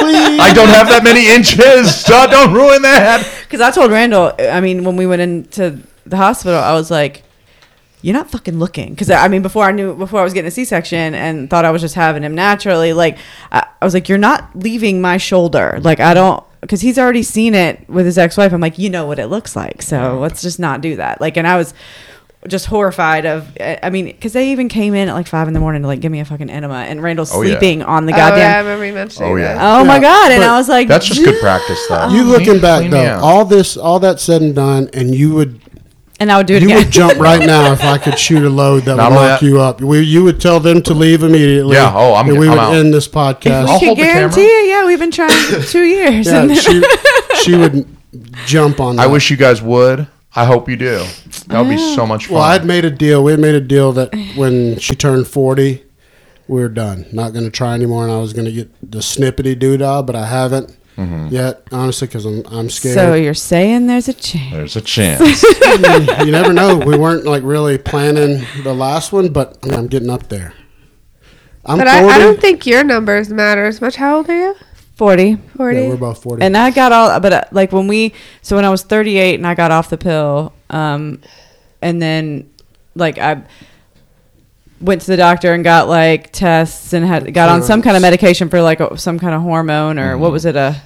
I 0.00 0.52
don't 0.52 0.68
have 0.70 0.88
that 0.88 1.04
many 1.04 1.28
inches. 1.28 1.94
So 1.94 2.26
don't 2.28 2.52
ruin 2.52 2.82
that. 2.82 3.24
Because 3.42 3.60
I 3.60 3.70
told 3.70 3.92
Randall, 3.92 4.32
I 4.38 4.60
mean, 4.60 4.82
when 4.82 4.96
we 4.96 5.06
went 5.06 5.22
into 5.22 5.78
the 6.08 6.16
hospital, 6.16 6.58
I 6.58 6.72
was 6.74 6.90
like, 6.90 7.22
"You're 8.02 8.14
not 8.14 8.30
fucking 8.30 8.58
looking." 8.58 8.90
Because 8.90 9.10
I 9.10 9.28
mean, 9.28 9.42
before 9.42 9.64
I 9.64 9.72
knew, 9.72 9.94
before 9.94 10.20
I 10.20 10.24
was 10.24 10.32
getting 10.32 10.48
a 10.48 10.52
C-section 10.52 11.14
and 11.14 11.48
thought 11.50 11.64
I 11.64 11.70
was 11.70 11.82
just 11.82 11.94
having 11.94 12.22
him 12.22 12.34
naturally, 12.34 12.92
like 12.92 13.18
I, 13.52 13.66
I 13.80 13.84
was 13.84 13.94
like, 13.94 14.08
"You're 14.08 14.18
not 14.18 14.50
leaving 14.54 15.00
my 15.00 15.16
shoulder." 15.16 15.78
Like 15.82 16.00
I 16.00 16.14
don't, 16.14 16.42
because 16.60 16.80
he's 16.80 16.98
already 16.98 17.22
seen 17.22 17.54
it 17.54 17.88
with 17.88 18.06
his 18.06 18.18
ex-wife. 18.18 18.52
I'm 18.52 18.60
like, 18.60 18.78
you 18.78 18.90
know 18.90 19.06
what 19.06 19.18
it 19.18 19.26
looks 19.28 19.54
like, 19.56 19.82
so 19.82 20.18
let's 20.18 20.42
just 20.42 20.58
not 20.58 20.80
do 20.80 20.96
that. 20.96 21.20
Like, 21.20 21.36
and 21.36 21.46
I 21.46 21.56
was 21.56 21.74
just 22.46 22.66
horrified 22.66 23.26
of 23.26 23.48
i 23.60 23.90
mean 23.90 24.06
because 24.06 24.32
they 24.32 24.52
even 24.52 24.68
came 24.68 24.94
in 24.94 25.08
at 25.08 25.12
like 25.14 25.26
five 25.26 25.48
in 25.48 25.54
the 25.54 25.58
morning 25.60 25.82
to 25.82 25.88
like 25.88 25.98
give 25.98 26.12
me 26.12 26.20
a 26.20 26.24
fucking 26.24 26.48
enema 26.48 26.76
and 26.88 27.02
randall's 27.02 27.34
Oh, 27.34 27.42
yeah. 27.42 27.58
sleeping 27.58 27.82
on 27.82 28.06
the 28.06 28.12
Oh, 28.12 28.16
yeah, 28.16 28.26
I 28.26 28.30
goddamn 28.30 28.64
remember 28.64 28.86
you 28.86 28.92
mentioning 28.92 29.32
Oh, 29.32 29.34
yeah. 29.36 29.54
that. 29.54 29.80
oh, 29.80 29.84
my 29.84 29.96
Yeah, 29.96 30.00
god 30.02 30.30
and 30.32 30.40
but 30.42 30.48
i 30.48 30.56
was 30.56 30.68
like 30.68 30.86
That's 30.86 31.06
just 31.06 31.24
good 31.24 31.40
practice, 31.40 31.84
though. 31.88 32.08
You 32.10 32.22
looking 32.22 32.60
back 32.60 32.78
clean 32.78 32.92
though, 32.92 33.04
out. 33.04 33.22
all 33.24 33.44
this, 33.44 33.76
all 33.76 33.98
that 34.00 34.20
said 34.20 34.40
and 34.40 34.54
done, 34.54 34.88
and 34.94 35.16
you 35.16 35.34
would 35.34 35.60
and 36.20 36.30
i 36.32 36.36
would 36.36 36.46
do 36.46 36.54
it 36.54 36.62
again. 36.62 36.68
you 36.70 36.74
again 36.76 36.86
would 36.86 36.92
jump 36.92 37.18
right 37.30 37.44
now 37.46 37.72
if 37.72 37.82
I 37.84 37.98
could 37.98 38.18
shoot 38.18 38.44
a 38.44 38.48
load 38.50 38.84
that 38.84 38.96
Not 38.96 39.10
would 39.10 39.16
only 39.18 39.28
knock 39.28 39.40
that- 39.40 39.46
you 39.46 39.60
up. 39.60 39.80
We, 39.80 40.00
you 40.00 40.24
would 40.24 40.40
tell 40.40 40.58
them 40.60 40.82
to 40.82 40.94
leave 40.94 41.22
immediately. 41.22 41.76
Yeah, 41.76 41.92
oh, 41.94 42.14
I'm- 42.14 42.28
and 42.28 42.38
we 42.38 42.46
I'm 42.46 42.52
would 42.52 42.58
out. 42.58 42.74
end 42.74 42.92
this 42.92 43.06
podcast. 43.08 43.66
I'll 43.68 43.78
can 43.78 43.88
hold 43.88 43.98
the 43.98 44.02
guarantee 44.02 44.40
camera. 44.42 44.62
it. 44.64 44.68
Yeah, 44.68 44.86
we've 44.86 44.98
been 44.98 45.10
trying 45.10 45.62
two 45.62 45.84
years. 45.84 46.26
yeah, 46.26 46.42
and 46.42 46.56
she, 46.64 46.82
she 47.42 47.56
would 47.56 47.86
jump 48.46 48.80
on 48.80 48.96
that. 48.96 49.02
I 49.02 49.06
wish 49.06 49.30
you 49.30 49.36
guys 49.36 49.62
would. 49.62 50.06
I 50.34 50.44
hope 50.44 50.68
you 50.68 50.76
do. 50.76 51.04
That 51.46 51.60
would 51.62 51.68
be 51.70 51.78
so 51.94 52.06
much 52.06 52.26
fun. 52.26 52.34
Well, 52.34 52.42
I'd 52.44 52.64
made 52.64 52.84
a 52.84 52.90
deal. 52.90 53.24
We 53.24 53.32
had 53.32 53.40
made 53.40 53.54
a 53.54 53.60
deal 53.60 53.92
that 53.92 54.14
when 54.36 54.78
she 54.78 54.94
turned 54.94 55.26
40, 55.26 55.82
we 56.48 56.60
were 56.60 56.68
done. 56.68 57.06
Not 57.12 57.32
going 57.32 57.44
to 57.44 57.50
try 57.50 57.74
anymore, 57.74 58.04
and 58.04 58.12
I 58.12 58.18
was 58.18 58.32
going 58.32 58.44
to 58.44 58.52
get 58.52 58.70
the 58.90 58.98
snippety 58.98 59.54
doodah, 59.58 60.04
but 60.06 60.14
I 60.16 60.26
haven't 60.26 60.76
Mm-hmm. 60.98 61.28
yet, 61.32 61.62
honestly, 61.70 62.08
because 62.08 62.24
I'm, 62.24 62.44
I'm 62.50 62.68
scared. 62.68 62.96
so 62.96 63.14
you're 63.14 63.32
saying 63.32 63.86
there's 63.86 64.08
a 64.08 64.12
chance. 64.12 64.50
There's 64.50 64.76
a 64.76 64.80
chance. 64.80 65.42
you 66.24 66.32
never 66.32 66.52
know. 66.52 66.76
We 66.76 66.98
weren't 66.98 67.24
like 67.24 67.44
really 67.44 67.78
planning 67.78 68.44
the 68.64 68.74
last 68.74 69.12
one, 69.12 69.32
but 69.32 69.58
I'm 69.62 69.86
getting 69.86 70.10
up 70.10 70.28
there. 70.28 70.54
I'm 71.64 71.78
But 71.78 71.86
40. 71.86 71.90
I, 71.90 72.14
I 72.14 72.18
don't 72.18 72.40
think 72.40 72.66
your 72.66 72.82
numbers 72.82 73.30
matter 73.30 73.64
as 73.64 73.80
much. 73.80 73.94
How 73.94 74.16
old 74.16 74.28
are 74.28 74.36
you? 74.36 74.56
40. 74.96 75.36
40. 75.56 75.80
yeah, 75.80 75.88
we're 75.88 75.94
about 75.94 76.18
40. 76.18 76.42
And 76.42 76.56
I 76.56 76.72
got 76.72 76.90
all, 76.90 77.20
but 77.20 77.32
uh, 77.32 77.44
like 77.52 77.70
when 77.70 77.86
we, 77.86 78.12
so 78.42 78.56
when 78.56 78.64
I 78.64 78.70
was 78.70 78.82
38 78.82 79.36
and 79.36 79.46
I 79.46 79.54
got 79.54 79.70
off 79.70 79.90
the 79.90 79.98
pill, 79.98 80.52
um, 80.70 81.20
and 81.80 82.02
then 82.02 82.50
like 82.96 83.18
I 83.18 83.44
went 84.80 85.02
to 85.02 85.06
the 85.06 85.16
doctor 85.16 85.54
and 85.54 85.62
got 85.62 85.88
like 85.88 86.32
tests 86.32 86.92
and 86.92 87.06
had 87.06 87.32
got 87.32 87.48
on 87.48 87.62
some 87.62 87.82
kind 87.82 87.96
of 87.96 88.02
medication 88.02 88.48
for 88.48 88.60
like 88.60 88.80
a, 88.80 88.98
some 88.98 89.20
kind 89.20 89.34
of 89.34 89.42
hormone 89.42 89.98
or 89.98 90.18
what 90.18 90.32
was 90.32 90.44
it 90.44 90.56
a 90.56 90.80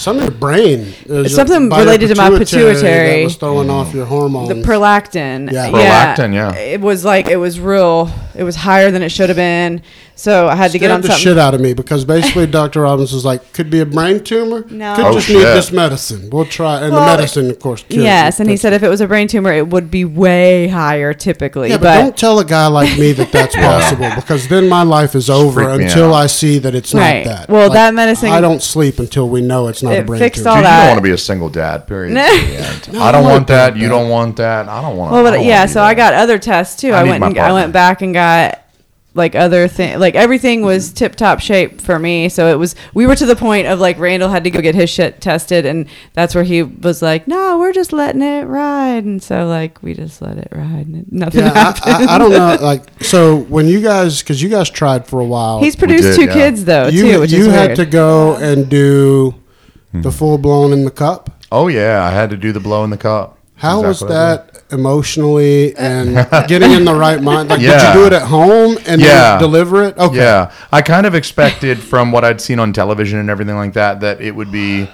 Something 0.00 0.26
in 0.26 0.30
your 0.32 0.38
brain. 0.40 0.94
There's 1.06 1.34
Something 1.34 1.70
your 1.70 1.78
related 1.78 2.08
to 2.08 2.14
my 2.16 2.30
That 2.30 2.38
pituitary. 2.38 3.24
was 3.24 3.36
throwing 3.36 3.68
off 3.68 3.92
your 3.92 4.06
hormones. 4.06 4.48
the 4.48 4.54
prolactin. 4.54 5.52
Yeah. 5.52 5.68
Prolactin, 5.70 6.32
yeah. 6.32 6.54
It 6.56 6.80
was 6.80 7.04
like 7.04 7.28
it 7.28 7.36
was 7.36 7.60
real. 7.60 8.10
It 8.34 8.42
was 8.44 8.56
higher 8.56 8.90
than 8.90 9.02
it 9.02 9.10
should 9.10 9.28
have 9.28 9.36
been. 9.36 9.82
So 10.14 10.48
I 10.48 10.54
had 10.54 10.70
to 10.72 10.78
get 10.78 10.86
Scared 10.88 10.92
on 10.96 11.00
the 11.00 11.08
something. 11.08 11.22
shit 11.24 11.38
out 11.38 11.54
of 11.54 11.60
me 11.62 11.72
because 11.72 12.04
basically 12.04 12.46
Dr. 12.46 12.82
Robbins 12.82 13.12
was 13.12 13.24
like, 13.24 13.54
could 13.54 13.70
be 13.70 13.80
a 13.80 13.86
brain 13.86 14.22
tumor. 14.22 14.66
No. 14.68 14.94
Could 14.94 15.04
Oh, 15.06 15.12
just 15.14 15.28
shit. 15.28 15.36
need 15.38 15.44
this 15.44 15.72
medicine. 15.72 16.28
We'll 16.30 16.44
try. 16.44 16.80
And 16.82 16.92
Well, 16.92 17.00
the 17.08 17.16
medicine, 17.16 17.48
of 17.48 17.58
course, 17.58 17.82
kills 17.88 18.04
Yes, 18.04 18.38
you. 18.38 18.42
and 18.42 18.50
he 18.50 18.58
said 18.58 18.74
if 18.74 18.82
it 18.82 18.88
was 18.90 19.00
a 19.00 19.06
brain 19.08 19.28
tumor, 19.28 19.50
it 19.50 19.68
would 19.68 19.90
be 19.90 20.04
way 20.04 20.68
higher 20.68 21.14
typically. 21.14 21.70
Yeah, 21.70 21.76
but, 21.78 21.82
but 21.84 22.02
don't 22.02 22.16
tell 22.18 22.38
a 22.38 22.44
guy 22.44 22.66
like 22.66 22.98
me 22.98 23.12
that 23.12 23.32
that's 23.32 23.54
possible 23.56 24.10
because 24.14 24.46
then 24.48 24.68
my 24.68 24.82
life 24.82 25.14
is 25.14 25.30
over 25.30 25.68
until 25.70 26.12
out. 26.14 26.24
I 26.24 26.26
see 26.26 26.58
that 26.58 26.74
it's 26.74 26.92
Right. 26.92 27.24
not 27.24 27.30
that. 27.36 27.48
Well, 27.48 27.70
that 27.70 27.94
medicine- 27.94 28.28
I 28.30 28.42
don't 28.42 28.62
sleep 28.62 28.98
until 28.98 29.26
we 29.28 29.40
know 29.40 29.68
it's 29.68 29.82
not 29.82 29.94
a 29.94 29.98
It 30.00 30.06
brain 30.06 30.18
fixed 30.20 30.40
tumor. 30.44 30.50
all 30.50 30.56
Dude, 30.56 30.64
you 30.66 30.70
don't 30.76 30.86
want 30.88 30.98
to 30.98 31.02
be 31.02 31.10
a 31.12 31.18
single 31.18 31.48
dad. 31.48 31.86
Period. 31.86 32.12
No. 32.12 32.28
To 32.28 32.46
the 32.46 32.56
end. 32.68 32.92
No, 32.92 33.02
I 33.02 33.10
don't 33.12 33.22
want 33.22 33.32
want 33.36 33.46
that. 33.48 33.72
that. 33.74 33.80
You 33.80 33.88
don't 33.88 34.10
want 34.10 34.36
that. 34.36 34.68
I 34.68 34.82
don't 34.82 34.98
want. 34.98 35.12
Well, 35.12 35.24
but 35.24 35.42
yeah, 35.42 35.64
so 35.64 35.82
I 35.82 35.94
got 35.94 36.12
other 36.12 36.38
tests 36.38 36.78
too. 36.78 36.92
I 36.92 37.00
I, 37.00 37.04
went 37.04 37.24
and 37.24 37.38
I 37.38 37.52
went 37.52 37.72
back 37.72 38.02
and 38.02 38.12
got 38.12 38.19
like 39.12 39.34
other 39.34 39.66
thing 39.66 39.98
like 39.98 40.14
everything 40.14 40.62
was 40.62 40.92
tip 40.92 41.16
top 41.16 41.40
shape 41.40 41.80
for 41.80 41.98
me. 41.98 42.28
So 42.28 42.46
it 42.46 42.54
was 42.56 42.76
we 42.94 43.06
were 43.08 43.16
to 43.16 43.26
the 43.26 43.34
point 43.34 43.66
of 43.66 43.80
like 43.80 43.98
Randall 43.98 44.28
had 44.28 44.44
to 44.44 44.50
go 44.50 44.60
get 44.60 44.76
his 44.76 44.88
shit 44.88 45.20
tested 45.20 45.66
and 45.66 45.88
that's 46.12 46.32
where 46.32 46.44
he 46.44 46.62
was 46.62 47.02
like, 47.02 47.26
No, 47.26 47.58
we're 47.58 47.72
just 47.72 47.92
letting 47.92 48.22
it 48.22 48.44
ride 48.44 49.04
and 49.04 49.20
so 49.20 49.48
like 49.48 49.82
we 49.82 49.94
just 49.94 50.22
let 50.22 50.38
it 50.38 50.46
ride 50.52 50.86
and 50.86 51.10
nothing 51.10 51.40
Yeah, 51.40 51.52
happened. 51.54 51.92
I, 51.92 52.12
I, 52.12 52.14
I 52.14 52.18
don't 52.18 52.30
know. 52.30 52.56
Like, 52.60 53.02
so 53.02 53.36
when 53.36 53.66
you 53.66 53.80
guys, 53.82 54.20
because 54.22 54.40
you 54.40 54.48
guys 54.48 54.70
tried 54.70 55.08
for 55.08 55.18
a 55.18 55.24
while, 55.26 55.58
He's 55.60 55.74
produced 55.74 56.04
did, 56.04 56.14
two 56.16 56.24
yeah. 56.26 56.32
kids 56.32 56.64
though 56.64 56.86
you 56.86 57.02
too, 57.12 57.20
which 57.20 57.32
you 57.32 57.46
is 57.46 57.52
had 57.52 57.70
weird. 57.70 57.76
to 57.78 57.86
go 57.86 58.36
and 58.36 58.68
do 58.68 59.34
Hmm. 59.90 60.02
the 60.02 60.12
full 60.12 60.38
blown 60.38 60.72
in 60.72 60.84
the 60.84 60.90
cup. 60.92 61.30
Oh 61.50 61.66
yeah, 61.66 62.04
I 62.04 62.12
had 62.12 62.30
to 62.30 62.36
do 62.36 62.52
the 62.52 62.60
blow 62.60 62.84
in 62.84 62.90
the 62.90 62.96
cup. 62.96 63.38
How 63.60 63.82
was 63.82 64.02
exactly 64.02 64.08
did. 64.08 64.64
that 64.64 64.74
emotionally 64.74 65.76
and 65.76 66.14
getting 66.48 66.72
in 66.72 66.84
the 66.84 66.94
right 66.94 67.22
mind? 67.22 67.50
Like, 67.50 67.60
Yeah. 67.60 67.78
did 67.78 67.86
you 67.88 68.00
do 68.00 68.06
it 68.06 68.12
at 68.14 68.22
home 68.28 68.78
and 68.86 69.00
Yeah. 69.00 69.38
deliver 69.38 69.84
it? 69.84 69.96
Okay. 69.98 70.16
Yeah, 70.16 70.50
I 70.72 70.82
kind 70.82 71.06
of 71.06 71.14
expected 71.14 71.78
from 71.78 72.10
what 72.12 72.24
I'd 72.24 72.40
seen 72.40 72.58
on 72.58 72.72
television 72.72 73.18
and 73.18 73.28
everything 73.30 73.56
like 73.56 73.74
that 73.74 74.00
that 74.00 74.20
it 74.20 74.34
would 74.34 74.50
be 74.50 74.88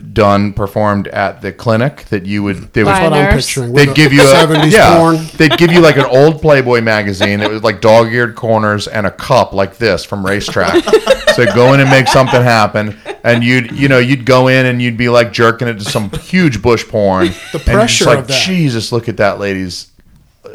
done 0.00 0.52
performed 0.52 1.08
at 1.08 1.40
the 1.40 1.52
clinic 1.52 2.04
that 2.06 2.26
you 2.26 2.42
would 2.42 2.72
they 2.72 2.82
would 2.82 2.88
That's 2.90 3.02
what 3.02 3.12
I'm 3.12 3.34
picturing. 3.34 3.72
they'd 3.72 3.94
give 3.94 4.12
you 4.12 4.22
a 4.22 4.24
70s 4.24 4.72
yeah, 4.72 4.98
porn. 4.98 5.16
they'd 5.36 5.56
give 5.58 5.72
you 5.72 5.80
like 5.80 5.96
an 5.96 6.06
old 6.06 6.40
Playboy 6.40 6.80
magazine 6.80 7.40
that 7.40 7.50
was 7.50 7.62
like 7.62 7.80
dog-eared 7.80 8.34
corners 8.34 8.88
and 8.88 9.06
a 9.06 9.10
cup 9.10 9.52
like 9.52 9.76
this 9.78 10.04
from 10.04 10.24
racetrack. 10.24 10.84
so 11.34 11.44
go 11.54 11.74
in 11.74 11.80
and 11.80 11.90
make 11.90 12.08
something 12.08 12.42
happen, 12.42 12.98
and 13.24 13.44
you'd 13.44 13.72
you 13.72 13.88
know 13.88 13.98
you'd 13.98 14.26
go 14.26 14.48
in 14.48 14.66
and 14.66 14.80
you'd 14.80 14.96
be 14.96 15.08
like 15.08 15.32
jerking 15.32 15.68
it 15.68 15.74
to 15.74 15.84
some 15.84 16.10
huge 16.10 16.62
bush 16.62 16.86
porn. 16.88 17.26
The 17.26 17.58
and 17.58 17.64
just 17.64 17.64
pressure 17.64 18.04
like 18.06 18.18
of 18.20 18.28
that. 18.28 18.46
Jesus, 18.46 18.92
look 18.92 19.08
at 19.08 19.16
that 19.18 19.38
lady's 19.38 19.90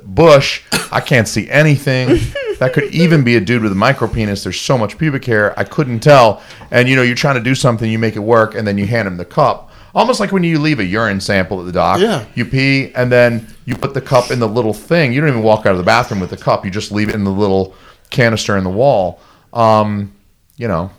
bush. 0.03 0.63
I 0.91 1.01
can't 1.01 1.27
see 1.27 1.49
anything. 1.49 2.19
That 2.59 2.73
could 2.73 2.85
even 2.93 3.23
be 3.23 3.35
a 3.35 3.41
dude 3.41 3.61
with 3.61 3.71
a 3.71 3.75
micro 3.75 4.07
penis. 4.07 4.43
There's 4.43 4.59
so 4.59 4.77
much 4.77 4.97
pubic 4.97 5.25
hair. 5.25 5.57
I 5.59 5.63
couldn't 5.63 5.99
tell. 5.99 6.41
And 6.71 6.89
you 6.89 6.95
know, 6.95 7.01
you're 7.01 7.15
trying 7.15 7.35
to 7.35 7.43
do 7.43 7.55
something, 7.55 7.89
you 7.89 7.99
make 7.99 8.15
it 8.15 8.19
work, 8.19 8.55
and 8.55 8.67
then 8.67 8.77
you 8.77 8.87
hand 8.87 9.07
him 9.07 9.17
the 9.17 9.25
cup. 9.25 9.71
Almost 9.95 10.19
like 10.19 10.31
when 10.31 10.43
you 10.43 10.59
leave 10.59 10.79
a 10.79 10.85
urine 10.85 11.19
sample 11.19 11.59
at 11.59 11.65
the 11.65 11.71
doc. 11.71 11.99
Yeah. 11.99 12.25
You 12.35 12.45
pee 12.45 12.91
and 12.93 13.11
then 13.11 13.47
you 13.65 13.75
put 13.75 13.93
the 13.93 14.01
cup 14.01 14.31
in 14.31 14.39
the 14.39 14.47
little 14.47 14.73
thing. 14.73 15.11
You 15.11 15.21
don't 15.21 15.29
even 15.29 15.43
walk 15.43 15.65
out 15.65 15.71
of 15.71 15.77
the 15.77 15.83
bathroom 15.83 16.19
with 16.19 16.29
the 16.29 16.37
cup. 16.37 16.65
You 16.65 16.71
just 16.71 16.91
leave 16.91 17.09
it 17.09 17.15
in 17.15 17.23
the 17.23 17.31
little 17.31 17.75
canister 18.09 18.57
in 18.57 18.63
the 18.63 18.69
wall. 18.69 19.19
Um, 19.53 20.13
you 20.55 20.67
know, 20.67 20.91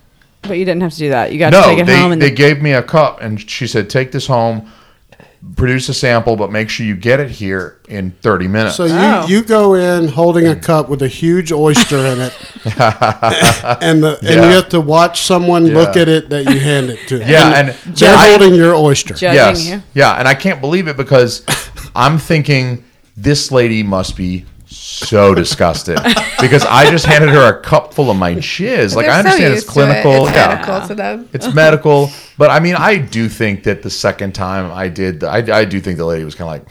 but 0.42 0.58
you 0.58 0.64
didn't 0.64 0.82
have 0.82 0.92
to 0.92 0.98
do 0.98 1.08
that. 1.10 1.32
You 1.32 1.38
got 1.38 1.50
to 1.50 1.60
no, 1.60 1.66
take 1.66 1.78
it 1.78 1.86
they, 1.86 2.00
home 2.00 2.12
and 2.12 2.22
they 2.22 2.30
gave 2.30 2.62
me 2.62 2.72
a 2.72 2.82
cup 2.82 3.20
and 3.20 3.40
she 3.48 3.66
said, 3.66 3.90
"Take 3.90 4.12
this 4.12 4.26
home. 4.26 4.70
Produce 5.56 5.88
a 5.88 5.94
sample, 5.94 6.34
but 6.36 6.50
make 6.50 6.68
sure 6.68 6.84
you 6.84 6.96
get 6.96 7.20
it 7.20 7.30
here 7.30 7.80
in 7.88 8.10
30 8.22 8.48
minutes. 8.48 8.76
So 8.76 8.84
you, 8.86 8.92
Oh. 8.94 9.26
you 9.28 9.42
go 9.42 9.74
in 9.74 10.08
holding 10.08 10.46
a 10.46 10.56
cup 10.56 10.88
with 10.88 11.00
a 11.02 11.08
huge 11.08 11.52
oyster 11.52 11.96
in 11.98 12.20
it, 12.20 12.34
and 13.82 14.02
the 14.02 14.18
and 14.22 14.34
you 14.34 14.42
have 14.50 14.68
to 14.70 14.80
watch 14.80 15.22
someone 15.22 15.66
look 15.68 15.96
at 15.96 16.08
it 16.08 16.28
that 16.30 16.44
you 16.52 16.58
hand 16.60 16.90
it 16.90 17.08
to. 17.08 17.18
yeah, 17.26 17.54
and 17.60 17.68
they're 17.96 18.14
I- 18.16 18.30
holding 18.30 18.54
your 18.54 18.74
oyster. 18.74 19.14
Judging 19.14 19.34
yes, 19.34 19.66
you. 19.68 19.82
yeah, 19.94 20.14
and 20.18 20.26
I 20.26 20.34
can't 20.34 20.60
believe 20.60 20.88
it 20.88 20.96
because 20.96 21.44
I'm 21.94 22.18
thinking 22.18 22.84
this 23.16 23.50
lady 23.52 23.82
must 23.82 24.16
be 24.16 24.44
so 24.88 25.34
disgusted 25.34 25.98
because 26.40 26.64
I 26.64 26.90
just 26.90 27.04
handed 27.04 27.30
her 27.30 27.58
a 27.58 27.60
cup 27.60 27.92
full 27.92 28.10
of 28.10 28.16
my 28.16 28.34
jizz. 28.34 28.96
Like 28.96 29.06
They're 29.06 29.14
I 29.14 29.22
so 29.22 29.28
understand 29.28 29.52
it's 29.54 29.64
used 29.64 29.74
to 29.74 29.80
it. 29.80 30.02
clinical, 30.02 30.26
It's 30.26 30.36
yeah, 30.36 30.48
medical 30.54 30.88
to 30.88 30.94
them. 30.94 31.28
it's 31.32 31.54
medical, 31.54 32.10
but 32.38 32.50
I 32.50 32.60
mean, 32.60 32.74
I 32.74 32.96
do 32.98 33.28
think 33.28 33.64
that 33.64 33.82
the 33.82 33.90
second 33.90 34.34
time 34.34 34.72
I 34.72 34.88
did, 34.88 35.22
I, 35.24 35.58
I 35.60 35.64
do 35.66 35.80
think 35.80 35.98
the 35.98 36.06
lady 36.06 36.24
was 36.24 36.34
kind 36.34 36.62
of 36.62 36.66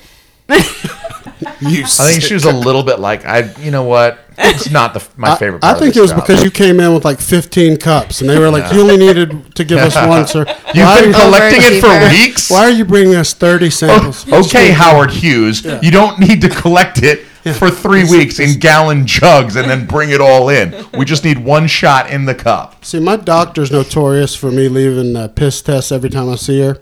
like, 0.49 0.68
You 1.61 1.84
I 1.84 2.11
think 2.11 2.24
she 2.24 2.34
was 2.34 2.45
a 2.45 2.51
little 2.51 2.82
bit 2.84 2.99
like, 2.99 3.26
I, 3.26 3.53
you 3.61 3.70
know 3.70 3.84
what, 3.84 4.20
it's 4.39 4.72
not 4.72 4.93
the 4.93 5.07
my 5.15 5.36
favorite. 5.36 5.63
I, 5.63 5.74
Part 5.74 5.78
I 5.78 5.80
think 5.80 5.91
of 5.91 5.97
it 5.97 6.01
was 6.01 6.11
job. 6.11 6.22
because 6.22 6.43
you 6.43 6.49
came 6.51 6.80
in 6.80 6.93
with 6.93 7.05
like 7.05 7.20
15 7.20 7.78
cups, 7.78 8.22
and 8.22 8.30
they 8.30 8.38
were 8.39 8.49
like, 8.49 8.72
"You 8.72 8.82
only 8.82 8.97
needed 8.97 9.55
to 9.55 9.63
give 9.63 9.80
us 9.80 9.95
one, 9.95 10.28
sir." 10.28 10.45
You've 10.74 10.86
why, 10.86 11.01
been 11.01 11.13
collecting 11.13 11.61
it 11.63 11.82
for 11.82 12.09
weeks. 12.15 12.49
why 12.49 12.59
are 12.61 12.70
you 12.72 12.86
bringing 12.86 13.15
us 13.15 13.34
30 13.34 13.70
samples? 13.70 14.32
Okay, 14.32 14.72
Howard 14.72 15.11
Hughes, 15.11 15.63
you 15.63 15.89
don't 15.91 16.20
need 16.20 16.41
to 16.41 16.49
collect 16.49 17.01
it 17.03 17.26
for 17.60 17.70
three 17.70 18.04
weeks 18.04 18.39
in 18.39 18.60
gallon 18.60 19.06
jugs 19.08 19.56
and 19.56 19.70
then 19.70 19.86
bring 19.86 20.10
it 20.12 20.22
all 20.22 20.50
in. 20.50 20.74
We 20.98 21.06
just 21.06 21.24
need 21.24 21.39
one 21.39 21.68
shot 21.68 22.10
in 22.10 22.26
the 22.26 22.36
cup. 22.36 22.84
See, 22.86 23.00
my 23.00 23.16
doctor's 23.16 23.72
notorious 23.72 24.36
for 24.36 24.52
me 24.52 24.70
leaving 24.70 25.16
uh, 25.16 25.28
piss 25.30 25.62
tests 25.62 25.91
every 25.91 26.10
time 26.10 26.30
I 26.30 26.36
see 26.36 26.60
her, 26.62 26.78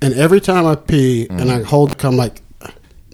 and 0.00 0.14
every 0.14 0.40
time 0.40 0.66
I 0.66 0.74
pee 0.74 1.26
and 1.30 1.50
I 1.50 1.62
hold 1.62 1.90
the 1.90 1.94
cup, 1.96 2.10
I'm 2.12 2.16
like, 2.16 2.40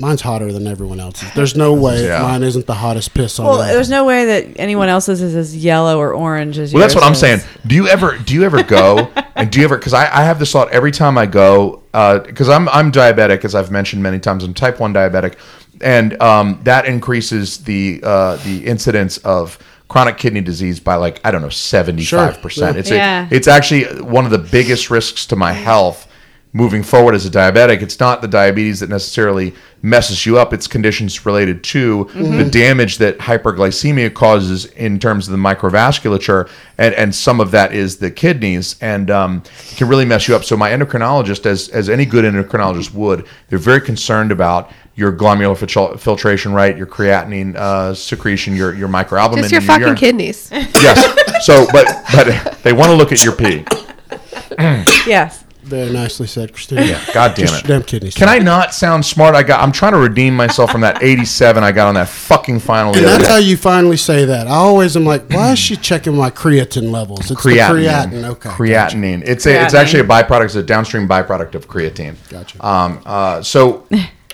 mine's 0.00 0.20
hotter 0.20 0.52
than 0.52 0.66
everyone 0.68 1.00
else's. 1.00 1.28
There's 1.34 1.56
no 1.56 1.74
way 1.74 2.06
Yeah. 2.06 2.22
mine 2.22 2.44
isn't 2.44 2.66
the 2.66 2.74
hottest 2.74 3.14
piss 3.14 3.38
on 3.40 3.46
Well, 3.46 3.60
earth. 3.60 3.72
there's 3.72 3.90
no 3.90 4.04
way 4.04 4.26
that 4.26 4.46
anyone 4.60 4.88
else's 4.88 5.20
is 5.20 5.34
as 5.34 5.56
yellow 5.56 5.98
or 5.98 6.12
orange 6.14 6.56
as 6.56 6.72
Well, 6.72 6.80
that's 6.80 6.94
yours 6.94 7.02
what 7.02 7.08
I'm 7.08 7.16
saying. 7.16 7.40
Do 7.66 7.74
you 7.74 7.88
ever 7.88 8.16
do 8.16 8.32
you 8.34 8.44
ever 8.44 8.62
go 8.62 9.10
and 9.34 9.50
do 9.50 9.58
you 9.58 9.64
ever 9.64 9.76
because 9.76 9.94
I, 9.94 10.04
I 10.04 10.22
have 10.22 10.38
this 10.38 10.52
thought 10.52 10.70
every 10.70 10.92
time 10.92 11.18
I 11.18 11.26
go 11.26 11.82
because 11.92 12.48
I'm 12.48 12.68
I'm 12.68 12.92
diabetic 12.92 13.44
as 13.44 13.56
I've 13.56 13.72
mentioned 13.72 14.00
many 14.00 14.20
times 14.20 14.44
I'm 14.44 14.54
type 14.54 14.78
one 14.78 14.94
diabetic 14.94 15.34
and 15.82 16.20
um, 16.22 16.60
that 16.64 16.86
increases 16.86 17.58
the 17.58 18.00
uh, 18.02 18.36
the 18.44 18.66
incidence 18.66 19.18
of 19.18 19.58
chronic 19.88 20.18
kidney 20.18 20.40
disease 20.42 20.80
by 20.80 20.96
like 20.96 21.20
I 21.24 21.30
don't 21.30 21.42
know 21.42 21.48
seventy 21.48 22.04
five 22.04 22.40
percent. 22.42 22.76
It's 22.76 22.90
Yeah. 22.90 23.28
a, 23.30 23.34
it's 23.34 23.48
actually 23.48 23.84
one 24.02 24.24
of 24.24 24.30
the 24.30 24.38
biggest 24.38 24.90
risks 24.90 25.26
to 25.26 25.36
my 25.36 25.52
health 25.52 26.06
moving 26.54 26.82
forward 26.82 27.14
as 27.14 27.26
a 27.26 27.30
diabetic. 27.30 27.82
It's 27.82 28.00
not 28.00 28.22
the 28.22 28.28
diabetes 28.28 28.80
that 28.80 28.88
necessarily 28.88 29.54
messes 29.82 30.24
you 30.24 30.38
up. 30.38 30.52
It's 30.54 30.66
conditions 30.66 31.26
related 31.26 31.62
to 31.64 32.04
the 32.14 32.48
damage 32.50 32.98
that 32.98 33.18
hyperglycemia 33.18 34.14
causes 34.14 34.64
in 34.64 34.98
terms 34.98 35.28
of 35.28 35.32
the 35.32 35.38
microvasculature, 35.38 36.48
and, 36.78 36.94
and 36.94 37.14
some 37.14 37.40
of 37.40 37.50
that 37.50 37.72
is 37.72 37.98
the 37.98 38.10
kidneys, 38.10 38.76
and 38.80 39.10
um, 39.10 39.42
can 39.76 39.88
really 39.88 40.06
mess 40.06 40.26
you 40.26 40.34
up. 40.34 40.42
So 40.42 40.56
my 40.56 40.70
endocrinologist, 40.70 41.46
as 41.46 41.68
as 41.68 41.88
any 41.88 42.06
good 42.06 42.24
endocrinologist 42.24 42.92
would, 42.94 43.26
they're 43.48 43.58
very 43.58 43.82
concerned 43.82 44.32
about 44.32 44.72
your 44.98 45.12
glomerular 45.12 45.56
filtra- 45.56 45.98
filtration 45.98 46.52
rate, 46.52 46.76
your 46.76 46.86
creatinine 46.86 47.54
uh, 47.56 47.94
secretion, 47.94 48.56
your 48.56 48.74
your 48.74 48.88
microalbumin, 48.88 49.38
Just 49.38 49.52
your 49.52 49.60
in 49.62 49.66
fucking 49.66 49.82
urine. 49.82 49.96
kidneys. 49.96 50.50
Yes. 50.52 51.46
So, 51.46 51.66
but 51.72 51.86
but 52.14 52.58
they 52.62 52.72
want 52.72 52.90
to 52.90 52.94
look 52.96 53.12
at 53.12 53.24
your 53.24 53.34
pee. 53.34 53.64
Yes. 55.06 55.44
Very 55.62 55.90
nicely 55.90 56.26
said, 56.26 56.54
Christina. 56.54 56.82
Yeah. 56.82 57.04
God 57.12 57.34
damn 57.34 57.46
Just 57.46 57.64
it. 57.64 57.68
damn 57.68 57.82
kidneys. 57.82 58.14
Can 58.14 58.28
I 58.28 58.38
not 58.38 58.72
sound 58.72 59.04
smart? 59.04 59.34
I 59.34 59.42
got. 59.42 59.60
I'm 59.62 59.70
trying 59.70 59.92
to 59.92 59.98
redeem 59.98 60.34
myself 60.34 60.70
from 60.70 60.80
that 60.80 61.02
87 61.02 61.62
I 61.62 61.72
got 61.72 61.88
on 61.88 61.94
that 61.96 62.08
fucking 62.08 62.60
final. 62.60 62.96
And 62.96 63.04
that's 63.04 63.24
day. 63.24 63.30
how 63.30 63.36
you 63.36 63.56
finally 63.58 63.98
say 63.98 64.24
that. 64.24 64.46
I 64.46 64.52
always 64.54 64.96
am 64.96 65.04
like, 65.04 65.28
why 65.30 65.52
is 65.52 65.58
she 65.58 65.76
checking 65.76 66.16
my 66.16 66.30
creatine 66.30 66.90
levels? 66.90 67.30
It's 67.30 67.38
creatinine. 67.40 68.10
the 68.10 68.16
creatinine. 68.16 68.24
Okay. 68.30 68.48
Creatinine. 68.48 69.22
It's 69.28 69.44
a, 69.46 69.62
it's 69.62 69.74
actually 69.74 70.00
a 70.00 70.04
byproduct. 70.04 70.46
It's 70.46 70.54
a 70.54 70.62
downstream 70.62 71.06
byproduct 71.06 71.54
of 71.54 71.68
creatine. 71.68 72.16
Gotcha. 72.30 72.66
Um. 72.66 73.02
Uh. 73.04 73.42
So. 73.42 73.86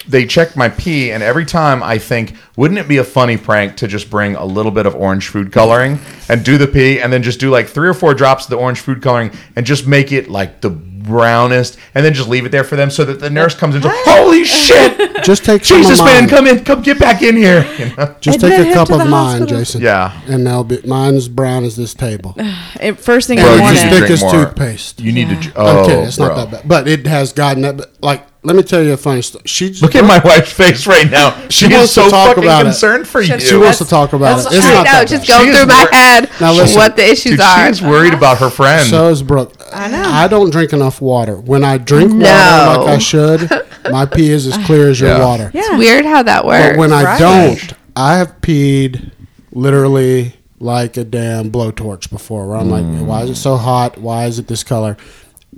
They 0.07 0.27
check 0.27 0.57
my 0.57 0.69
pee, 0.69 1.11
and 1.13 1.23
every 1.23 1.45
time 1.47 1.83
I 1.83 1.99
think, 1.99 2.37
wouldn't 2.57 2.79
it 2.79 2.87
be 2.89 2.99
a 2.99 3.05
funny 3.05 3.37
prank 3.37 3.77
to 3.79 3.89
just 3.89 4.11
bring 4.11 4.35
a 4.37 4.45
little 4.45 4.73
bit 4.73 4.85
of 4.87 4.95
orange 4.95 5.29
food 5.29 5.51
coloring 5.53 5.99
and 6.29 6.45
do 6.45 6.59
the 6.59 6.67
pee, 6.67 7.01
and 7.01 7.13
then 7.13 7.23
just 7.23 7.41
do 7.41 7.51
like 7.51 7.69
three 7.69 7.89
or 7.89 7.95
four 7.95 8.13
drops 8.15 8.45
of 8.45 8.51
the 8.51 8.57
orange 8.57 8.81
food 8.81 9.01
coloring 9.03 9.31
and 9.57 9.65
just 9.65 9.87
make 9.87 10.13
it 10.13 10.29
like 10.29 10.61
the 10.61 10.71
brownest, 10.71 11.79
and 11.95 12.05
then 12.05 12.15
just 12.15 12.29
leave 12.29 12.47
it 12.47 12.49
there 12.53 12.65
for 12.65 12.77
them 12.77 12.91
so 12.91 13.05
that 13.05 13.21
the 13.21 13.29
nurse 13.31 13.55
comes 13.55 13.75
in. 13.75 13.83
and 13.83 13.91
goes, 13.91 14.03
Holy 14.07 14.45
shit! 14.45 15.01
Just 15.25 15.45
take 15.45 15.65
some 15.65 15.79
Jesus, 15.79 16.01
of 16.01 16.05
man, 16.07 16.23
mine. 16.23 16.29
come 16.29 16.47
in, 16.47 16.65
come 16.65 16.83
get 16.83 16.99
back 16.99 17.23
in 17.23 17.37
here. 17.37 17.63
You 17.79 17.95
know? 17.97 18.15
Just 18.21 18.43
Admit 18.43 18.59
take 18.59 18.71
a 18.71 18.75
cup 18.75 18.91
of 18.91 18.99
mine, 18.99 19.11
hospital. 19.41 19.47
Jason. 19.59 19.81
Yeah. 19.83 20.21
And 20.27 20.47
they'll 20.47 20.65
be 20.65 20.81
mine's 20.87 21.29
brown 21.29 21.65
as 21.65 21.77
this 21.77 21.95
table. 21.95 22.35
It, 22.81 22.99
first 22.99 23.29
thing 23.29 23.39
Bro, 23.39 23.47
in 23.47 23.51
the 23.53 23.57
you 23.57 23.63
morning. 23.63 23.81
just 23.81 23.89
drink 23.91 24.07
thick 24.07 24.11
as 24.25 24.33
toothpaste. 24.33 25.01
You 25.01 25.13
need 25.13 25.29
Yeah. 25.29 25.41
to. 25.41 25.53
Oh, 25.57 25.85
okay, 25.85 26.03
it's 26.03 26.19
not 26.19 26.35
that 26.37 26.51
bad, 26.51 26.69
but 26.69 26.89
it 26.89 27.07
has 27.07 27.33
gotten 27.33 27.63
that. 27.63 28.03
Like, 28.03 28.27
let 28.45 28.55
me 28.57 28.63
tell 28.63 28.83
you 28.83 28.93
a 28.93 28.97
funny 28.97 29.23
story. 29.23 29.43
She 29.47 29.71
just, 29.71 29.83
Look 29.83 29.95
at 29.95 30.05
my 30.05 30.21
wife's 30.25 30.53
face 30.53 30.87
right 30.87 31.11
now. 31.11 31.49
She, 31.49 31.67
wants 31.67 31.91
is 31.91 31.95
to 31.95 32.01
so 32.03 32.11
talk 32.11 32.29
fucking 32.29 32.45
about 32.45 32.61
it. 32.61 32.65
concerned 32.65 33.09
for 33.09 33.21
you. 33.23 33.39
She 33.41 33.57
wants 33.57 33.79
to 33.79 33.85
talk 33.87 34.13
about 34.13 34.39
it. 34.41 34.53
It's 34.55 34.67
I 34.67 34.73
not 34.75 34.85
know, 34.85 34.93
that 34.93 35.09
just 35.09 35.27
going 35.27 35.45
She 35.45 35.51
is 35.51 35.57
through 35.59 35.67
my 35.67 35.89
head 35.91 36.31
Now 36.41 36.53
listen. 36.53 36.77
what 36.77 36.95
the 36.97 37.05
issues 37.05 37.33
Dude, 37.33 37.41
are. 37.41 37.67
she's 37.67 37.83
worried 37.83 38.13
about 38.15 38.39
her 38.39 38.51
friend. 38.51 38.87
So 38.89 39.09
is 39.09 39.23
Brooke. 39.23 39.55
I 39.73 39.89
know. 39.89 40.03
I 40.03 40.29
don't 40.29 40.51
drink 40.51 40.73
enough 40.73 41.01
water. 41.01 41.37
When 41.37 41.65
I 41.65 41.79
drink 41.79 42.13
No. 42.13 42.27
water 42.27 42.81
like 42.83 42.89
I 42.91 42.99
should, 42.99 43.51
my 43.91 44.05
pee 44.15 44.31
is 44.31 44.47
as 44.47 44.59
clear 44.67 44.89
as 44.91 45.01
your 45.01 45.11
Yeah. 45.11 45.25
water. 45.25 45.51
yeah. 45.55 45.63
It's 45.65 45.79
weird 45.79 46.05
how 46.05 46.23
that 46.23 46.45
works. 46.45 46.71
But 46.71 46.79
when 46.79 46.93
I 46.93 47.19
don't, 47.19 47.73
I 47.97 48.19
have 48.19 48.41
peed 48.43 49.11
literally 49.53 50.35
like 50.61 50.97
a 50.97 51.05
damn 51.05 51.51
blowtorch 51.51 52.11
before. 52.11 52.49
Where 52.49 52.57
I'm 52.57 52.71
like, 52.71 52.85
mm. 52.85 53.05
why 53.07 53.23
is 53.23 53.31
it 53.31 53.37
so 53.37 53.57
hot? 53.57 53.99
Why 53.99 54.27
is 54.27 54.39
it 54.39 54.47
this 54.49 54.63
color? 54.65 54.97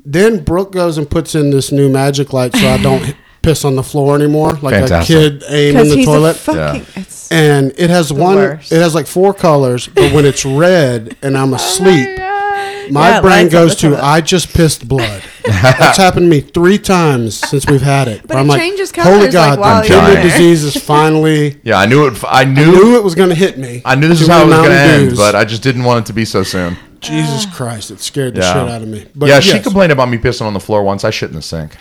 Then 0.08 0.44
Brooke 0.44 0.70
goes 0.70 0.98
and 0.98 1.10
puts 1.10 1.34
in 1.34 1.50
this 1.50 1.72
new 1.72 1.88
magic 1.88 2.32
light 2.32 2.54
so 2.54 2.68
I 2.68 2.80
don't 2.80 3.16
piss 3.42 3.64
on 3.64 3.74
the 3.74 3.82
floor 3.82 4.14
anymore, 4.14 4.52
like 4.62 4.74
Fantastic. 4.74 5.16
a 5.16 5.18
kid 5.40 5.44
aim 5.48 5.76
in 5.76 5.88
the 5.88 5.96
he's 5.96 6.06
toilet. 6.06 6.36
a 6.36 6.38
fucking. 6.38 6.86
It's, 6.94 7.32
and 7.32 7.72
it 7.76 7.90
has 7.90 8.12
one. 8.12 8.36
worst. 8.36 8.70
It 8.70 8.80
has 8.80 8.94
like 8.94 9.08
four 9.08 9.34
colors, 9.34 9.88
but 9.88 10.12
when 10.12 10.24
it's 10.24 10.44
red 10.44 11.16
and 11.22 11.36
I'm 11.36 11.52
oh 11.52 11.56
asleep, 11.56 12.18
my 12.88 13.08
Yeah, 13.10 13.20
brain 13.20 13.48
goes 13.48 13.74
to. 13.76 13.96
I 13.96 14.20
just 14.20 14.54
pissed 14.54 14.86
blood. 14.86 15.22
That's 15.44 15.98
happened 15.98 16.26
to 16.26 16.30
me 16.30 16.40
three 16.40 16.78
times 16.78 17.36
since 17.40 17.66
we've 17.66 17.82
had 17.82 18.06
it. 18.06 18.22
But 18.28 18.36
it 18.36 18.40
I'm 18.40 18.46
like, 18.46 18.60
changes 18.60 18.92
Holy 18.94 19.04
colors, 19.04 19.22
like, 19.24 19.32
God, 19.32 19.58
while 19.58 19.82
the 19.82 19.88
you're 19.88 20.00
kidney 20.02 20.14
there." 20.14 20.22
disease 20.22 20.62
is 20.62 20.76
finally. 20.84 21.60
yeah, 21.64 21.78
I 21.78 21.86
knew 21.86 22.06
it. 22.06 22.22
I 22.24 22.42
I 22.42 22.44
knew. 22.44 22.64
knew 22.70 22.96
it 22.96 23.02
was 23.02 23.16
going 23.16 23.30
to 23.30 23.34
hit 23.34 23.58
me. 23.58 23.82
I 23.84 23.96
knew 23.96 24.06
this 24.06 24.20
is 24.20 24.28
how 24.28 24.42
it 24.42 24.46
was 24.46 24.54
going 24.56 24.70
to 24.70 24.76
end, 24.80 25.16
but 25.16 25.34
I 25.34 25.44
just 25.44 25.64
didn't 25.64 25.82
want 25.82 26.04
it 26.04 26.06
to 26.06 26.12
be 26.12 26.24
so 26.24 26.44
soon. 26.44 26.76
Jesus 27.08 27.46
Christ, 27.46 27.90
it 27.90 28.00
scared 28.00 28.34
the 28.34 28.40
Yeah. 28.40 28.52
shit 28.52 28.68
out 28.70 28.82
of 28.82 28.88
me. 28.88 29.06
But 29.14 29.28
yeah, 29.28 29.40
she 29.40 29.54
yes, 29.54 29.62
complained 29.62 29.92
about 29.92 30.08
me 30.08 30.18
pissing 30.18 30.42
on 30.46 30.54
the 30.54 30.60
floor 30.60 30.82
once. 30.82 31.04
I 31.04 31.10
shit 31.10 31.30
in 31.30 31.36
the 31.36 31.42
sink. 31.42 31.76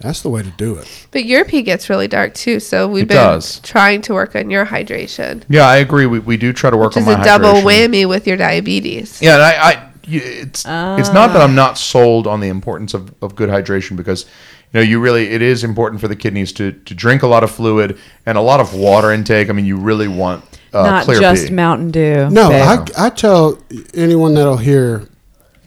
That's 0.00 0.22
the 0.22 0.30
way 0.30 0.42
to 0.42 0.48
do 0.50 0.76
it. 0.76 0.88
But 1.10 1.24
your 1.26 1.44
pee 1.44 1.60
gets 1.60 1.90
really 1.90 2.08
dark 2.08 2.32
too, 2.32 2.58
so 2.58 2.88
we've 2.88 3.02
It 3.02 3.08
been 3.08 3.16
does. 3.18 3.60
trying 3.60 4.00
to 4.02 4.14
work 4.14 4.34
on 4.34 4.48
your 4.48 4.64
hydration. 4.66 5.42
Yeah, 5.50 5.66
I 5.68 5.76
agree. 5.76 6.06
We, 6.06 6.20
we 6.20 6.36
do 6.38 6.54
try 6.54 6.70
to 6.70 6.76
work 6.76 6.94
Which 6.94 7.04
on 7.04 7.10
is 7.12 7.16
my 7.18 7.20
a 7.20 7.24
double 7.24 7.52
hydration. 7.60 7.88
whammy 7.90 8.08
with 8.08 8.26
your 8.26 8.38
diabetes. 8.38 9.20
Yeah, 9.20 9.34
and 9.34 9.42
I, 9.42 9.70
I 9.70 9.90
you- 10.06 10.22
it's 10.24 10.64
it's 10.64 11.12
not 11.12 11.32
that 11.34 11.42
I'm 11.42 11.50
ah. 11.50 11.54
not 11.54 11.76
sold 11.78 12.26
on 12.26 12.40
the 12.40 12.48
importance 12.48 12.94
of, 12.94 13.12
of 13.20 13.36
good 13.36 13.50
hydration 13.50 13.94
because 13.96 14.24
you 14.72 14.80
know 14.80 14.80
you 14.80 15.00
really 15.00 15.28
it 15.28 15.42
is 15.42 15.62
important 15.64 16.00
for 16.00 16.08
the 16.08 16.16
kidneys 16.16 16.52
to 16.54 16.72
to 16.72 16.94
drink 16.94 17.22
a 17.22 17.26
lot 17.26 17.44
of 17.44 17.50
fluid 17.50 17.98
and 18.24 18.38
a 18.38 18.40
lot 18.40 18.58
of 18.60 18.72
water 18.72 19.12
intake. 19.12 19.50
I 19.50 19.52
mean, 19.52 19.66
you 19.66 19.76
really 19.76 20.08
want 20.08 20.42
uh, 20.72 20.82
not 20.82 21.04
clear 21.04 21.20
just 21.20 21.48
pee. 21.48 21.54
Mountain 21.54 21.90
Dew. 21.90 22.28
No. 22.30 22.50
I, 22.50 22.84
I 22.96 23.10
tell 23.10 23.58
anyone 23.94 24.34
that'll 24.34 24.56
hear, 24.56 25.08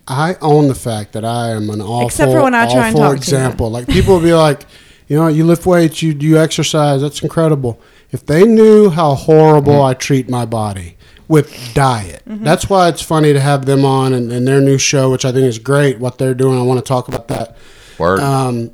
I 0.08 0.36
own 0.42 0.68
the 0.68 0.76
fact 0.76 1.14
that 1.14 1.24
I 1.26 1.52
am 1.52 1.70
an 1.70 1.82
awful, 1.82 2.08
Except 2.08 2.32
for 2.32 2.42
when 2.44 2.54
I 2.56 2.66
try 2.72 2.88
and 2.88 2.96
awful 2.98 3.00
talk 3.00 3.10
to 3.10 3.32
you. 3.32 3.38
example. 3.38 3.70
Like 3.72 3.88
people 3.88 4.16
will 4.16 4.22
be 4.24 4.34
like, 4.34 4.66
you 5.08 5.18
know, 5.18 5.28
you 5.28 5.46
lift 5.46 5.66
weights, 5.66 6.02
you 6.02 6.14
you 6.14 6.38
exercise, 6.38 7.02
that's 7.02 7.22
incredible. 7.22 7.80
If 8.12 8.26
they 8.26 8.46
knew 8.46 8.90
how 8.90 9.16
horrible 9.16 9.74
Mm-hmm. 9.74 9.86
I 9.86 9.94
treat 9.96 10.30
my 10.30 10.46
body 10.46 10.98
with 11.28 11.74
diet, 11.74 12.22
Mm-hmm. 12.28 12.44
that's 12.44 12.70
why 12.70 12.88
it's 12.90 13.02
funny 13.02 13.34
to 13.34 13.40
have 13.40 13.66
them 13.66 13.84
on 13.86 14.14
and, 14.14 14.32
and 14.32 14.48
their 14.48 14.62
new 14.62 14.78
show, 14.78 15.10
which 15.12 15.26
I 15.26 15.32
think 15.32 15.46
is 15.46 15.60
great. 15.60 16.00
What 16.00 16.18
they're 16.18 16.34
doing, 16.36 16.58
I 16.60 16.62
want 16.64 16.80
to 16.80 16.86
talk 16.88 17.08
about 17.08 17.28
that. 17.30 17.56
Word. 18.00 18.20
Um, 18.20 18.72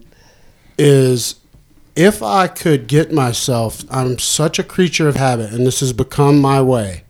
is 0.78 1.36
if 2.00 2.24
I 2.24 2.48
could 2.48 2.88
get 2.88 3.12
myself, 3.12 3.84
I'm 3.92 4.18
such 4.20 4.60
a 4.60 4.64
creature 4.64 5.08
of 5.08 5.16
habit, 5.16 5.52
and 5.52 5.66
this 5.66 5.82
has 5.82 5.94
become 5.94 6.40
my 6.40 6.62
way 6.62 7.04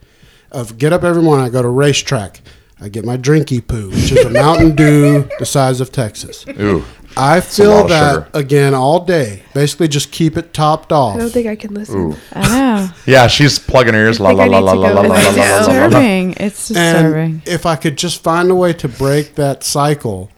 of 0.52 0.78
get 0.78 0.94
up 0.94 1.04
every 1.04 1.22
morning. 1.22 1.46
I 1.46 1.50
go 1.50 1.62
to 1.62 1.68
RaceTrac. 1.68 2.40
I 2.82 2.88
get 2.88 3.04
my 3.04 3.18
drinky 3.18 3.66
poo, 3.66 3.90
which 3.90 4.12
is 4.12 4.26
a 4.26 4.30
Mountain 4.30 4.76
Dew 4.76 5.28
the 5.40 5.46
size 5.46 5.82
of 5.82 5.92
Texas. 5.92 6.46
Ooh, 6.48 6.86
I 7.18 7.38
a 7.38 7.42
fill 7.42 7.88
that 7.88 8.14
sugar. 8.14 8.30
again 8.34 8.74
all 8.74 9.04
day. 9.04 9.44
Basically, 9.54 9.90
just 9.90 10.12
keep 10.12 10.38
it 10.38 10.54
topped 10.54 10.94
off. 10.94 11.18
I 11.18 11.20
don't 11.20 11.30
think 11.30 11.48
I 11.48 11.58
can 11.58 11.74
listen. 11.74 12.14
ooh. 12.14 12.16
I 12.34 12.48
know. 12.48 12.90
Yeah, 13.06 13.28
she's 13.28 13.60
plugging 13.60 13.94
her 13.96 14.00
ears. 14.00 14.20
La 14.20 14.30
la 14.32 14.46
la 14.46 14.60
la 14.60 14.72
la 14.72 14.90
la 14.90 15.02
la 15.02 15.02
la 15.02 15.30
la 15.30 15.32
now. 15.32 15.68
la 15.68 15.74
la. 15.74 15.88
Disturbing. 15.90 16.34
It's 16.38 16.68
disturbing. 16.70 17.42
If 17.46 17.66
I 17.66 17.76
could 17.76 17.98
just 17.98 18.24
find 18.24 18.50
a 18.50 18.56
way 18.56 18.72
to 18.74 18.88
break 18.88 19.36
that 19.36 19.64
cycle 19.64 20.32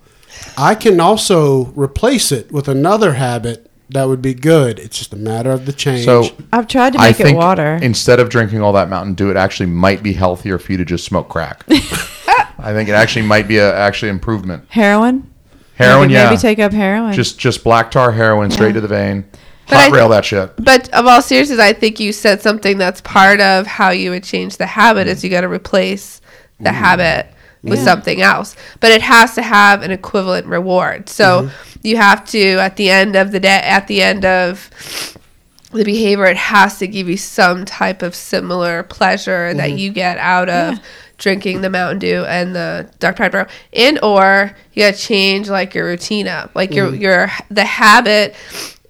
I 0.58 0.76
can 0.76 1.00
also 1.00 1.66
replace 1.76 2.32
it 2.32 2.52
with 2.52 2.68
another 2.68 3.14
habit 3.14 3.70
that 3.92 4.08
would 4.08 4.22
be 4.22 4.34
good. 4.34 4.80
It's 4.80 4.98
just 4.98 5.14
a 5.14 5.18
matter 5.18 5.52
of 5.52 5.66
the 5.66 5.74
change. 5.74 6.06
So 6.06 6.26
I've 6.52 6.68
tried 6.68 6.94
to 6.94 7.00
I 7.00 7.12
make 7.12 7.20
it 7.20 7.36
water. 7.36 7.80
instead 7.82 8.20
of 8.20 8.30
drinking 8.30 8.62
all 8.62 8.74
that 8.74 8.90
Mountain 8.90 9.16
Dew, 9.16 9.30
it 9.30 9.38
actually 9.38 9.68
might 9.68 10.02
be 10.02 10.14
healthier 10.14 10.58
for 10.58 10.72
you 10.72 10.78
to 10.78 10.86
just 10.86 11.06
smoke 11.06 11.30
crack. 11.30 11.66
I 11.70 12.74
think 12.74 12.90
it 12.90 12.94
actually 12.94 13.26
might 13.26 13.48
be 13.48 13.58
a 13.58 13.76
actually 13.76 14.10
improvement. 14.10 14.66
heroin. 14.70 15.28
Heroin, 15.76 16.08
Maybe, 16.08 16.14
yeah. 16.14 16.30
maybe 16.30 16.40
take 16.40 16.60
up 16.60 16.72
heroin. 16.74 17.14
just 17.14 17.40
just 17.40 17.64
black 17.64 17.92
tar 17.92 18.12
heroin 18.12 18.52
straight 18.52 18.74
to 18.74 18.82
the 18.82 18.88
vein. 18.88 19.26
But 19.68 19.76
Hot 19.78 19.92
I- 19.92 19.96
rail 19.96 20.10
that 20.10 20.26
shit. 20.26 20.54
But 20.58 20.90
of 20.94 21.06
all 21.06 21.22
seriousness, 21.22 21.60
I 21.60 21.74
think 21.74 22.00
you 22.00 22.14
said 22.14 22.42
something 22.42 22.78
that's 22.78 23.02
part 23.02 23.40
of 23.42 23.66
how 23.66 23.90
you 23.90 24.12
would 24.12 24.24
change 24.24 24.58
the 24.58 24.68
habit 24.68 25.08
is 25.08 25.20
mm. 25.20 25.24
you 25.24 25.30
got 25.30 25.42
to 25.42 25.50
replace 25.50 26.22
the 26.60 26.72
habit 26.72 27.28
with 27.64 27.80
something 27.80 28.22
else. 28.22 28.56
But 28.80 28.92
it 28.92 29.02
has 29.02 29.36
to 29.36 29.42
have 29.42 29.82
an 29.82 29.92
equivalent 29.92 30.48
reward. 30.48 31.10
So 31.10 31.44
mm-hmm. 31.44 31.71
You 31.84 31.98
have 31.98 32.26
to 32.30 32.60
at 32.60 32.76
the 32.76 32.90
end 32.90 33.16
of 33.16 33.32
the 33.32 33.40
day, 33.40 33.60
at 33.64 33.88
the 33.88 34.02
end 34.02 34.26
of 34.26 34.70
the 35.72 35.84
behavior, 35.84 36.26
it 36.26 36.38
has 36.38 36.78
to 36.80 36.88
give 36.88 37.08
you 37.08 37.18
some 37.18 37.66
type 37.66 38.02
of 38.02 38.14
similar 38.14 38.84
pleasure 38.84 39.54
that 39.54 39.70
mm-hmm. 39.70 39.78
you 39.78 39.92
get 39.92 40.18
out 40.18 40.50
of 40.50 40.80
drinking 41.18 41.62
the 41.62 41.70
Mountain 41.70 42.00
Dew 42.00 42.26
and 42.26 42.56
the 42.56 42.90
Dr 43.00 43.18
Pepper, 43.18 43.48
and 43.74 44.00
or 44.04 44.56
you 44.74 44.84
gotta 44.84 44.98
change 44.98 45.50
like 45.50 45.74
your 45.74 45.86
routine 45.86 46.28
up, 46.28 46.52
like 46.56 46.74
your 46.74 46.88
mm-hmm. 46.88 47.02
your 47.02 47.32
the 47.50 47.64
habit. 47.64 48.36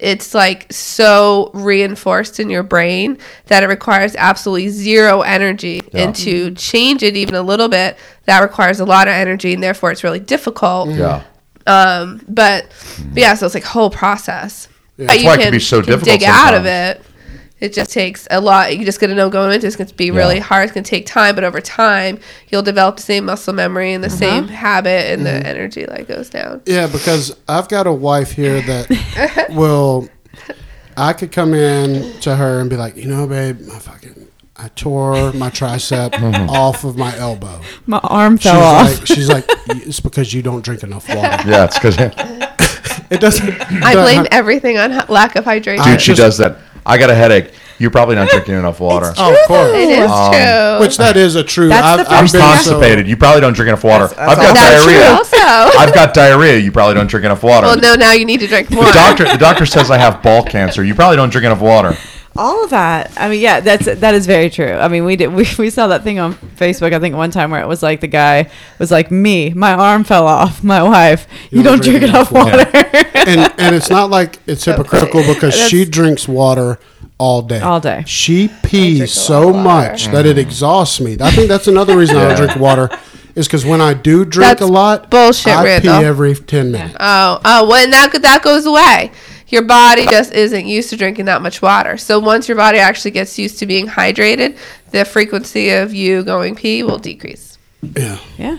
It's 0.00 0.34
like 0.34 0.72
so 0.72 1.52
reinforced 1.54 2.40
in 2.40 2.50
your 2.50 2.64
brain 2.64 3.18
that 3.46 3.62
it 3.62 3.66
requires 3.66 4.16
absolutely 4.16 4.68
zero 4.70 5.20
energy, 5.20 5.82
and 5.92 6.12
to 6.16 6.50
change 6.54 7.04
it 7.04 7.16
even 7.16 7.36
a 7.36 7.42
little 7.42 7.68
bit, 7.68 7.96
that 8.24 8.40
requires 8.40 8.80
a 8.80 8.84
lot 8.84 9.06
of 9.06 9.12
energy, 9.12 9.54
and 9.54 9.62
therefore 9.62 9.92
it's 9.92 10.02
really 10.02 10.18
difficult. 10.18 10.88
Yeah. 10.88 11.22
Um, 11.66 12.24
but, 12.28 12.66
but 13.12 13.18
yeah, 13.20 13.34
so 13.34 13.46
it's 13.46 13.54
like 13.54 13.64
whole 13.64 13.90
process. 13.90 14.68
But 14.96 15.06
That's 15.08 15.24
why 15.24 15.34
it 15.34 15.40
can 15.40 15.52
be 15.52 15.58
so 15.58 15.80
difficult 15.80 16.04
Dig 16.20 16.22
out 16.24 16.54
of 16.54 16.66
it. 16.66 17.00
It 17.60 17.72
just 17.72 17.92
takes 17.92 18.26
a 18.30 18.40
lot. 18.40 18.76
You 18.76 18.84
just 18.84 18.98
got 19.00 19.06
to 19.06 19.14
know 19.14 19.30
going 19.30 19.52
into 19.52 19.64
it. 19.64 19.68
It's 19.68 19.76
going 19.76 19.86
to 19.86 19.94
be 19.94 20.10
really 20.10 20.36
Yeah. 20.36 20.42
hard. 20.42 20.64
It's 20.64 20.72
going 20.72 20.82
to 20.82 20.90
take 20.90 21.06
time, 21.06 21.36
but 21.36 21.44
over 21.44 21.60
time, 21.60 22.18
you'll 22.48 22.62
develop 22.62 22.96
the 22.96 23.02
same 23.02 23.26
muscle 23.26 23.54
memory 23.54 23.92
and 23.92 24.02
the 24.02 24.10
same 24.10 24.48
habit, 24.48 25.12
and 25.12 25.24
the 25.24 25.30
energy 25.46 25.86
like 25.86 26.08
goes 26.08 26.28
down. 26.28 26.60
Yeah, 26.66 26.88
because 26.88 27.36
I've 27.48 27.68
got 27.68 27.86
a 27.86 27.92
wife 27.92 28.32
here 28.32 28.60
that 28.62 29.46
will. 29.50 30.08
I 30.96 31.12
could 31.12 31.30
come 31.30 31.54
in 31.54 32.18
to 32.20 32.34
her 32.34 32.60
and 32.60 32.68
be 32.68 32.76
like, 32.76 32.96
you 32.96 33.06
know, 33.06 33.26
babe, 33.28 33.60
my 33.60 33.78
fucking, 33.78 34.26
I 34.62 34.68
tore 34.76 35.32
my 35.32 35.50
tricep 35.50 36.48
off 36.48 36.84
of 36.84 36.96
my 36.96 37.16
elbow. 37.18 37.60
My 37.86 37.98
arm 37.98 38.36
She's 38.38 38.50
fell 38.52 38.62
off. 38.62 38.98
like, 38.98 39.06
she's 39.08 39.28
like, 39.28 39.44
it's 39.68 39.98
because 40.00 40.32
you 40.32 40.40
don't 40.42 40.64
drink 40.64 40.82
enough 40.84 41.08
water. 41.08 41.20
Yeah, 41.48 41.64
it's 41.64 41.78
because 41.78 41.96
It 43.10 43.20
doesn't. 43.20 43.60
I 43.82 43.94
blame 43.94 44.26
everything 44.30 44.78
on 44.78 44.90
lack 45.08 45.34
of 45.36 45.44
hydration. 45.44 45.84
dude, 45.84 46.00
she 46.00 46.12
just- 46.14 46.18
does 46.18 46.38
that. 46.38 46.58
I 46.86 46.98
got 46.98 47.10
a 47.10 47.14
headache. 47.14 47.52
You're 47.78 47.90
probably 47.90 48.14
not 48.14 48.28
drinking 48.28 48.54
enough 48.54 48.78
water. 48.80 49.12
Oh, 49.16 49.32
of 49.32 49.46
course. 49.48 49.70
it 49.72 49.88
is 49.98 50.10
Um, 50.10 50.32
true. 50.32 50.80
Which 50.86 50.96
that 50.98 51.16
is 51.16 51.34
a 51.34 51.42
true. 51.42 51.68
That's 51.68 51.84
I've, 52.00 52.06
the 52.06 52.12
I'm 52.12 52.24
I've 52.24 52.30
so- 52.30 52.38
constipated. 52.40 53.08
You 53.08 53.16
probably 53.16 53.40
don't 53.40 53.54
drink 53.54 53.68
enough 53.68 53.82
water. 53.82 54.06
That's- 54.08 54.28
I've 54.30 54.36
got 54.36 54.54
That's 54.54 54.84
true. 54.84 54.92
diarrhea. 54.94 55.10
Also, 55.16 55.78
I've 55.78 55.94
got 55.94 56.14
diarrhea. 56.14 56.58
You 56.58 56.70
probably 56.70 56.94
don't 56.94 57.08
drink 57.08 57.24
enough 57.24 57.42
water. 57.42 57.66
well, 57.66 57.76
no, 57.80 57.94
now 57.94 58.12
you 58.12 58.24
need 58.24 58.38
to 58.40 58.46
drink 58.46 58.70
more. 58.70 58.84
The 58.84 58.92
doctor, 58.92 59.24
the 59.24 59.38
doctor 59.38 59.66
says 59.66 59.90
I 59.90 59.98
have 59.98 60.22
ball 60.22 60.44
cancer. 60.44 60.84
You 60.84 60.94
probably 60.94 61.16
don't 61.16 61.30
drink 61.30 61.44
enough 61.44 61.60
water. 61.60 61.96
All 62.36 62.64
of 62.64 62.70
that. 62.70 63.12
I 63.16 63.28
mean, 63.28 63.40
yeah, 63.40 63.60
that's 63.60 63.86
that 63.86 64.14
is 64.14 64.26
very 64.26 64.50
true. 64.50 64.72
I 64.72 64.88
mean, 64.88 65.04
we 65.04 65.16
did 65.16 65.28
we, 65.34 65.46
we 65.58 65.70
saw 65.70 65.86
that 65.88 66.02
thing 66.02 66.18
on 66.18 66.34
Facebook. 66.34 66.92
I 66.92 66.98
think 66.98 67.16
one 67.16 67.30
time 67.30 67.50
where 67.50 67.62
it 67.62 67.68
was 67.68 67.82
like 67.82 68.00
the 68.00 68.06
guy 68.06 68.50
was 68.78 68.90
like, 68.90 69.10
"Me, 69.10 69.50
my 69.50 69.72
arm 69.72 70.04
fell 70.04 70.26
off. 70.26 70.62
My 70.64 70.82
wife, 70.82 71.26
you, 71.50 71.62
don't, 71.62 71.82
drink, 71.82 72.02
enough 72.02 72.32
water." 72.32 72.66
and 73.14 73.52
and 73.58 73.74
it's 73.74 73.90
not 73.90 74.10
like 74.10 74.38
it's 74.46 74.64
hypocritical 74.64 75.22
because 75.22 75.54
she 75.54 75.84
drinks 75.84 76.26
water 76.26 76.78
all 77.18 77.42
day. 77.42 77.60
All 77.60 77.80
day. 77.80 78.04
She 78.06 78.48
drink 78.48 78.62
pees 78.64 79.12
so 79.12 79.48
lot 79.48 79.56
of 79.56 79.64
much 79.64 80.06
that 80.06 80.26
it 80.26 80.38
exhausts 80.38 81.00
me. 81.00 81.16
I 81.20 81.30
think 81.30 81.48
that's 81.48 81.68
another 81.68 81.96
reason 81.96 82.16
I 82.16 82.28
don't 82.28 82.36
drink 82.36 82.56
water. 82.56 82.90
Is 83.34 83.46
because 83.46 83.64
when 83.64 83.80
I 83.80 83.94
do 83.94 84.26
drink 84.26 84.58
That's 84.58 84.60
a 84.60 84.66
lot, 84.66 85.10
bullshit, 85.10 85.54
I 85.54 85.64
Randall. 85.64 86.00
pee 86.00 86.04
every 86.04 86.34
ten 86.34 86.70
minutes. 86.70 86.96
Oh, 87.00 87.40
oh, 87.42 87.70
when 87.70 87.88
that 87.88 88.12
that 88.20 88.42
goes 88.42 88.66
away, 88.66 89.10
your 89.52 89.62
body 89.62 90.06
just 90.06 90.32
isn't 90.32 90.66
used 90.66 90.90
to 90.90 90.96
drinking 90.96 91.26
that 91.26 91.42
much 91.42 91.60
water. 91.60 91.98
So 91.98 92.18
once 92.18 92.48
your 92.48 92.56
body 92.56 92.78
actually 92.78 93.10
gets 93.10 93.38
used 93.38 93.58
to 93.58 93.66
being 93.66 93.86
hydrated, 93.86 94.58
the 94.90 95.04
frequency 95.04 95.70
of 95.70 95.92
you 95.94 96.24
going 96.24 96.56
pee 96.56 96.82
will 96.82 96.98
decrease. 96.98 97.58
Yeah, 97.82 98.18
yeah. 98.38 98.58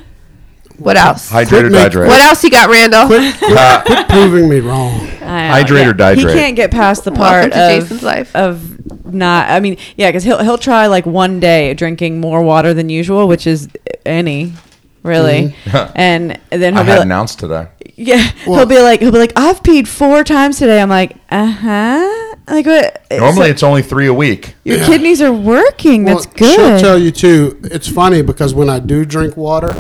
What 0.77 0.95
else? 0.95 1.29
Hydrate 1.29 1.65
or 1.65 1.69
make- 1.71 1.91
dihydrate? 1.91 2.07
What 2.07 2.19
else 2.21 2.43
you 2.43 2.51
got, 2.51 2.69
Randall? 2.69 3.07
quit, 3.07 3.37
quit, 3.37 3.57
uh, 3.57 3.83
quit 3.85 4.07
proving 4.07 4.49
me 4.49 4.59
wrong. 4.59 4.93
I 5.21 5.47
know, 5.47 5.53
Hydrate 5.53 5.99
or 5.99 6.15
He 6.15 6.23
can't 6.23 6.55
get 6.55 6.71
past 6.71 7.05
the 7.05 7.11
Welcome 7.11 7.51
part 7.51 7.53
to 7.53 7.77
of 7.77 8.03
life. 8.03 8.35
of 8.35 9.05
not. 9.13 9.49
I 9.49 9.59
mean, 9.59 9.77
yeah, 9.97 10.09
because 10.09 10.23
he'll 10.23 10.43
he'll 10.43 10.57
try 10.57 10.87
like 10.87 11.05
one 11.05 11.39
day 11.39 11.73
drinking 11.73 12.19
more 12.19 12.43
water 12.43 12.73
than 12.73 12.89
usual, 12.89 13.27
which 13.27 13.47
is 13.47 13.67
any 14.05 14.53
really, 15.03 15.55
mm-hmm. 15.65 15.91
and 15.95 16.39
then 16.49 16.73
I 16.73 16.77
he'll 16.77 16.83
be 16.83 16.89
had 16.89 16.97
like, 16.97 17.05
an 17.05 17.11
ounce 17.11 17.35
today. 17.35 17.67
yeah, 17.95 18.31
Well- 18.47 18.59
he'll 18.59 18.65
be 18.67 18.79
like 18.79 18.99
he'll 19.01 19.11
be 19.11 19.19
like, 19.19 19.33
I've 19.35 19.61
peed 19.63 19.87
four 19.87 20.23
times 20.23 20.57
today. 20.59 20.81
I'm 20.81 20.89
like, 20.89 21.15
uh 21.29 21.45
huh. 21.45 22.19
Like 22.47 22.65
what? 22.65 23.05
Normally, 23.09 23.45
so 23.47 23.51
it's 23.51 23.63
only 23.63 23.81
three 23.81 24.07
a 24.07 24.13
week. 24.13 24.55
your 24.65 24.79
kidneys 24.79 25.21
are 25.21 25.31
working. 25.31 26.03
That's 26.03 26.27
Well, 26.39 26.55
She'll 26.55 26.79
tell 26.79 26.99
you 26.99 27.09
too. 27.11 27.59
It's 27.63 27.87
funny 27.87 28.21
because 28.21 28.53
when 28.53 28.69
I 28.69 28.79
do 28.79 29.05
drink 29.05 29.37
water, 29.37 29.73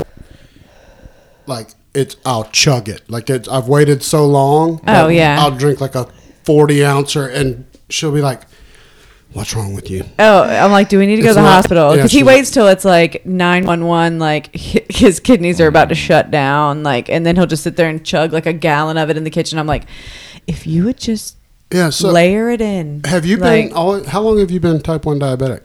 like 1.45 1.69
it's, 1.93 2.15
I'll 2.25 2.45
chug 2.45 2.87
it. 2.87 3.01
Like 3.09 3.29
it's, 3.29 3.47
I've 3.49 3.67
waited 3.67 4.01
so 4.01 4.25
long. 4.25 4.79
Oh, 4.87 5.09
yeah. 5.09 5.37
I'll 5.41 5.51
drink 5.51 5.81
like 5.81 5.95
a 5.95 6.05
forty 6.45 6.85
ouncer, 6.85 7.27
and 7.27 7.65
she'll 7.89 8.13
be 8.13 8.21
like, 8.21 8.41
"What's 9.33 9.55
wrong 9.55 9.73
with 9.73 9.89
you?" 9.89 10.03
Oh, 10.19 10.43
I'm 10.43 10.71
like, 10.71 10.89
do 10.89 10.97
we 10.99 11.05
need 11.05 11.17
to 11.17 11.21
go 11.21 11.29
It's 11.29 11.35
to 11.37 11.41
the 11.41 11.47
not- 11.47 11.53
hospital? 11.55 11.89
yeah, 11.91 11.95
Because 11.97 12.11
he 12.11 12.19
she's 12.19 12.25
waits 12.25 12.51
till 12.51 12.67
it's 12.67 12.85
like 12.85 13.25
911, 13.25 14.19
like 14.19 14.55
his 14.55 15.19
kidneys 15.19 15.59
are 15.59 15.67
about 15.67 15.89
to 15.89 15.95
shut 15.95 16.31
down, 16.31 16.83
like, 16.83 17.09
and 17.09 17.25
then 17.25 17.35
he'll 17.35 17.45
just 17.45 17.63
sit 17.63 17.75
there 17.75 17.89
and 17.89 18.03
chug 18.05 18.31
like 18.33 18.45
a 18.45 18.53
gallon 18.53 18.97
of 18.97 19.09
it 19.09 19.17
in 19.17 19.23
the 19.23 19.29
kitchen. 19.29 19.57
I'm 19.59 19.67
like, 19.67 19.83
if 20.47 20.65
you 20.67 20.85
would 20.85 20.97
just 20.97 21.37
Yeah. 21.71 21.89
So 21.89 22.09
layer 22.11 22.49
it 22.51 22.61
in. 22.61 23.01
have 23.05 23.25
you 23.25 23.37
like, 23.37 23.69
been? 23.69 23.73
All, 23.77 24.03
how 24.03 24.21
long 24.21 24.39
have 24.39 24.51
you 24.51 24.59
been 24.59 24.79
type 24.81 25.05
one 25.05 25.19
diabetic? 25.19 25.63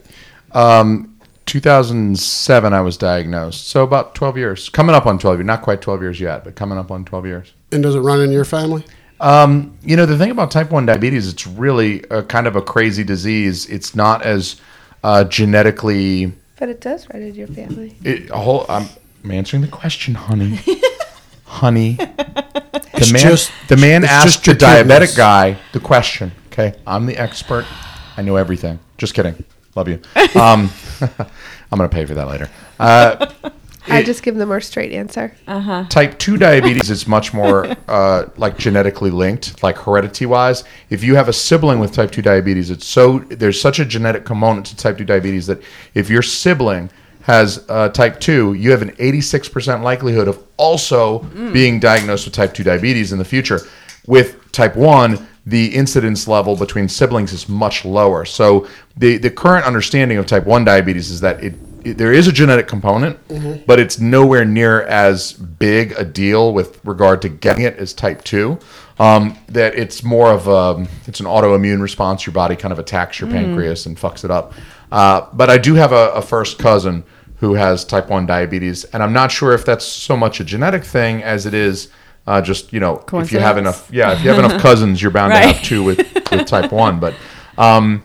Um, 0.52 1.14
2007, 1.46 2.72
I 2.72 2.80
was 2.80 2.96
diagnosed. 2.96 3.68
So 3.68 3.82
about 3.82 4.14
12 4.14 4.36
years. 4.38 4.68
Coming 4.68 4.94
up 4.94 5.06
on 5.06 5.18
12 5.18 5.38
years. 5.38 5.46
Not 5.46 5.62
quite 5.62 5.80
12 5.80 6.02
years 6.02 6.20
yet, 6.20 6.44
but 6.44 6.54
coming 6.56 6.78
up 6.78 6.90
on 6.90 7.04
12 7.04 7.26
years. 7.26 7.52
And 7.72 7.82
does 7.82 7.94
it 7.94 8.00
run 8.00 8.20
in 8.20 8.30
your 8.30 8.44
family? 8.44 8.84
Um, 9.20 9.76
you 9.82 9.96
know, 9.96 10.06
the 10.06 10.16
thing 10.16 10.30
about 10.30 10.50
type 10.50 10.70
1 10.70 10.86
diabetes, 10.86 11.28
it's 11.28 11.46
really 11.46 12.04
a 12.10 12.22
kind 12.22 12.46
of 12.46 12.56
a 12.56 12.62
crazy 12.62 13.02
disease. 13.04 13.66
It's 13.66 13.94
not 13.94 14.22
as 14.22 14.60
uh, 15.02 15.24
genetically. 15.24 16.32
But 16.58 16.68
it 16.68 16.80
does 16.80 17.08
run 17.12 17.22
in 17.22 17.34
your 17.34 17.48
family. 17.48 17.96
It, 18.04 18.30
a 18.30 18.36
whole, 18.36 18.64
I'm, 18.68 18.88
I'm 19.24 19.30
answering 19.30 19.62
the 19.62 19.68
question, 19.68 20.14
honey. 20.14 20.58
honey. 21.44 21.94
The 21.94 22.80
It's 22.94 23.12
man, 23.12 23.22
just- 23.22 23.52
the 23.68 23.76
man 23.76 24.04
asked 24.04 24.44
just 24.44 24.60
the 24.60 24.66
your 24.66 24.84
diabetic 24.84 25.16
guy 25.16 25.58
the 25.72 25.80
question. 25.80 26.32
Okay. 26.52 26.74
I'm 26.86 27.06
the 27.06 27.16
expert. 27.16 27.64
I 28.16 28.22
know 28.22 28.36
everything. 28.36 28.78
Just 28.98 29.14
kidding. 29.14 29.44
Love 29.74 29.88
you. 29.88 30.00
Um, 30.34 30.70
I'm 31.70 31.76
going 31.78 31.88
to 31.90 31.94
pay 31.94 32.04
for 32.06 32.14
that 32.14 32.26
later. 32.28 32.48
Uh, 32.78 33.26
I 33.90 34.02
just 34.02 34.22
give 34.22 34.34
them 34.34 34.42
a 34.42 34.46
more 34.46 34.60
straight 34.60 34.92
answer. 34.92 35.32
type 35.88 36.18
2 36.18 36.36
diabetes 36.36 36.90
is 36.90 37.06
much 37.06 37.32
more 37.34 37.66
uh, 37.88 38.26
like 38.36 38.58
genetically 38.58 39.10
linked 39.10 39.62
like 39.62 39.76
heredity 39.78 40.26
wise 40.26 40.64
if 40.90 41.02
you 41.04 41.14
have 41.16 41.28
a 41.28 41.32
sibling 41.32 41.78
with 41.78 41.92
type 41.92 42.10
2 42.10 42.22
diabetes 42.22 42.70
it's 42.70 42.86
so 42.86 43.18
there's 43.30 43.60
such 43.60 43.78
a 43.78 43.84
genetic 43.84 44.24
component 44.24 44.66
to 44.66 44.76
type 44.76 44.98
2 44.98 45.04
diabetes 45.04 45.46
that 45.46 45.60
if 45.94 46.08
your 46.10 46.22
sibling 46.22 46.90
has 47.22 47.64
uh, 47.68 47.88
type 47.90 48.18
2 48.20 48.54
you 48.54 48.70
have 48.70 48.80
an 48.82 48.90
86% 48.92 49.82
likelihood 49.82 50.28
of 50.28 50.42
also 50.56 51.18
being 51.52 51.78
diagnosed 51.78 52.24
with 52.24 52.34
type 52.34 52.54
2 52.54 52.64
diabetes 52.64 53.12
in 53.12 53.18
the 53.18 53.24
future. 53.24 53.60
With 54.06 54.50
type 54.52 54.74
1 54.76 55.26
the 55.44 55.66
incidence 55.74 56.26
level 56.28 56.56
between 56.56 56.88
siblings 56.88 57.32
is 57.32 57.48
much 57.48 57.84
lower. 57.84 58.24
So 58.24 58.66
the, 58.96 59.16
the 59.18 59.30
current 59.30 59.64
understanding 59.66 60.16
of 60.18 60.26
type 60.26 60.46
1 60.46 60.64
diabetes 60.64 61.10
is 61.10 61.20
that 61.20 61.42
it 61.44 61.52
it- 61.52 61.58
there 61.84 62.12
is 62.12 62.26
a 62.26 62.32
genetic 62.32 62.66
component, 62.68 63.18
but 63.66 63.78
it's 63.78 63.98
nowhere 63.98 64.44
near 64.44 64.82
as 64.82 65.32
big 65.32 65.92
a 65.92 66.04
deal 66.04 66.52
with 66.52 66.84
regard 66.84 67.22
to 67.22 67.28
getting 67.28 67.64
it 67.64 67.76
as 67.76 67.92
type 67.92 68.24
two. 68.24 68.58
Um, 68.98 69.38
that 69.48 69.76
it's 69.76 70.02
more 70.02 70.32
of 70.32 70.48
a 70.48 70.86
it's 71.06 71.20
an 71.20 71.26
autoimmune 71.26 71.80
response. 71.80 72.26
Your 72.26 72.32
body 72.32 72.56
kind 72.56 72.72
of 72.72 72.78
attacks 72.78 73.20
your 73.20 73.30
pancreas 73.30 73.86
and 73.86 73.96
fucks 73.96 74.24
it 74.24 74.30
up. 74.30 74.54
Uh, 74.90 75.26
but 75.32 75.50
I 75.50 75.58
do 75.58 75.74
have 75.74 75.92
a, 75.92 76.10
a 76.10 76.22
first 76.22 76.58
cousin 76.58 77.04
who 77.36 77.54
has 77.54 77.84
type 77.84 78.08
one 78.08 78.26
diabetes, 78.26 78.84
and 78.84 79.02
I'm 79.02 79.12
not 79.12 79.30
sure 79.30 79.52
if 79.52 79.64
that's 79.64 79.84
so 79.84 80.16
much 80.16 80.40
a 80.40 80.44
genetic 80.44 80.82
thing 80.84 81.22
as 81.22 81.46
it 81.46 81.54
is 81.54 81.88
uh, 82.26 82.42
just 82.42 82.72
you 82.72 82.80
know 82.80 83.04
if 83.12 83.32
you 83.32 83.38
have 83.38 83.56
enough 83.56 83.88
yeah 83.90 84.12
if 84.12 84.22
you 84.22 84.30
have 84.30 84.38
enough 84.44 84.60
cousins 84.68 85.00
you're 85.00 85.10
bound 85.10 85.32
to 85.32 85.38
have 85.38 85.62
two 85.62 85.82
with, 85.82 85.98
with 86.30 86.46
type 86.46 86.72
one. 86.72 86.98
But 87.00 87.14
um, 87.56 88.02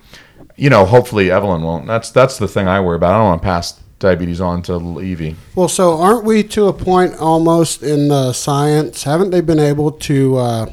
you 0.56 0.70
know, 0.70 0.86
hopefully 0.86 1.32
Evelyn 1.32 1.62
won't. 1.64 1.88
That's 1.88 2.12
that's 2.12 2.38
the 2.38 2.48
thing 2.48 2.68
I 2.68 2.80
worry 2.80 2.96
about. 2.98 3.14
I 3.14 3.18
don't 3.18 3.26
want 3.26 3.42
to 3.42 3.46
pass 3.46 3.80
diabetes 4.00 4.42
on 4.42 4.62
to 4.64 5.00
Evie. 5.02 5.36
Well, 5.56 5.70
so 5.70 5.98
aren't 6.00 6.26
we 6.26 6.44
to 6.44 6.68
a 6.68 6.74
point 6.74 7.16
almost 7.18 7.84
in 7.84 8.10
the 8.10 8.34
science? 8.34 9.04
Haven't 9.04 9.30
they 9.32 9.42
been 9.42 9.60
able 9.60 9.92
to 9.92 10.38
uh, 10.38 10.72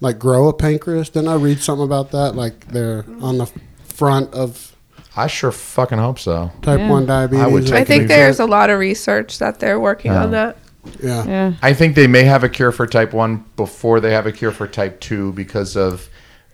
like 0.00 0.18
grow 0.18 0.48
a 0.48 0.52
pancreas? 0.52 1.08
Didn't 1.08 1.28
I 1.28 1.34
read 1.36 1.60
something 1.60 1.84
about 1.84 2.10
that? 2.12 2.34
Like 2.34 2.68
they're 2.68 3.04
on 3.20 3.38
the 3.38 3.50
front 3.84 4.32
of 4.34 4.74
I 5.16 5.26
sure 5.26 5.50
fucking 5.50 5.98
hope 5.98 6.18
so. 6.20 6.52
type 6.62 6.78
Yeah. 6.78 6.88
one 6.90 7.06
diabetes. 7.06 7.42
I 7.44 7.48
would 7.48 7.64
take 7.66 7.74
I 7.74 7.84
think 7.84 8.02
easy. 8.04 8.08
there's 8.08 8.38
a 8.38 8.46
lot 8.46 8.70
of 8.70 8.78
research 8.78 9.38
that 9.38 9.58
they're 9.58 9.80
working 9.80 10.12
on 10.12 10.30
that. 10.30 10.58
yeah. 11.02 11.24
Yeah. 11.26 11.52
I 11.60 11.72
think 11.74 11.96
they 11.96 12.06
may 12.06 12.22
have 12.22 12.44
a 12.44 12.48
cure 12.48 12.70
for 12.70 12.86
type 12.86 13.12
one 13.12 13.44
before 13.56 13.98
they 13.98 14.12
have 14.12 14.26
a 14.26 14.32
cure 14.32 14.52
for 14.52 14.68
type 14.68 15.00
two 15.00 15.32
because 15.32 15.76
of 15.76 16.08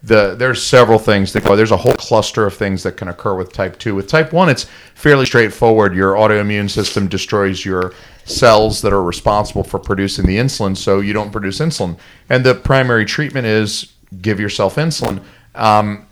the 0.05 0.35
there's 0.35 0.63
several 0.63 0.99
things 0.99 1.33
that 1.33 1.45
go. 1.45 1.57
There's 1.57 1.71
a 1.71 1.77
whole 1.77 1.95
cluster 1.95 2.47
of 2.47 2.55
things 2.55 2.83
that 2.83 2.97
can 2.97 3.09
occur 3.09 3.35
with 3.35 3.53
type 3.53 3.79
two. 3.79 3.95
With 3.95 4.07
type 4.07 4.33
one, 4.33 4.49
it's 4.51 4.67
fairly 4.95 5.25
straightforward. 5.25 5.95
Your 5.95 6.15
autoimmune 6.15 6.69
system 6.69 7.09
destroys 7.09 7.65
your 7.65 7.95
cells 8.25 8.83
that 8.83 8.93
are 8.93 9.03
responsible 9.03 9.65
for 9.65 9.79
producing 9.79 10.27
the 10.27 10.37
insulin, 10.37 10.77
so 10.77 11.01
you 11.01 11.13
don't 11.15 11.33
produce 11.33 11.59
insulin. 11.59 11.99
And 12.29 12.45
the 12.45 12.55
primary 12.55 13.07
treatment 13.07 13.47
is 13.47 13.93
give 14.21 14.39
yourself 14.39 14.77
insulin. 14.77 15.23
Um, 15.55 16.07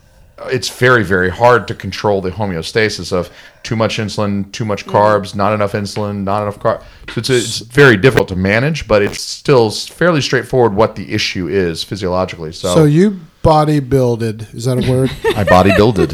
it's 0.47 0.70
very 0.70 1.05
very 1.05 1.31
hard 1.31 1.69
to 1.69 1.74
control 1.74 2.20
the 2.20 2.31
homeostasis 2.31 3.12
of 3.12 3.31
too 3.62 3.77
much 3.77 3.98
insulin 3.98 4.51
too 4.51 4.64
much 4.64 4.86
carbs 4.86 5.36
not 5.36 5.52
enough 5.52 5.73
insulin 5.73 6.24
not 6.24 6.43
enough 6.43 6.59
carbs. 6.59 6.82
so 7.10 7.20
it's, 7.20 7.31
it's 7.31 7.59
very 7.60 7.97
difficult 7.97 8.28
to 8.28 8.35
manage 8.35 8.89
but 8.89 9.02
it's 9.02 9.20
still 9.20 9.70
fairly 9.70 10.20
straightforward 10.20 10.74
what 10.74 10.97
the 10.97 11.12
issue 11.12 11.47
is 11.47 11.85
physiologically 11.85 12.51
so, 12.51 12.74
So 12.74 12.85
you 12.86 13.20
bodybuilded, 13.43 14.55
is 14.55 14.64
that 14.66 14.78
a 14.85 14.90
word? 14.90 15.10
i 15.36 15.44
bodybuilded 15.44 16.10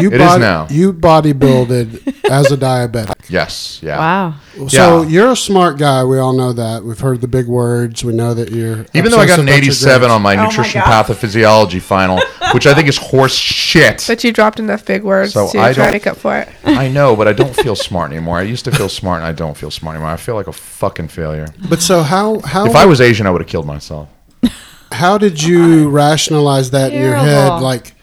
You 0.00 0.10
It 0.10 0.20
is 0.20 0.36
now. 0.38 0.66
You 0.70 0.92
bodybuilded 0.92 2.28
as 2.30 2.50
a 2.52 2.56
diabetic. 2.56 3.14
yes 3.28 3.80
yeah 3.82 3.98
Wow. 3.98 4.34
So 4.68 5.02
Yeah. 5.02 5.08
you're 5.08 5.32
a 5.32 5.36
smart 5.36 5.78
guy. 5.78 6.04
We 6.04 6.18
all 6.18 6.32
know 6.32 6.52
that. 6.52 6.84
We've 6.84 6.98
heard 6.98 7.20
the 7.20 7.28
big 7.28 7.46
words. 7.48 8.04
We 8.04 8.12
know 8.12 8.34
that 8.34 8.50
you're. 8.50 8.86
even 8.94 9.10
though 9.10 9.18
i 9.18 9.26
got 9.26 9.38
an 9.38 9.48
87 9.48 10.10
on 10.10 10.22
my 10.22 10.34
Oh 10.34 10.36
my 10.36 10.44
nutrition 10.44 10.80
God. 10.84 11.06
pathophysiology 11.06 11.80
final 11.80 12.20
which 12.52 12.66
i 12.66 12.74
think 12.74 12.88
is 12.88 12.98
horse 12.98 13.34
shit 13.34 14.04
But 14.06 14.22
you 14.24 14.32
dropped 14.32 14.58
enough 14.60 14.84
big 14.84 15.02
words 15.02 15.32
So 15.32 15.48
to 15.50 15.58
I 15.58 15.72
try 15.72 15.86
to 15.86 15.92
make 15.92 16.06
up 16.06 16.16
for 16.16 16.36
it. 16.38 16.48
i 16.64 16.88
know 16.88 17.14
but 17.16 17.26
i 17.28 17.32
don't 17.32 17.54
feel 17.54 17.76
smart 17.76 18.10
anymore 18.12 18.38
i 18.38 18.42
used 18.42 18.64
to 18.66 18.72
feel 18.72 18.88
smart 18.88 19.18
and 19.18 19.26
i 19.26 19.32
don't 19.32 19.56
feel 19.56 19.70
smart 19.70 19.94
anymore 19.96 20.12
i 20.12 20.16
feel 20.16 20.34
like 20.34 20.46
a 20.46 20.52
fucking 20.52 21.08
failure 21.08 21.46
But 21.68 21.80
so 21.82 22.02
how 22.02 22.40
how 22.40 22.66
if 22.66 22.76
i 22.76 22.84
was 22.86 23.00
asian 23.00 23.26
i 23.26 23.30
would 23.30 23.40
have 23.40 23.48
killed 23.50 23.66
myself 23.66 24.08
how 24.94 25.18
did 25.18 25.42
you 25.42 25.90
rationalize 25.90 26.70
that 26.70 26.92
in 26.92 27.02
your 27.02 27.16
head? 27.16 27.60
Like 27.60 27.94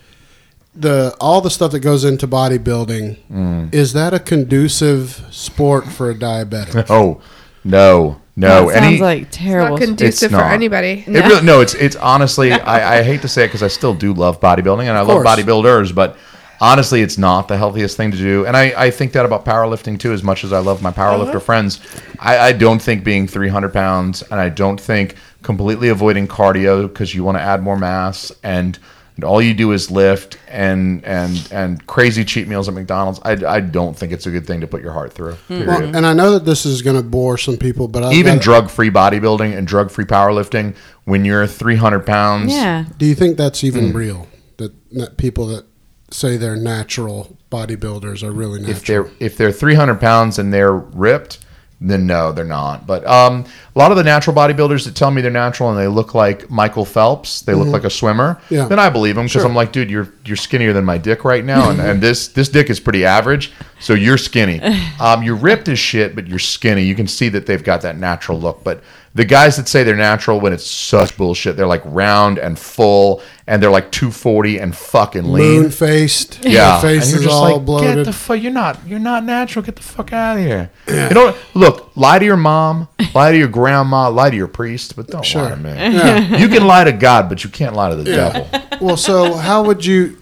the 0.75 1.15
all 1.19 1.41
the 1.41 1.49
stuff 1.49 1.71
that 1.71 1.79
goes 1.79 2.03
into 2.03 2.27
bodybuilding. 2.27 3.17
Mm. 3.31 3.73
Is 3.73 3.93
that 3.93 4.13
a 4.13 4.19
conducive 4.19 5.25
sport 5.31 5.87
for 5.87 6.09
a 6.09 6.15
diabetic? 6.15 6.85
oh 6.89 7.21
no 7.63 8.21
no 8.35 8.67
that 8.67 8.73
sounds 8.75 8.85
any 8.85 8.99
like 8.99 9.27
terrible. 9.31 9.77
Not 9.77 9.85
conducive 9.85 10.31
for 10.31 10.37
not. 10.37 10.53
anybody. 10.53 11.03
It 11.05 11.25
really, 11.25 11.41
no, 11.45 11.61
it's 11.61 11.73
it's 11.73 11.95
honestly, 11.95 12.51
I, 12.51 12.99
I 12.99 13.03
hate 13.03 13.21
to 13.21 13.27
say 13.27 13.43
it 13.43 13.47
because 13.47 13.63
I 13.63 13.67
still 13.67 13.93
do 13.93 14.13
love 14.13 14.39
bodybuilding 14.39 14.85
and 14.85 14.97
I 14.97 15.01
love 15.01 15.23
bodybuilders, 15.25 15.93
but 15.93 16.17
honestly, 16.61 17.01
it's 17.01 17.17
not 17.17 17.47
the 17.47 17.57
healthiest 17.57 17.97
thing 17.97 18.11
to 18.11 18.17
do. 18.17 18.45
And 18.45 18.55
I, 18.55 18.73
I 18.77 18.91
think 18.91 19.13
that 19.13 19.25
about 19.25 19.43
powerlifting 19.43 19.99
too, 19.99 20.13
as 20.13 20.23
much 20.23 20.43
as 20.43 20.53
I 20.53 20.59
love 20.59 20.81
my 20.81 20.91
powerlifter 20.91 21.29
uh-huh. 21.29 21.39
friends. 21.39 21.81
I, 22.19 22.37
I 22.37 22.51
don't 22.53 22.81
think 22.81 23.03
being 23.03 23.27
300 23.27 23.73
pounds 23.73 24.21
and 24.21 24.39
I 24.39 24.49
don't 24.49 24.79
think 24.79 25.15
completely 25.41 25.89
avoiding 25.89 26.27
cardio 26.27 26.87
because 26.87 27.15
you 27.15 27.23
want 27.23 27.37
to 27.37 27.41
add 27.41 27.61
more 27.61 27.77
mass 27.77 28.31
and. 28.43 28.77
and 29.15 29.25
all 29.25 29.41
you 29.41 29.53
do 29.53 29.71
is 29.73 29.91
lift 29.91 30.37
and 30.47 31.03
and 31.03 31.47
and 31.51 31.85
crazy 31.85 32.23
cheat 32.23 32.47
meals 32.47 32.69
at 32.69 32.73
McDonald's. 32.73 33.19
I, 33.23 33.33
I 33.45 33.59
don't 33.59 33.95
think 33.95 34.13
it's 34.13 34.25
a 34.25 34.31
good 34.31 34.47
thing 34.47 34.61
to 34.61 34.67
put 34.67 34.81
your 34.81 34.93
heart 34.93 35.11
through. 35.13 35.33
Hmm. 35.33 35.47
Period. 35.47 35.67
well, 35.67 35.95
and 35.97 36.05
I 36.07 36.13
know 36.13 36.31
that 36.31 36.45
this 36.45 36.65
is 36.65 36.81
going 36.81 36.95
to 36.95 37.03
bore 37.03 37.37
some 37.37 37.57
people, 37.57 37.87
but 37.89 38.03
I've 38.03 38.13
Even 38.13 38.35
got- 38.35 38.43
drug 38.43 38.69
free 38.69 38.89
bodybuilding 38.89 39.55
and 39.55 39.67
drug 39.67 39.91
free 39.91 40.05
powerlifting, 40.05 40.75
when 41.03 41.25
you're 41.25 41.45
300 41.45 42.05
pounds, 42.05 42.53
yeah. 42.53 42.85
Do 42.97 43.05
you 43.05 43.15
think 43.15 43.37
that's 43.37 43.63
even 43.63 43.91
hmm. 43.91 43.97
real? 43.97 44.27
That, 44.57 44.73
that 44.91 45.17
people 45.17 45.47
that 45.47 45.65
say 46.11 46.37
they're 46.37 46.55
natural 46.55 47.37
bodybuilders 47.51 48.23
are 48.23 48.31
really 48.31 48.59
natural. 48.61 48.77
if 48.77 48.85
they're 48.85 49.09
if 49.19 49.37
they're 49.37 49.51
300 49.51 49.99
pounds 49.99 50.37
and 50.39 50.53
they're 50.53 50.73
ripped 50.73 51.39
then 51.83 52.05
no 52.05 52.31
they're 52.31 52.45
not 52.45 52.85
but 52.85 53.03
um, 53.07 53.43
a 53.75 53.79
lot 53.79 53.89
of 53.91 53.97
the 53.97 54.03
natural 54.03 54.35
bodybuilders 54.35 54.85
that 54.85 54.95
tell 54.95 55.09
me 55.09 55.19
they're 55.21 55.31
natural 55.31 55.69
and 55.71 55.79
they 55.79 55.87
look 55.87 56.13
like 56.13 56.47
michael 56.49 56.85
phelps 56.85 57.41
they 57.41 57.53
look 57.55 57.69
like 57.69 57.83
a 57.83 57.89
swimmer 57.89 58.35
Mm-hmm. 58.35 58.53
Yeah. 58.53 58.67
then 58.67 58.77
i 58.77 58.87
believe 58.89 59.15
them 59.15 59.25
because 59.25 59.41
Sure. 59.41 59.49
i'm 59.49 59.55
like 59.55 59.71
dude 59.71 59.89
you're 59.89 60.13
you're 60.25 60.37
skinnier 60.37 60.73
than 60.73 60.85
my 60.85 60.97
dick 60.99 61.25
right 61.25 61.43
now 61.43 61.71
and, 61.71 61.79
and 61.81 61.99
this 62.01 62.27
this 62.27 62.49
dick 62.49 62.69
is 62.69 62.79
pretty 62.79 63.03
average 63.03 63.51
so 63.79 63.93
you're 63.93 64.17
skinny 64.19 64.61
um, 64.99 65.23
you're 65.23 65.35
ripped 65.35 65.67
as 65.69 65.79
shit 65.79 66.13
but 66.13 66.27
you're 66.27 66.37
skinny 66.39 66.83
you 66.83 66.93
can 66.93 67.07
see 67.07 67.29
that 67.29 67.45
they've 67.47 67.63
got 67.63 67.81
that 67.81 67.97
natural 67.97 68.39
look 68.39 68.63
but 68.63 68.83
the 69.13 69.25
guys 69.25 69.57
that 69.57 69.67
say 69.67 69.83
they're 69.83 69.95
natural 69.95 70.39
when 70.39 70.53
it's 70.53 70.65
such 70.65 71.17
bullshit 71.17 71.57
they're 71.57 71.67
like 71.67 71.81
round 71.85 72.37
and 72.37 72.57
full 72.57 73.21
and 73.51 73.61
they're 73.61 73.69
like 73.69 73.91
240 73.91 74.59
and 74.59 74.73
fucking 74.73 75.29
lean 75.29 75.63
moon 75.63 75.71
faced, 75.71 76.39
yeah, 76.41 76.79
their 76.79 76.99
face 76.99 77.11
and 77.11 77.11
you're 77.11 77.23
just 77.23 77.35
all 77.35 77.57
like, 77.57 77.65
bloated. 77.65 77.95
get 77.97 78.05
the 78.05 78.13
fuck. 78.13 78.41
You're 78.41 78.49
not. 78.49 78.79
You're 78.87 78.97
not 78.97 79.25
natural. 79.25 79.65
Get 79.65 79.75
the 79.75 79.81
fuck 79.81 80.13
out 80.13 80.37
of 80.37 80.43
here. 80.43 80.71
You 80.87 81.09
know, 81.09 81.35
look. 81.53 81.91
Lie 81.97 82.19
to 82.19 82.25
your 82.25 82.37
mom. 82.37 82.87
lie 83.13 83.33
to 83.33 83.37
your 83.37 83.49
grandma. 83.49 84.09
Lie 84.09 84.29
to 84.29 84.37
your 84.37 84.47
priest. 84.47 84.95
But 84.95 85.07
don't 85.07 85.35
lie 85.35 85.49
to 85.49 85.57
me. 85.57 85.69
Yeah. 85.71 86.37
You 86.37 86.47
can 86.47 86.65
lie 86.65 86.85
to 86.85 86.93
God, 86.93 87.27
but 87.27 87.43
you 87.43 87.49
can't 87.49 87.75
lie 87.75 87.89
to 87.89 87.97
the 87.97 88.05
devil. 88.05 88.47
well, 88.79 88.95
so 88.95 89.33
how 89.33 89.63
would 89.65 89.83
you 89.83 90.17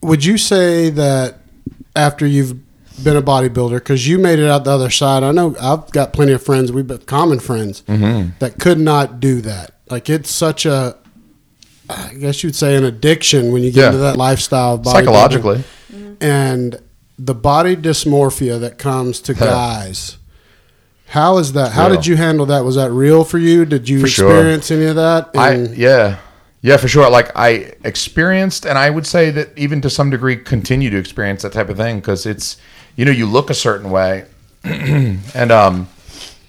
would 0.00 0.24
you 0.24 0.38
say 0.38 0.90
that 0.90 1.40
after 1.96 2.24
you've 2.26 2.56
been 3.04 3.16
a 3.16 3.22
bodybuilder 3.22 3.76
because 3.76 4.06
you 4.08 4.18
made 4.18 4.38
it 4.38 4.48
out 4.48 4.64
the 4.64 4.70
other 4.70 4.90
side? 4.90 5.22
I 5.22 5.30
know 5.32 5.56
I've 5.60 5.90
got 5.92 6.12
plenty 6.12 6.32
of 6.32 6.42
friends. 6.42 6.70
We've 6.72 6.86
been 6.86 6.98
common 6.98 7.40
friends 7.40 7.82
Mm-hmm. 7.88 8.30
that 8.38 8.58
could 8.58 8.78
not 8.78 9.20
do 9.20 9.40
that. 9.42 9.74
Like 9.90 10.10
it's 10.10 10.30
such 10.30 10.66
a, 10.66 10.96
I 11.88 12.14
guess 12.18 12.42
you'd 12.44 12.56
say 12.56 12.76
an 12.76 12.84
addiction 12.84 13.52
when 13.52 13.62
you 13.62 13.70
get 13.72 13.80
Yeah. 13.80 13.86
into 13.88 13.98
that 13.98 14.16
lifestyle 14.16 14.74
of 14.74 14.82
bodybuilding. 14.82 14.92
Psychologically, 14.92 15.64
and 16.20 16.80
the 17.18 17.34
body 17.34 17.76
dysmorphia 17.76 18.60
that 18.60 18.78
comes 18.78 19.20
to 19.22 19.34
guys. 19.34 20.16
How 21.06 21.38
is 21.38 21.54
that? 21.54 21.72
How 21.72 21.86
real. 21.86 21.96
did 21.96 22.06
you 22.06 22.16
handle 22.16 22.44
that? 22.46 22.64
Was 22.64 22.74
that 22.76 22.90
real 22.90 23.24
for 23.24 23.38
you? 23.38 23.64
Did 23.64 23.88
you 23.88 24.00
For 24.02 24.08
sure. 24.08 24.28
experience 24.28 24.70
any 24.70 24.84
of 24.86 24.96
that? 24.96 25.30
I 25.36 25.54
yeah. 25.74 26.18
Yeah, 26.60 26.76
for 26.76 26.88
sure. 26.88 27.08
Like 27.08 27.30
I 27.36 27.72
experienced, 27.84 28.66
and 28.66 28.76
I 28.76 28.90
would 28.90 29.06
say 29.06 29.30
that 29.30 29.56
even 29.56 29.80
to 29.82 29.88
some 29.88 30.10
degree, 30.10 30.36
continue 30.36 30.90
to 30.90 30.98
experience 30.98 31.42
that 31.42 31.52
type 31.52 31.68
of 31.70 31.76
thing 31.76 32.00
because 32.00 32.26
it's, 32.26 32.56
you 32.98 33.04
know, 33.04 33.12
you 33.12 33.26
look 33.26 33.48
a 33.48 33.54
certain 33.54 33.90
way, 33.92 34.26
and 34.64 35.52
um, 35.52 35.88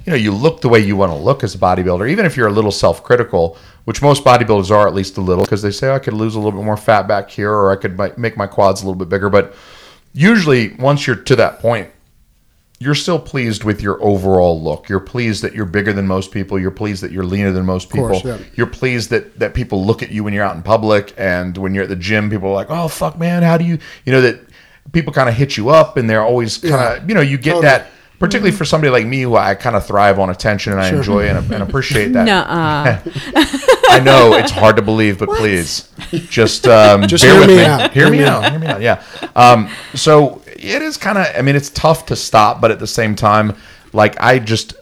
you 0.04 0.12
know, 0.12 0.18
you 0.18 0.32
look 0.32 0.62
the 0.62 0.68
way 0.68 0.80
you 0.80 0.96
want 0.96 1.12
to 1.12 1.16
look 1.16 1.44
as 1.44 1.54
a 1.54 1.60
bodybuilder, 1.60 2.10
even 2.10 2.26
if 2.26 2.36
you're 2.36 2.48
a 2.48 2.52
little 2.52 2.72
self-critical, 2.72 3.56
which 3.86 4.02
most 4.02 4.26
bodybuilders 4.26 4.72
are 4.72 4.88
at 4.88 4.96
least 4.96 5.18
a 5.18 5.22
little, 5.22 5.44
because 5.44 5.62
they 5.62 5.70
say 5.70 5.90
"Oh, 5.90 5.94
I 5.94 6.00
could 6.00 6.16
lose 6.16 6.34
a 6.34 6.40
little 6.40 6.60
bit 6.60 6.66
more 6.66 6.76
fat 6.76 7.08
back 7.08 7.30
here, 7.30 7.54
or 7.54 7.72
I 7.72 7.76
could 7.76 8.00
make 8.18 8.36
my 8.36 8.48
quads 8.48 8.82
a 8.82 8.86
little 8.86 8.98
bit 8.98 9.10
bigger. 9.10 9.30
But 9.30 9.56
usually, 10.12 10.74
once 10.80 11.06
you're 11.06 11.18
to 11.18 11.36
that 11.36 11.60
point, 11.60 11.92
you're 12.80 12.96
still 12.96 13.20
pleased 13.20 13.64
with 13.64 13.80
your 13.80 14.02
overall 14.02 14.60
look. 14.60 14.90
You're 14.90 15.02
pleased 15.02 15.44
that 15.44 15.54
you're 15.54 15.68
bigger 15.68 15.94
than 15.94 16.08
most 16.08 16.32
people. 16.32 16.58
You're 16.58 16.72
pleased 16.72 17.04
that 17.04 17.12
you're 17.12 17.26
leaner 17.26 17.52
than 17.52 17.68
most 17.68 17.92
people. 17.92 18.10
course, 18.10 18.24
yeah. 18.24 18.40
You're 18.56 18.68
pleased 18.68 19.12
that 19.12 19.38
that 19.38 19.54
people 19.54 19.86
look 19.86 20.02
at 20.02 20.10
you 20.10 20.24
when 20.24 20.34
you're 20.34 20.46
out 20.46 20.56
in 20.56 20.64
public 20.64 21.14
and 21.16 21.56
when 21.60 21.76
you're 21.76 21.84
at 21.84 21.90
the 21.90 21.96
gym. 21.96 22.32
People 22.32 22.50
are 22.50 22.56
like, 22.56 22.72
"Oh 22.72 22.88
fuck, 22.88 23.20
man, 23.20 23.44
how 23.44 23.60
do 23.60 23.66
you?" 23.66 23.78
You 24.04 24.14
know 24.14 24.22
that 24.22 24.49
people 24.92 25.14
kind 25.14 25.30
of 25.30 25.36
hit 25.36 25.58
you 25.58 25.70
up 25.70 25.98
and 25.98 26.10
they're 26.10 26.24
always 26.24 26.58
kind 26.58 26.74
of 26.76 26.98
Yeah. 27.04 27.08
you 27.08 27.14
know 27.16 27.22
you 27.22 27.38
get 27.38 27.52
Totally. 27.52 27.66
that. 27.66 27.88
Particularly 28.20 28.52
for 28.52 28.66
somebody 28.66 28.92
like 28.92 29.06
me, 29.06 29.22
who 29.22 29.38
I 29.38 29.56
kind 29.56 29.78
of 29.78 29.86
thrive 29.88 30.20
on 30.20 30.30
attention 30.30 30.74
and 30.74 30.82
I 30.82 30.90
enjoy 30.90 31.30
and, 31.30 31.54
and 31.54 31.64
appreciate 31.64 32.12
that. 32.12 32.26
Nuh-uh. 32.26 33.00
I 33.92 34.02
know 34.04 34.34
it's 34.34 34.52
hard 34.52 34.76
to 34.76 34.82
believe, 34.82 35.20
but 35.20 35.30
please, 35.30 35.88
just 36.30 36.68
um, 36.68 37.08
Just 37.08 37.24
bear 37.24 37.32
hear 37.32 37.40
with 37.40 37.50
me 37.50 37.56
me. 37.56 37.64
out. 37.66 37.94
Hear 37.94 38.10
me 38.12 38.24
out. 38.26 38.52
Hear 38.52 38.60
me 38.60 38.68
out. 38.68 38.82
Yeah. 38.82 39.02
Um, 39.38 39.70
so 39.96 40.42
it 40.48 40.82
is 40.82 40.98
kind 40.98 41.18
of. 41.18 41.28
I 41.34 41.42
mean, 41.42 41.56
it's 41.56 41.70
tough 41.70 42.08
to 42.08 42.18
stop, 42.18 42.60
but 42.60 42.72
at 42.72 42.80
the 42.80 42.88
same 42.88 43.16
time, 43.16 43.56
like 43.94 44.20
I 44.22 44.40
just, 44.40 44.74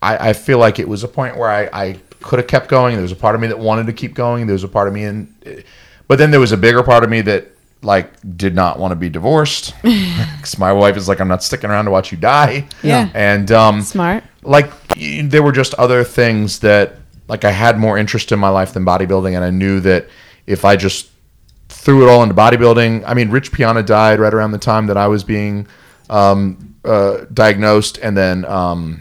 I, 0.00 0.30
I 0.30 0.32
feel 0.32 0.56
like 0.58 0.78
it 0.78 0.88
was 0.88 1.04
a 1.04 1.08
point 1.08 1.36
where 1.36 1.50
I, 1.50 1.68
I 1.72 1.96
could 2.22 2.38
have 2.38 2.48
kept 2.48 2.68
going. 2.68 2.94
There 2.94 3.02
was 3.02 3.12
a 3.12 3.16
part 3.16 3.34
of 3.34 3.42
me 3.42 3.48
that 3.48 3.58
wanted 3.58 3.88
to 3.88 3.92
keep 3.92 4.14
going. 4.14 4.46
There 4.46 4.54
was 4.54 4.64
a 4.64 4.68
part 4.68 4.88
of 4.88 4.94
me, 4.94 5.04
and 5.04 5.34
but 6.08 6.16
then 6.16 6.30
there 6.30 6.40
was 6.40 6.52
a 6.52 6.56
bigger 6.56 6.82
part 6.82 7.04
of 7.04 7.10
me 7.10 7.20
that 7.20 7.48
like 7.82 8.36
did 8.36 8.54
not 8.54 8.78
want 8.78 8.92
to 8.92 8.96
be 8.96 9.08
divorced 9.08 9.74
because 9.82 10.58
my 10.58 10.72
wife 10.72 10.96
is 10.96 11.08
like, 11.08 11.20
I'm 11.20 11.28
not 11.28 11.42
sticking 11.42 11.70
around 11.70 11.86
to 11.86 11.90
watch 11.90 12.12
you 12.12 12.18
die. 12.18 12.66
Yeah. 12.82 13.10
And 13.14 13.50
um, 13.50 13.82
Smart. 13.82 14.24
like 14.42 14.70
there 14.98 15.42
were 15.42 15.52
just 15.52 15.74
other 15.74 16.04
things 16.04 16.58
that 16.60 16.96
like 17.30 17.44
I 17.44 17.52
had 17.52 17.78
more 17.78 17.96
interest 17.96 18.32
in 18.32 18.40
my 18.40 18.48
life 18.48 18.72
than 18.72 18.84
bodybuilding, 18.84 19.36
and 19.36 19.44
I 19.44 19.50
knew 19.50 19.78
that 19.80 20.08
if 20.46 20.64
I 20.64 20.74
just 20.74 21.10
threw 21.68 22.02
it 22.02 22.10
all 22.10 22.24
into 22.24 22.34
bodybuilding, 22.34 23.04
I 23.06 23.14
mean, 23.14 23.30
Rich 23.30 23.52
Piana 23.52 23.84
died 23.84 24.18
right 24.18 24.34
around 24.34 24.50
the 24.50 24.58
time 24.58 24.88
that 24.88 24.96
I 24.96 25.06
was 25.06 25.22
being 25.22 25.68
um, 26.10 26.74
uh, 26.84 27.26
diagnosed, 27.32 27.98
and 28.02 28.16
then 28.16 28.44
um, 28.46 29.00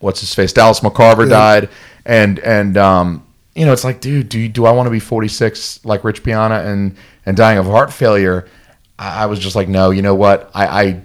what's 0.00 0.20
his 0.20 0.34
face, 0.34 0.52
Dallas 0.52 0.80
McCarver 0.80 1.28
died, 1.28 1.70
and 2.04 2.38
and 2.40 2.76
um, 2.76 3.26
you 3.54 3.66
know, 3.66 3.72
it's 3.72 3.84
like, 3.84 4.00
dude, 4.00 4.28
do 4.28 4.38
you, 4.38 4.48
do 4.48 4.64
I 4.66 4.70
want 4.72 4.86
to 4.86 4.90
be 4.90 5.00
46 5.00 5.84
like 5.84 6.04
Rich 6.04 6.22
Piana 6.22 6.56
and 6.56 6.96
and 7.26 7.36
dying 7.36 7.58
of 7.58 7.66
heart 7.66 7.92
failure? 7.92 8.48
I, 8.98 9.24
I 9.24 9.26
was 9.26 9.38
just 9.38 9.56
like, 9.56 9.68
no, 9.68 9.90
you 9.90 10.02
know 10.02 10.14
what, 10.14 10.50
I, 10.54 10.66
I 10.66 11.02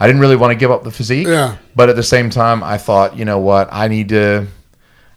I 0.00 0.06
didn't 0.08 0.20
really 0.20 0.36
want 0.36 0.50
to 0.50 0.56
give 0.56 0.72
up 0.72 0.82
the 0.82 0.90
physique. 0.90 1.28
Yeah. 1.28 1.56
But 1.76 1.88
at 1.88 1.94
the 1.94 2.02
same 2.02 2.28
time, 2.28 2.64
I 2.64 2.76
thought, 2.76 3.16
you 3.16 3.24
know 3.24 3.38
what, 3.38 3.68
I 3.70 3.86
need 3.86 4.08
to. 4.08 4.48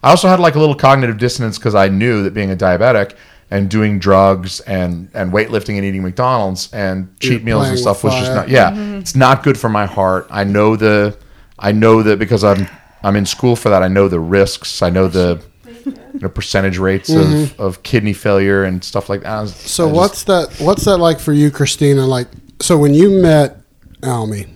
I 0.04 0.12
also 0.12 0.28
had 0.28 0.40
like 0.40 0.54
a 0.54 0.60
little 0.60 0.76
cognitive 0.76 1.18
dissonance 1.18 1.58
because 1.58 1.74
I 1.74 1.88
knew 1.88 2.22
that 2.24 2.36
being 2.36 2.52
a 2.52 2.56
diabetic 2.56 3.16
and 3.50 3.70
doing 3.70 3.98
drugs 3.98 4.60
and 4.62 5.10
and 5.16 5.32
weightlifting 5.32 5.76
and 5.78 5.86
eating 5.86 6.04
McDonald's 6.04 6.72
and 6.72 7.20
cheat 7.20 7.32
You're 7.32 7.42
meals 7.42 7.70
and 7.70 7.80
stuff 7.80 8.04
was 8.04 8.14
just 8.14 8.34
not. 8.34 8.50
Yeah, 8.50 8.76
it's 8.98 9.16
not 9.16 9.42
good 9.42 9.58
for 9.58 9.70
my 9.70 9.88
heart. 9.88 10.28
I 10.30 10.44
know 10.44 10.76
the. 10.76 11.18
I 11.58 11.72
know 11.72 12.04
that 12.04 12.20
because 12.20 12.44
I'm 12.44 12.68
I'm 13.02 13.16
in 13.16 13.26
school 13.26 13.56
for 13.56 13.70
that. 13.70 13.82
I 13.82 13.88
know 13.88 14.08
the 14.08 14.20
risks. 14.20 14.82
I 14.82 14.92
know 14.92 15.08
the. 15.08 15.42
You 16.16 16.20
know, 16.22 16.30
percentage 16.30 16.78
rates 16.78 17.10
of, 17.10 17.60
of 17.60 17.84
kidney 17.84 18.14
failure 18.14 18.64
and 18.64 18.84
stuff 18.84 19.10
like 19.10 19.22
that. 19.22 19.30
I 19.30 19.42
was- 19.42 19.52
Mm-hmm. 19.54 19.68
So 19.68 19.84
I 19.86 19.88
just- 19.90 19.96
what's 19.98 20.24
that? 20.26 20.66
What's 20.66 20.86
that 20.86 20.98
like 20.98 21.20
for 21.20 21.34
you, 21.34 21.52
Christina? 21.52 22.06
Like, 22.06 22.28
so 22.62 22.78
when 22.78 22.94
you 22.94 23.10
met 23.22 23.58
Almy, 24.04 24.48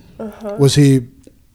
was 0.58 0.76
he 0.76 1.08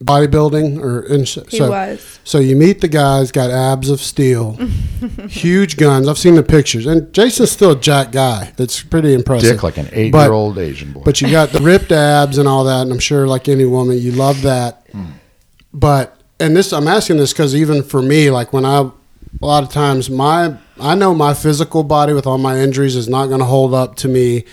bodybuilding 0.03 0.79
or? 0.79 1.01
In, 1.03 1.21
Uh-huh. 1.21 1.43
He 1.49 1.57
so, 1.57 1.69
was. 1.71 2.19
So 2.23 2.39
you 2.39 2.55
meet 2.55 2.81
the 2.81 2.87
guys, 2.87 3.31
got 3.31 3.49
abs 3.49 3.89
of 3.89 3.99
steel, 3.99 4.53
huge 5.29 5.77
guns. 5.77 6.07
I've 6.07 6.17
seen 6.17 6.35
the 6.35 6.43
pictures, 6.43 6.85
and 6.85 7.11
Jason's 7.13 7.51
still 7.51 7.71
a 7.71 7.79
jack 7.79 8.11
guy. 8.11 8.53
That's 8.57 8.81
pretty 8.83 9.13
impressive. 9.13 9.49
dick 9.55 9.63
like 9.63 9.77
an 9.77 9.89
eight-year-old 9.91 10.57
Asian 10.57 10.91
boy? 10.93 11.01
But 11.03 11.21
you 11.21 11.31
got 11.31 11.49
the 11.49 11.61
ripped 11.61 11.91
abs 11.91 12.37
and 12.37 12.47
all 12.47 12.63
that, 12.65 12.81
and 12.83 12.91
I'm 12.91 12.99
sure, 12.99 13.27
like 13.27 13.47
any 13.49 13.65
woman, 13.65 13.97
you 13.97 14.11
love 14.11 14.41
that. 14.43 14.85
But 15.73 16.19
and 16.39 16.55
this, 16.55 16.71
I'm 16.73 16.87
asking 16.87 17.17
this 17.17 17.33
because 17.33 17.55
even 17.55 17.81
for 17.83 18.01
me, 18.01 18.29
like 18.31 18.53
when 18.53 18.65
I, 18.65 18.89
a 19.41 19.45
lot 19.45 19.63
of 19.63 19.69
times 19.69 20.09
my, 20.09 20.57
I 20.79 20.95
know 20.95 21.13
my 21.13 21.33
physical 21.33 21.83
body 21.83 22.13
with 22.13 22.25
all 22.25 22.37
my 22.37 22.59
injuries 22.59 22.95
is 22.95 23.07
not 23.07 23.27
going 23.27 23.39
to 23.39 23.45
hold 23.45 23.73
up 23.73 23.95
to 23.97 24.07
me 24.07 24.45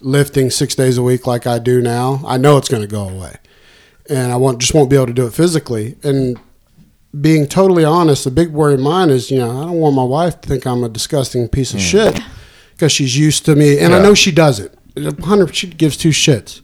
lifting 0.00 0.50
six 0.50 0.74
days 0.74 0.98
a 0.98 1.02
week 1.02 1.26
like 1.26 1.46
I 1.46 1.58
do 1.58 1.80
now. 1.80 2.20
I 2.26 2.36
know 2.36 2.56
it's 2.56 2.68
going 2.68 2.82
to 2.82 2.88
go 2.88 3.08
away, 3.08 3.36
and 4.08 4.32
I 4.32 4.36
won't 4.36 4.58
just 4.58 4.74
won't 4.74 4.90
be 4.90 4.96
able 4.96 5.06
to 5.06 5.12
do 5.12 5.26
it 5.26 5.32
physically. 5.32 5.96
And 6.02 6.38
being 7.18 7.46
totally 7.46 7.84
honest, 7.84 8.24
the 8.24 8.30
big 8.30 8.50
worry 8.50 8.74
of 8.74 8.80
mine 8.80 9.10
is, 9.10 9.30
you 9.30 9.38
know, 9.38 9.50
I 9.50 9.64
don't 9.64 9.78
want 9.78 9.94
my 9.94 10.04
wife 10.04 10.40
to 10.40 10.48
think 10.48 10.66
I'm 10.66 10.84
a 10.84 10.88
disgusting 10.88 11.48
piece 11.48 11.72
of 11.74 11.80
hmm. 11.80 11.86
shit 11.86 12.20
because 12.72 12.92
she's 12.92 13.16
used 13.16 13.44
to 13.46 13.54
me, 13.54 13.78
and 13.78 13.94
I 13.94 14.02
know 14.02 14.14
she 14.14 14.32
doesn't. 14.32 14.72
A 14.96 15.24
Hundred, 15.24 15.54
she 15.54 15.68
gives 15.68 15.96
two 15.96 16.10
shits. 16.10 16.60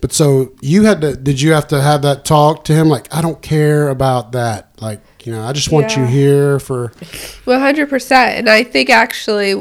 But 0.00 0.12
so 0.12 0.52
you 0.60 0.82
had 0.82 1.00
to? 1.00 1.16
Did 1.16 1.40
you 1.40 1.52
have 1.52 1.66
to 1.68 1.80
have 1.80 2.02
that 2.02 2.24
talk 2.24 2.64
to 2.64 2.74
him? 2.74 2.88
Like, 2.88 3.12
I 3.14 3.22
don't 3.22 3.40
care 3.40 3.88
about 3.88 4.32
that. 4.32 4.68
Like, 4.80 5.00
you 5.24 5.32
know, 5.32 5.42
I 5.42 5.52
just 5.52 5.72
want 5.72 5.96
you 5.96 6.04
here 6.04 6.58
for. 6.58 6.92
One 7.44 7.60
hundred 7.60 7.88
percent. 7.88 8.38
And 8.38 8.48
I 8.48 8.62
think 8.62 8.90
actually, 8.90 9.60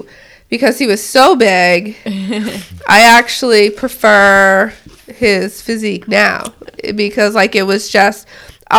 because 0.49 0.77
he 0.77 0.87
was 0.87 1.03
so 1.03 1.35
big, 1.35 1.97
I 2.05 3.01
actually 3.01 3.69
prefer 3.69 4.73
his 5.07 5.61
physique 5.61 6.07
now 6.07 6.53
because 6.95 7.35
like 7.35 7.55
it 7.55 7.63
was 7.63 7.89
just. 7.89 8.27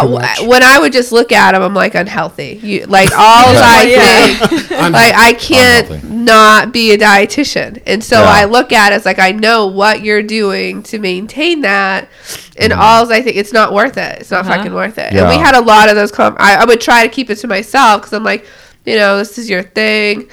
Uh, 0.03 0.47
when 0.47 0.63
I 0.63 0.79
would 0.79 0.93
just 0.93 1.13
look 1.13 1.31
at 1.33 1.55
him, 1.55 1.63
I'm 1.63 1.75
like 1.75 1.95
unhealthy. 1.95 2.61
You 2.63 2.87
like 2.87 3.11
all 3.13 3.19
I 3.57 3.85
Yeah. 3.89 4.47
think, 4.49 4.71
like 4.71 5.15
I 5.15 5.33
can't 5.35 5.89
Unhealthy. 5.91 6.15
not 6.15 6.73
be 6.73 6.93
a 6.93 6.99
dietitian, 6.99 7.83
and 7.87 8.03
so 8.03 8.21
Yeah. 8.21 8.29
I 8.29 8.45
look 8.45 8.73
at 8.73 8.93
it 8.93 8.97
as 8.97 9.05
like 9.07 9.19
I 9.19 9.33
know 9.33 9.67
what 9.67 10.03
you're 10.03 10.23
doing 10.23 10.83
to 10.85 10.99
maintain 10.99 11.61
that, 11.63 12.09
and 12.57 12.73
alls 12.73 13.11
I 13.11 13.23
think 13.23 13.37
it's 13.37 13.53
not 13.53 13.73
worth 13.73 13.97
it. 13.97 14.21
It's 14.21 14.31
not 14.31 14.45
Uh-huh. 14.47 14.57
fucking 14.57 14.75
worth 14.75 14.99
it. 14.99 15.13
And 15.13 15.29
we 15.29 15.37
had 15.37 15.55
a 15.55 15.61
lot 15.61 15.89
of 15.89 15.97
those. 15.97 16.11
Com- 16.13 16.37
I, 16.39 16.57
I 16.57 16.65
would 16.65 16.81
try 16.81 17.07
to 17.07 17.13
keep 17.13 17.31
it 17.31 17.37
to 17.37 17.47
myself 17.47 18.01
because 18.03 18.13
I'm 18.13 18.25
like, 18.25 18.47
you 18.85 18.97
know, 18.97 19.19
this 19.19 19.39
is 19.39 19.49
your 19.49 19.63
thing. 19.63 20.29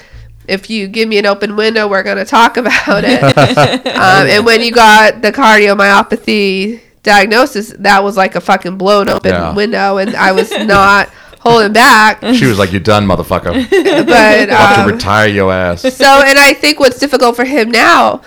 If 0.48 0.68
you 0.68 0.88
give 0.88 1.08
me 1.08 1.18
an 1.18 1.26
open 1.26 1.54
window, 1.54 1.86
we're 1.86 2.02
going 2.02 2.16
to 2.16 2.24
talk 2.24 2.56
about 2.62 3.04
it. 3.04 3.22
um, 3.22 4.26
and 4.26 4.44
when 4.44 4.60
you 4.60 4.72
got 4.72 5.22
the 5.22 5.30
cardiomyopathy 5.32 6.80
diagnosis, 7.02 7.74
that 7.78 8.02
was 8.04 8.16
like 8.16 8.34
a 8.34 8.40
fucking 8.40 8.76
blown 8.78 9.08
open 9.08 9.30
Yeah. 9.32 9.52
window, 9.54 9.98
and 9.98 10.14
I 10.16 10.32
was 10.32 10.50
not 10.50 11.08
holding 11.40 11.72
back. 11.72 12.22
she 12.34 12.46
was 12.46 12.58
like, 12.58 12.70
"You're 12.72 12.80
done, 12.80 13.06
motherfucker. 13.06 13.52
But 14.06 14.50
um, 14.50 14.86
to 14.88 14.92
retire 14.94 15.28
your 15.28 15.52
ass." 15.52 15.82
so, 15.82 16.04
and 16.24 16.38
I 16.38 16.52
think 16.54 16.78
what's 16.80 16.98
difficult 16.98 17.36
for 17.36 17.44
him 17.44 17.70
now 17.70 18.22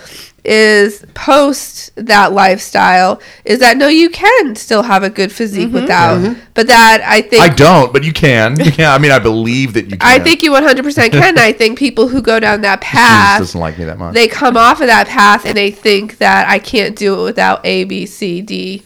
is 0.46 1.04
post 1.14 1.90
that 1.96 2.32
lifestyle 2.32 3.20
is 3.44 3.58
that 3.58 3.76
no, 3.76 3.88
you 3.88 4.08
can 4.08 4.54
still 4.54 4.82
have 4.82 5.02
a 5.02 5.10
good 5.10 5.32
physique 5.32 5.66
mm-hmm. 5.66 5.74
without, 5.74 6.18
mm-hmm. 6.18 6.40
but 6.54 6.68
that 6.68 7.02
I 7.04 7.20
think 7.20 7.42
I 7.42 7.48
don't, 7.48 7.92
but 7.92 8.04
you 8.04 8.12
can. 8.12 8.58
You 8.58 8.70
can. 8.70 8.92
I 8.92 8.98
mean, 8.98 9.10
I 9.10 9.18
believe 9.18 9.74
that 9.74 9.86
you 9.90 9.96
can. 9.98 10.00
I 10.02 10.18
think 10.18 10.42
you 10.42 10.52
100% 10.52 11.10
can. 11.10 11.38
I 11.38 11.52
think 11.52 11.78
people 11.78 12.08
who 12.08 12.22
go 12.22 12.38
down 12.38 12.60
that 12.60 12.80
Jesus 12.82 12.92
path, 12.92 13.38
doesn't 13.40 13.60
like 13.60 13.78
me 13.78 13.84
that 13.84 13.98
much. 13.98 14.14
they 14.14 14.28
come 14.28 14.56
off 14.56 14.80
of 14.80 14.86
that 14.86 15.08
path 15.08 15.44
and 15.44 15.56
they 15.56 15.70
think 15.70 16.18
that 16.18 16.48
I 16.48 16.58
can't 16.58 16.96
do 16.96 17.20
it 17.20 17.24
without 17.24 17.60
A, 17.64 17.84
B, 17.84 18.06
C, 18.06 18.40
D. 18.40 18.84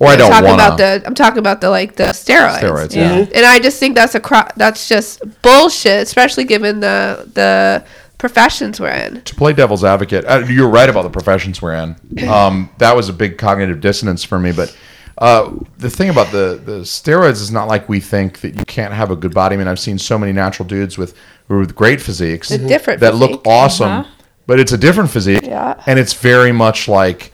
or 0.00 0.08
I 0.08 0.12
I'm 0.12 0.18
don't 0.18 0.30
talking 0.30 0.48
want 0.48 0.60
about 0.60 0.76
to. 0.78 1.00
the. 1.00 1.06
I'm 1.06 1.14
talking 1.14 1.38
about 1.38 1.60
the 1.60 1.70
like 1.70 1.94
the 1.96 2.04
steroids. 2.06 2.58
Steroids, 2.58 2.94
Yeah. 2.96 3.18
yeah. 3.18 3.26
And 3.34 3.46
I 3.46 3.60
just 3.60 3.78
think 3.78 3.94
that's 3.94 4.14
a 4.16 4.20
cro- 4.20 4.48
that's 4.56 4.88
just 4.88 5.20
bullshit, 5.42 6.02
especially 6.02 6.44
given 6.44 6.80
the 6.80 7.30
the 7.32 7.84
professions 8.18 8.80
we're 8.80 8.88
in. 8.90 9.22
To 9.22 9.34
play 9.34 9.52
devil's 9.52 9.84
advocate, 9.84 10.24
uh, 10.26 10.44
you're 10.48 10.68
right 10.68 10.88
about 10.88 11.02
the 11.02 11.10
professions 11.10 11.60
we're 11.60 11.74
in. 11.74 11.96
Um, 12.28 12.70
that 12.78 12.96
was 12.96 13.08
a 13.08 13.12
big 13.12 13.38
cognitive 13.38 13.80
dissonance 13.80 14.24
for 14.24 14.38
me. 14.38 14.52
But 14.52 14.76
uh, 15.18 15.52
the 15.78 15.90
thing 15.90 16.10
about 16.10 16.32
the, 16.32 16.60
the 16.64 16.80
steroids 16.80 17.40
is 17.42 17.50
not 17.50 17.68
like 17.68 17.88
we 17.88 18.00
think 18.00 18.40
that 18.40 18.54
you 18.56 18.64
can't 18.64 18.92
have 18.92 19.10
a 19.10 19.16
good 19.16 19.32
body. 19.34 19.54
I 19.54 19.58
mean, 19.58 19.68
I've 19.68 19.78
seen 19.78 19.98
so 19.98 20.18
many 20.18 20.32
natural 20.32 20.66
dudes 20.68 20.96
with 20.98 21.14
with 21.48 21.76
great 21.76 22.00
physiques 22.00 22.50
A 22.50 22.58
different 22.58 22.98
that 23.00 23.14
look 23.14 23.46
awesome, 23.46 23.88
Uh-huh. 23.88 24.10
but 24.46 24.58
it's 24.58 24.72
a 24.72 24.78
different 24.78 25.10
physique, 25.10 25.42
Yeah. 25.44 25.80
and 25.86 25.96
it's 25.98 26.12
very 26.14 26.50
much 26.50 26.88
like 26.88 27.32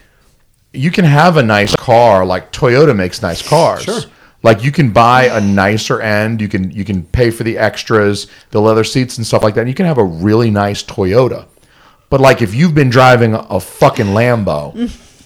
you 0.71 0.91
can 0.91 1.05
have 1.05 1.37
a 1.37 1.43
nice 1.43 1.75
car, 1.75 2.23
like 2.25 2.51
Toyota 2.51 2.95
makes 2.95 3.21
nice 3.23 3.41
cars. 3.41 3.83
Sure. 3.83 4.01
Like 4.43 4.63
you 4.63 4.71
can 4.71 4.91
buy 4.91 5.25
a 5.25 5.39
nicer 5.39 6.01
end, 6.01 6.41
you 6.41 6.49
can 6.49 6.69
you 6.69 6.83
can 6.83 7.03
pay 7.03 7.31
for 7.31 7.43
the 7.43 7.57
extras, 7.57 8.27
the 8.51 8.61
leather 8.61 8.83
seats 8.83 9.17
and 9.17 9.25
stuff 9.25 9.41
like 9.41 9.55
that. 9.55 9.61
And 9.61 9.69
you 9.69 9.75
can 9.75 9.85
have 9.85 9.97
a 9.97 10.03
really 10.03 10.51
nice 10.51 10.83
Toyota. 10.83 11.47
But 12.09 12.21
like 12.21 12.41
if 12.41 12.53
you've 12.53 12.75
been 12.75 12.89
driving 12.89 13.33
a 13.33 13.59
fucking 13.59 14.07
Lambo, 14.07 14.75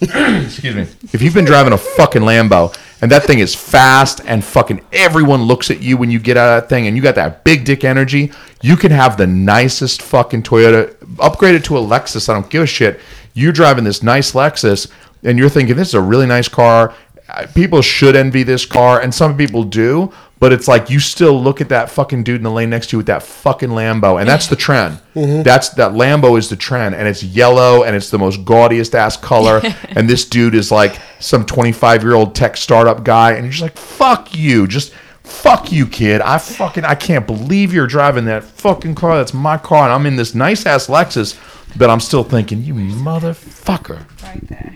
excuse 0.00 0.74
me, 0.74 0.82
if 1.12 1.20
you've 1.20 1.34
been 1.34 1.44
driving 1.44 1.72
a 1.72 1.78
fucking 1.78 2.22
Lambo 2.22 2.74
and 3.02 3.10
that 3.10 3.24
thing 3.24 3.40
is 3.40 3.54
fast 3.54 4.20
and 4.24 4.44
fucking 4.44 4.80
everyone 4.92 5.42
looks 5.42 5.70
at 5.70 5.82
you 5.82 5.96
when 5.96 6.10
you 6.10 6.20
get 6.20 6.36
out 6.36 6.56
of 6.56 6.62
that 6.62 6.68
thing 6.68 6.86
and 6.86 6.96
you 6.96 7.02
got 7.02 7.16
that 7.16 7.42
big 7.42 7.64
dick 7.64 7.82
energy, 7.82 8.30
you 8.62 8.76
can 8.76 8.92
have 8.92 9.16
the 9.16 9.26
nicest 9.26 10.00
fucking 10.00 10.44
Toyota, 10.44 10.94
upgrade 11.18 11.56
it 11.56 11.64
to 11.64 11.76
a 11.76 11.80
Lexus. 11.80 12.28
I 12.28 12.34
don't 12.34 12.48
give 12.48 12.62
a 12.62 12.66
shit. 12.66 13.00
You're 13.34 13.52
driving 13.52 13.84
this 13.84 14.02
nice 14.02 14.32
Lexus 14.32 14.90
and 15.22 15.38
you're 15.38 15.48
thinking 15.48 15.76
this 15.76 15.88
is 15.88 15.94
a 15.94 16.00
really 16.00 16.26
nice 16.26 16.48
car. 16.48 16.94
Uh, 17.28 17.46
People 17.54 17.82
should 17.82 18.16
envy 18.16 18.42
this 18.42 18.64
car, 18.64 19.00
and 19.00 19.14
some 19.14 19.36
people 19.36 19.64
do. 19.64 20.12
But 20.40 20.52
it's 20.52 20.68
like 20.68 20.88
you 20.88 21.00
still 21.00 21.42
look 21.42 21.60
at 21.60 21.68
that 21.70 21.90
fucking 21.90 22.22
dude 22.22 22.36
in 22.36 22.42
the 22.44 22.50
lane 22.50 22.70
next 22.70 22.90
to 22.90 22.94
you 22.94 22.98
with 22.98 23.06
that 23.08 23.24
fucking 23.24 23.70
Lambo, 23.70 24.20
and 24.20 24.28
that's 24.28 24.46
the 24.46 24.54
trend. 24.54 25.00
That's 25.14 25.70
that 25.70 25.92
Lambo 25.94 26.38
is 26.38 26.48
the 26.48 26.54
trend, 26.54 26.94
and 26.94 27.08
it's 27.08 27.24
yellow, 27.24 27.82
and 27.82 27.96
it's 27.96 28.10
the 28.10 28.18
most 28.20 28.44
gaudiest 28.44 28.94
ass 28.94 29.16
color. 29.16 29.60
and 29.88 30.08
this 30.08 30.24
dude 30.24 30.54
is 30.54 30.70
like 30.70 31.00
some 31.18 31.44
25 31.44 32.04
year 32.04 32.14
old 32.14 32.36
tech 32.36 32.56
startup 32.56 33.02
guy, 33.02 33.32
and 33.32 33.42
you're 33.42 33.50
just 33.50 33.62
like, 33.62 33.76
fuck 33.76 34.32
you, 34.32 34.68
just 34.68 34.92
fuck 35.24 35.72
you, 35.72 35.88
kid. 35.88 36.20
I 36.20 36.38
fucking 36.38 36.84
I 36.84 36.94
can't 36.94 37.26
believe 37.26 37.74
you're 37.74 37.88
driving 37.88 38.26
that 38.26 38.44
fucking 38.44 38.94
car. 38.94 39.16
That's 39.16 39.34
my 39.34 39.58
car, 39.58 39.82
and 39.84 39.92
I'm 39.92 40.06
in 40.06 40.14
this 40.14 40.36
nice 40.36 40.64
ass 40.66 40.86
Lexus, 40.86 41.36
but 41.76 41.90
I'm 41.90 41.98
still 42.00 42.22
thinking, 42.22 42.62
you 42.62 42.74
motherfucker. 42.74 44.06
Right 44.22 44.46
there. 44.46 44.74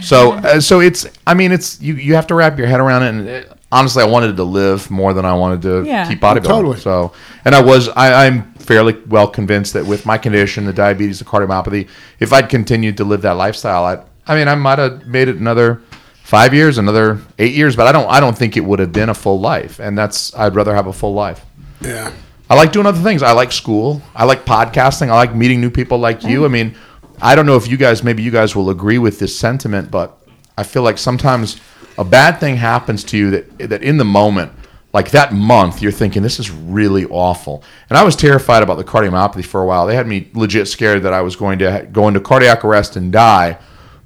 So, 0.00 0.32
uh, 0.32 0.60
so 0.60 0.80
it's. 0.80 1.06
I 1.26 1.34
mean, 1.34 1.52
it's 1.52 1.80
you. 1.80 1.94
You 1.94 2.14
have 2.14 2.26
to 2.28 2.34
wrap 2.34 2.58
your 2.58 2.66
head 2.66 2.80
around 2.80 3.02
it. 3.02 3.08
And 3.08 3.28
it, 3.28 3.52
honestly, 3.70 4.02
I 4.02 4.06
wanted 4.06 4.36
to 4.36 4.44
live 4.44 4.90
more 4.90 5.12
than 5.12 5.24
I 5.24 5.34
wanted 5.34 5.62
to 5.62 5.84
Yeah. 5.84 6.08
keep 6.08 6.20
bodybuilding. 6.20 6.44
Totally. 6.44 6.78
So, 6.80 7.12
and 7.44 7.54
I 7.54 7.60
was. 7.62 7.88
I, 7.90 8.26
I'm 8.26 8.52
fairly 8.54 8.96
well 9.08 9.28
convinced 9.28 9.72
that 9.74 9.84
with 9.86 10.06
my 10.06 10.18
condition, 10.18 10.64
the 10.64 10.72
diabetes, 10.72 11.18
the 11.18 11.24
cardiomyopathy, 11.24 11.88
if 12.20 12.32
I'd 12.32 12.48
continued 12.48 12.96
to 12.98 13.04
live 13.04 13.22
that 13.22 13.32
lifestyle, 13.36 13.84
I. 13.84 14.02
I 14.26 14.36
mean, 14.36 14.46
I 14.48 14.54
might 14.54 14.78
have 14.78 15.04
made 15.06 15.26
it 15.28 15.36
another 15.36 15.80
five 16.22 16.54
years, 16.54 16.78
another 16.78 17.18
eight 17.40 17.54
years, 17.54 17.74
but 17.74 17.86
I 17.88 17.92
don't. 17.92 18.08
I 18.08 18.20
don't 18.20 18.36
think 18.38 18.56
it 18.56 18.60
would 18.60 18.78
have 18.78 18.92
been 18.92 19.08
a 19.08 19.14
full 19.14 19.40
life. 19.40 19.78
And 19.80 19.96
that's. 19.98 20.34
I'd 20.36 20.54
rather 20.54 20.74
have 20.74 20.86
a 20.86 20.92
full 20.92 21.14
life. 21.14 21.44
Yeah. 21.80 22.12
I 22.50 22.54
like 22.54 22.70
doing 22.72 22.84
other 22.86 23.00
things. 23.00 23.22
I 23.22 23.32
like 23.32 23.50
school. 23.50 24.02
I 24.14 24.24
like 24.24 24.44
podcasting. 24.44 25.08
I 25.08 25.14
like 25.14 25.34
meeting 25.34 25.60
new 25.62 25.70
people 25.70 25.96
like 25.98 26.22
you. 26.22 26.44
I 26.44 26.48
mean, 26.48 26.74
I 27.22 27.34
don't 27.36 27.46
know 27.46 27.56
if 27.56 27.68
you 27.68 27.76
guys, 27.76 28.02
maybe 28.02 28.22
you 28.22 28.32
guys 28.32 28.56
will 28.56 28.70
agree 28.70 28.98
with 28.98 29.18
this 29.18 29.38
sentiment, 29.38 29.90
but 29.90 30.18
I 30.58 30.64
feel 30.64 30.82
like 30.82 30.98
sometimes 30.98 31.60
a 31.96 32.04
bad 32.04 32.40
thing 32.40 32.56
happens 32.56 33.04
to 33.04 33.16
you 33.16 33.30
that 33.30 33.58
that 33.70 33.82
in 33.82 33.96
the 33.96 34.04
moment, 34.04 34.52
like 34.92 35.10
that 35.12 35.32
month, 35.32 35.80
you're 35.80 35.92
thinking 35.92 36.22
this 36.22 36.38
is 36.38 36.50
really 36.50 37.06
awful. 37.06 37.62
And 37.88 37.96
I 37.96 38.02
was 38.02 38.16
terrified 38.16 38.62
about 38.62 38.76
the 38.76 38.84
cardiomyopathy 38.84 39.44
for 39.44 39.62
a 39.62 39.66
while. 39.66 39.86
They 39.86 39.94
had 39.94 40.06
me 40.06 40.30
legit 40.34 40.68
scared 40.68 41.04
that 41.04 41.12
I 41.12 41.22
was 41.22 41.36
going 41.36 41.58
to 41.60 41.88
go 41.90 42.08
into 42.08 42.20
cardiac 42.20 42.64
arrest 42.64 42.96
and 42.96 43.12
die. 43.12 43.58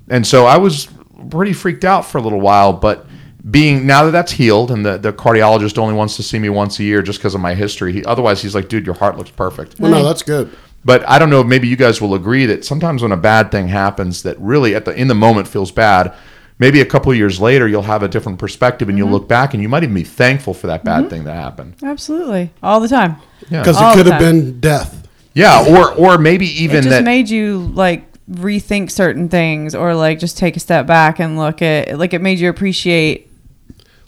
And 0.09 0.25
so 0.25 0.47
I 0.47 0.59
was 0.59 0.89
pretty 1.31 1.53
freaked 1.53 1.85
out 1.85 2.05
for 2.05 2.19
a 2.19 2.21
little 2.21 2.41
while, 2.41 2.73
but 2.73 3.07
being 3.51 3.87
now 3.87 4.05
that 4.05 4.11
that's 4.11 4.33
healed 4.33 4.71
and 4.71 4.85
the, 4.85 4.99
the 4.99 5.13
cardiologist 5.13 5.79
only 5.79 5.95
wants 5.95 6.17
to 6.17 6.23
see 6.23 6.39
me 6.39 6.49
once 6.49 6.79
a 6.79 6.85
year 6.85 7.03
just 7.03 7.19
because 7.19 7.35
of 7.35 7.41
my 7.41 7.55
history. 7.55 7.93
He, 7.93 8.05
otherwise, 8.05 8.43
he's 8.43 8.55
like, 8.55 8.69
dude, 8.69 8.87
your 8.87 8.97
heart 8.97 9.17
looks 9.17 9.31
perfect. 9.31 9.79
Well, 9.79 9.91
no, 9.91 10.05
that's 10.05 10.23
good. 10.23 10.51
But 10.87 11.07
I 11.09 11.19
don't 11.19 11.31
know. 11.31 11.43
Maybe 11.45 11.67
you 11.69 11.77
guys 11.77 12.01
will 12.01 12.15
agree 12.15 12.47
that 12.47 12.65
sometimes 12.65 13.03
when 13.03 13.11
a 13.13 13.17
bad 13.17 13.51
thing 13.51 13.67
happens, 13.69 14.23
that 14.23 14.39
really 14.41 14.75
at 14.75 14.85
the 14.85 14.93
in 14.95 15.09
the 15.09 15.15
moment 15.17 15.49
feels 15.49 15.71
bad. 15.73 16.15
maybe 16.59 16.81
a 16.81 16.87
couple 16.87 17.13
of 17.13 17.19
years 17.19 17.39
later 17.39 17.69
you'll 17.69 17.83
have 17.95 18.03
a 18.03 18.09
different 18.09 18.39
perspective 18.39 18.87
Mm-hmm. 18.87 18.91
and 18.91 18.99
you'll 18.99 19.11
look 19.11 19.29
back 19.29 19.53
and 19.53 19.63
you 19.63 19.69
might 19.69 19.83
even 19.83 19.95
be 19.95 20.05
thankful 20.05 20.55
for 20.55 20.69
that 20.69 20.85
bad 20.85 21.11
thing 21.11 21.25
that 21.25 21.35
happened. 21.35 21.75
Absolutely. 21.83 22.51
All 22.63 22.81
the 22.81 22.89
time. 22.89 23.17
Yeah. 23.51 23.61
Because 23.61 23.77
All 23.77 23.93
it 23.93 23.97
could 23.97 24.07
have 24.07 24.21
been 24.21 24.59
death. 24.61 25.07
Yeah, 25.35 25.67
or 25.69 25.93
or 25.93 26.17
maybe 26.19 26.47
even 26.63 26.79
it 26.79 26.83
just 26.85 26.91
that 26.91 27.05
made 27.05 27.29
you 27.29 27.59
like 27.75 28.07
rethink 28.31 28.91
certain 28.91 29.29
things 29.29 29.75
or 29.75 29.95
like 29.95 30.19
just 30.19 30.39
take 30.39 30.57
a 30.57 30.61
step 30.61 30.87
back 30.87 31.19
and 31.21 31.37
look 31.37 31.61
at 31.63 31.99
like 31.99 32.15
it 32.15 32.23
made 32.23 32.39
you 32.39 32.49
appreciate 32.49 33.31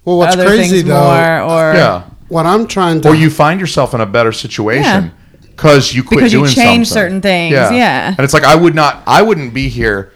Well, 0.05 0.17
what's 0.19 0.35
other 0.37 0.47
crazy 0.47 0.77
things 0.77 0.89
though, 0.89 1.03
more 1.05 1.41
or 1.43 1.75
yeah. 1.75 2.05
what 2.29 2.47
I'm 2.47 2.67
trying 2.67 3.01
to 3.03 3.09
Or 3.11 3.15
you 3.15 3.29
find 3.31 3.61
yourself 3.61 3.93
in 3.95 4.01
a 4.01 4.07
better 4.07 4.33
situation 4.33 5.13
because 5.59 5.93
you 5.93 6.03
quit 6.05 6.19
Because 6.21 6.33
you 6.33 6.39
doing 6.41 6.53
changed 6.53 6.89
something. 6.89 7.03
certain 7.03 7.21
things, 7.21 7.53
yeah. 7.53 8.09
And 8.17 8.21
it's 8.21 8.33
like 8.33 8.45
I 8.45 8.55
would 8.55 8.75
not 8.77 9.03
I 9.07 9.23
wouldn't 9.23 9.53
be 9.53 9.69
here 9.69 10.13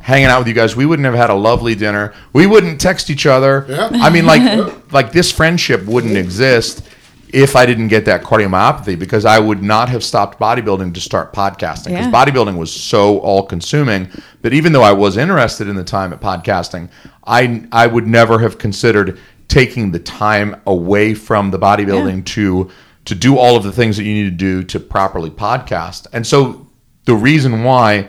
hanging 0.00 0.26
out 0.26 0.38
with 0.38 0.48
you 0.48 0.54
guys. 0.54 0.76
We 0.76 0.86
wouldn't 0.86 1.04
have 1.04 1.14
had 1.16 1.30
a 1.30 1.34
lovely 1.34 1.74
dinner. 1.74 2.14
We 2.32 2.46
wouldn't 2.46 2.80
text 2.80 3.10
each 3.10 3.26
other. 3.26 3.66
Yeah. 3.68 3.90
I 3.92 4.08
mean 4.10 4.24
like 4.24 4.92
like 4.92 5.10
this 5.12 5.32
friendship 5.32 5.84
wouldn't 5.84 6.16
exist 6.16 6.82
if 7.30 7.56
I 7.56 7.66
didn't 7.66 7.88
get 7.88 8.04
that 8.06 8.22
cardiomyopathy 8.22 8.98
because 8.98 9.24
I 9.26 9.38
would 9.38 9.62
not 9.62 9.88
have 9.90 10.02
stopped 10.02 10.38
bodybuilding 10.38 10.94
to 10.94 11.00
start 11.00 11.32
podcasting 11.34 11.86
because 11.88 12.06
Yeah. 12.06 12.12
bodybuilding 12.12 12.56
was 12.56 12.72
so 12.72 13.18
all 13.18 13.42
consuming 13.42 14.08
that 14.42 14.54
even 14.54 14.72
though 14.72 14.82
I 14.84 14.92
was 14.92 15.16
interested 15.18 15.68
in 15.68 15.74
the 15.76 15.84
time 15.84 16.12
at 16.12 16.20
podcasting, 16.20 16.88
I 17.26 17.64
I 17.72 17.86
would 17.88 18.06
never 18.06 18.38
have 18.38 18.58
considered 18.58 19.18
taking 19.48 19.90
the 19.92 19.98
time 19.98 20.60
away 20.66 21.14
from 21.14 21.50
the 21.50 21.58
bodybuilding 21.58 22.24
to 22.26 22.70
to 23.08 23.14
do 23.14 23.38
all 23.38 23.56
of 23.56 23.62
the 23.62 23.72
things 23.72 23.96
that 23.96 24.04
you 24.04 24.12
need 24.14 24.30
to 24.30 24.36
do 24.36 24.62
to 24.64 24.78
properly 24.78 25.30
podcast. 25.30 26.06
And 26.12 26.26
so 26.26 26.66
the 27.04 27.14
reason 27.14 27.64
why 27.64 28.08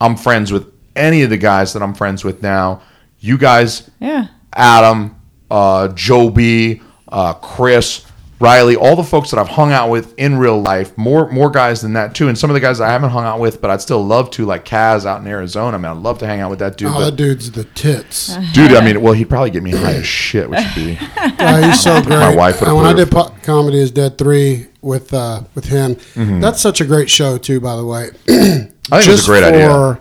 I'm 0.00 0.16
friends 0.16 0.52
with 0.52 0.72
any 0.94 1.22
of 1.22 1.30
the 1.30 1.38
guys 1.38 1.72
that 1.72 1.82
I'm 1.82 1.94
friends 1.94 2.24
with 2.24 2.42
now, 2.42 2.82
you 3.20 3.38
guys 3.38 3.90
yeah. 4.00 4.28
Adam, 4.52 5.16
uh, 5.50 5.88
Joe 5.88 6.30
B, 6.30 6.82
uh, 7.08 7.34
Chris, 7.34 8.04
Riley, 8.40 8.74
all 8.76 8.96
the 8.96 9.04
folks 9.04 9.30
that 9.30 9.38
I've 9.38 9.48
hung 9.48 9.72
out 9.72 9.90
with 9.90 10.12
in 10.18 10.36
real 10.38 10.60
life, 10.60 10.96
more 10.98 11.30
more 11.30 11.50
guys 11.50 11.80
than 11.82 11.92
that 11.94 12.14
too, 12.14 12.28
and 12.28 12.36
some 12.36 12.50
of 12.50 12.54
the 12.54 12.60
guys 12.60 12.80
I 12.80 12.88
haven't 12.90 13.10
hung 13.10 13.24
out 13.24 13.38
with, 13.40 13.60
but 13.62 13.70
I'd 13.70 13.80
still 13.80 14.04
love 14.04 14.30
to, 14.32 14.44
like 14.44 14.64
Kaz 14.64 15.06
out 15.06 15.20
in 15.20 15.26
Arizona. 15.28 15.76
I 15.76 15.80
mean, 15.80 15.90
I'd 15.92 16.02
love 16.02 16.18
to 16.18 16.26
hang 16.26 16.40
out 16.40 16.50
with 16.50 16.58
that 16.58 16.76
dude. 16.76 16.88
Oh, 16.88 16.94
but, 16.94 17.04
that 17.10 17.16
dude's 17.16 17.52
the 17.52 17.64
tits. 17.64 18.36
dude, 18.52 18.72
I 18.72 18.84
mean, 18.84 19.00
well, 19.00 19.12
he'd 19.12 19.28
probably 19.28 19.50
get 19.50 19.62
me 19.62 19.70
high 19.70 19.94
as 19.94 20.06
shit, 20.06 20.50
which 20.50 20.58
would 20.64 20.74
be 20.74 20.92
Yeah, 21.16 21.70
he's 21.70 21.80
so 21.80 22.02
great. 22.02 22.16
My 22.18 22.34
wife 22.34 22.60
would 22.60 22.68
and 22.68 22.76
when 22.76 22.86
I 22.86 22.92
did 22.92 23.10
po- 23.10 23.32
comedy 23.42 23.78
is 23.78 23.90
dead 23.92 24.18
three 24.18 24.66
with 24.82 25.14
uh, 25.14 25.42
with 25.54 25.66
him, 25.66 25.94
Mm-hmm. 25.94 26.40
that's 26.40 26.60
such 26.60 26.80
a 26.80 26.84
great 26.84 27.08
show 27.08 27.38
too. 27.38 27.60
By 27.60 27.76
the 27.76 27.84
way, 27.86 28.10
I 28.28 29.00
think 29.00 29.08
it 29.08 29.08
was 29.08 29.24
a 29.24 29.30
great 29.30 29.44
idea. 29.44 30.00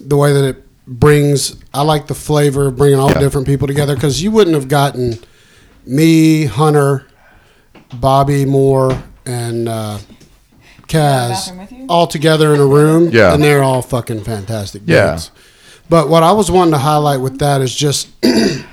the 0.00 0.16
way 0.16 0.32
that 0.34 0.44
it 0.44 0.64
brings. 0.86 1.56
I 1.72 1.80
like 1.82 2.08
the 2.08 2.14
flavor 2.14 2.66
of 2.66 2.76
bringing 2.76 2.98
all 2.98 3.10
Yeah. 3.10 3.20
different 3.20 3.46
people 3.46 3.66
together 3.66 3.94
because 3.94 4.22
you 4.22 4.30
wouldn't 4.30 4.54
have 4.54 4.68
gotten 4.68 5.18
me, 5.86 6.44
Hunter, 6.44 7.06
Bobby 8.00 8.44
Moore, 8.44 9.02
and 9.26 9.68
uh, 9.68 9.98
Kaz 10.86 11.86
all 11.88 12.06
together 12.06 12.54
in 12.54 12.60
a 12.60 12.66
room. 12.66 13.10
Yeah. 13.10 13.34
and 13.34 13.42
they're 13.42 13.62
all 13.62 13.82
fucking 13.82 14.24
fantastic. 14.24 14.82
Yeah. 14.86 15.12
dudes. 15.12 15.30
But 15.88 16.08
what 16.08 16.22
I 16.22 16.32
was 16.32 16.50
wanting 16.50 16.72
to 16.72 16.78
highlight 16.78 17.20
with 17.20 17.38
that 17.38 17.60
is 17.60 17.74
just 17.74 18.08
it, 18.22 18.64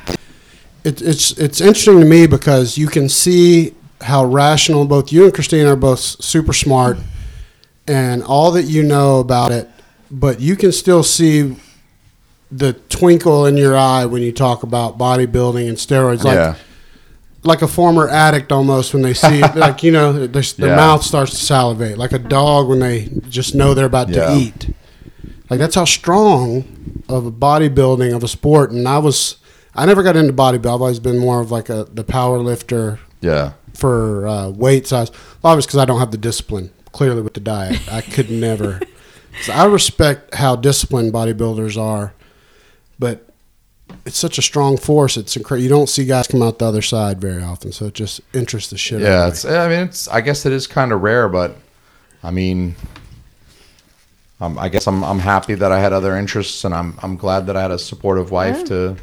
it's 0.84 1.32
it's 1.38 1.62
interesting 1.62 2.00
to 2.00 2.06
me 2.06 2.28
because 2.28 2.78
you 2.78 2.88
can 2.88 3.10
see 3.10 3.74
how 4.02 4.26
rational 4.26 4.86
both 4.86 5.12
you 5.12 5.26
and 5.26 5.34
Christine 5.34 5.68
are 5.68 5.76
both 5.76 6.00
super 6.00 6.54
smart 6.54 6.98
and 7.88 8.24
all 8.24 8.52
that 8.52 8.64
you 8.64 8.82
know 8.84 9.20
about 9.20 9.52
it, 9.52 9.70
but 10.10 10.40
you 10.40 10.56
can 10.56 10.72
still 10.72 11.04
see 11.04 11.56
the 12.52 12.74
twinkle 12.90 13.46
in 13.46 13.58
your 13.58 13.78
eye 13.78 14.06
when 14.06 14.22
you 14.22 14.32
talk 14.32 14.64
about 14.64 14.98
bodybuilding 14.98 15.68
and 15.68 15.78
steroids, 15.78 16.24
like 16.24 16.36
yeah, 16.36 16.56
like 17.44 17.62
a 17.62 17.68
former 17.68 18.08
addict 18.08 18.52
almost 18.52 18.94
when 18.94 19.02
they 19.04 19.14
see 19.14 19.40
it, 19.42 19.56
like 19.66 19.84
you 19.84 19.92
know, 19.92 20.14
their, 20.14 20.28
their 20.28 20.70
Yeah. 20.70 20.76
mouth 20.76 21.04
starts 21.04 21.32
to 21.32 21.38
salivate, 21.38 21.98
like 21.98 22.12
a 22.12 22.20
dog 22.20 22.68
when 22.68 22.80
they 22.80 23.10
just 23.30 23.56
know 23.56 23.74
they're 23.74 23.86
about 23.86 24.10
Yeah. 24.10 24.28
to 24.28 24.36
eat. 24.38 24.70
Like 25.50 25.60
that's 25.60 25.76
how 25.76 25.86
strong 25.86 27.04
of 27.10 27.26
a 27.26 27.32
bodybuilding 27.32 28.16
of 28.16 28.24
a 28.24 28.28
sport. 28.28 28.72
And 28.72 28.88
I 28.88 29.00
was, 29.00 29.38
I 29.76 29.86
never 29.86 30.02
got 30.04 30.16
into 30.16 30.34
bodybuilding. 30.34 30.74
I've 30.76 30.82
always 30.82 31.00
been 31.00 31.18
more 31.18 31.42
of 31.42 31.52
like 31.52 31.70
a 31.70 31.88
the 31.92 32.04
power 32.04 32.38
lifter 32.40 33.00
yeah, 33.22 33.54
for 33.74 34.28
uh, 34.28 34.50
weight 34.50 34.88
size. 34.88 35.12
Obviously, 35.44 35.68
because 35.70 35.80
I 35.80 35.86
don't 35.86 36.00
have 36.00 36.12
the 36.12 36.18
discipline. 36.18 36.72
Clearly, 36.92 37.22
with 37.22 37.34
the 37.36 37.40
diet, 37.40 37.82
I 37.92 38.02
could 38.02 38.30
never. 38.30 38.80
So 39.44 39.54
I 39.54 39.64
respect 39.66 40.36
how 40.36 40.58
disciplined 40.58 41.14
bodybuilders 41.14 41.82
are, 41.82 42.14
but 43.00 43.30
it's 44.06 44.18
such 44.18 44.38
a 44.38 44.42
strong 44.42 44.78
force. 44.78 45.18
It's 45.18 45.36
incredible. 45.38 45.64
You 45.64 45.70
don't 45.70 45.88
see 45.90 46.06
guys 46.06 46.28
come 46.28 46.42
out 46.42 46.60
the 46.60 46.66
other 46.66 46.82
side 46.82 47.20
very 47.22 47.42
often, 47.44 47.72
so 47.72 47.86
it 47.86 47.94
just 47.94 48.22
interests 48.34 48.70
the 48.72 48.78
shit. 48.78 49.02
yeah. 49.02 49.28
It's 49.28 49.46
I 49.46 49.68
mean, 49.68 49.80
it's 49.88 50.08
I 50.08 50.22
guess 50.22 50.46
it 50.46 50.52
is 50.54 50.68
kind 50.68 50.92
of 50.92 51.02
rare, 51.02 51.28
but 51.30 51.56
I 52.24 52.32
mean. 52.32 52.76
Um, 54.40 54.58
I 54.58 54.70
guess 54.70 54.88
I'm, 54.88 55.04
I'm 55.04 55.20
happy 55.20 55.54
that 55.54 55.72
I 55.72 55.80
had 55.80 55.94
other 55.94 56.16
interests, 56.18 56.66
and 56.66 56.74
I'm 56.74 56.98
I'm 57.04 57.16
glad 57.16 57.46
that 57.46 57.56
I 57.56 57.62
had 57.62 57.70
a 57.72 57.78
supportive 57.78 58.32
wife 58.32 58.58
Yeah. 58.60 58.64
to 58.66 58.96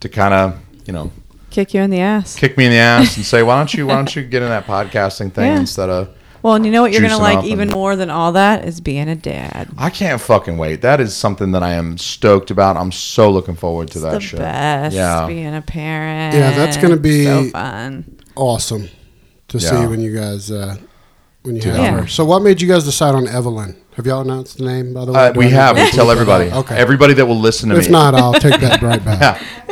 to 0.00 0.08
kind 0.08 0.32
of 0.32 0.58
you 0.86 0.92
know 0.92 1.10
Kick 1.50 1.74
you 1.74 1.80
in 1.80 1.90
the 1.90 1.98
ass. 1.98 2.36
kick 2.36 2.56
me 2.56 2.66
in 2.66 2.70
the 2.70 2.78
ass 2.78 3.16
and 3.16 3.26
say, 3.26 3.42
"Why 3.42 3.56
don't 3.56 3.74
you 3.74 3.88
Why 3.88 3.96
don't 3.96 4.14
you 4.14 4.22
get 4.22 4.42
in 4.42 4.48
that 4.48 4.66
podcasting 4.66 5.32
thing 5.32 5.46
Yeah. 5.54 5.58
instead 5.58 5.90
of?" 5.90 6.10
Well, 6.42 6.54
and 6.54 6.64
you 6.64 6.72
know 6.72 6.82
what 6.82 6.92
you're 6.92 7.02
gonna 7.02 7.14
Juicing 7.14 7.34
like 7.36 7.44
even 7.44 7.68
and- 7.68 7.72
more 7.72 7.96
than 7.96 8.08
all 8.10 8.32
that 8.32 8.64
is 8.64 8.80
being 8.80 9.08
a 9.08 9.14
dad. 9.16 9.68
I 9.76 9.90
can't 9.90 10.20
fucking 10.20 10.56
wait. 10.56 10.80
That 10.82 11.00
is 11.00 11.14
something 11.14 11.52
that 11.52 11.62
I 11.62 11.74
am 11.74 11.98
stoked 11.98 12.50
about. 12.50 12.76
I'm 12.76 12.92
so 12.92 13.30
looking 13.30 13.56
forward 13.56 13.88
to 13.88 13.98
It's 13.98 14.02
that 14.02 14.12
the 14.14 14.20
shit. 14.20 14.38
best. 14.38 14.96
Yeah. 14.96 15.26
Being 15.26 15.54
a 15.54 15.62
parent. 15.62 16.34
Yeah, 16.34 16.52
that's 16.52 16.76
gonna 16.76 16.96
be- 16.96 17.24
so 17.24 17.44
fun. 17.50 18.04
awesome 18.36 18.88
to 19.48 19.58
Yeah. 19.58 19.70
see 19.70 19.86
when 19.86 20.00
you 20.00 20.14
guys 20.14 20.50
uh, 20.50 20.76
when 21.42 21.56
you 21.56 21.62
have 21.62 21.76
Yeah. 21.76 22.00
her. 22.02 22.06
So, 22.06 22.24
what 22.24 22.42
made 22.42 22.60
you 22.62 22.68
guys 22.68 22.84
decide 22.84 23.14
on 23.14 23.26
Evelyn? 23.28 23.76
Have 24.00 24.06
y'all 24.06 24.22
announced 24.22 24.56
the 24.56 24.64
name 24.64 24.94
by 24.94 25.04
the 25.04 25.12
way? 25.12 25.26
Uh, 25.26 25.32
we 25.34 25.50
have. 25.50 25.76
We 25.76 25.90
tell 25.90 26.10
everybody. 26.10 26.50
Okay. 26.60 26.74
Everybody 26.74 27.12
that 27.14 27.26
will 27.26 27.38
listen 27.38 27.68
to 27.68 27.76
if 27.76 27.84
me. 27.84 27.92
not, 27.92 28.14
I'll 28.14 28.32
take 28.32 28.58
that 28.62 28.80
right 28.80 29.04
back. 29.04 29.38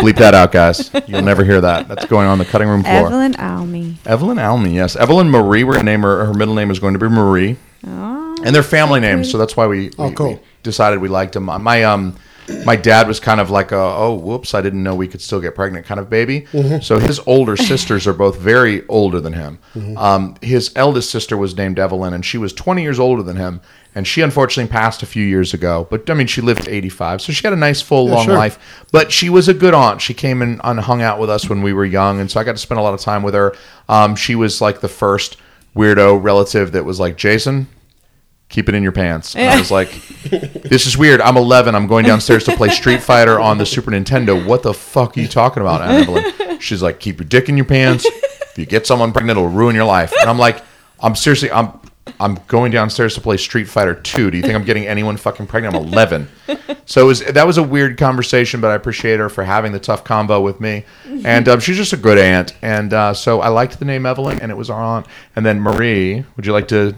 Bleep 0.00 0.16
that 0.16 0.32
out, 0.32 0.52
guys. 0.52 0.90
You'll 1.06 1.20
never 1.20 1.44
hear 1.44 1.60
that. 1.60 1.86
That's 1.86 2.06
going 2.06 2.26
on 2.28 2.38
the 2.38 2.46
cutting 2.46 2.66
room 2.68 2.82
floor. 2.82 3.08
Evelyn 3.08 3.34
Almy. 3.36 3.98
Evelyn 4.06 4.38
Almy, 4.38 4.74
yes. 4.74 4.96
Evelyn 4.96 5.28
Marie. 5.28 5.64
We're 5.64 5.74
gonna 5.74 5.84
name 5.84 6.00
her. 6.00 6.24
Her 6.24 6.32
middle 6.32 6.54
name 6.54 6.70
is 6.70 6.78
going 6.78 6.94
to 6.94 6.98
be 6.98 7.08
Marie, 7.08 7.58
Oh, 7.86 8.36
and 8.42 8.54
they're 8.54 8.62
family 8.62 9.00
names, 9.00 9.30
so 9.30 9.36
that's 9.36 9.54
why 9.54 9.66
we, 9.66 9.90
Oh, 9.98 10.10
cool. 10.12 10.28
we 10.30 10.38
decided 10.62 11.00
we 11.00 11.08
liked 11.10 11.34
them. 11.34 11.44
My 11.44 11.84
um, 11.84 12.16
my 12.64 12.76
dad 12.76 13.08
was 13.08 13.20
kind 13.20 13.40
of 13.40 13.50
like 13.50 13.72
a 13.72 13.76
oh 13.76 14.14
whoops, 14.14 14.54
I 14.54 14.60
didn't 14.60 14.82
know 14.82 14.94
we 14.94 15.08
could 15.08 15.20
still 15.20 15.40
get 15.40 15.54
pregnant 15.54 15.86
kind 15.86 16.00
of 16.00 16.08
baby. 16.10 16.46
So 16.80 16.98
his 16.98 17.20
older 17.26 17.56
sisters 17.56 18.06
are 18.06 18.12
both 18.12 18.38
very 18.38 18.86
older 18.88 19.20
than 19.20 19.32
him. 19.32 19.58
Um, 19.96 20.36
his 20.42 20.72
eldest 20.76 21.10
sister 21.10 21.36
was 21.36 21.56
named 21.56 21.78
Evelyn, 21.78 22.14
and 22.14 22.24
she 22.24 22.38
was 22.38 22.52
20 22.52 22.82
years 22.82 22.98
older 22.98 23.22
than 23.22 23.36
him. 23.36 23.60
And 23.94 24.06
she 24.06 24.22
unfortunately 24.22 24.72
passed 24.72 25.02
a 25.02 25.06
few 25.06 25.24
years 25.24 25.52
ago, 25.52 25.86
but 25.90 26.08
I 26.08 26.14
mean, 26.14 26.26
she 26.26 26.40
lived 26.40 26.64
to 26.64 26.74
85, 26.74 27.20
so 27.20 27.32
she 27.32 27.42
had 27.46 27.52
a 27.52 27.56
nice, 27.56 27.82
full, 27.82 28.06
long 28.06 28.24
sure. 28.24 28.34
life. 28.34 28.84
But 28.90 29.12
she 29.12 29.28
was 29.28 29.48
a 29.48 29.54
good 29.54 29.74
aunt. 29.74 30.00
She 30.00 30.14
came 30.14 30.40
and, 30.40 30.62
and 30.64 30.80
hung 30.80 31.02
out 31.02 31.18
with 31.20 31.28
us 31.28 31.50
when 31.50 31.60
we 31.60 31.74
were 31.74 31.84
young, 31.84 32.18
and 32.18 32.30
so 32.30 32.40
I 32.40 32.44
got 32.44 32.52
to 32.52 32.58
spend 32.58 32.78
a 32.78 32.82
lot 32.82 32.94
of 32.94 33.00
time 33.00 33.22
with 33.22 33.34
her. 33.34 33.54
Um, 33.90 34.16
she 34.16 34.34
was 34.34 34.62
like 34.62 34.80
the 34.80 34.88
first 34.88 35.36
weirdo 35.76 36.22
relative 36.22 36.72
that 36.72 36.86
was 36.86 36.98
like, 36.98 37.18
Jason, 37.18 37.68
keep 38.52 38.68
it 38.68 38.74
in 38.74 38.82
your 38.82 38.92
pants. 38.92 39.34
And 39.34 39.50
I 39.50 39.58
was 39.58 39.70
like, 39.70 39.90
this 40.62 40.86
is 40.86 40.96
weird. 40.96 41.20
I'm 41.20 41.36
11. 41.36 41.74
I'm 41.74 41.86
going 41.88 42.04
downstairs 42.04 42.44
to 42.44 42.56
play 42.56 42.68
Street 42.68 43.02
Fighter 43.02 43.40
on 43.40 43.58
the 43.58 43.66
Super 43.66 43.90
Nintendo. 43.90 44.46
What 44.46 44.62
the 44.62 44.74
fuck 44.74 45.16
are 45.16 45.20
you 45.20 45.26
talking 45.26 45.62
about, 45.62 45.80
Aunt 45.82 46.08
Evelyn? 46.08 46.60
She's 46.60 46.82
like, 46.82 47.00
keep 47.00 47.18
your 47.18 47.28
dick 47.28 47.48
in 47.48 47.56
your 47.56 47.66
pants. 47.66 48.04
If 48.04 48.54
you 48.58 48.66
get 48.66 48.86
someone 48.86 49.12
pregnant, 49.12 49.38
it'll 49.38 49.48
ruin 49.50 49.74
your 49.74 49.86
life. 49.86 50.12
And 50.20 50.28
I'm 50.30 50.38
like, 50.38 50.62
I'm 51.00 51.16
seriously, 51.16 51.50
I'm. 51.50 51.80
I'm 52.18 52.40
going 52.48 52.72
downstairs 52.72 53.14
to 53.14 53.20
play 53.20 53.36
Street 53.36 53.68
Fighter 53.68 53.94
2. 53.94 54.32
Do 54.32 54.36
you 54.36 54.42
think 54.42 54.56
I'm 54.56 54.64
getting 54.64 54.88
anyone 54.88 55.16
fucking 55.16 55.46
pregnant? 55.46 55.76
I'm 55.76 55.84
11. 55.86 56.28
So 56.84 57.02
it 57.02 57.04
was, 57.04 57.20
that 57.20 57.46
was 57.46 57.58
a 57.58 57.62
weird 57.62 57.96
conversation, 57.96 58.60
but 58.60 58.72
I 58.72 58.74
appreciate 58.74 59.20
her 59.20 59.28
for 59.28 59.44
having 59.44 59.70
the 59.70 59.78
tough 59.78 60.02
combo 60.02 60.40
with 60.40 60.60
me. 60.60 60.84
And 61.24 61.48
um, 61.48 61.60
she's 61.60 61.76
just 61.76 61.92
a 61.92 61.96
good 61.96 62.18
aunt. 62.18 62.56
And 62.60 62.92
uh, 62.92 63.14
so 63.14 63.40
I 63.40 63.48
liked 63.48 63.78
the 63.78 63.84
name 63.84 64.04
Evelyn, 64.04 64.40
and 64.40 64.50
it 64.50 64.56
was 64.56 64.68
our 64.68 64.82
aunt. 64.82 65.06
And 65.36 65.46
then 65.46 65.60
Marie, 65.60 66.24
would 66.34 66.44
you 66.44 66.52
like 66.52 66.66
to, 66.68 66.92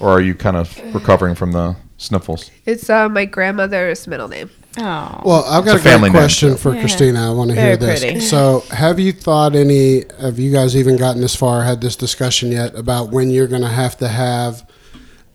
or 0.00 0.08
are 0.10 0.20
you 0.20 0.34
kind 0.34 0.56
of 0.56 0.76
recovering 0.94 1.34
from 1.34 1.52
the 1.52 1.76
sniffles? 1.98 2.50
It's 2.66 2.88
uh, 2.90 3.08
my 3.08 3.24
grandmother's 3.26 4.06
middle 4.06 4.28
name. 4.28 4.50
Oh. 4.78 5.20
Well, 5.24 5.44
I've 5.46 5.64
got 5.64 5.76
It's 5.76 5.84
a 5.84 5.88
a 5.88 5.90
family 5.92 6.10
great 6.10 6.20
name, 6.20 6.22
question 6.28 6.50
too. 6.50 6.56
for 6.56 6.74
Yeah. 6.74 6.80
Christina. 6.80 7.28
I 7.28 7.34
want 7.34 7.50
to 7.50 7.56
Very 7.56 7.68
hear 7.70 7.76
this. 7.76 8.00
pretty. 8.00 8.20
So, 8.20 8.60
have 8.70 9.00
you 9.00 9.12
thought 9.12 9.54
any? 9.56 10.04
Have 10.20 10.38
you 10.38 10.52
guys 10.52 10.76
even 10.76 10.96
gotten 10.96 11.20
this 11.20 11.34
far? 11.34 11.64
Had 11.64 11.80
this 11.80 11.96
discussion 11.96 12.52
yet 12.52 12.74
about 12.76 13.10
when 13.10 13.30
you're 13.30 13.48
going 13.48 13.62
to 13.62 13.68
have 13.68 13.96
to 13.98 14.08
have 14.08 14.64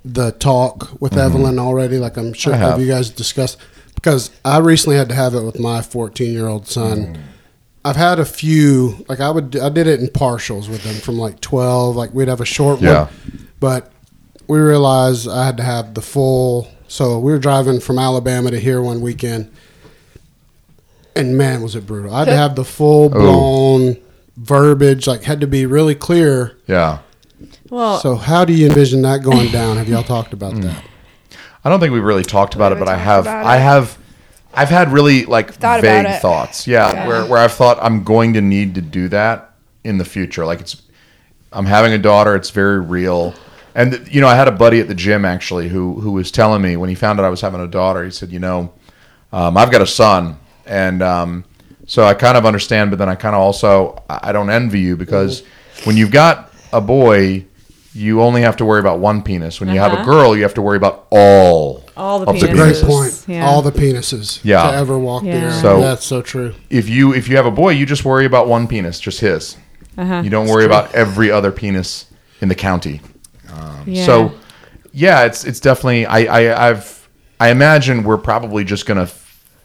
the 0.06 0.32
talk 0.34 1.02
with 1.02 1.18
Evelyn 1.18 1.60
already? 1.60 1.98
Like, 1.98 2.16
I'm 2.18 2.32
sure. 2.34 2.54
Mm-hmm. 2.54 2.64
I 2.64 2.66
Have. 2.66 2.78
have. 2.78 2.82
you 2.82 2.88
guys 2.88 3.10
discussed? 3.10 3.58
Because 3.96 4.32
I 4.46 4.60
recently 4.60 4.96
had 4.98 5.10
to 5.10 5.16
have 5.16 5.34
it 5.36 5.42
with 5.44 5.60
my 5.60 5.82
14 5.82 6.32
year 6.32 6.48
old 6.48 6.68
son. 6.68 6.98
Mm. 7.16 7.18
I've 7.84 7.96
had 7.98 8.20
a 8.20 8.26
few. 8.26 9.06
Like, 9.10 9.20
I 9.20 9.30
would. 9.30 9.58
I 9.58 9.68
did 9.70 9.88
it 9.88 10.00
in 10.00 10.08
partials 10.08 10.70
with 10.70 10.84
them 10.84 10.96
from 10.96 11.18
like 11.18 11.42
12. 11.42 11.96
Like, 11.98 12.14
we'd 12.14 12.30
have 12.30 12.40
a 12.42 12.46
short 12.46 12.80
Yeah. 12.82 13.06
one, 13.06 13.50
but 13.60 13.92
we 14.48 14.60
realized 14.60 15.28
I 15.28 15.46
had 15.46 15.58
to 15.58 15.64
have 15.64 15.94
the 15.94 16.02
full. 16.02 16.68
So 16.88 17.18
we 17.20 17.32
were 17.32 17.40
driving 17.40 17.80
from 17.80 17.98
Alabama 18.00 18.52
to 18.52 18.60
here 18.60 18.82
one 18.82 19.02
weekend 19.02 19.52
and 21.16 21.38
man, 21.38 21.62
was 21.62 21.76
it 21.76 21.86
brutal. 21.88 22.14
I 22.14 22.20
had 22.20 22.26
to 22.26 22.36
have 22.36 22.56
the 22.56 22.66
full 22.66 23.10
blown 23.10 23.98
verbiage, 24.38 25.08
like 25.08 25.24
had 25.24 25.42
to 25.42 25.48
be 25.48 25.66
really 25.66 25.96
clear. 25.96 26.58
Yeah. 26.68 27.00
Well, 27.70 28.00
So 28.00 28.16
how 28.16 28.46
do 28.46 28.54
you 28.54 28.68
envision 28.68 29.02
that 29.04 29.24
going 29.24 29.52
down? 29.52 29.78
Have 29.78 29.88
y'all 29.90 30.04
talked 30.04 30.34
about 30.34 30.54
Mm. 30.56 30.64
that? 30.64 30.84
I 31.64 31.70
don't 31.70 31.80
think 31.80 31.94
we 31.94 32.00
really 32.00 32.24
talked 32.24 32.54
about 32.54 32.72
it, 32.72 32.78
but 32.80 32.88
I 32.88 32.96
have 32.96 33.26
I 33.26 33.56
have 33.58 33.98
I've 34.54 34.70
had 34.70 34.92
really 34.94 35.26
like 35.26 35.52
thought 35.56 35.82
vague 35.82 36.22
thoughts. 36.22 36.68
Yeah, 36.68 36.92
Yeah. 36.94 37.08
where 37.08 37.26
where 37.26 37.40
I've 37.40 37.54
thought 37.54 37.80
I'm 37.82 38.04
going 38.04 38.34
to 38.34 38.42
need 38.42 38.76
to 38.76 38.82
do 38.82 39.08
that 39.10 39.52
in 39.84 39.98
the 39.98 40.06
future. 40.06 40.46
Like 40.46 40.60
it's 40.62 40.82
I'm 41.52 41.66
having 41.66 41.92
a 41.94 41.98
daughter, 41.98 42.36
it's 42.36 42.52
very 42.52 42.80
real. 42.80 43.34
And 43.76 44.08
you 44.10 44.22
know, 44.22 44.28
I 44.28 44.36
had 44.36 44.48
a 44.48 44.52
buddy 44.54 44.80
at 44.80 44.88
the 44.88 44.96
gym 44.96 45.26
actually 45.26 45.68
who 45.68 46.00
who 46.00 46.12
was 46.14 46.32
telling 46.32 46.62
me 46.62 46.78
when 46.78 46.88
he 46.90 46.96
found 46.96 47.20
out 47.20 47.26
I 47.26 47.30
was 47.30 47.42
having 47.42 47.60
a 47.62 47.68
daughter, 47.68 48.04
he 48.06 48.10
said, 48.12 48.32
"You 48.32 48.40
know, 48.40 48.72
um, 49.34 49.58
I've 49.58 49.70
got 49.72 49.82
a 49.82 49.88
son, 49.88 50.38
and 50.66 51.04
um, 51.04 51.44
so 51.86 52.04
I 52.06 52.14
kind 52.14 52.38
of 52.38 52.46
understand, 52.46 52.90
but 52.90 53.00
then 53.00 53.10
I 53.10 53.16
kind 53.16 53.36
of 53.36 53.42
also 53.42 54.02
I 54.10 54.30
I 54.30 54.32
don't 54.32 54.50
envy 54.50 54.80
you 54.80 54.96
because 54.96 55.44
when 55.84 55.98
you've 55.98 56.12
got 56.12 56.54
a 56.72 56.80
boy, 56.80 57.46
you 57.94 58.22
only 58.22 58.42
have 58.44 58.56
to 58.58 58.66
worry 58.66 58.80
about 58.80 59.00
one 59.00 59.22
penis. 59.22 59.60
When 59.60 59.68
you 59.70 59.80
have 59.80 59.92
a 59.92 59.96
Uh-huh. 60.00 60.06
girl, 60.12 60.36
you 60.38 60.44
have 60.44 60.54
to 60.54 60.62
worry 60.62 60.78
about 60.78 61.06
all 61.10 61.84
all 61.98 62.20
the 62.20 62.28
of 62.28 62.40
the 62.40 62.48
penises. 62.48 62.56
Great 62.82 62.90
point. 62.90 63.24
Yeah. 63.28 63.46
All 63.46 63.62
the 63.62 63.72
penises 63.74 64.40
Yeah. 64.44 64.72
to 64.72 64.78
ever 64.78 64.98
walk 64.98 65.24
the 65.24 65.30
Yeah. 65.30 65.46
earth. 65.48 65.62
So- 65.62 65.82
That's 65.82 66.06
so 66.06 66.22
true. 66.22 66.54
if 66.70 66.88
you 66.88 67.14
if 67.14 67.28
you 67.28 67.36
have 67.36 67.46
a 67.46 67.52
boy, 67.52 67.72
you 67.72 67.86
just 67.86 68.06
worry 68.06 68.24
about 68.26 68.48
one 68.48 68.68
penis, 68.68 69.02
just 69.02 69.20
his. 69.20 69.58
Uh-huh. 69.98 70.22
You 70.24 70.30
don't 70.30 70.48
worry 70.48 70.64
about 70.66 70.94
every 70.96 71.30
other 71.30 71.52
penis 71.52 72.06
in 72.42 72.48
the 72.48 72.56
county. 72.56 73.02
Um, 73.56 73.84
yeah. 73.88 74.06
So, 74.06 74.34
yeah, 74.92 75.26
it's 75.26 75.44
it's 75.46 75.60
definitely. 75.60 76.06
I, 76.06 76.20
I 76.50 76.70
I've 76.70 77.10
I 77.40 77.50
imagine 77.50 78.04
we're 78.04 78.18
probably 78.18 78.64
just 78.64 78.86
gonna 78.86 79.08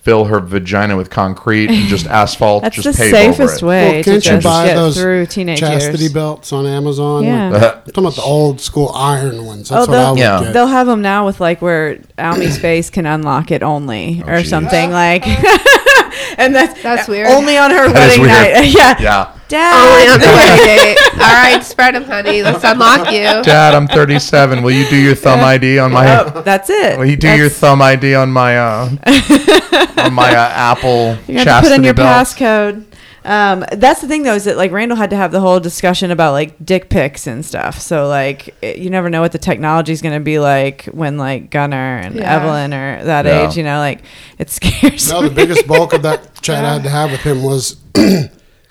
fill 0.03 0.25
her 0.25 0.41
vagina 0.41 0.97
with 0.97 1.11
concrete 1.11 1.69
and 1.71 1.87
just 1.87 2.07
asphalt. 2.09 2.63
that's 2.63 2.75
just 2.77 2.97
the 2.99 3.05
pave 3.05 3.11
safest 3.11 3.63
over 3.63 3.67
way 3.69 3.83
Well, 3.97 4.03
to 4.03 4.11
can't 4.11 4.25
you 4.25 4.31
just 4.33 4.45
buy 4.45 4.67
get 4.69 4.75
those 4.75 4.97
through 4.97 5.27
teenage 5.27 5.61
chastity 5.61 6.05
years. 6.05 6.13
belts 6.15 6.53
on 6.55 6.67
Amazon? 6.67 7.23
Yeah. 7.25 7.51
Like, 7.51 7.63
I'm 7.63 7.83
talking 7.93 8.05
about 8.05 8.15
the 8.17 8.23
old 8.23 8.61
school 8.63 8.91
iron 8.95 9.45
ones. 9.45 9.69
That's 9.69 9.87
Oh, 9.87 9.91
what 9.91 9.99
I 9.99 10.03
they'll, 10.03 10.11
would 10.15 10.19
Yeah. 10.21 10.41
get. 10.45 10.53
they'll 10.55 10.67
have 10.69 10.87
them 10.87 11.03
now 11.03 11.27
with 11.27 11.39
like 11.39 11.61
where 11.61 11.99
Almy's 12.19 12.57
face 12.59 12.89
can 12.89 13.05
unlock 13.05 13.51
it 13.51 13.63
only 13.63 14.23
oh, 14.27 14.31
or 14.33 14.39
geez. 14.41 14.49
something 14.49 14.91
like. 14.91 15.27
and 16.39 16.55
that's 16.55 16.83
That's 16.83 17.07
weird. 17.07 17.29
Only 17.29 17.59
on 17.59 17.71
her 17.71 17.89
That 17.93 18.11
is 18.13 18.19
wedding 18.19 18.27
night. 18.27 18.65
yeah. 18.73 18.97
Yeah, 19.01 19.21
Only 19.21 19.35
on 19.35 19.40
Dad. 19.51 20.21
the 20.21 20.27
wedding 20.27 20.65
date. 20.65 20.97
All 21.15 21.19
right, 21.19 21.63
spread 21.63 21.95
them, 21.95 22.05
honey. 22.05 22.43
Let's 22.43 22.65
unlock 22.65 23.13
you. 23.13 23.43
Dad, 23.43 23.75
I'm 23.75 23.87
37. 23.89 24.63
Will 24.63 24.71
you 24.71 24.89
do 24.89 24.97
your 24.97 25.15
thumb 25.15 25.41
ID 25.41 25.79
on 25.79 25.93
my? 25.93 26.21
Oh, 26.25 26.43
that's 26.43 26.71
it. 26.71 26.99
Will 26.99 27.07
you 27.07 27.17
do 27.17 27.35
your 27.37 27.49
thumb 27.49 27.83
ID 27.83 28.15
on 28.15 28.31
my 28.33 28.57
uh, 28.59 28.89
on 29.99 30.15
my 30.15 30.31
uh, 30.35 30.51
Apple 30.55 31.17
You 31.27 31.39
have 31.41 31.63
to 31.65 31.69
put 31.69 31.77
in 31.77 31.85
your 31.85 31.95
belt? 31.95 32.27
passcode. 32.29 32.85
Um, 33.23 33.67
that's 33.73 34.01
the 34.01 34.09
thing 34.09 34.23
though, 34.23 34.35
is 34.35 34.45
that 34.45 34.57
like 34.57 34.73
Randall 34.73 34.97
had 34.97 35.11
to 35.11 35.17
have 35.17 35.31
the 35.31 35.41
whole 35.41 35.61
discussion 35.61 36.11
about 36.11 36.33
like 36.33 36.65
dick 36.65 36.89
pics 36.89 37.27
and 37.27 37.45
stuff. 37.45 37.79
So 37.79 38.09
like, 38.09 38.55
it, 38.63 38.79
you 38.79 38.89
never 38.89 39.11
know 39.11 39.21
what 39.21 39.33
the 39.33 39.39
technology 39.39 39.93
is 39.93 40.01
going 40.01 40.15
to 40.15 40.25
be 40.25 40.39
like 40.39 40.85
when 40.87 41.19
like 41.19 41.51
Gunnar 41.51 41.99
and 41.99 42.15
Yeah. 42.15 42.37
Evelyn 42.37 42.73
are 42.73 43.05
that 43.05 43.27
Yeah. 43.27 43.47
age. 43.49 43.59
You 43.59 43.65
know, 43.65 43.79
like 43.79 44.01
it 44.39 44.49
scares 44.49 45.11
No, 45.11 45.21
me. 45.21 45.29
the 45.29 45.35
biggest 45.35 45.67
bulk 45.67 45.93
of 45.93 46.01
that 46.03 46.35
chat 46.41 46.65
I 46.65 46.73
had 46.75 46.83
to 46.85 46.89
have 46.89 47.11
with 47.11 47.21
him 47.21 47.43
was 47.43 47.77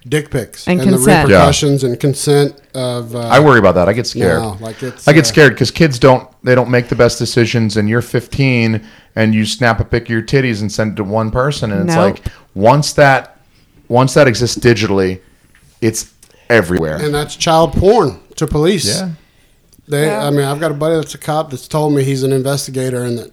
dick 0.07 0.31
pics 0.31 0.67
And 0.67 0.80
the 0.80 0.85
consent. 0.85 1.30
Yeah. 1.30 1.38
repercussions 1.38 1.84
and 1.84 1.99
consent 1.99 2.59
of. 2.73 3.15
Uh, 3.15 3.19
I 3.19 3.39
worry 3.39 3.59
about 3.59 3.76
that. 3.76 3.89
I 3.89 3.93
get 3.93 4.07
scared. 4.07 4.41
No, 4.41 4.57
like 4.59 4.81
it's. 4.81 5.07
I 5.07 5.13
get 5.13 5.26
uh, 5.26 5.27
scared 5.27 5.53
because 5.53 5.71
kids 5.71 5.99
don't 5.99 6.30
they 6.43 6.55
don't 6.55 6.69
make 6.69 6.88
the 6.89 6.95
best 6.95 7.19
decisions, 7.19 7.77
and 7.77 7.89
you're 7.89 8.01
15 8.01 8.85
and 9.15 9.35
you 9.35 9.45
snap 9.45 9.80
a 9.80 9.85
pic 9.85 10.03
of 10.03 10.09
your 10.09 10.21
titties 10.21 10.61
and 10.61 10.71
send 10.71 10.93
it 10.93 10.95
to 10.97 11.03
one 11.03 11.31
person, 11.31 11.71
and 11.71 11.89
it's 11.89 11.97
like 11.97 12.26
once 12.53 12.93
that 12.93 13.38
once 13.88 14.13
that 14.13 14.27
exists 14.27 14.57
digitally, 14.57 15.19
it's 15.81 16.13
everywhere. 16.49 16.97
And 16.97 17.13
that's 17.13 17.35
child 17.35 17.73
porn 17.73 18.19
to 18.35 18.47
police. 18.47 18.85
yeah, 18.85 19.11
They, 19.88 20.05
Yeah. 20.05 20.26
I 20.26 20.30
mean, 20.30 20.45
I've 20.45 20.59
got 20.59 20.71
a 20.71 20.76
buddy 20.76 20.95
that's 20.95 21.15
a 21.15 21.17
cop 21.17 21.49
that's 21.49 21.67
told 21.67 21.93
me 21.93 22.03
he's 22.03 22.23
an 22.23 22.31
investigator 22.31 23.03
and 23.03 23.17
that 23.17 23.31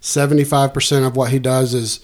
75% 0.00 1.06
of 1.06 1.16
what 1.16 1.30
he 1.30 1.38
does 1.38 1.74
is 1.74 2.00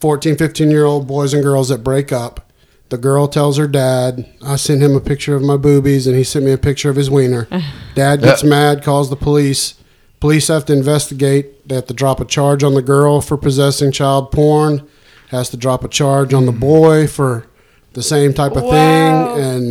14, 0.00 0.36
15 0.36 0.70
year 0.70 0.84
old 0.84 1.06
boys 1.06 1.34
and 1.34 1.42
girls 1.42 1.68
that 1.68 1.84
break 1.84 2.12
up. 2.12 2.49
The 2.90 2.98
girl 2.98 3.28
tells 3.28 3.56
her 3.56 3.68
dad, 3.68 4.26
I 4.44 4.56
sent 4.56 4.82
him 4.82 4.94
a 4.96 5.00
picture 5.00 5.34
of 5.36 5.42
my 5.42 5.56
boobies 5.56 6.06
and 6.08 6.16
he 6.16 6.24
sent 6.24 6.44
me 6.44 6.52
a 6.52 6.58
picture 6.58 6.90
of 6.90 6.96
his 6.96 7.08
wiener. 7.10 7.46
Dad 7.94 8.20
gets 8.22 8.42
Yeah. 8.42 8.50
mad, 8.50 8.82
calls 8.82 9.10
the 9.10 9.16
police. 9.16 9.74
Police 10.18 10.48
have 10.48 10.64
to 10.66 10.72
investigate. 10.72 11.66
They 11.68 11.76
have 11.76 11.86
to 11.86 11.94
drop 11.94 12.20
a 12.20 12.24
charge 12.24 12.62
on 12.64 12.74
the 12.74 12.82
girl 12.82 13.20
for 13.20 13.36
possessing 13.36 13.92
child 13.92 14.32
porn, 14.32 14.82
has 15.28 15.48
to 15.50 15.56
drop 15.56 15.84
a 15.84 15.88
charge 15.88 16.34
on 16.34 16.46
the 16.46 16.52
mm. 16.52 16.60
boy 16.60 17.06
for 17.06 17.46
the 17.94 18.02
same 18.02 18.34
type 18.34 18.56
of 18.56 18.64
Wow. 18.64 18.70
thing. 18.70 19.42
And, 19.44 19.66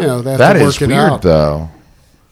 you 0.00 0.06
know, 0.06 0.22
they 0.22 0.30
have 0.30 0.38
that 0.38 0.52
to 0.54 0.60
work 0.60 0.68
is 0.76 0.82
it 0.82 0.88
weird 0.88 0.98
out. 1.12 1.22
though. 1.22 1.68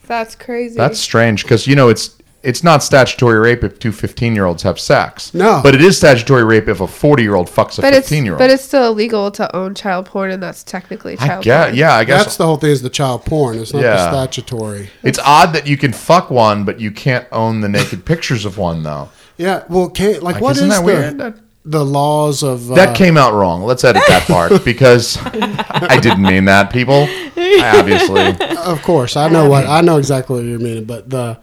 That's 0.07 0.35
crazy. 0.35 0.75
That's 0.75 0.99
strange 0.99 1.43
because 1.43 1.65
you 1.67 1.75
know 1.75 1.89
it's 1.89 2.11
it's 2.45 2.63
not 2.63 2.83
statutory 2.83 3.39
rape 3.39 3.63
if 3.63 3.79
two 3.79 3.91
15 3.91 4.35
year 4.35 4.45
olds 4.45 4.63
have 4.63 4.79
sex. 4.79 5.33
No. 5.33 5.59
but 5.63 5.73
it 5.75 5.81
is 5.81 5.97
statutory 5.97 6.43
rape 6.43 6.67
if 6.67 6.79
a 6.79 6.87
40 6.87 7.23
year 7.23 7.35
old 7.35 7.47
fucks 7.47 7.77
a 7.79 7.81
but 7.81 7.93
15 7.93 8.23
year 8.23 8.33
old. 8.35 8.39
but 8.39 8.49
it's 8.49 8.63
still 8.63 8.87
illegal 8.91 9.31
to 9.31 9.53
own 9.55 9.73
child 9.75 10.05
porn, 10.05 10.31
and 10.31 10.41
that's 10.41 10.63
technically 10.63 11.17
I 11.19 11.27
child 11.27 11.43
guess, 11.43 11.65
porn. 11.67 11.75
yeah, 11.77 11.93
I 11.95 12.03
guess 12.05 12.23
That's 12.25 12.37
the 12.37 12.45
whole 12.45 12.57
thing 12.57 12.69
is 12.71 12.81
the 12.81 12.89
child 12.89 13.25
porn. 13.25 13.57
It's 13.59 13.73
not 13.73 13.81
Yeah. 13.83 13.95
the 13.95 14.11
statutory. 14.11 14.89
it's 15.03 15.19
odd 15.19 15.53
that 15.53 15.67
you 15.67 15.75
can 15.77 15.91
fuck 15.93 16.29
one, 16.29 16.63
but 16.63 16.79
you 16.79 16.91
can't 16.91 17.27
own 17.31 17.61
the 17.61 17.69
naked 17.69 18.05
pictures 18.05 18.45
of 18.45 18.57
one 18.57 18.83
though. 18.83 19.09
Yeah, 19.37 19.63
well, 19.67 19.89
can't, 19.89 20.23
like, 20.23 20.35
Like, 20.35 20.43
what 20.43 20.51
is 20.51 20.57
isn't 20.57 20.69
that 20.69 20.79
the, 20.79 20.85
weird? 20.85 21.17
That- 21.17 21.35
the 21.67 21.83
laws 21.83 22.43
of 22.43 22.71
uh, 22.71 22.75
That 22.75 22.95
came 22.95 23.17
out 23.17 23.33
wrong. 23.33 23.63
Let's 23.63 23.83
edit 23.83 24.03
that 24.07 24.27
part 24.27 24.63
because 24.63 25.17
I 25.25 25.99
didn't 25.99 26.21
mean 26.21 26.45
that, 26.45 26.69
people. 26.71 27.07
I 27.09 27.73
obviously. 27.79 28.21
Of 28.57 28.83
course, 28.83 29.17
I 29.17 29.29
know 29.29 29.49
what 29.49 29.65
I 29.65 29.81
know 29.81 29.97
exactly 29.97 30.35
what 30.35 30.45
you're 30.45 30.59
meaning, 30.59 30.85
but 30.85 31.09
the 31.09 31.39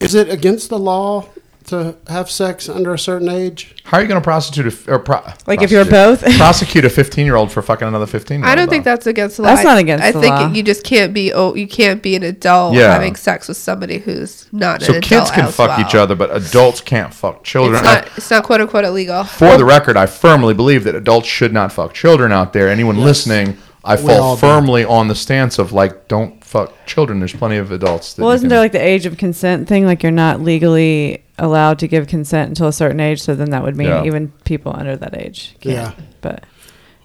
is 0.00 0.14
it 0.14 0.28
against 0.28 0.68
the 0.68 0.78
law 0.78 1.28
to 1.66 1.96
have 2.06 2.30
sex 2.30 2.68
under 2.68 2.94
a 2.94 2.98
certain 2.98 3.28
age? 3.28 3.74
How 3.84 3.98
are 3.98 4.00
you 4.02 4.06
going 4.06 4.20
to 4.20 4.24
prosecute 4.24 4.66
a, 4.66 4.70
f- 4.70 4.86
or 4.86 5.00
pro, 5.00 5.20
Like 5.48 5.62
if 5.62 5.72
you're 5.72 5.84
both? 5.84 6.20
prosecute 6.36 6.84
a 6.84 6.90
15 6.90 7.26
year 7.26 7.34
old 7.34 7.50
for 7.50 7.60
fucking 7.60 7.88
another 7.88 8.06
15 8.06 8.36
year 8.38 8.44
old? 8.44 8.52
I 8.52 8.54
don't 8.54 8.68
think 8.68 8.84
that's 8.84 9.06
against 9.08 9.36
the 9.38 9.42
law. 9.42 9.48
That's 9.48 9.64
not 9.64 9.76
against 9.78 10.04
the 10.04 10.12
law. 10.12 10.18
I 10.18 10.22
think 10.22 10.34
law. 10.36 10.52
you 10.52 10.62
just 10.62 10.84
can't 10.84 11.12
be 11.12 11.32
oh 11.32 11.54
you 11.56 11.66
can't 11.66 12.02
be 12.04 12.14
an 12.14 12.22
adult 12.22 12.74
Yeah. 12.76 12.92
having 12.92 13.16
sex 13.16 13.48
with 13.48 13.56
somebody 13.56 13.98
who's 13.98 14.48
not 14.52 14.80
so. 14.82 14.94
an 14.94 15.00
Kids 15.00 15.22
adult 15.30 15.32
can 15.32 15.44
as 15.46 15.56
fuck 15.56 15.70
well. 15.76 15.80
each 15.80 15.94
other, 15.96 16.14
but 16.14 16.30
adults 16.36 16.80
can't 16.80 17.12
fuck 17.12 17.42
children. 17.42 17.74
It's 17.76 17.84
not 17.84 18.08
it's 18.16 18.30
not 18.30 18.44
quote 18.44 18.60
unquote 18.60 18.84
illegal. 18.84 19.24
For 19.24 19.56
the 19.58 19.64
record, 19.64 19.96
I 19.96 20.06
firmly 20.06 20.54
believe 20.54 20.84
that 20.84 20.94
adults 20.94 21.26
should 21.26 21.52
not 21.52 21.72
fuck 21.72 21.94
children 21.94 22.30
out 22.30 22.52
there. 22.52 22.68
Anyone 22.68 22.98
listening, 22.98 23.58
I 23.86 23.96
fall 23.96 24.22
all 24.22 24.34
do. 24.36 24.40
firmly 24.40 24.84
on 24.84 25.08
the 25.08 25.14
stance 25.14 25.58
of 25.58 25.72
like, 25.72 26.08
don't 26.08 26.42
fuck 26.44 26.72
children. 26.86 27.18
There's 27.20 27.32
plenty 27.32 27.56
of 27.56 27.70
adults. 27.70 28.14
That 28.14 28.22
Well, 28.22 28.30
you 28.32 28.34
isn't 28.36 28.44
can- 28.46 28.50
there 28.50 28.58
like 28.60 28.72
the 28.72 28.82
age 28.84 29.06
of 29.06 29.16
consent 29.16 29.68
thing? 29.68 29.86
Like 29.86 30.02
you're 30.02 30.12
not 30.12 30.40
legally 30.40 31.22
allowed 31.38 31.78
to 31.80 31.88
give 31.88 32.06
consent 32.06 32.48
until 32.48 32.68
a 32.68 32.72
certain 32.72 33.00
age. 33.00 33.22
So 33.22 33.34
then 33.34 33.50
that 33.50 33.62
would 33.62 33.76
mean 33.76 33.88
Yeah. 33.88 34.04
even 34.04 34.32
people 34.44 34.74
under 34.76 34.96
that 34.96 35.16
age. 35.16 35.56
Can't. 35.60 35.74
Yeah. 35.74 35.92
But 36.20 36.44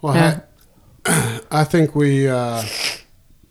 Well, 0.02 0.14
Yeah. 0.14 0.40
I, 1.06 1.40
I 1.50 1.64
think 1.64 1.94
we. 1.94 2.28
Uh, 2.28 2.62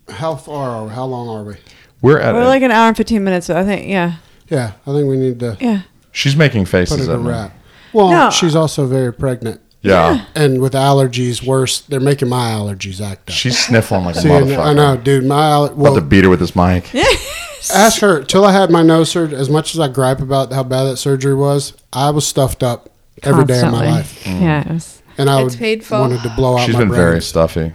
how 0.08 0.34
far 0.36 0.70
are 0.70 0.84
we? 0.86 0.90
How 0.92 1.04
long 1.04 1.28
are 1.28 1.44
we? 1.44 1.54
we're 2.02 2.18
at 2.18 2.34
we're 2.34 2.42
it. 2.42 2.46
like 2.46 2.62
an 2.62 2.70
hour 2.72 2.88
and 2.88 2.96
15 2.96 3.22
minutes. 3.22 3.46
So 3.46 3.56
I 3.56 3.64
think, 3.64 3.88
yeah. 3.88 4.14
Yeah, 4.48 4.72
I 4.86 4.92
think 4.92 5.08
we 5.08 5.16
need 5.16 5.38
to 5.40 5.56
Yeah. 5.60 5.82
She's 6.10 6.34
making 6.36 6.64
put 6.64 6.70
faces 6.70 7.08
it 7.08 7.10
a 7.10 7.14
at 7.14 7.20
me. 7.20 7.28
wrap. 7.30 7.56
Well, 7.94 8.10
No. 8.10 8.30
she's 8.30 8.54
also 8.56 8.86
very 8.86 9.12
pregnant, 9.12 9.60
Yeah. 9.82 10.24
and 10.34 10.60
with 10.60 10.74
allergies, 10.74 11.44
worse. 11.44 11.80
They're 11.80 11.98
making 12.00 12.28
my 12.28 12.50
allergies 12.50 13.00
act 13.00 13.30
up. 13.30 13.34
She's 13.34 13.58
sniffling 13.58 14.04
like 14.04 14.16
a 14.16 14.20
See, 14.20 14.28
motherfucker. 14.28 14.58
I 14.64 14.72
know, 14.74 14.96
dude. 14.96 15.24
My 15.24 15.50
aller- 15.52 15.66
About 15.66 15.76
well, 15.76 15.94
to 15.96 16.00
beat 16.00 16.24
her 16.24 16.30
with 16.30 16.38
this 16.40 16.54
mic. 16.54 16.88
ask 17.74 18.00
her. 18.00 18.22
Till 18.22 18.44
I 18.44 18.52
had 18.52 18.70
my 18.70 18.82
nose 18.82 19.10
surgery, 19.10 19.36
as 19.38 19.50
much 19.50 19.74
as 19.74 19.80
I 19.80 19.88
gripe 19.88 20.20
about 20.20 20.52
how 20.52 20.62
bad 20.62 20.84
that 20.84 20.96
surgery 20.98 21.34
was, 21.34 21.72
I 21.92 22.10
was 22.10 22.26
stuffed 22.26 22.62
up 22.62 22.90
every 23.22 23.44
day 23.44 23.60
of 23.60 23.72
my 23.72 23.90
life, 23.90 24.22
Mm. 24.24 24.40
Yeah. 24.40 24.60
It 24.62 24.72
was, 24.72 25.02
and 25.18 25.28
I 25.30 25.42
It's 25.42 25.54
would 25.54 25.58
painful. 25.60 26.00
wanted 26.00 26.22
to 26.22 26.32
blow 26.36 26.58
out 26.58 26.66
She's 26.66 26.74
my 26.74 26.80
been 26.80 26.92
very 26.92 27.20
stuffy. 27.22 27.72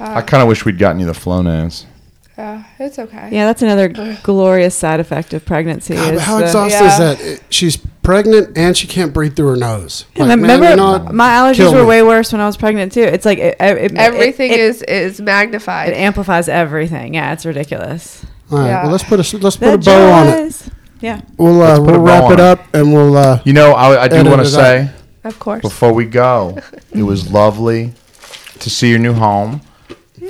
Uh, 0.00 0.04
I 0.04 0.22
kind 0.22 0.42
of 0.42 0.48
wish 0.48 0.64
we'd 0.64 0.78
gotten 0.78 1.00
you 1.00 1.06
the 1.06 1.12
Flonase. 1.12 1.84
yeah, 2.36 2.64
it's 2.80 2.98
okay. 2.98 3.28
yeah. 3.30 3.46
That's 3.46 3.62
another 3.62 4.16
glorious 4.24 4.74
side 4.74 4.98
effect 5.00 5.32
of 5.34 5.44
pregnancy. 5.46 5.94
God, 5.94 6.14
is 6.14 6.20
how 6.22 6.38
the- 6.38 6.44
exhausting 6.46 6.80
Yeah. 6.80 6.92
is 6.92 6.98
that? 6.98 7.20
It- 7.24 7.42
she's 7.48 7.78
pregnant 8.04 8.56
and 8.56 8.76
she 8.76 8.86
can't 8.86 9.12
breathe 9.12 9.34
through 9.34 9.48
her 9.48 9.56
nose. 9.56 10.04
Like, 10.16 10.28
man, 10.28 10.40
remember, 10.42 10.70
you 10.70 11.12
my 11.12 11.30
allergies 11.30 11.72
were 11.72 11.80
me. 11.80 11.86
way 11.86 12.02
worse 12.02 12.30
when 12.32 12.40
I 12.40 12.46
was 12.46 12.56
pregnant 12.56 12.92
too. 12.92 13.02
It's 13.02 13.24
like 13.24 13.38
it, 13.38 13.56
it, 13.58 13.92
it- 13.92 13.98
Everything 13.98 14.52
it, 14.52 14.60
is 14.60 14.82
is 14.82 15.20
magnified. 15.20 15.88
It 15.88 15.96
amplifies 15.96 16.48
everything. 16.48 17.14
Yeah, 17.14 17.32
it's 17.32 17.44
ridiculous. 17.44 18.24
All 18.50 18.58
right, 18.58 18.66
Yeah. 18.68 18.82
well, 18.84 18.92
let's 18.92 19.04
put 19.04 19.14
a 19.14 19.38
let's 19.38 19.56
The 19.56 19.66
put 19.70 19.74
a 19.74 19.78
bow 19.78 20.12
on 20.12 20.26
it. 20.28 20.68
Yeah. 21.00 21.20
We'll 21.36 21.60
uh, 21.62 21.66
Let's 21.66 21.80
put 21.80 21.88
a 21.88 21.92
we'll 21.98 22.00
wrap 22.02 22.24
on 22.24 22.32
it 22.32 22.34
it. 22.34 22.40
up 22.40 22.74
and 22.74 22.92
we'll. 22.92 23.16
Uh, 23.16 23.40
You 23.44 23.52
know, 23.52 23.72
I, 23.72 24.04
I 24.04 24.08
do 24.08 24.22
want 24.30 24.42
to 24.42 24.46
say 24.48 24.90
of 25.24 25.38
course. 25.38 25.60
before 25.62 25.92
we 25.92 26.04
go, 26.04 26.58
it 26.92 27.02
was 27.02 27.30
lovely 27.32 27.92
to 28.60 28.70
see 28.70 28.90
your 28.90 28.98
new 29.00 29.14
home. 29.14 29.60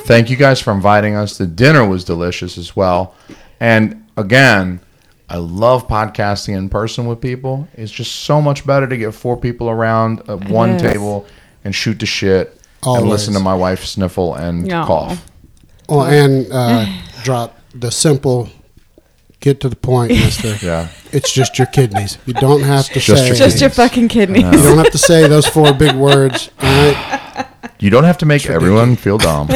Thank 0.04 0.30
you 0.30 0.36
guys 0.36 0.60
for 0.60 0.72
inviting 0.72 1.14
us. 1.14 1.38
The 1.38 1.46
dinner 1.46 1.86
was 1.86 2.04
delicious 2.04 2.56
as 2.58 2.74
well. 2.74 3.14
And 3.60 4.04
again, 4.16 4.80
I 5.28 5.36
love 5.38 5.88
podcasting 5.88 6.56
in 6.56 6.68
person 6.68 7.06
with 7.06 7.20
people. 7.20 7.66
It's 7.74 7.90
just 7.92 8.14
so 8.14 8.40
much 8.42 8.66
better 8.66 8.86
to 8.86 8.96
get 8.96 9.14
four 9.14 9.36
people 9.36 9.70
around 9.70 10.20
at 10.28 10.48
one 10.48 10.70
is. 10.70 10.82
table 10.82 11.26
and 11.64 11.74
shoot 11.74 11.98
the 11.98 12.06
shit 12.06 12.60
and 12.84 13.08
listen 13.08 13.32
to 13.34 13.40
my 13.40 13.54
wife 13.54 13.84
sniffle 13.84 14.34
and 14.34 14.70
Aw. 14.70 14.86
cough. 14.86 15.26
Oh, 15.88 16.02
and 16.02 16.46
uh, 16.52 16.86
drop 17.22 17.58
the 17.74 17.90
simple. 17.90 18.48
Get 19.40 19.60
to 19.60 19.68
the 19.68 19.76
point, 19.76 20.10
Mister. 20.12 20.56
Yeah. 20.64 20.88
It's 21.12 21.30
just 21.32 21.58
your 21.58 21.66
kidneys. 21.66 22.16
You 22.24 22.32
don't 22.34 22.62
have 22.62 22.86
to 22.88 23.00
Just 23.00 23.22
say. 23.22 23.26
your 23.28 23.36
Just 23.36 23.60
your 23.60 23.68
fucking 23.70 24.08
kidneys. 24.08 24.44
You 24.44 24.50
don't 24.62 24.78
have 24.78 24.90
to 24.92 24.98
say 24.98 25.28
those 25.28 25.46
four 25.46 25.72
big 25.74 25.94
words. 25.96 26.50
All 26.62 26.68
right. 26.68 27.46
You 27.78 27.90
don't 27.90 28.04
have 28.04 28.16
to 28.18 28.26
make 28.26 28.48
everyone 28.48 28.96
feel 28.96 29.18
dumb. 29.18 29.48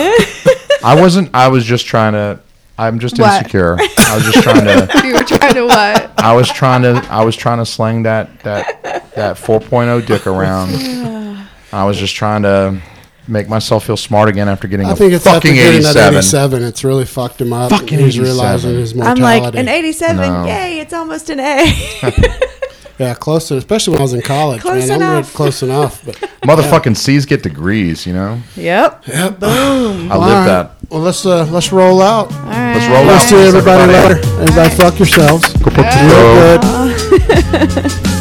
I 0.85 0.95
wasn't. 1.01 1.31
I 1.35 1.49
was 1.49 1.65
just 1.65 1.87
trying 1.87 2.13
to. 2.13 2.41
I'm 2.79 2.99
just 3.01 3.19
What? 3.19 3.39
insecure. 3.43 3.77
I 3.81 4.15
was 4.15 4.25
just 4.25 4.43
trying 4.43 4.65
to. 4.65 5.03
You 5.05 5.15
were 5.15 5.25
trying 5.25 5.55
to 5.55 5.65
what? 5.67 6.13
I 6.19 6.33
was 6.35 6.49
trying 6.49 6.83
to. 6.83 7.05
I 7.11 7.25
was 7.25 7.35
trying 7.37 7.59
to 7.59 7.67
sling 7.67 8.05
that 8.05 8.41
that 8.41 8.83
that 9.15 9.37
4.0 9.37 10.07
dick 10.07 10.27
around. 10.27 10.71
I 11.73 11.85
was 11.85 11.99
just 11.99 12.15
trying 12.15 12.43
to 12.43 12.81
make 13.27 13.49
myself 13.49 13.85
feel 13.85 13.97
smart 13.97 14.29
again 14.29 14.49
after 14.49 14.67
getting 14.69 14.87
I 14.87 14.95
think 14.95 15.13
it's 15.13 15.27
after 15.27 15.49
fucking 15.49 15.55
getting 15.57 15.83
that 15.83 15.91
87. 16.13 16.15
87. 16.15 16.63
It's 16.63 16.83
really 16.85 17.05
fucked 17.05 17.41
him 17.41 17.53
up. 17.53 17.71
Fucking 17.71 17.99
He's 17.99 18.19
realizing 18.19 18.71
87. 18.71 18.81
his 18.81 19.07
I'm 19.07 19.19
like 19.19 19.55
an 19.55 19.69
87. 19.69 20.17
No. 20.17 20.47
Yay! 20.47 20.79
It's 20.81 20.93
almost 20.95 21.29
an 21.31 21.41
A. 21.41 21.67
yeah, 22.99 23.15
close 23.15 23.49
to. 23.49 23.57
Especially 23.57 23.93
when 23.93 24.01
I 24.01 24.05
was 24.05 24.15
in 24.15 24.23
college. 24.23 24.63
Close 24.63 24.89
man, 24.89 25.03
I'm 25.03 25.11
enough. 25.19 25.35
close 25.35 25.63
enough. 25.63 26.05
But 26.07 26.15
Motherfucking 26.43 26.97
C's 26.97 27.27
get 27.27 27.43
degrees. 27.43 28.07
You 28.07 28.15
know. 28.15 28.41
yep. 28.57 29.07
Yep. 29.07 29.41
Boom. 29.41 30.11
I 30.11 30.15
All 30.15 30.21
live 30.21 30.31
right. 30.31 30.47
that. 30.47 30.78
Well, 30.91 31.01
let's 31.03 31.27
uh, 31.27 31.45
let's 31.51 31.71
roll 31.71 32.01
out. 32.01 32.33
All 32.33 32.39
right. 32.47 32.75
Let's 32.75 32.87
roll 32.89 33.05
We'll 33.05 33.15
out. 33.15 33.21
see 33.23 33.37
everybody 33.37 33.93
Everybody. 33.93 34.15
later. 34.15 34.41
Everybody, 34.41 34.75
fuck 34.75 34.99
yourselves. 34.99 35.53
Go 35.55 35.65
put 35.71 35.77
Real 35.77 35.85
the- 35.85 36.59
good. 38.01 38.15